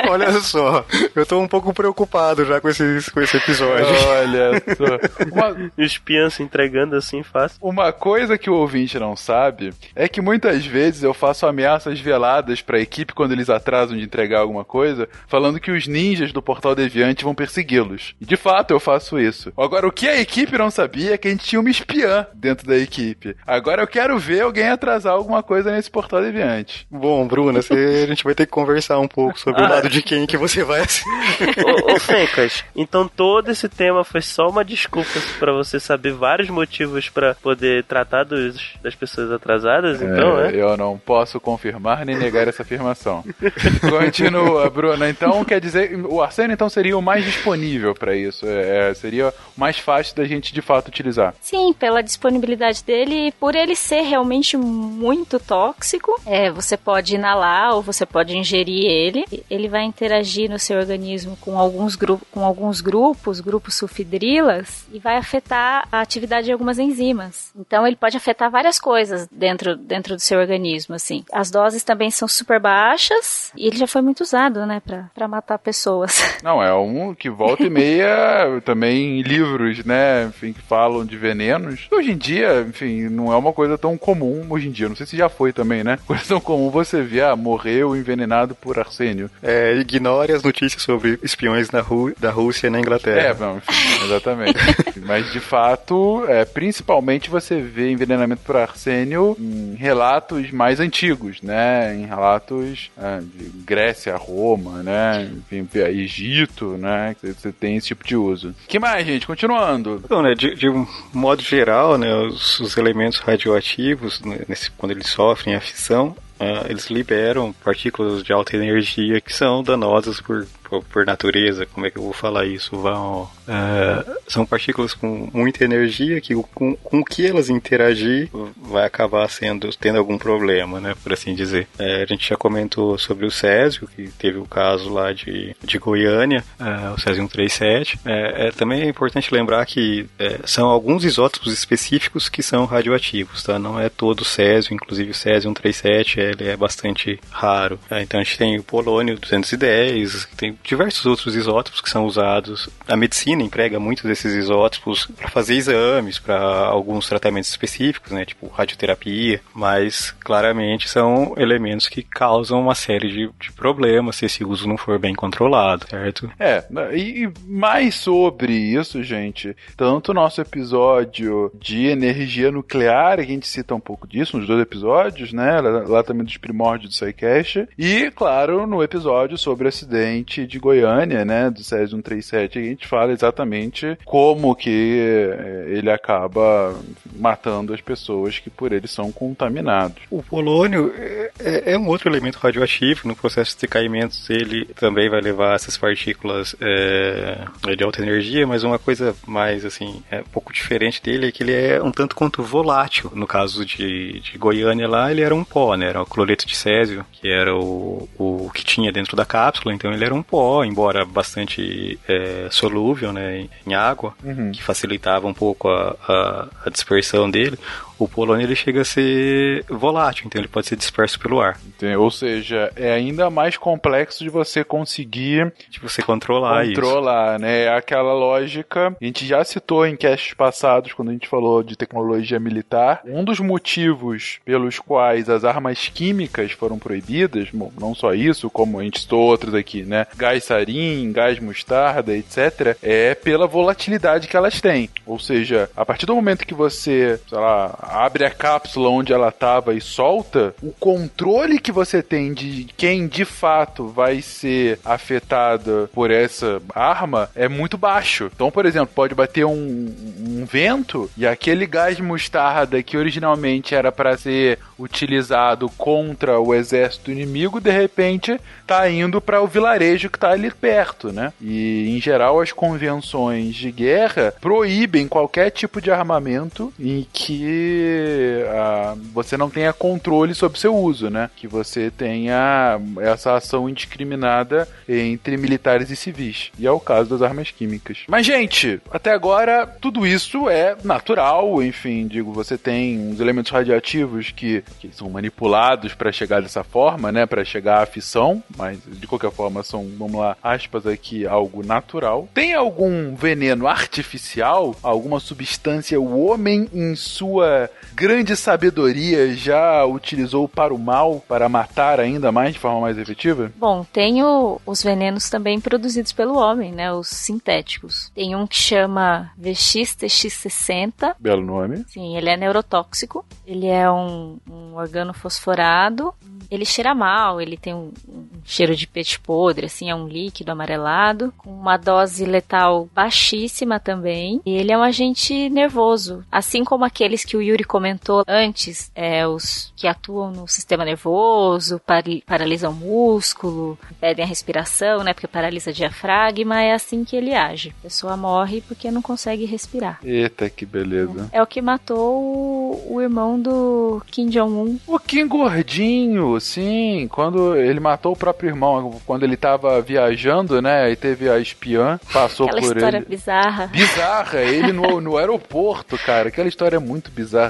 Olha 0.09 0.31
só, 0.41 0.83
eu 1.15 1.23
tô 1.23 1.39
um 1.39 1.47
pouco 1.47 1.71
preocupado 1.71 2.43
já 2.45 2.59
com 2.59 2.67
esse, 2.67 3.11
com 3.11 3.21
esse 3.21 3.37
episódio. 3.37 3.85
Olha 4.09 4.63
só. 4.75 5.25
Uma, 5.31 5.71
E 5.77 5.87
se 6.31 6.41
entregando 6.41 6.95
assim 6.95 7.21
fácil. 7.21 7.59
Uma 7.61 7.93
coisa 7.93 8.35
que 8.35 8.49
o 8.49 8.55
ouvinte 8.55 8.97
não 8.97 9.15
sabe 9.15 9.73
é 9.95 10.07
que 10.07 10.19
muitas 10.19 10.65
vezes 10.65 11.03
eu 11.03 11.13
faço 11.13 11.45
ameaças 11.45 11.99
veladas 11.99 12.59
pra 12.63 12.79
equipe 12.79 13.13
quando 13.13 13.33
eles 13.33 13.51
atrasam 13.51 13.95
de 13.95 14.03
entregar 14.03 14.39
alguma 14.39 14.65
coisa, 14.65 15.07
falando 15.27 15.59
que 15.59 15.69
os 15.69 15.85
ninjas 15.85 16.33
do 16.33 16.41
Portal 16.41 16.73
Deviante 16.73 17.23
vão 17.23 17.35
persegui-los. 17.35 18.15
E 18.19 18.25
de 18.25 18.35
fato 18.35 18.71
eu 18.71 18.79
faço 18.79 19.19
isso. 19.19 19.53
Agora, 19.55 19.87
o 19.87 19.91
que 19.91 20.07
a 20.07 20.19
equipe 20.19 20.57
não 20.57 20.70
sabia 20.71 21.13
é 21.13 21.17
que 21.17 21.27
a 21.27 21.31
gente 21.31 21.45
tinha 21.45 21.59
uma 21.59 21.69
espiã 21.69 22.25
dentro 22.33 22.65
da 22.67 22.77
equipe. 22.77 23.35
Agora 23.45 23.81
eu 23.83 23.87
quero 23.87 24.17
ver 24.17 24.41
alguém 24.41 24.69
atrasar 24.69 25.13
alguma 25.13 25.43
coisa 25.43 25.71
nesse 25.71 25.89
Portal 25.91 26.21
Deviante. 26.21 26.87
Bom, 26.89 27.27
Bruna, 27.27 27.61
você- 27.61 28.03
a 28.03 28.07
gente 28.07 28.23
vai 28.23 28.33
ter 28.33 28.45
que 28.45 28.51
conversar 28.51 28.99
um 28.99 29.07
pouco 29.07 29.39
sobre 29.39 29.61
o 29.61 29.67
lado 29.69 29.89
de 29.89 30.01
quem 30.01 30.25
que 30.25 30.37
você 30.37 30.63
vai 30.63 30.81
assim. 30.81 31.03
Ô, 31.87 31.93
ô 31.95 31.99
Fencas, 31.99 32.63
então 32.75 33.07
todo 33.07 33.49
esse 33.51 33.67
tema 33.69 34.03
foi 34.03 34.21
só 34.21 34.47
uma 34.49 34.63
desculpa 34.65 35.09
pra 35.39 35.51
você 35.51 35.79
saber 35.79 36.13
vários 36.13 36.49
motivos 36.49 37.09
pra 37.09 37.35
poder 37.35 37.83
tratar 37.83 38.23
dos, 38.23 38.73
das 38.81 38.95
pessoas 38.95 39.31
atrasadas, 39.31 40.01
então, 40.01 40.39
É, 40.39 40.51
é? 40.55 40.61
Eu 40.61 40.77
não 40.77 40.97
posso 40.97 41.39
confirmar 41.39 42.05
nem 42.05 42.17
negar 42.17 42.47
essa 42.47 42.61
afirmação. 42.63 43.23
Continua, 43.89 44.69
Bruna. 44.69 45.09
Então, 45.09 45.43
quer 45.43 45.59
dizer, 45.59 45.95
o 46.05 46.21
arsênio 46.21 46.53
então 46.53 46.69
seria 46.69 46.97
o 46.97 47.01
mais 47.01 47.25
disponível 47.25 47.93
para 47.93 48.15
isso. 48.15 48.45
É, 48.47 48.93
seria 48.93 49.29
o 49.55 49.59
mais 49.59 49.77
fácil 49.79 50.15
da 50.15 50.25
gente 50.25 50.53
de 50.61 50.67
fato 50.67 50.87
utilizar. 50.87 51.33
Sim, 51.41 51.73
pela 51.73 52.01
disponibilidade 52.01 52.83
dele 52.83 53.27
e 53.27 53.31
por 53.31 53.55
ele 53.55 53.75
ser 53.75 54.01
realmente 54.01 54.55
muito 54.55 55.39
tóxico. 55.39 56.19
É, 56.25 56.49
você 56.49 56.77
pode 56.77 57.15
inalar 57.15 57.75
ou 57.75 57.81
você 57.81 58.05
pode 58.05 58.37
ingerir 58.37 58.85
ele. 58.85 59.25
Ele 59.49 59.67
vai 59.67 59.83
interagir 59.83 60.49
no 60.49 60.59
seu 60.59 60.77
organismo 60.77 61.35
com 61.41 61.57
alguns, 61.57 61.95
gru 61.95 62.21
com 62.31 62.45
alguns 62.45 62.79
grupos, 62.79 63.39
grupos 63.39 63.75
sulfidrilas, 63.75 64.85
e 64.93 64.99
vai 64.99 65.17
afetar 65.17 65.87
a 65.91 66.01
atividade 66.01 66.45
de 66.45 66.51
algumas 66.51 66.77
enzimas. 66.77 67.51
Então 67.57 67.85
ele 67.85 67.95
pode 67.95 68.15
afetar 68.15 68.51
várias 68.51 68.79
coisas 68.79 69.27
dentro, 69.31 69.75
dentro 69.75 70.15
do 70.15 70.21
seu 70.21 70.39
organismo, 70.39 70.95
assim. 70.95 71.23
As 71.31 71.49
doses 71.49 71.83
também 71.83 72.11
são 72.11 72.27
super 72.27 72.59
baixas 72.59 73.51
e 73.55 73.65
ele 73.67 73.77
já 73.77 73.87
foi 73.87 74.01
muito 74.01 74.21
usado, 74.21 74.65
né, 74.65 74.81
pra 75.13 75.27
matar 75.27 75.57
pessoas. 75.57 76.21
Não, 76.43 76.61
é 76.61 76.73
um 76.73 77.15
que 77.15 77.29
volta 77.29 77.63
e 77.63 77.69
meia 77.69 78.61
também 78.63 79.19
em 79.19 79.21
livros, 79.21 79.83
né? 79.83 80.11
enfim, 80.25 80.50
que 80.53 80.61
falam 80.61 81.05
de 81.05 81.17
venenos. 81.17 81.87
Hoje 81.91 82.11
em 82.11 82.17
dia, 82.17 82.65
enfim, 82.67 83.09
não 83.09 83.31
é 83.31 83.35
uma 83.35 83.53
coisa 83.53 83.77
tão 83.77 83.97
comum 83.97 84.45
hoje 84.49 84.67
em 84.67 84.71
dia. 84.71 84.89
Não 84.89 84.95
sei 84.95 85.05
se 85.05 85.17
já 85.17 85.29
foi 85.29 85.53
também, 85.53 85.83
né? 85.83 85.97
Coisa 86.11 86.23
tão 86.27 86.41
comum 86.41 86.69
você 86.69 87.01
ver, 87.01 87.23
ah, 87.23 87.35
morreu 87.35 87.95
envenenado 87.95 88.53
por 88.53 88.77
arsênio. 88.77 89.29
É, 89.41 89.75
ignore 89.75 90.33
as 90.33 90.43
notícias 90.43 90.81
sobre 90.81 91.17
espiões 91.23 91.71
na 91.71 91.79
Ru 91.79 92.13
da 92.19 92.31
Rússia 92.31 92.67
e 92.67 92.69
na 92.69 92.79
Inglaterra. 92.79 93.29
É, 93.29 93.33
não, 93.33 93.57
enfim, 93.57 94.05
exatamente. 94.05 94.59
Mas 95.05 95.31
de 95.31 95.39
fato, 95.39 96.25
é, 96.27 96.43
principalmente 96.45 97.29
você 97.29 97.61
vê 97.61 97.91
envenenamento 97.91 98.41
por 98.43 98.57
arsênio 98.57 99.35
em 99.39 99.75
relatos 99.75 100.51
mais 100.51 100.79
antigos, 100.79 101.41
né? 101.41 101.95
Em 101.95 102.05
relatos 102.05 102.91
é, 102.97 103.19
de 103.19 103.49
Grécia, 103.65 104.15
Roma, 104.17 104.83
né? 104.83 105.29
Enfim, 105.51 105.67
Egito, 105.79 106.77
né? 106.77 107.15
Você 107.21 107.51
tem 107.51 107.77
esse 107.77 107.87
tipo 107.87 108.05
de 108.05 108.15
uso. 108.15 108.53
que 108.67 108.79
mais, 108.79 109.05
gente? 109.05 109.27
Continuando. 109.27 110.01
Então, 110.03 110.21
né, 110.21 110.33
de, 110.41 110.55
de 110.55 110.69
um 110.69 110.87
modo 111.13 111.43
geral, 111.43 111.99
né, 111.99 112.11
os, 112.15 112.59
os 112.59 112.75
elementos 112.75 113.19
radioativos, 113.19 114.19
né, 114.21 114.39
nesse, 114.47 114.71
quando 114.71 114.91
eles 114.91 115.07
sofrem 115.07 115.53
a 115.53 115.61
fissão, 115.61 116.15
uh, 116.39 116.65
eles 116.67 116.89
liberam 116.89 117.53
partículas 117.63 118.23
de 118.23 118.33
alta 118.33 118.55
energia 118.55 119.21
que 119.21 119.31
são 119.31 119.61
danosas 119.61 120.19
por 120.19 120.47
por, 120.79 121.05
natureza, 121.05 121.65
como 121.65 121.85
é 121.85 121.89
que 121.89 121.97
eu 121.97 122.03
vou 122.03 122.13
falar 122.13 122.45
isso? 122.45 122.77
Vão, 122.77 123.23
uh, 123.23 124.15
são 124.27 124.45
partículas 124.45 124.93
com 124.93 125.29
muita 125.33 125.63
energia 125.63 126.21
que 126.21 126.35
com, 126.53 126.75
com 126.75 127.03
que 127.03 127.25
elas 127.25 127.49
interagir 127.49 128.29
vai 128.55 128.85
acabar 128.85 129.27
sendo 129.29 129.69
tendo 129.75 129.97
algum 129.97 130.17
problema, 130.17 130.79
né? 130.79 130.95
Por 131.03 131.11
assim 131.13 131.35
dizer. 131.35 131.67
É, 131.77 132.03
a 132.03 132.05
gente 132.05 132.29
já 132.29 132.35
comentou 132.35 132.97
sobre 132.97 133.25
o 133.25 133.31
Césio, 133.31 133.87
que 133.87 134.09
teve 134.11 134.37
o 134.37 134.45
caso 134.45 134.89
lá 134.89 135.11
de, 135.11 135.55
de 135.63 135.77
Goiânia, 135.77 136.43
uh, 136.59 136.93
o 136.93 136.99
Césio 136.99 137.21
137. 137.23 137.99
É, 138.05 138.47
é, 138.47 138.51
também 138.51 138.81
é 138.81 138.85
importante 138.87 139.33
lembrar 139.33 139.65
que 139.65 140.07
é, 140.19 140.39
são 140.45 140.69
alguns 140.69 141.03
isótopos 141.03 141.51
específicos 141.51 142.29
que 142.29 142.43
são 142.43 142.65
radioativos, 142.65 143.43
tá? 143.43 143.57
Não 143.57 143.79
é 143.79 143.89
todo 143.89 144.23
Césio, 144.23 144.73
inclusive 144.73 145.11
o 145.11 145.15
Césio 145.15 145.49
137 145.49 146.19
ele 146.19 146.47
é 146.47 146.55
bastante 146.55 147.19
raro. 147.29 147.79
Tá? 147.89 148.01
Então 148.01 148.19
a 148.19 148.23
gente 148.23 148.37
tem 148.37 148.59
o 148.59 148.63
polônio 148.63 149.19
210, 149.19 150.27
tem 150.37 150.57
diversos 150.63 151.05
outros 151.05 151.35
isótopos 151.35 151.81
que 151.81 151.89
são 151.89 152.05
usados. 152.05 152.69
A 152.87 152.95
medicina 152.95 153.43
emprega 153.43 153.79
muitos 153.79 154.05
desses 154.05 154.33
isótopos 154.33 155.05
para 155.05 155.29
fazer 155.29 155.55
exames, 155.55 156.19
para 156.19 156.39
alguns 156.39 157.07
tratamentos 157.07 157.49
específicos, 157.49 158.11
né, 158.11 158.25
tipo 158.25 158.47
radioterapia, 158.47 159.41
mas 159.53 160.11
claramente 160.11 160.89
são 160.89 161.33
elementos 161.37 161.87
que 161.87 162.03
causam 162.03 162.61
uma 162.61 162.75
série 162.75 163.09
de, 163.09 163.29
de 163.39 163.51
problemas 163.51 164.15
se 164.15 164.25
esse 164.25 164.43
uso 164.43 164.67
não 164.67 164.77
for 164.77 164.99
bem 164.99 165.13
controlado, 165.13 165.87
certo? 165.89 166.31
É, 166.39 166.63
e 166.93 167.31
mais 167.45 167.95
sobre 167.95 168.53
isso, 168.53 169.03
gente, 169.03 169.55
tanto 169.75 170.13
nosso 170.13 170.41
episódio 170.41 171.51
de 171.59 171.87
energia 171.87 172.51
nuclear, 172.51 173.19
a 173.19 173.23
gente 173.23 173.47
cita 173.47 173.75
um 173.75 173.79
pouco 173.79 174.07
disso 174.07 174.37
nos 174.37 174.47
dois 174.47 174.61
episódios, 174.61 175.33
né, 175.33 175.59
lá, 175.61 176.03
também 176.03 176.23
dos 176.23 176.37
primórdios 176.37 176.91
do 176.91 176.95
SciCast, 176.95 177.67
e, 177.77 178.11
claro, 178.11 178.67
no 178.67 178.83
episódio 178.83 179.37
sobre 179.37 179.65
o 179.65 179.69
acidente 179.69 180.45
de 180.51 180.59
Goiânia, 180.59 181.23
né, 181.23 181.49
do 181.49 181.63
Césio 181.63 181.91
137, 181.91 182.59
a 182.59 182.61
gente 182.61 182.87
fala 182.87 183.13
exatamente 183.13 183.97
como 184.03 184.53
que 184.53 184.99
eh, 184.99 185.65
ele 185.69 185.89
acaba 185.89 186.75
matando 187.15 187.73
as 187.73 187.79
pessoas 187.79 188.37
que 188.37 188.49
por 188.49 188.73
ele 188.73 188.87
são 188.87 189.11
contaminados. 189.11 190.03
O 190.09 190.21
polônio 190.21 190.93
é, 191.39 191.73
é 191.73 191.77
um 191.77 191.87
outro 191.87 192.09
elemento 192.09 192.37
radioativo, 192.37 193.07
no 193.07 193.15
processo 193.15 193.57
de 193.57 193.67
caimentos 193.67 194.29
ele 194.29 194.65
também 194.75 195.09
vai 195.09 195.21
levar 195.21 195.55
essas 195.55 195.77
partículas 195.77 196.53
é, 196.59 197.45
de 197.75 197.83
alta 197.83 198.01
energia, 198.01 198.45
mas 198.45 198.63
uma 198.63 198.77
coisa 198.77 199.15
mais, 199.25 199.63
assim, 199.63 200.03
é 200.11 200.19
um 200.19 200.31
pouco 200.31 200.51
diferente 200.51 201.01
dele 201.01 201.27
é 201.27 201.31
que 201.31 201.43
ele 201.43 201.53
é 201.53 201.81
um 201.81 201.91
tanto 201.91 202.15
quanto 202.15 202.43
volátil. 202.43 203.11
No 203.15 203.25
caso 203.25 203.65
de, 203.65 204.19
de 204.19 204.37
Goiânia 204.37 204.87
lá, 204.87 205.09
ele 205.11 205.21
era 205.21 205.33
um 205.33 205.43
pó, 205.43 205.75
né, 205.75 205.87
era 205.87 206.01
o 206.01 206.05
cloreto 206.05 206.45
de 206.45 206.55
césio, 206.55 207.05
que 207.13 207.29
era 207.29 207.55
o, 207.55 208.09
o 208.17 208.49
que 208.53 208.65
tinha 208.65 208.91
dentro 208.91 209.15
da 209.15 209.25
cápsula, 209.25 209.73
então 209.73 209.93
ele 209.93 210.03
era 210.03 210.13
um 210.13 210.21
pó 210.21 210.40
pó, 210.41 210.65
embora 210.65 211.05
bastante 211.05 211.99
é, 212.07 212.47
solúvel 212.49 213.13
né, 213.13 213.47
em 213.67 213.75
água, 213.75 214.15
uhum. 214.23 214.51
que 214.51 214.63
facilitava 214.63 215.27
um 215.27 215.33
pouco 215.35 215.69
a, 215.69 215.95
a, 216.07 216.47
a 216.65 216.69
dispersão 216.71 217.29
dele 217.29 217.59
o 218.03 218.07
polônio 218.07 218.45
ele 218.45 218.55
chega 218.55 218.81
a 218.81 218.85
ser 218.85 219.63
volátil, 219.69 220.25
então 220.25 220.41
ele 220.41 220.47
pode 220.47 220.67
ser 220.67 220.75
disperso 220.75 221.19
pelo 221.19 221.39
ar. 221.39 221.59
Ou 221.97 222.11
seja, 222.11 222.71
é 222.75 222.91
ainda 222.91 223.29
mais 223.29 223.57
complexo 223.57 224.23
de 224.23 224.29
você 224.29 224.63
conseguir 224.63 225.51
de 225.69 225.79
você 225.79 226.01
controlar, 226.01 226.65
controlar, 226.65 227.35
isso. 227.35 227.41
né? 227.41 227.63
É 227.63 227.69
aquela 227.69 228.13
lógica, 228.13 228.95
a 228.99 229.05
gente 229.05 229.25
já 229.25 229.43
citou 229.43 229.85
em 229.85 229.95
casts 229.95 230.33
passados 230.33 230.93
quando 230.93 231.09
a 231.09 231.13
gente 231.13 231.27
falou 231.27 231.63
de 231.63 231.75
tecnologia 231.75 232.39
militar, 232.39 233.01
um 233.05 233.23
dos 233.23 233.39
motivos 233.39 234.39
pelos 234.45 234.79
quais 234.79 235.29
as 235.29 235.43
armas 235.43 235.89
químicas 235.93 236.51
foram 236.51 236.79
proibidas, 236.79 237.49
bom, 237.53 237.71
não 237.79 237.93
só 237.93 238.13
isso, 238.13 238.49
como 238.49 238.79
a 238.79 238.83
gente 238.83 239.01
citou 239.01 239.21
outros 239.21 239.53
aqui, 239.53 239.83
né? 239.83 240.07
Gás 240.15 240.43
sarin, 240.43 241.11
gás 241.11 241.39
mostarda, 241.39 242.15
etc, 242.15 242.77
é 242.81 243.15
pela 243.15 243.47
volatilidade 243.47 244.27
que 244.27 244.37
elas 244.37 244.59
têm. 244.59 244.89
Ou 245.05 245.19
seja, 245.19 245.69
a 245.75 245.85
partir 245.85 246.05
do 246.05 246.15
momento 246.15 246.45
que 246.45 246.53
você, 246.53 247.19
sei 247.27 247.37
lá, 247.37 247.77
abre 247.91 248.25
a 248.25 248.31
cápsula 248.31 248.89
onde 248.89 249.13
ela 249.13 249.29
estava 249.29 249.73
e 249.73 249.81
solta, 249.81 250.55
o 250.61 250.71
controle 250.71 251.59
que 251.59 251.71
você 251.71 252.01
tem 252.01 252.33
de 252.33 252.67
quem 252.77 253.07
de 253.07 253.25
fato 253.25 253.87
vai 253.87 254.21
ser 254.21 254.79
afetada 254.83 255.89
por 255.93 256.09
essa 256.09 256.61
arma 256.73 257.29
é 257.35 257.47
muito 257.47 257.77
baixo. 257.77 258.31
Então, 258.33 258.49
por 258.49 258.65
exemplo, 258.65 258.93
pode 258.95 259.13
bater 259.13 259.45
um, 259.45 259.93
um 260.19 260.45
vento 260.45 261.09
e 261.17 261.27
aquele 261.27 261.65
gás 261.65 261.99
mostarda 261.99 262.81
que 262.81 262.97
originalmente 262.97 263.75
era 263.75 263.91
para 263.91 264.17
ser 264.17 264.59
utilizado 264.79 265.69
contra 265.77 266.39
o 266.39 266.53
exército 266.55 267.11
inimigo, 267.11 267.59
de 267.59 267.71
repente 267.71 268.39
tá 268.65 268.89
indo 268.89 269.21
para 269.21 269.41
o 269.41 269.47
vilarejo 269.47 270.09
que 270.09 270.17
tá 270.17 270.31
ali 270.31 270.49
perto, 270.49 271.11
né? 271.11 271.33
E 271.39 271.95
em 271.95 272.01
geral 272.01 272.39
as 272.39 272.51
convenções 272.51 273.55
de 273.55 273.71
guerra 273.71 274.33
proíbem 274.39 275.07
qualquer 275.07 275.51
tipo 275.51 275.81
de 275.81 275.91
armamento 275.91 276.73
em 276.79 277.05
que 277.11 277.80
uh, 277.81 278.99
você 279.13 279.37
não 279.37 279.49
tenha 279.49 279.73
controle 279.73 280.33
sobre 280.33 280.59
seu 280.59 280.75
uso, 280.75 281.09
né? 281.09 281.29
Que 281.35 281.47
você 281.47 281.91
tenha 281.91 282.79
essa 282.99 283.35
ação 283.35 283.69
indiscriminada 283.69 284.67
entre 284.87 285.37
militares 285.37 285.89
e 285.89 285.95
civis. 285.95 286.51
E 286.57 286.67
é 286.67 286.71
o 286.71 286.79
caso 286.79 287.09
das 287.09 287.21
armas 287.21 287.51
químicas. 287.51 287.99
Mas 288.07 288.25
gente, 288.25 288.81
até 288.91 289.11
agora 289.11 289.67
tudo 289.67 290.05
isso 290.05 290.49
é 290.49 290.75
natural, 290.83 291.61
enfim, 291.61 292.07
digo, 292.07 292.31
você 292.31 292.57
tem 292.57 292.99
uns 292.99 293.19
elementos 293.19 293.51
radioativos 293.51 294.31
que 294.31 294.63
que 294.79 294.89
são 294.93 295.09
manipulados 295.09 295.93
para 295.93 296.11
chegar 296.11 296.41
dessa 296.41 296.63
forma, 296.63 297.11
né, 297.11 297.25
para 297.25 297.45
chegar 297.45 297.83
à 297.83 297.85
fissão, 297.85 298.43
mas 298.57 298.79
de 298.85 299.07
qualquer 299.07 299.31
forma 299.31 299.63
são, 299.63 299.87
vamos 299.97 300.19
lá, 300.19 300.35
aspas 300.41 300.85
aqui, 300.87 301.25
algo 301.25 301.65
natural. 301.65 302.27
Tem 302.33 302.53
algum 302.53 303.15
veneno 303.15 303.67
artificial, 303.67 304.75
alguma 304.81 305.19
substância 305.19 305.99
o 305.99 306.25
homem 306.25 306.67
em 306.73 306.95
sua 306.95 307.60
grande 307.93 308.35
sabedoria 308.35 309.33
já 309.33 309.85
utilizou 309.85 310.47
para 310.47 310.73
o 310.73 310.79
mal, 310.79 311.23
para 311.27 311.47
matar 311.49 311.99
ainda 311.99 312.31
mais 312.31 312.53
de 312.53 312.59
forma 312.59 312.81
mais 312.81 312.97
efetiva? 312.97 313.51
Bom, 313.55 313.85
tem 313.91 314.23
os 314.65 314.83
venenos 314.83 315.29
também 315.29 315.59
produzidos 315.59 316.11
pelo 316.11 316.37
homem, 316.37 316.71
né, 316.71 316.91
os 316.91 317.07
sintéticos. 317.07 318.11
Tem 318.15 318.35
um 318.35 318.47
que 318.47 318.55
chama 318.55 319.31
VX-TX60. 319.39 321.15
Belo 321.19 321.45
nome. 321.45 321.85
Sim, 321.87 322.17
ele 322.17 322.29
é 322.29 322.37
neurotóxico. 322.37 323.25
Ele 323.45 323.67
é 323.67 323.89
um, 323.91 324.37
um 324.49 324.71
um 324.71 324.77
organofosforado. 324.77 326.13
Ele 326.49 326.65
cheira 326.65 326.93
mal, 326.93 327.39
ele 327.39 327.55
tem 327.55 327.73
um, 327.73 327.93
um, 328.09 328.27
cheiro 328.43 328.75
de 328.75 328.85
peixe 328.85 329.17
podre, 329.17 329.67
assim, 329.67 329.89
é 329.89 329.95
um 329.95 330.07
líquido 330.07 330.51
amarelado, 330.51 331.33
com 331.37 331.49
uma 331.49 331.77
dose 331.77 332.25
letal 332.25 332.89
baixíssima 332.93 333.79
também. 333.79 334.41
E 334.45 334.51
ele 334.51 334.71
é 334.71 334.77
um 334.77 334.83
agente 334.83 335.49
nervoso, 335.49 336.25
assim 336.29 336.65
como 336.65 336.83
aqueles 336.83 337.23
que 337.23 337.37
o 337.37 337.41
Yuri 337.51 337.63
comentou 337.63 338.23
antes, 338.27 338.91
é, 338.95 339.27
os 339.27 339.71
que 339.75 339.87
atuam 339.87 340.31
no 340.31 340.47
sistema 340.47 340.83
nervoso, 340.85 341.79
par 341.85 342.01
paralisam 342.25 342.71
o 342.71 342.75
músculo, 342.75 343.77
impedem 343.91 344.25
a 344.25 344.27
respiração, 344.27 345.03
né, 345.03 345.13
porque 345.13 345.27
paralisa 345.27 345.69
o 345.69 345.73
diafragma, 345.73 346.61
é 346.61 346.73
assim 346.73 347.03
que 347.03 347.15
ele 347.15 347.33
age. 347.33 347.73
A 347.79 347.83
pessoa 347.83 348.17
morre 348.17 348.61
porque 348.67 348.89
não 348.89 349.01
consegue 349.01 349.45
respirar. 349.45 349.99
Eita, 350.03 350.49
que 350.49 350.65
beleza. 350.65 351.29
É, 351.31 351.37
é 351.37 351.43
o 351.43 351.47
que 351.47 351.61
matou 351.61 352.21
o, 352.21 352.95
o 352.95 353.01
irmão 353.01 353.39
do 353.39 354.01
Kim 354.07 354.27
Jong-un. 354.29 354.77
O 354.87 354.97
Kim 354.99 355.27
gordinho, 355.27 356.39
sim. 356.39 357.07
Quando 357.11 357.55
ele 357.55 357.79
matou 357.79 358.13
o 358.13 358.17
próprio 358.17 358.49
irmão, 358.49 358.99
quando 359.05 359.23
ele 359.23 359.37
tava 359.37 359.81
viajando, 359.81 360.61
né? 360.61 360.91
E 360.91 360.95
teve 360.95 361.29
a 361.29 361.37
espiã, 361.39 361.99
passou 362.11 362.47
Aquela 362.47 362.61
por 362.61 362.77
história 362.77 362.97
ele. 362.97 363.05
bizarra. 363.05 363.67
Bizarra, 363.67 364.39
ele 364.41 364.71
no, 364.71 365.01
no 365.01 365.17
aeroporto, 365.17 365.97
cara. 365.97 366.29
Aquela 366.29 366.47
história 366.47 366.77
é 366.77 366.79
muito 366.79 367.11
bizarra. 367.11 367.40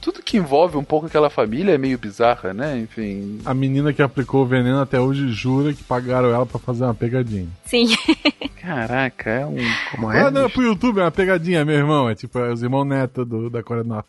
Tudo 0.00 0.22
que 0.22 0.36
envolve 0.36 0.76
um 0.76 0.84
pouco 0.84 1.06
aquela 1.06 1.30
família 1.30 1.72
é 1.74 1.78
meio 1.78 1.98
bizarra, 1.98 2.52
né? 2.54 2.78
Enfim. 2.78 3.40
A 3.44 3.54
menina 3.54 3.92
que 3.92 4.02
aplicou 4.02 4.42
o 4.42 4.46
veneno 4.46 4.80
até 4.80 5.00
hoje 5.00 5.28
jura 5.28 5.72
que 5.72 5.82
pagaram 5.84 6.28
ela 6.32 6.46
pra 6.46 6.58
fazer 6.58 6.84
uma 6.84 6.94
pegadinha. 6.94 7.48
Sim. 7.64 7.86
Caraca, 8.60 9.30
é 9.30 9.46
um. 9.46 9.56
Como 9.90 10.10
Ah, 10.10 10.30
não, 10.30 10.44
é 10.44 10.48
pro 10.48 10.62
YouTube, 10.62 10.98
é 11.00 11.04
uma 11.04 11.10
pegadinha, 11.10 11.64
meu 11.64 11.76
irmão. 11.76 12.10
É 12.10 12.14
tipo, 12.14 12.38
é 12.38 12.52
os 12.52 12.62
irmãos 12.62 12.84
neto 12.84 13.24
do, 13.24 13.48
da 13.48 13.62
Coreia 13.62 13.84
do 13.84 13.88
Norte. 13.88 14.08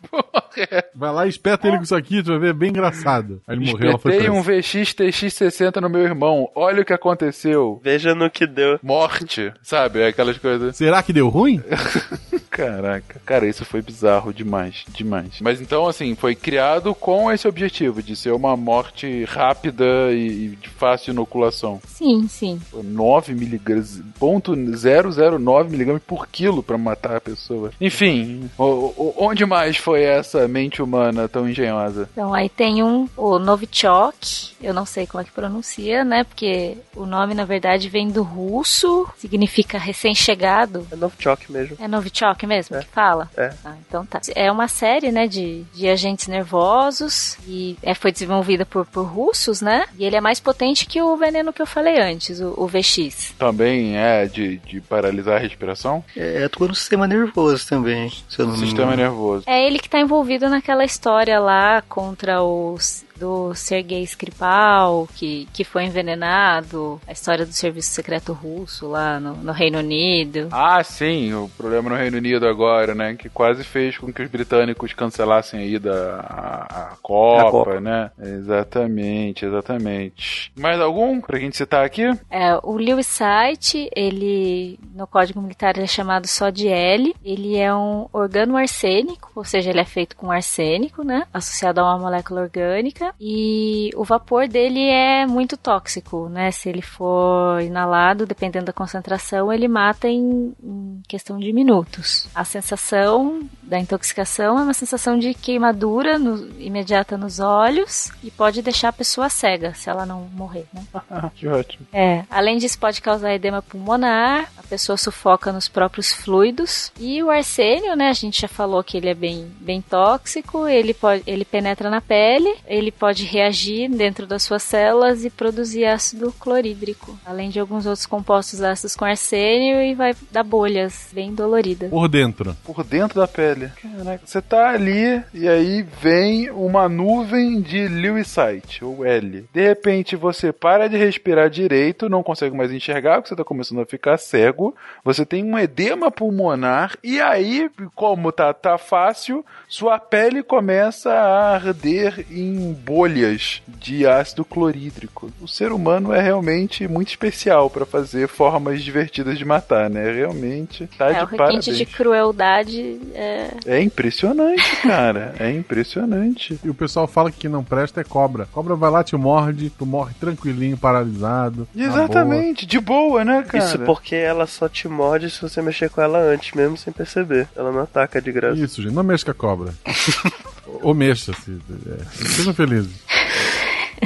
Vai 0.94 1.10
lá 1.12 1.24
e 1.26 1.30
espeta 1.30 1.66
ele 1.66 1.78
com 1.78 1.82
isso 1.84 1.94
aqui, 1.96 2.22
tu 2.22 2.28
vai 2.32 2.38
ver, 2.38 2.50
é 2.50 2.52
bem 2.52 2.68
engraçado. 2.68 3.40
Aí 3.48 3.56
ele 3.56 3.70
morreu, 3.70 3.88
ela 3.90 3.98
foi 3.98 4.12
Espetei 4.12 4.30
presa. 4.30 4.32
um 4.38 4.42
VX 4.60 4.94
TX60 4.94 5.80
no 5.80 5.88
meu 5.88 6.02
irmão. 6.02 6.50
Olha 6.54 6.82
o 6.82 6.84
que 6.84 6.92
aconteceu. 6.92 7.80
Veja 7.82 8.14
no 8.14 8.28
que 8.30 8.46
deu. 8.46 8.78
Morte, 8.82 9.50
sabe? 9.62 10.04
Aquelas 10.04 10.36
coisas. 10.36 10.76
Será 10.76 11.02
que 11.02 11.12
deu 11.14 11.28
ruim? 11.30 11.62
Caraca, 12.52 13.18
cara, 13.24 13.46
isso 13.48 13.64
foi 13.64 13.80
bizarro 13.80 14.30
demais, 14.32 14.84
demais. 14.90 15.38
Mas 15.40 15.58
então, 15.58 15.88
assim, 15.88 16.14
foi 16.14 16.34
criado 16.34 16.94
com 16.94 17.32
esse 17.32 17.48
objetivo 17.48 18.02
de 18.02 18.14
ser 18.14 18.30
uma 18.32 18.54
morte 18.58 19.24
rápida 19.24 20.12
e, 20.12 20.50
de 20.60 20.68
fácil 20.68 21.12
inoculação. 21.12 21.80
Sim, 21.88 22.28
sim. 22.28 22.60
9 22.74 23.32
miligramas, 23.34 24.02
ponto 24.18 24.54
009 24.54 25.70
miligramas 25.70 26.02
por 26.06 26.26
quilo 26.28 26.62
pra 26.62 26.76
matar 26.76 27.16
a 27.16 27.20
pessoa. 27.22 27.70
Enfim, 27.80 28.50
o- 28.58 28.62
o- 28.64 29.14
onde 29.16 29.46
mais 29.46 29.78
foi 29.78 30.02
essa 30.02 30.46
mente 30.46 30.82
humana 30.82 31.26
tão 31.30 31.48
engenhosa? 31.48 32.06
Então 32.12 32.34
aí 32.34 32.50
tem 32.50 32.82
um, 32.82 33.08
o 33.16 33.38
Novichok, 33.38 34.52
eu 34.60 34.74
não 34.74 34.84
sei 34.84 35.06
como 35.06 35.22
é 35.22 35.24
que 35.24 35.30
pronuncia, 35.32 36.04
né? 36.04 36.22
Porque 36.22 36.76
o 36.94 37.06
nome 37.06 37.32
na 37.32 37.46
verdade 37.46 37.88
vem 37.88 38.10
do 38.10 38.22
russo, 38.22 39.08
significa 39.16 39.78
recém-chegado. 39.78 40.86
É 40.92 40.96
Novichok 40.96 41.50
mesmo. 41.50 41.76
É 41.80 41.88
Novichok 41.88 42.41
mesmo 42.46 42.78
que 42.78 42.86
fala? 42.86 43.30
É. 43.36 43.52
Ah, 43.64 43.74
então 43.86 44.04
tá. 44.04 44.20
É 44.34 44.50
uma 44.50 44.68
série, 44.68 45.10
né, 45.12 45.26
de, 45.26 45.62
de 45.74 45.88
agentes 45.88 46.26
nervosos 46.26 47.36
e 47.46 47.76
é, 47.82 47.94
foi 47.94 48.12
desenvolvida 48.12 48.64
por, 48.66 48.86
por 48.86 49.04
russos, 49.04 49.60
né? 49.60 49.84
E 49.98 50.04
ele 50.04 50.16
é 50.16 50.20
mais 50.20 50.40
potente 50.40 50.86
que 50.86 51.00
o 51.00 51.16
veneno 51.16 51.52
que 51.52 51.62
eu 51.62 51.66
falei 51.66 52.00
antes, 52.00 52.40
o, 52.40 52.54
o 52.56 52.66
VX. 52.66 53.34
Também 53.38 53.96
é 53.96 54.26
de, 54.26 54.58
de 54.58 54.80
paralisar 54.80 55.36
a 55.36 55.40
respiração? 55.40 56.04
É, 56.16 56.44
atua 56.44 56.68
no 56.68 56.74
sistema 56.74 57.06
nervoso 57.06 57.66
também, 57.68 58.10
se 58.28 58.38
eu 58.38 58.46
não 58.46 58.56
me 58.56 58.72
Sistema 58.72 58.96
nervoso. 58.96 59.44
É 59.46 59.66
ele 59.66 59.78
que 59.78 59.88
tá 59.88 60.00
envolvido 60.00 60.48
naquela 60.48 60.84
história 60.84 61.38
lá 61.38 61.82
contra 61.82 62.42
os 62.42 63.04
do 63.22 63.54
Sergei 63.54 64.02
Skripal, 64.02 65.08
que, 65.14 65.46
que 65.52 65.62
foi 65.62 65.84
envenenado, 65.84 67.00
a 67.06 67.12
história 67.12 67.46
do 67.46 67.52
serviço 67.52 67.90
secreto 67.90 68.32
russo 68.32 68.88
lá 68.88 69.20
no, 69.20 69.36
no 69.36 69.52
Reino 69.52 69.78
Unido. 69.78 70.48
Ah, 70.50 70.82
sim, 70.82 71.32
o 71.32 71.48
problema 71.56 71.88
no 71.90 71.94
Reino 71.94 72.16
Unido 72.16 72.48
agora, 72.48 72.96
né? 72.96 73.14
Que 73.14 73.28
quase 73.28 73.62
fez 73.62 73.96
com 73.96 74.12
que 74.12 74.22
os 74.22 74.28
britânicos 74.28 74.92
cancelassem 74.92 75.60
a 75.60 75.64
ida 75.64 76.16
à, 76.28 76.62
à 76.64 76.96
Copa, 77.00 77.46
A 77.46 77.50
Copa. 77.52 77.80
né? 77.80 78.10
Exatamente, 78.20 79.46
exatamente. 79.46 80.50
Mais 80.58 80.80
algum 80.80 81.20
pra 81.20 81.38
gente 81.38 81.56
citar 81.56 81.84
aqui? 81.84 82.02
É, 82.28 82.58
o 82.60 82.76
Lewis 82.76 83.06
Site, 83.06 83.88
ele 83.94 84.80
no 84.96 85.06
Código 85.06 85.40
Militar 85.40 85.76
ele 85.76 85.84
é 85.84 85.86
chamado 85.86 86.26
só 86.26 86.50
de 86.50 86.66
L. 86.66 87.14
Ele 87.24 87.56
é 87.56 87.72
um 87.72 88.08
organo 88.12 88.56
arsênico, 88.56 89.30
ou 89.36 89.44
seja, 89.44 89.70
ele 89.70 89.80
é 89.80 89.84
feito 89.84 90.16
com 90.16 90.32
arsênico, 90.32 91.04
né? 91.04 91.24
Associado 91.32 91.80
a 91.80 91.84
uma 91.84 91.98
molécula 91.98 92.40
orgânica. 92.42 93.11
E 93.20 93.90
o 93.96 94.04
vapor 94.04 94.48
dele 94.48 94.80
é 94.80 95.26
muito 95.26 95.56
tóxico, 95.56 96.28
né? 96.28 96.50
Se 96.50 96.68
ele 96.68 96.82
for 96.82 97.60
inalado, 97.62 98.26
dependendo 98.26 98.66
da 98.66 98.72
concentração, 98.72 99.52
ele 99.52 99.68
mata 99.68 100.08
em, 100.08 100.52
em 100.62 101.02
questão 101.08 101.38
de 101.38 101.52
minutos. 101.52 102.28
A 102.34 102.44
sensação 102.44 103.42
da 103.62 103.78
intoxicação 103.78 104.58
é 104.58 104.62
uma 104.62 104.74
sensação 104.74 105.18
de 105.18 105.34
queimadura 105.34 106.18
no- 106.18 106.48
imediata 106.60 107.16
nos 107.16 107.40
olhos 107.40 108.10
e 108.22 108.30
pode 108.30 108.60
deixar 108.62 108.88
a 108.88 108.92
pessoa 108.92 109.28
cega 109.28 109.72
se 109.74 109.88
ela 109.88 110.04
não 110.06 110.22
morrer, 110.32 110.66
né? 110.72 110.82
Que 111.34 111.46
ótimo. 111.48 111.86
É, 111.92 112.24
além 112.30 112.58
disso 112.58 112.78
pode 112.78 113.00
causar 113.00 113.32
edema 113.34 113.62
pulmonar, 113.62 114.50
a 114.56 114.62
pessoa 114.62 114.96
sufoca 114.96 115.52
nos 115.52 115.68
próprios 115.68 116.12
fluidos. 116.12 116.92
E 116.98 117.22
o 117.22 117.30
arsênio, 117.30 117.94
né, 117.96 118.08
a 118.08 118.12
gente 118.12 118.40
já 118.42 118.48
falou 118.48 118.82
que 118.82 118.96
ele 118.96 119.08
é 119.08 119.14
bem, 119.14 119.50
bem 119.60 119.80
tóxico, 119.80 120.66
ele 120.68 120.92
pode, 120.94 121.22
ele 121.26 121.44
penetra 121.44 121.88
na 121.90 122.00
pele, 122.00 122.54
ele 122.66 122.90
pode 123.02 123.24
reagir 123.24 123.90
dentro 123.90 124.28
das 124.28 124.44
suas 124.44 124.62
células 124.62 125.24
e 125.24 125.30
produzir 125.30 125.84
ácido 125.86 126.32
clorídrico, 126.38 127.18
além 127.26 127.50
de 127.50 127.58
alguns 127.58 127.84
outros 127.84 128.06
compostos 128.06 128.62
ácidos 128.62 128.94
com 128.94 129.04
arsênio 129.04 129.82
e 129.82 129.92
vai 129.92 130.14
dar 130.30 130.44
bolhas 130.44 131.08
bem 131.12 131.34
doloridas. 131.34 131.90
Por 131.90 132.06
dentro. 132.06 132.56
Por 132.62 132.84
dentro 132.84 133.18
da 133.18 133.26
pele. 133.26 133.72
Caraca, 133.82 134.24
você 134.24 134.40
tá 134.40 134.70
ali 134.70 135.20
e 135.34 135.48
aí 135.48 135.82
vem 136.00 136.48
uma 136.50 136.88
nuvem 136.88 137.60
de 137.60 137.88
Lewisite, 137.88 138.84
ou 138.84 139.04
L. 139.04 139.48
De 139.52 139.66
repente 139.66 140.14
você 140.14 140.52
para 140.52 140.88
de 140.88 140.96
respirar 140.96 141.50
direito, 141.50 142.08
não 142.08 142.22
consegue 142.22 142.56
mais 142.56 142.70
enxergar, 142.70 143.16
porque 143.16 143.30
você 143.30 143.36
tá 143.36 143.42
começando 143.42 143.80
a 143.80 143.84
ficar 143.84 144.16
cego. 144.16 144.76
Você 145.02 145.26
tem 145.26 145.42
um 145.42 145.58
edema 145.58 146.08
pulmonar 146.08 146.96
e 147.02 147.20
aí, 147.20 147.68
como 147.96 148.30
tá, 148.30 148.54
tá 148.54 148.78
fácil, 148.78 149.44
sua 149.66 149.98
pele 149.98 150.40
começa 150.40 151.12
a 151.12 151.54
arder 151.56 152.24
em 152.30 152.72
bolhas 152.84 153.62
de 153.78 154.06
ácido 154.06 154.44
clorídrico. 154.44 155.30
O 155.40 155.48
ser 155.48 155.72
humano 155.72 156.12
é 156.12 156.20
realmente 156.20 156.86
muito 156.88 157.08
especial 157.08 157.68
para 157.70 157.86
fazer 157.86 158.28
formas 158.28 158.82
divertidas 158.82 159.38
de 159.38 159.44
matar, 159.44 159.88
né? 159.90 160.10
Realmente 160.12 160.88
tá 160.98 161.10
É, 161.10 161.14
de 161.14 161.34
o 161.34 161.36
parabéns. 161.36 161.64
de 161.64 161.86
crueldade 161.86 162.98
é... 163.14 163.50
É 163.66 163.80
impressionante, 163.82 164.62
cara. 164.82 165.34
É 165.38 165.50
impressionante. 165.50 166.58
E 166.64 166.68
o 166.70 166.74
pessoal 166.74 167.06
fala 167.06 167.30
que 167.30 167.38
quem 167.38 167.50
não 167.50 167.64
presta 167.64 168.00
é 168.00 168.04
cobra. 168.04 168.46
Cobra 168.52 168.74
vai 168.74 168.90
lá, 168.90 169.02
te 169.04 169.16
morde, 169.16 169.70
tu 169.70 169.86
morre 169.86 170.14
tranquilinho, 170.18 170.76
paralisado. 170.76 171.66
Exatamente, 171.76 172.66
de 172.66 172.80
boa, 172.80 173.24
né, 173.24 173.42
cara? 173.42 173.64
Isso 173.64 173.78
porque 173.80 174.14
ela 174.14 174.46
só 174.46 174.68
te 174.68 174.88
morde 174.88 175.30
se 175.30 175.40
você 175.40 175.60
mexer 175.62 175.90
com 175.90 176.00
ela 176.00 176.18
antes, 176.18 176.52
mesmo 176.54 176.76
sem 176.76 176.92
perceber. 176.92 177.48
Ela 177.56 177.70
não 177.72 177.80
ataca 177.82 178.20
de 178.20 178.30
boa. 178.32 178.40
graça. 178.42 178.60
Isso, 178.60 178.82
gente, 178.82 178.94
não 178.94 179.02
mexa 179.02 179.24
com 179.26 179.30
a 179.30 179.34
cobra. 179.34 179.74
Ou 180.66 180.94
mexa, 180.94 181.32
se, 181.32 181.58
é, 181.86 182.26
sejam 182.26 182.54
felizes. 182.54 182.92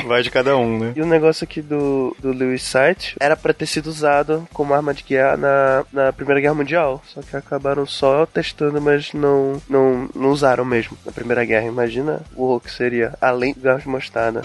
Vai 0.05 0.23
de 0.23 0.31
cada 0.31 0.57
um, 0.57 0.79
né? 0.79 0.93
E 0.95 1.01
o 1.01 1.07
negócio 1.07 1.45
aqui 1.45 1.63
do, 1.63 2.15
do 2.21 2.31
Lewis 2.31 2.63
Sight 2.63 3.17
era 3.19 3.35
pra 3.35 3.55
ter 3.55 3.67
sido 3.67 3.87
usado 3.87 4.47
como 4.53 4.75
arma 4.75 4.93
de 4.93 5.03
guerra 5.03 5.37
na, 5.37 5.85
na 5.93 6.13
Primeira 6.13 6.41
Guerra 6.41 6.55
Mundial. 6.55 7.03
Só 7.07 7.23
que 7.23 7.37
acabaram 7.37 7.87
só 7.87 8.27
testando, 8.27 8.81
mas 8.81 9.13
não, 9.15 9.61
não, 9.69 10.09
não 10.15 10.31
usaram 10.31 10.65
mesmo 10.65 10.97
na 11.05 11.13
Primeira 11.13 11.45
Guerra. 11.45 11.67
Imagina 11.67 12.21
o 12.35 12.45
horror 12.45 12.61
que 12.61 12.71
seria, 12.71 13.15
além 13.21 13.55
do 13.55 13.61
gás 13.61 13.83
de 13.83 13.89
mostarda. 13.89 14.43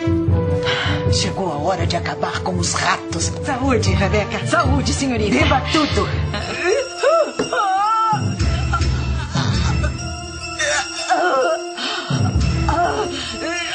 Chegou 1.12 1.52
a 1.52 1.58
hora 1.58 1.86
de 1.86 1.98
acabar 1.98 2.40
com 2.42 2.56
os 2.56 2.74
ratos. 2.74 3.26
Saúde, 3.46 3.92
Rebeca. 3.92 4.48
Saúde, 4.48 4.94
senhorita. 4.94 5.38
Beba 5.38 5.62
tudo. 5.72 6.08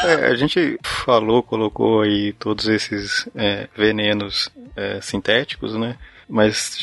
É, 0.06 0.26
a 0.26 0.34
gente 0.34 0.78
falou, 0.82 1.42
colocou 1.42 2.02
aí 2.02 2.32
todos 2.34 2.68
esses 2.68 3.28
é, 3.34 3.68
venenos 3.76 4.48
é, 4.76 5.00
sintéticos, 5.00 5.74
né? 5.74 5.96
Mas 6.28 6.80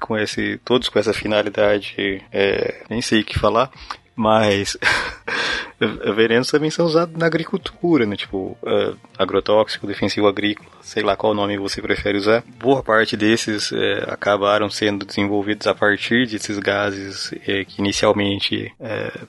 com 0.00 0.18
esse, 0.18 0.58
todos 0.64 0.88
com 0.88 0.98
essa 0.98 1.12
finalidade, 1.12 2.22
é, 2.32 2.84
nem 2.88 3.00
sei 3.00 3.20
o 3.20 3.24
que 3.24 3.38
falar, 3.38 3.70
mas 4.16 4.76
venenos 6.14 6.48
também 6.50 6.70
são 6.70 6.86
usados 6.86 7.16
na 7.16 7.26
agricultura, 7.26 8.06
né? 8.06 8.16
Tipo, 8.16 8.56
é, 8.64 8.92
agrotóxico, 9.18 9.86
defensivo 9.86 10.26
agrícola, 10.26 10.68
sei 10.80 11.02
lá 11.02 11.16
qual 11.16 11.34
nome 11.34 11.56
você 11.58 11.80
prefere 11.80 12.18
usar. 12.18 12.42
Boa 12.58 12.82
parte 12.82 13.16
desses 13.16 13.72
é, 13.72 14.04
acabaram 14.08 14.68
sendo 14.70 15.04
desenvolvidos 15.04 15.66
a 15.66 15.74
partir 15.74 16.26
desses 16.26 16.58
gases 16.58 17.32
é, 17.46 17.64
que 17.64 17.80
inicialmente 17.80 18.72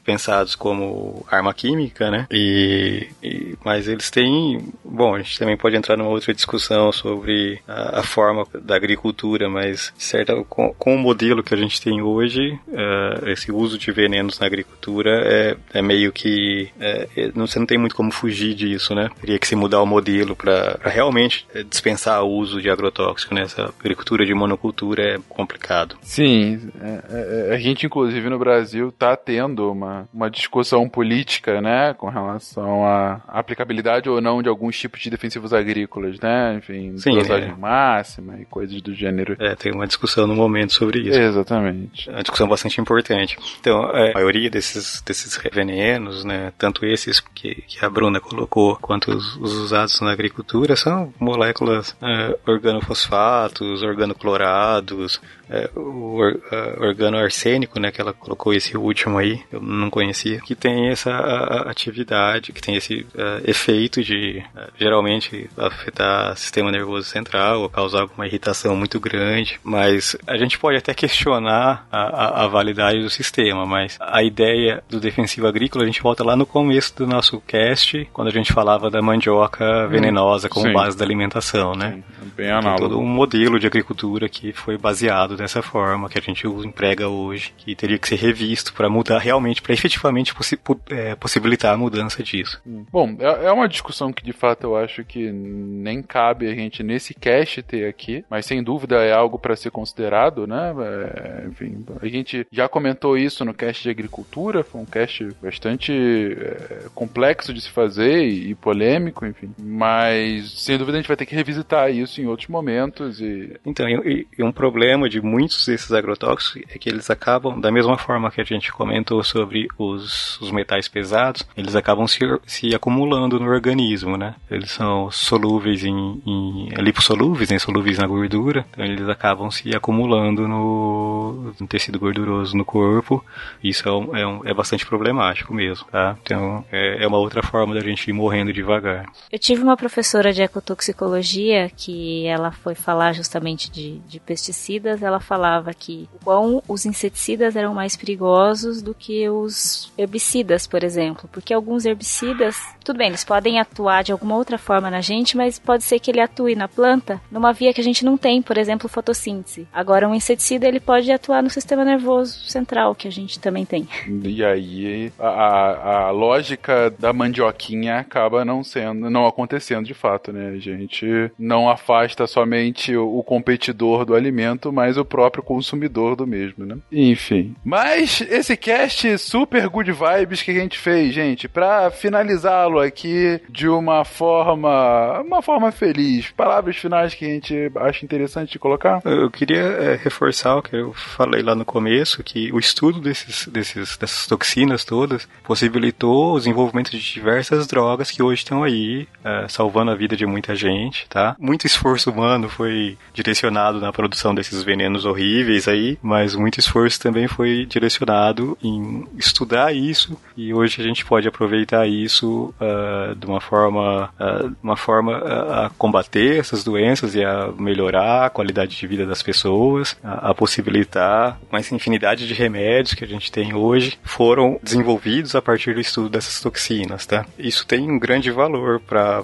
pensados 0.03 0.55
como 0.55 1.25
arma 1.29 1.53
química, 1.53 2.09
né? 2.09 2.27
E, 2.31 3.07
e- 3.21 3.55
mas 3.63 3.87
eles 3.87 4.09
têm, 4.09 4.67
bom, 4.83 5.15
a 5.15 5.19
gente 5.19 5.37
também 5.39 5.55
pode 5.57 5.75
entrar 5.75 5.95
numa 5.97 6.09
outra 6.09 6.33
discussão 6.33 6.91
sobre 6.91 7.59
a, 7.67 7.99
a 7.99 8.03
forma 8.03 8.45
da 8.61 8.75
agricultura, 8.75 9.49
mas 9.49 9.93
certa 9.97 10.35
com, 10.45 10.73
com 10.73 10.95
o 10.95 10.99
modelo 10.99 11.43
que 11.43 11.53
a 11.53 11.57
gente 11.57 11.81
tem 11.81 12.01
hoje, 12.01 12.57
é, 12.71 13.31
esse 13.31 13.51
uso 13.51 13.77
de 13.77 13.91
venenos 13.91 14.39
na 14.39 14.45
agricultura 14.47 15.11
é, 15.25 15.57
é 15.73 15.81
meio 15.81 16.11
que 16.11 16.42
é, 16.79 17.07
é, 17.15 17.31
não, 17.35 17.47
você 17.47 17.59
não 17.59 17.65
tem 17.65 17.77
muito 17.77 17.95
como 17.95 18.11
fugir 18.11 18.53
disso, 18.53 18.93
né? 18.95 19.09
Teria 19.19 19.39
que 19.39 19.47
se 19.47 19.55
mudar 19.55 19.81
o 19.81 19.85
modelo 19.85 20.35
para 20.35 20.79
realmente 20.83 21.45
é, 21.53 21.63
dispensar 21.63 22.23
o 22.23 22.29
uso 22.29 22.61
de 22.61 22.69
agrotóxico 22.69 23.33
nessa 23.33 23.73
agricultura 23.79 24.25
de 24.25 24.33
monocultura 24.33 25.15
é 25.15 25.19
complicado. 25.29 25.97
Sim, 26.01 26.71
é, 26.81 27.53
a 27.53 27.57
gente 27.57 27.85
inclusive 27.85 28.29
no 28.29 28.39
Brasil 28.39 28.89
está 28.89 29.15
tendo 29.15 29.71
uma, 29.71 30.07
uma 30.13 30.29
discussão 30.29 30.87
política, 30.89 31.61
né, 31.61 31.93
com 31.93 32.09
relação 32.09 32.85
à 32.85 33.21
aplicabilidade 33.27 34.09
ou 34.09 34.21
não 34.21 34.41
de 34.41 34.49
alguns 34.49 34.77
tipos 34.77 35.01
de 35.01 35.09
defensivos 35.09 35.53
agrícolas, 35.53 36.19
né, 36.19 36.55
enfim, 36.57 36.97
Sim, 36.97 37.15
dosagem 37.15 37.49
é. 37.49 37.55
máxima 37.55 38.39
e 38.39 38.45
coisas 38.45 38.81
do 38.81 38.93
gênero. 38.93 39.35
É, 39.39 39.55
tem 39.55 39.71
uma 39.71 39.87
discussão 39.87 40.27
no 40.27 40.35
momento 40.35 40.73
sobre 40.73 41.01
isso. 41.01 41.19
Exatamente. 41.19 42.09
É 42.09 42.13
uma 42.13 42.23
discussão 42.23 42.47
bastante 42.47 42.79
importante. 42.79 43.37
Então, 43.59 43.83
a 43.83 44.13
maioria 44.13 44.49
desses, 44.49 45.01
desses 45.01 45.37
venenos, 45.51 46.23
né, 46.23 46.32
tanto 46.57 46.85
esses 46.85 47.19
que, 47.19 47.55
que 47.67 47.83
a 47.83 47.89
Bruna 47.89 48.19
colocou, 48.19 48.75
quanto 48.77 49.11
os, 49.11 49.35
os 49.37 49.53
usados 49.53 49.99
na 50.01 50.11
agricultura, 50.11 50.75
são 50.75 51.13
moléculas 51.19 51.95
é, 52.01 52.37
organofosfatos, 52.45 53.81
organoclorados, 53.81 55.19
é, 55.49 55.69
o 55.75 56.15
or, 56.15 56.39
uh, 56.51 56.83
organo 56.83 57.17
arsênico, 57.17 57.79
né, 57.79 57.91
que 57.91 58.01
ela 58.01 58.13
colocou 58.13 58.53
esse 58.53 58.77
último 58.77 59.17
aí, 59.17 59.41
eu 59.51 59.61
não 59.61 59.89
conhecia, 59.89 60.39
que 60.39 60.55
tem 60.55 60.89
essa 60.89 61.11
a, 61.11 61.67
a 61.67 61.71
atividade, 61.71 62.51
que 62.51 62.61
tem 62.61 62.75
esse 62.75 63.01
uh, 63.01 63.41
efeito 63.45 64.03
de 64.03 64.43
uh, 64.55 64.71
geralmente 64.77 65.49
afetar 65.57 66.33
o 66.33 66.35
sistema 66.35 66.71
nervoso 66.71 67.07
central 67.07 67.61
ou 67.61 67.69
causar 67.69 68.01
alguma 68.01 68.25
irritação 68.25 68.75
muito 68.75 68.99
grande, 68.99 69.59
mas 69.63 70.15
a 70.25 70.37
gente 70.37 70.57
pode 70.57 70.77
até 70.77 70.93
questionar 70.93 71.87
a, 71.91 72.01
a, 72.01 72.43
a 72.45 72.47
validade 72.47 73.01
do 73.01 73.09
sistema, 73.09 73.65
mas 73.65 73.97
a 73.99 74.23
ideia 74.23 74.83
do 74.89 74.99
defensivo 74.99 75.47
agrícola 75.47 75.83
a 75.83 75.87
gente 75.87 76.01
volta 76.01 76.12
lá 76.21 76.35
no 76.35 76.45
começo 76.45 76.95
do 76.97 77.07
nosso 77.07 77.39
cast, 77.41 78.07
quando 78.11 78.27
a 78.27 78.31
gente 78.31 78.51
falava 78.51 78.89
da 78.89 79.01
mandioca 79.01 79.87
venenosa 79.87 80.49
como 80.49 80.67
Sim. 80.67 80.73
base 80.73 80.97
da 80.97 81.05
alimentação, 81.05 81.73
né? 81.75 81.91
Sim, 81.93 82.03
bem 82.35 82.45
Tem 82.47 82.51
análogo. 82.51 82.81
todo 82.89 82.99
um 82.99 83.05
modelo 83.05 83.57
de 83.59 83.65
agricultura 83.65 84.27
que 84.27 84.51
foi 84.51 84.77
baseado 84.77 85.37
dessa 85.37 85.61
forma, 85.61 86.09
que 86.09 86.19
a 86.19 86.21
gente 86.21 86.45
emprega 86.45 87.07
hoje, 87.07 87.53
que 87.57 87.73
teria 87.75 87.97
que 87.97 88.07
ser 88.07 88.15
revisto 88.17 88.73
para 88.73 88.89
mudar 88.89 89.19
realmente, 89.19 89.61
para 89.61 89.73
efetivamente 89.73 90.35
possi- 90.35 90.59
é, 90.89 91.15
possibilitar 91.15 91.73
a 91.73 91.77
mudança 91.77 92.21
disso. 92.21 92.61
Bom, 92.91 93.15
é, 93.19 93.45
é 93.45 93.51
uma 93.51 93.67
discussão 93.67 94.11
que 94.11 94.23
de 94.23 94.33
fato 94.33 94.63
eu 94.65 94.75
acho 94.75 95.03
que 95.05 95.31
nem 95.31 96.01
cabe 96.01 96.49
a 96.49 96.53
gente 96.55 96.83
nesse 96.83 97.13
cast 97.13 97.61
ter 97.63 97.87
aqui, 97.87 98.25
mas 98.29 98.45
sem 98.45 98.61
dúvida 98.63 98.95
é 98.97 99.13
algo 99.13 99.39
para 99.39 99.55
ser 99.55 99.71
considerado, 99.71 100.45
né? 100.45 100.73
É, 100.79 101.47
enfim, 101.47 101.85
a 102.01 102.07
gente 102.07 102.45
já 102.51 102.67
comentou 102.67 103.17
isso 103.17 103.45
no 103.45 103.53
cast 103.53 103.83
de 103.83 103.89
agricultura, 103.89 104.63
foi 104.63 104.81
um 104.81 104.85
cast 104.85 105.27
bastante 105.41 105.91
é, 106.03 106.83
complexo 106.93 107.53
de 107.53 107.61
se 107.61 107.69
fazer 107.69 108.23
e, 108.23 108.51
e 108.51 108.55
polêmico, 108.55 109.25
enfim, 109.25 109.51
mas 109.57 110.51
sem 110.51 110.77
dúvida 110.77 110.97
a 110.97 111.01
gente 111.01 111.07
vai 111.07 111.17
ter 111.17 111.25
que 111.25 111.35
revisitar 111.35 111.89
isso 111.91 112.21
em 112.21 112.25
outros 112.27 112.47
momentos 112.49 113.19
e 113.21 113.53
Então, 113.65 113.87
e, 113.87 114.27
e 114.37 114.43
um 114.43 114.51
problema 114.51 115.09
de 115.09 115.21
muitos 115.21 115.65
desses 115.65 115.91
agrotóxicos 115.91 116.61
é 116.69 116.77
que 116.77 116.89
eles 116.89 117.09
acabam, 117.09 117.59
da 117.59 117.71
mesma 117.71 117.97
forma 117.97 118.29
que 118.31 118.41
a 118.41 118.43
gente 118.43 118.71
comentou 118.71 119.23
sobre 119.23 119.67
os, 119.77 120.39
os 120.41 120.51
metais 120.51 120.87
pesados, 120.87 121.45
eles 121.55 121.75
acabam 121.75 122.07
se, 122.07 122.19
se 122.45 122.73
acumulando 122.75 123.39
no 123.39 123.47
organismo, 123.49 124.17
né? 124.17 124.35
Eles 124.49 124.71
são 124.71 125.09
solúveis 125.11 125.83
em, 125.83 126.21
em 126.25 126.69
lipossolúveis, 126.81 127.49
né? 127.49 127.59
solúveis 127.59 127.97
na 127.97 128.07
gordura, 128.07 128.65
então 128.71 128.83
eles 128.85 129.07
acabam 129.07 129.49
se 129.51 129.75
acumulando 129.75 130.47
no, 130.47 131.53
no 131.59 131.67
tecido 131.67 131.99
gorduroso 131.99 132.55
no 132.57 132.65
corpo. 132.65 133.23
Isso 133.63 133.87
é, 133.87 133.91
um, 133.91 134.15
é, 134.17 134.27
um- 134.27 134.41
é 134.45 134.53
bastante 134.53 134.85
problemático 134.85 135.53
mesmo, 135.53 135.85
tá? 135.93 136.17
Então, 136.23 136.65
é, 136.71 137.03
é 137.03 137.07
uma 137.07 137.19
outra 137.19 137.43
forma 137.43 137.75
da 137.75 137.79
gente 137.79 138.09
ir 138.09 138.13
morrendo 138.13 138.51
devagar. 138.51 139.05
Eu 139.31 139.37
tive 139.37 139.61
uma 139.61 139.77
professora 139.77 140.33
de 140.33 140.41
ecotoxicologia 140.41 141.69
que 141.69 142.25
ela 142.25 142.51
foi 142.51 142.73
falar 142.73 143.13
justamente 143.13 143.69
de, 143.69 143.99
de 143.99 144.19
pesticidas. 144.19 145.03
Ela 145.03 145.19
falava 145.19 145.71
que 145.71 146.09
quão 146.23 146.63
os 146.67 146.87
inseticidas 146.87 147.55
eram 147.55 147.75
mais 147.75 147.95
perigosos 147.95 148.81
do 148.81 148.95
que 148.95 149.29
os 149.29 149.93
herbicidas, 149.95 150.65
por 150.65 150.83
exemplo. 150.83 151.29
Porque 151.31 151.53
alguns 151.53 151.85
herbicidas, 151.85 152.57
tudo 152.83 152.97
bem, 152.97 153.09
eles 153.09 153.23
podem 153.23 153.59
atuar 153.59 154.03
de 154.03 154.11
alguma 154.11 154.35
outra 154.35 154.57
forma 154.57 154.89
na 154.89 154.99
gente, 154.99 155.37
mas 155.37 155.59
pode 155.59 155.83
ser 155.83 155.99
que 155.99 156.09
ele 156.09 156.21
atue 156.21 156.55
na 156.55 156.67
planta 156.67 157.21
numa 157.29 157.53
via 157.53 157.71
que 157.71 157.81
a 157.81 157.83
gente 157.83 158.03
não 158.03 158.17
tem, 158.17 158.41
por 158.41 158.57
exemplo, 158.57 158.89
fotossíntese. 158.89 159.67
Agora, 159.71 160.09
um 160.09 160.15
inseticida 160.15 160.67
ele 160.67 160.79
pode 160.79 161.11
atuar 161.11 161.43
no 161.43 161.51
sistema 161.51 161.85
nervoso 161.85 162.49
central, 162.49 162.95
que 162.95 163.07
a 163.07 163.11
gente 163.11 163.39
também 163.39 163.63
tem. 163.63 163.87
E 164.23 164.43
aí 164.43 165.13
a, 165.19 165.27
a, 165.27 165.82
a 165.83 166.09
lógica 166.11 166.89
da 166.97 167.11
mandioquinha 167.11 167.99
acaba 167.99 168.45
não 168.45 168.63
sendo, 168.63 169.09
não 169.09 169.27
acontecendo 169.27 169.85
de 169.85 169.93
fato, 169.93 170.31
né? 170.31 170.51
A 170.51 170.57
gente 170.57 171.31
não 171.37 171.69
afasta 171.69 172.25
somente 172.25 172.95
o, 172.95 173.19
o 173.19 173.23
competidor 173.23 174.05
do 174.05 174.15
alimento, 174.15 174.71
mas 174.71 174.97
o 174.97 175.03
próprio 175.03 175.43
consumidor 175.43 176.15
do 176.15 176.25
mesmo, 176.25 176.65
né? 176.65 176.77
Enfim. 176.91 177.55
Mas 177.63 178.21
esse 178.21 178.55
cast 178.55 179.17
super 179.17 179.67
good 179.67 179.91
vibes 179.91 180.41
que 180.41 180.51
a 180.51 180.53
gente 180.53 180.79
fez, 180.79 181.13
gente, 181.13 181.49
pra 181.49 181.91
finalizá-lo 181.91 182.79
aqui 182.79 183.41
de 183.49 183.67
uma 183.67 184.05
forma, 184.05 185.21
uma 185.21 185.41
forma 185.41 185.71
feliz. 185.71 186.31
Palavras 186.31 186.77
finais 186.77 187.13
que 187.13 187.25
a 187.25 187.29
gente 187.29 187.71
acha 187.75 188.05
interessante 188.05 188.53
de 188.53 188.59
colocar? 188.59 189.01
Eu 189.03 189.29
queria 189.29 189.59
é, 189.59 189.95
reforçar 189.95 190.55
o 190.55 190.61
que 190.61 190.75
eu 190.75 190.93
falei 190.93 191.41
lá 191.41 191.55
no 191.55 191.65
começo, 191.65 192.23
que 192.23 192.51
o 192.53 192.59
estudo 192.59 193.01
desses, 193.01 193.47
desses, 193.47 193.97
dessas 193.97 194.27
toxinas 194.27 194.85
todas 194.85 195.27
possibilitou 195.73 196.35
o 196.35 196.37
desenvolvimento 196.37 196.91
de 196.91 196.99
diversas 196.99 197.65
drogas 197.65 198.11
que 198.11 198.21
hoje 198.21 198.41
estão 198.41 198.63
aí, 198.63 199.07
é, 199.23 199.47
salvando 199.47 199.89
a 199.89 199.95
vida 199.95 200.15
de 200.15 200.25
muita 200.25 200.55
gente, 200.55 201.07
tá? 201.09 201.35
Muito 201.39 201.65
esforço 201.65 202.11
humano 202.11 202.47
foi 202.47 202.95
direcionado 203.13 203.79
na 203.79 203.91
produção 203.91 204.35
desses 204.35 204.61
venenos 204.61 205.05
horríveis 205.05 205.67
aí, 205.67 205.97
mas 206.01 206.35
muito 206.35 206.59
esforço 206.59 206.99
também 206.99 207.27
foi 207.27 207.65
direcionado 207.65 208.55
em 208.63 209.07
estudar 209.17 209.73
isso 209.73 210.17
e 210.37 210.53
hoje 210.53 210.79
a 210.79 210.83
gente 210.83 211.03
pode 211.03 211.27
aproveitar 211.27 211.87
isso 211.87 212.53
ah, 212.61 213.15
de 213.17 213.25
uma 213.25 213.41
forma, 213.41 214.13
ah, 214.19 214.49
uma 214.61 214.77
forma 214.77 215.17
ah, 215.17 215.65
a 215.65 215.69
combater 215.71 216.39
essas 216.39 216.63
doenças 216.63 217.15
e 217.15 217.23
a 217.23 217.49
melhorar 217.57 218.25
a 218.25 218.29
qualidade 218.29 218.77
de 218.77 218.87
vida 218.87 219.05
das 219.05 219.23
pessoas, 219.23 219.97
a, 220.03 220.29
a 220.29 220.33
possibilitar 220.35 221.39
uma 221.49 221.59
infinidade 221.59 222.27
de 222.27 222.33
remédios 222.33 222.93
que 222.93 223.03
a 223.03 223.07
gente 223.07 223.31
tem 223.31 223.55
hoje 223.55 223.97
foram 224.03 224.59
desenvolvidos 224.61 225.35
a 225.35 225.41
partir 225.41 225.62
do 225.71 225.79
estudo 225.79 226.09
dessas 226.09 226.39
toxinas, 226.41 227.05
tá? 227.05 227.25
Isso 227.37 227.65
tem 227.67 227.89
um 227.89 227.99
grande 227.99 228.31
valor 228.31 228.79
para 228.79 229.23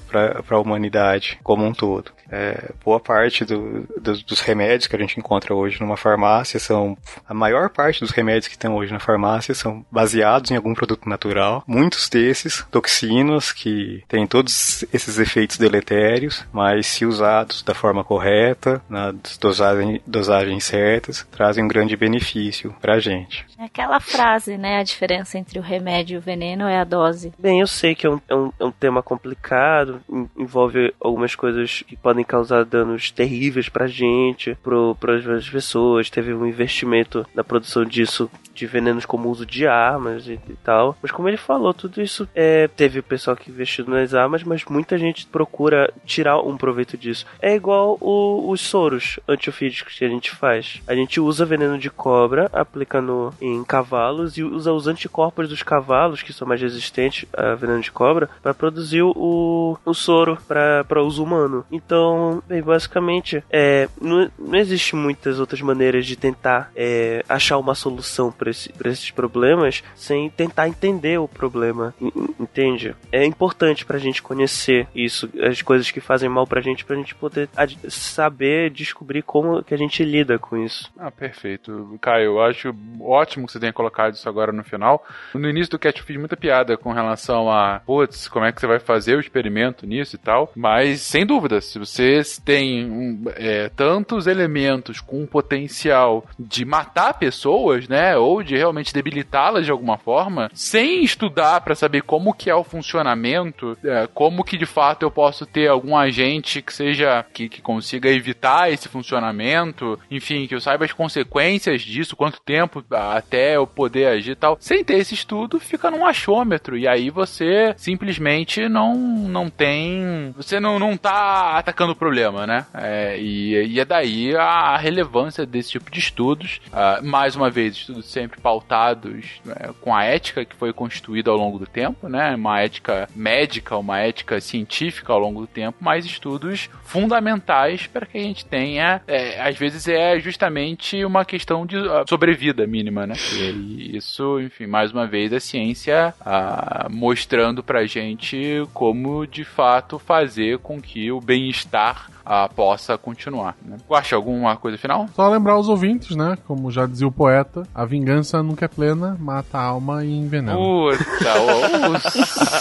a 0.49 0.59
humanidade 0.59 1.39
como 1.43 1.65
um 1.65 1.73
todo. 1.73 2.11
É, 2.31 2.69
boa 2.85 2.99
parte 2.99 3.43
do- 3.43 3.87
do- 3.99 4.23
dos 4.23 4.39
remédios 4.41 4.85
que 4.85 4.95
a 4.95 4.99
gente 4.99 5.19
encontra 5.19 5.51
hoje 5.55 5.79
numa 5.81 5.97
farmácia 5.97 6.59
são. 6.59 6.95
A 7.27 7.33
maior 7.33 7.69
parte 7.71 8.01
dos 8.01 8.11
remédios 8.11 8.47
que 8.47 8.53
estão 8.53 8.75
hoje 8.75 8.93
na 8.93 8.99
farmácia 8.99 9.55
são 9.55 9.83
baseados 9.91 10.51
em 10.51 10.55
algum 10.55 10.75
produto 10.75 11.09
natural. 11.09 11.63
Muitos 11.65 12.07
desses, 12.07 12.63
toxinas, 12.69 13.51
que 13.51 14.03
têm 14.07 14.27
todos 14.27 14.83
esses 14.93 15.17
efeitos 15.17 15.57
deletérios, 15.57 16.45
mas 16.53 16.85
se 16.85 17.03
usados 17.03 17.63
da 17.63 17.73
forma 17.73 18.03
correta, 18.03 18.79
nas 18.87 19.15
dosagem, 19.39 19.99
dosagens 20.05 20.65
certas, 20.65 21.25
trazem 21.31 21.63
um 21.63 21.67
grande 21.67 21.97
benefício 21.97 22.75
pra 22.79 22.99
gente. 22.99 23.43
É 23.57 23.63
Aquela 23.65 23.99
frase, 23.99 24.55
né? 24.57 24.79
A 24.79 24.83
diferença 24.83 25.37
entre 25.37 25.57
o 25.57 25.63
remédio 25.63 26.15
e 26.15 26.17
veneno 26.29 26.65
é 26.67 26.77
a 26.79 26.83
dose. 26.83 27.33
Bem, 27.39 27.59
eu 27.59 27.65
sei 27.67 27.95
que 27.95 28.05
é 28.05 28.09
um, 28.09 28.19
é 28.27 28.35
um, 28.35 28.51
é 28.59 28.65
um 28.65 28.71
tema 28.71 29.01
complicado, 29.01 29.99
en- 30.07 30.27
envolve 30.37 30.93
algumas 31.01 31.33
coisas 31.33 31.83
que 31.87 31.95
podem 31.95 32.23
causar 32.23 32.63
danos 32.65 33.09
terríveis 33.09 33.67
pra 33.67 33.87
gente, 33.87 34.55
pro, 34.61 34.95
pras 34.99 35.49
pessoas. 35.49 36.09
Teve 36.09 36.33
um 36.33 36.45
investimento 36.45 37.25
na 37.33 37.43
produção 37.43 37.83
disso, 37.83 38.29
de 38.53 38.67
venenos 38.67 39.05
como 39.05 39.29
uso 39.29 39.45
de 39.45 39.65
armas 39.65 40.27
e, 40.27 40.33
e 40.33 40.53
tal. 40.63 40.95
Mas 41.01 41.11
como 41.11 41.27
ele 41.27 41.37
falou, 41.37 41.73
tudo 41.73 42.01
isso 42.01 42.27
é, 42.35 42.67
teve 42.67 42.99
o 42.99 43.03
pessoal 43.03 43.35
que 43.35 43.49
investiu 43.49 43.85
nas 43.87 44.13
armas, 44.13 44.43
mas 44.43 44.63
muita 44.65 44.97
gente 44.97 45.25
procura 45.25 45.91
tirar 46.05 46.39
um 46.41 46.57
proveito 46.57 46.95
disso. 46.97 47.25
É 47.41 47.55
igual 47.55 47.97
o- 47.99 48.51
os 48.51 48.61
soros 48.61 49.19
antiofídicos 49.27 49.97
que 49.97 50.05
a 50.05 50.09
gente 50.09 50.29
faz. 50.29 50.81
A 50.87 50.93
gente 50.93 51.19
usa 51.19 51.45
veneno 51.45 51.77
de 51.77 51.89
cobra, 51.89 52.49
aplica 52.53 53.01
no, 53.01 53.33
em 53.41 53.63
cavalos 53.63 54.37
e 54.37 54.43
usa 54.43 54.71
os 54.73 54.87
anticorpos 54.87 55.47
dos 55.49 55.63
cavalos, 55.63 56.18
que 56.23 56.33
são 56.33 56.47
mais 56.47 56.61
resistentes 56.61 57.25
a 57.33 57.55
veneno 57.55 57.81
de 57.81 57.91
cobra, 57.91 58.29
para 58.41 58.53
produzir 58.53 59.01
o, 59.03 59.77
o 59.85 59.93
soro 59.93 60.37
para 60.47 61.03
uso 61.03 61.23
humano. 61.23 61.65
Então, 61.71 62.41
bem, 62.47 62.61
basicamente, 62.61 63.43
é, 63.49 63.87
não, 64.01 64.29
não 64.37 64.55
existe 64.57 64.95
muitas 64.95 65.39
outras 65.39 65.61
maneiras 65.61 66.05
de 66.05 66.15
tentar 66.15 66.71
é, 66.75 67.23
achar 67.27 67.57
uma 67.57 67.75
solução 67.75 68.31
para 68.31 68.49
esse, 68.49 68.73
esses 68.85 69.11
problemas 69.11 69.83
sem 69.95 70.29
tentar 70.29 70.67
entender 70.67 71.19
o 71.19 71.27
problema, 71.27 71.93
en- 72.01 72.07
en- 72.15 72.35
entende? 72.39 72.95
É 73.11 73.25
importante 73.25 73.85
pra 73.85 73.97
gente 73.97 74.21
conhecer 74.21 74.87
isso, 74.95 75.29
as 75.41 75.61
coisas 75.61 75.89
que 75.91 75.99
fazem 76.01 76.29
mal 76.29 76.45
pra 76.47 76.61
gente, 76.61 76.83
pra 76.85 76.95
gente 76.95 77.15
poder 77.15 77.49
saber, 77.89 78.69
descobrir 78.69 79.21
como 79.21 79.63
que 79.63 79.73
a 79.73 79.77
gente 79.77 80.03
lida 80.03 80.37
com 80.39 80.57
isso. 80.57 80.91
Ah, 80.97 81.11
perfeito. 81.11 81.97
Caio, 82.01 82.25
eu 82.25 82.41
acho 82.41 82.73
ótimo 83.01 83.45
que 83.45 83.51
você 83.53 83.59
tenha 83.59 83.73
colocado 83.73 84.13
isso 84.13 84.27
agora 84.27 84.51
no 84.51 84.63
final. 84.63 85.05
No 85.33 85.49
início 85.49 85.71
do 85.71 85.79
Cat 85.79 86.01
fiz 86.09 86.17
muita 86.17 86.35
piada 86.35 86.75
com 86.75 86.91
relação 86.91 87.51
a, 87.51 87.81
putz, 87.85 88.27
como 88.27 88.43
é 88.43 88.51
que 88.51 88.59
você 88.59 88.65
vai 88.65 88.79
fazer 88.79 89.15
o 89.15 89.19
experimento 89.19 89.85
nisso 89.85 90.15
e 90.15 90.19
tal. 90.19 90.51
Mas, 90.55 91.01
sem 91.01 91.23
dúvida, 91.23 91.61
se 91.61 91.77
você 91.77 92.21
tem 92.43 92.83
um, 92.85 93.23
é, 93.35 93.69
tantos 93.69 94.25
elementos 94.25 94.99
com 94.99 95.27
potencial 95.27 96.25
de 96.39 96.65
matar 96.65 97.13
pessoas, 97.13 97.87
né, 97.87 98.17
ou 98.17 98.41
de 98.41 98.57
realmente 98.57 98.91
debilitá-las 98.91 99.65
de 99.65 99.71
alguma 99.71 99.99
forma, 99.99 100.49
sem 100.51 101.03
estudar 101.03 101.61
para 101.61 101.75
saber 101.75 102.01
como 102.01 102.33
que 102.33 102.49
é 102.49 102.55
o 102.55 102.63
funcionamento, 102.63 103.77
é, 103.83 104.07
como 104.07 104.43
que 104.43 104.57
de 104.57 104.65
fato 104.65 105.03
eu 105.03 105.11
posso 105.11 105.45
ter 105.45 105.67
algum 105.67 105.95
agente 105.95 106.61
que 106.61 106.73
seja 106.73 107.23
que, 107.31 107.47
que 107.47 107.61
consiga 107.61 108.09
evitar 108.09 108.71
esse 108.71 108.89
funcionamento, 108.89 109.99
enfim, 110.09 110.47
que 110.47 110.55
eu 110.55 110.61
saiba 110.61 110.85
as 110.85 110.91
consequências 110.91 111.83
disso, 111.83 112.15
quanto 112.15 112.41
tempo 112.41 112.83
até 112.89 113.57
eu 113.57 113.67
poder 113.67 114.07
agir 114.07 114.31
e 114.31 114.35
tal. 114.35 114.57
Sem 114.59 114.83
ter 114.83 114.97
esse 114.97 115.13
estudo, 115.13 115.59
fica 115.59 115.88
num 115.89 116.05
achômetro 116.05 116.77
e 116.77 116.87
aí 116.87 117.09
você 117.09 117.73
simplesmente 117.77 118.67
não 118.67 118.95
não 118.95 119.49
tem, 119.49 120.33
você 120.35 120.59
não 120.59 120.79
não 120.79 120.97
tá 120.97 121.57
atacando 121.57 121.93
o 121.93 121.95
problema, 121.95 122.45
né? 122.45 122.65
É, 122.73 123.17
e, 123.19 123.55
e, 123.67 123.79
é 123.79 123.85
daí 123.85 124.35
a, 124.35 124.77
relevância 124.77 125.45
desse 125.45 125.71
tipo 125.71 125.91
de 125.91 125.99
estudos. 125.99 126.61
Uh, 126.67 127.05
mais 127.05 127.35
uma 127.35 127.49
vez, 127.49 127.75
estudos 127.75 128.05
sempre 128.05 128.39
pautados 128.39 129.41
né, 129.43 129.55
com 129.81 129.95
a 129.95 130.03
ética 130.03 130.45
que 130.45 130.55
foi 130.55 130.71
constituída 130.73 131.31
ao 131.31 131.37
longo 131.37 131.59
do 131.59 131.65
tempo, 131.65 132.07
né? 132.07 132.35
Uma 132.35 132.61
ética 132.61 133.07
médica, 133.15 133.77
uma 133.77 133.99
ética 133.99 134.39
científica 134.39 135.11
ao 135.11 135.19
longo 135.19 135.41
do 135.41 135.47
tempo, 135.47 135.77
mas 135.79 136.05
estudos 136.05 136.69
fundamentais 136.83 137.87
para 137.87 138.05
que 138.05 138.17
a 138.17 138.21
gente 138.21 138.45
tenha, 138.45 139.01
é, 139.07 139.41
às 139.41 139.57
vezes 139.57 139.87
é 139.87 140.19
justamente 140.19 141.03
uma 141.03 141.25
questão 141.25 141.65
de 141.65 141.77
uh, 141.77 142.05
sobrevida 142.07 142.65
mínima, 142.65 143.05
né? 143.05 143.13
E 143.33 143.95
isso, 143.95 144.39
enfim, 144.39 144.67
mais 144.67 144.91
uma 144.91 145.05
vez 145.07 145.33
a 145.33 145.39
ciência 145.39 145.78
uh, 145.87 146.91
mostrando 146.91 147.63
pra 147.63 147.85
gente 147.85 148.67
como 148.73 149.25
de 149.25 149.43
fato 149.43 149.99
fazer 149.99 150.59
com 150.59 150.81
que 150.81 151.11
o 151.11 151.19
bem-estar 151.19 152.09
uh, 152.25 152.53
possa 152.53 152.97
continuar. 152.97 153.55
Né? 153.63 153.77
Acha 153.91 154.15
alguma 154.15 154.55
coisa 154.57 154.77
final? 154.77 155.07
Só 155.13 155.27
lembrar 155.29 155.57
os 155.57 155.69
ouvintes, 155.69 156.15
né? 156.15 156.37
Como 156.45 156.71
já 156.71 156.85
dizia 156.85 157.07
o 157.07 157.11
poeta, 157.11 157.63
a 157.73 157.85
vingança 157.85 158.41
nunca 158.43 158.65
é 158.65 158.67
plena, 158.67 159.17
mata 159.19 159.57
a 159.57 159.63
alma 159.63 160.03
e 160.03 160.11
envenena. 160.11 160.55
Puta, 160.55 161.33
oh, 161.39 161.99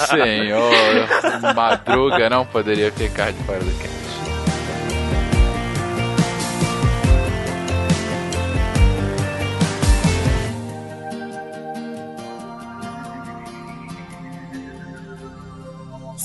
senhor, 0.06 1.54
Madruga 1.54 2.30
não 2.30 2.44
poderia 2.46 2.92
ficar 2.92 3.32
de 3.32 3.42
fora 3.44 3.60
do 3.60 3.78
cast. 3.78 3.97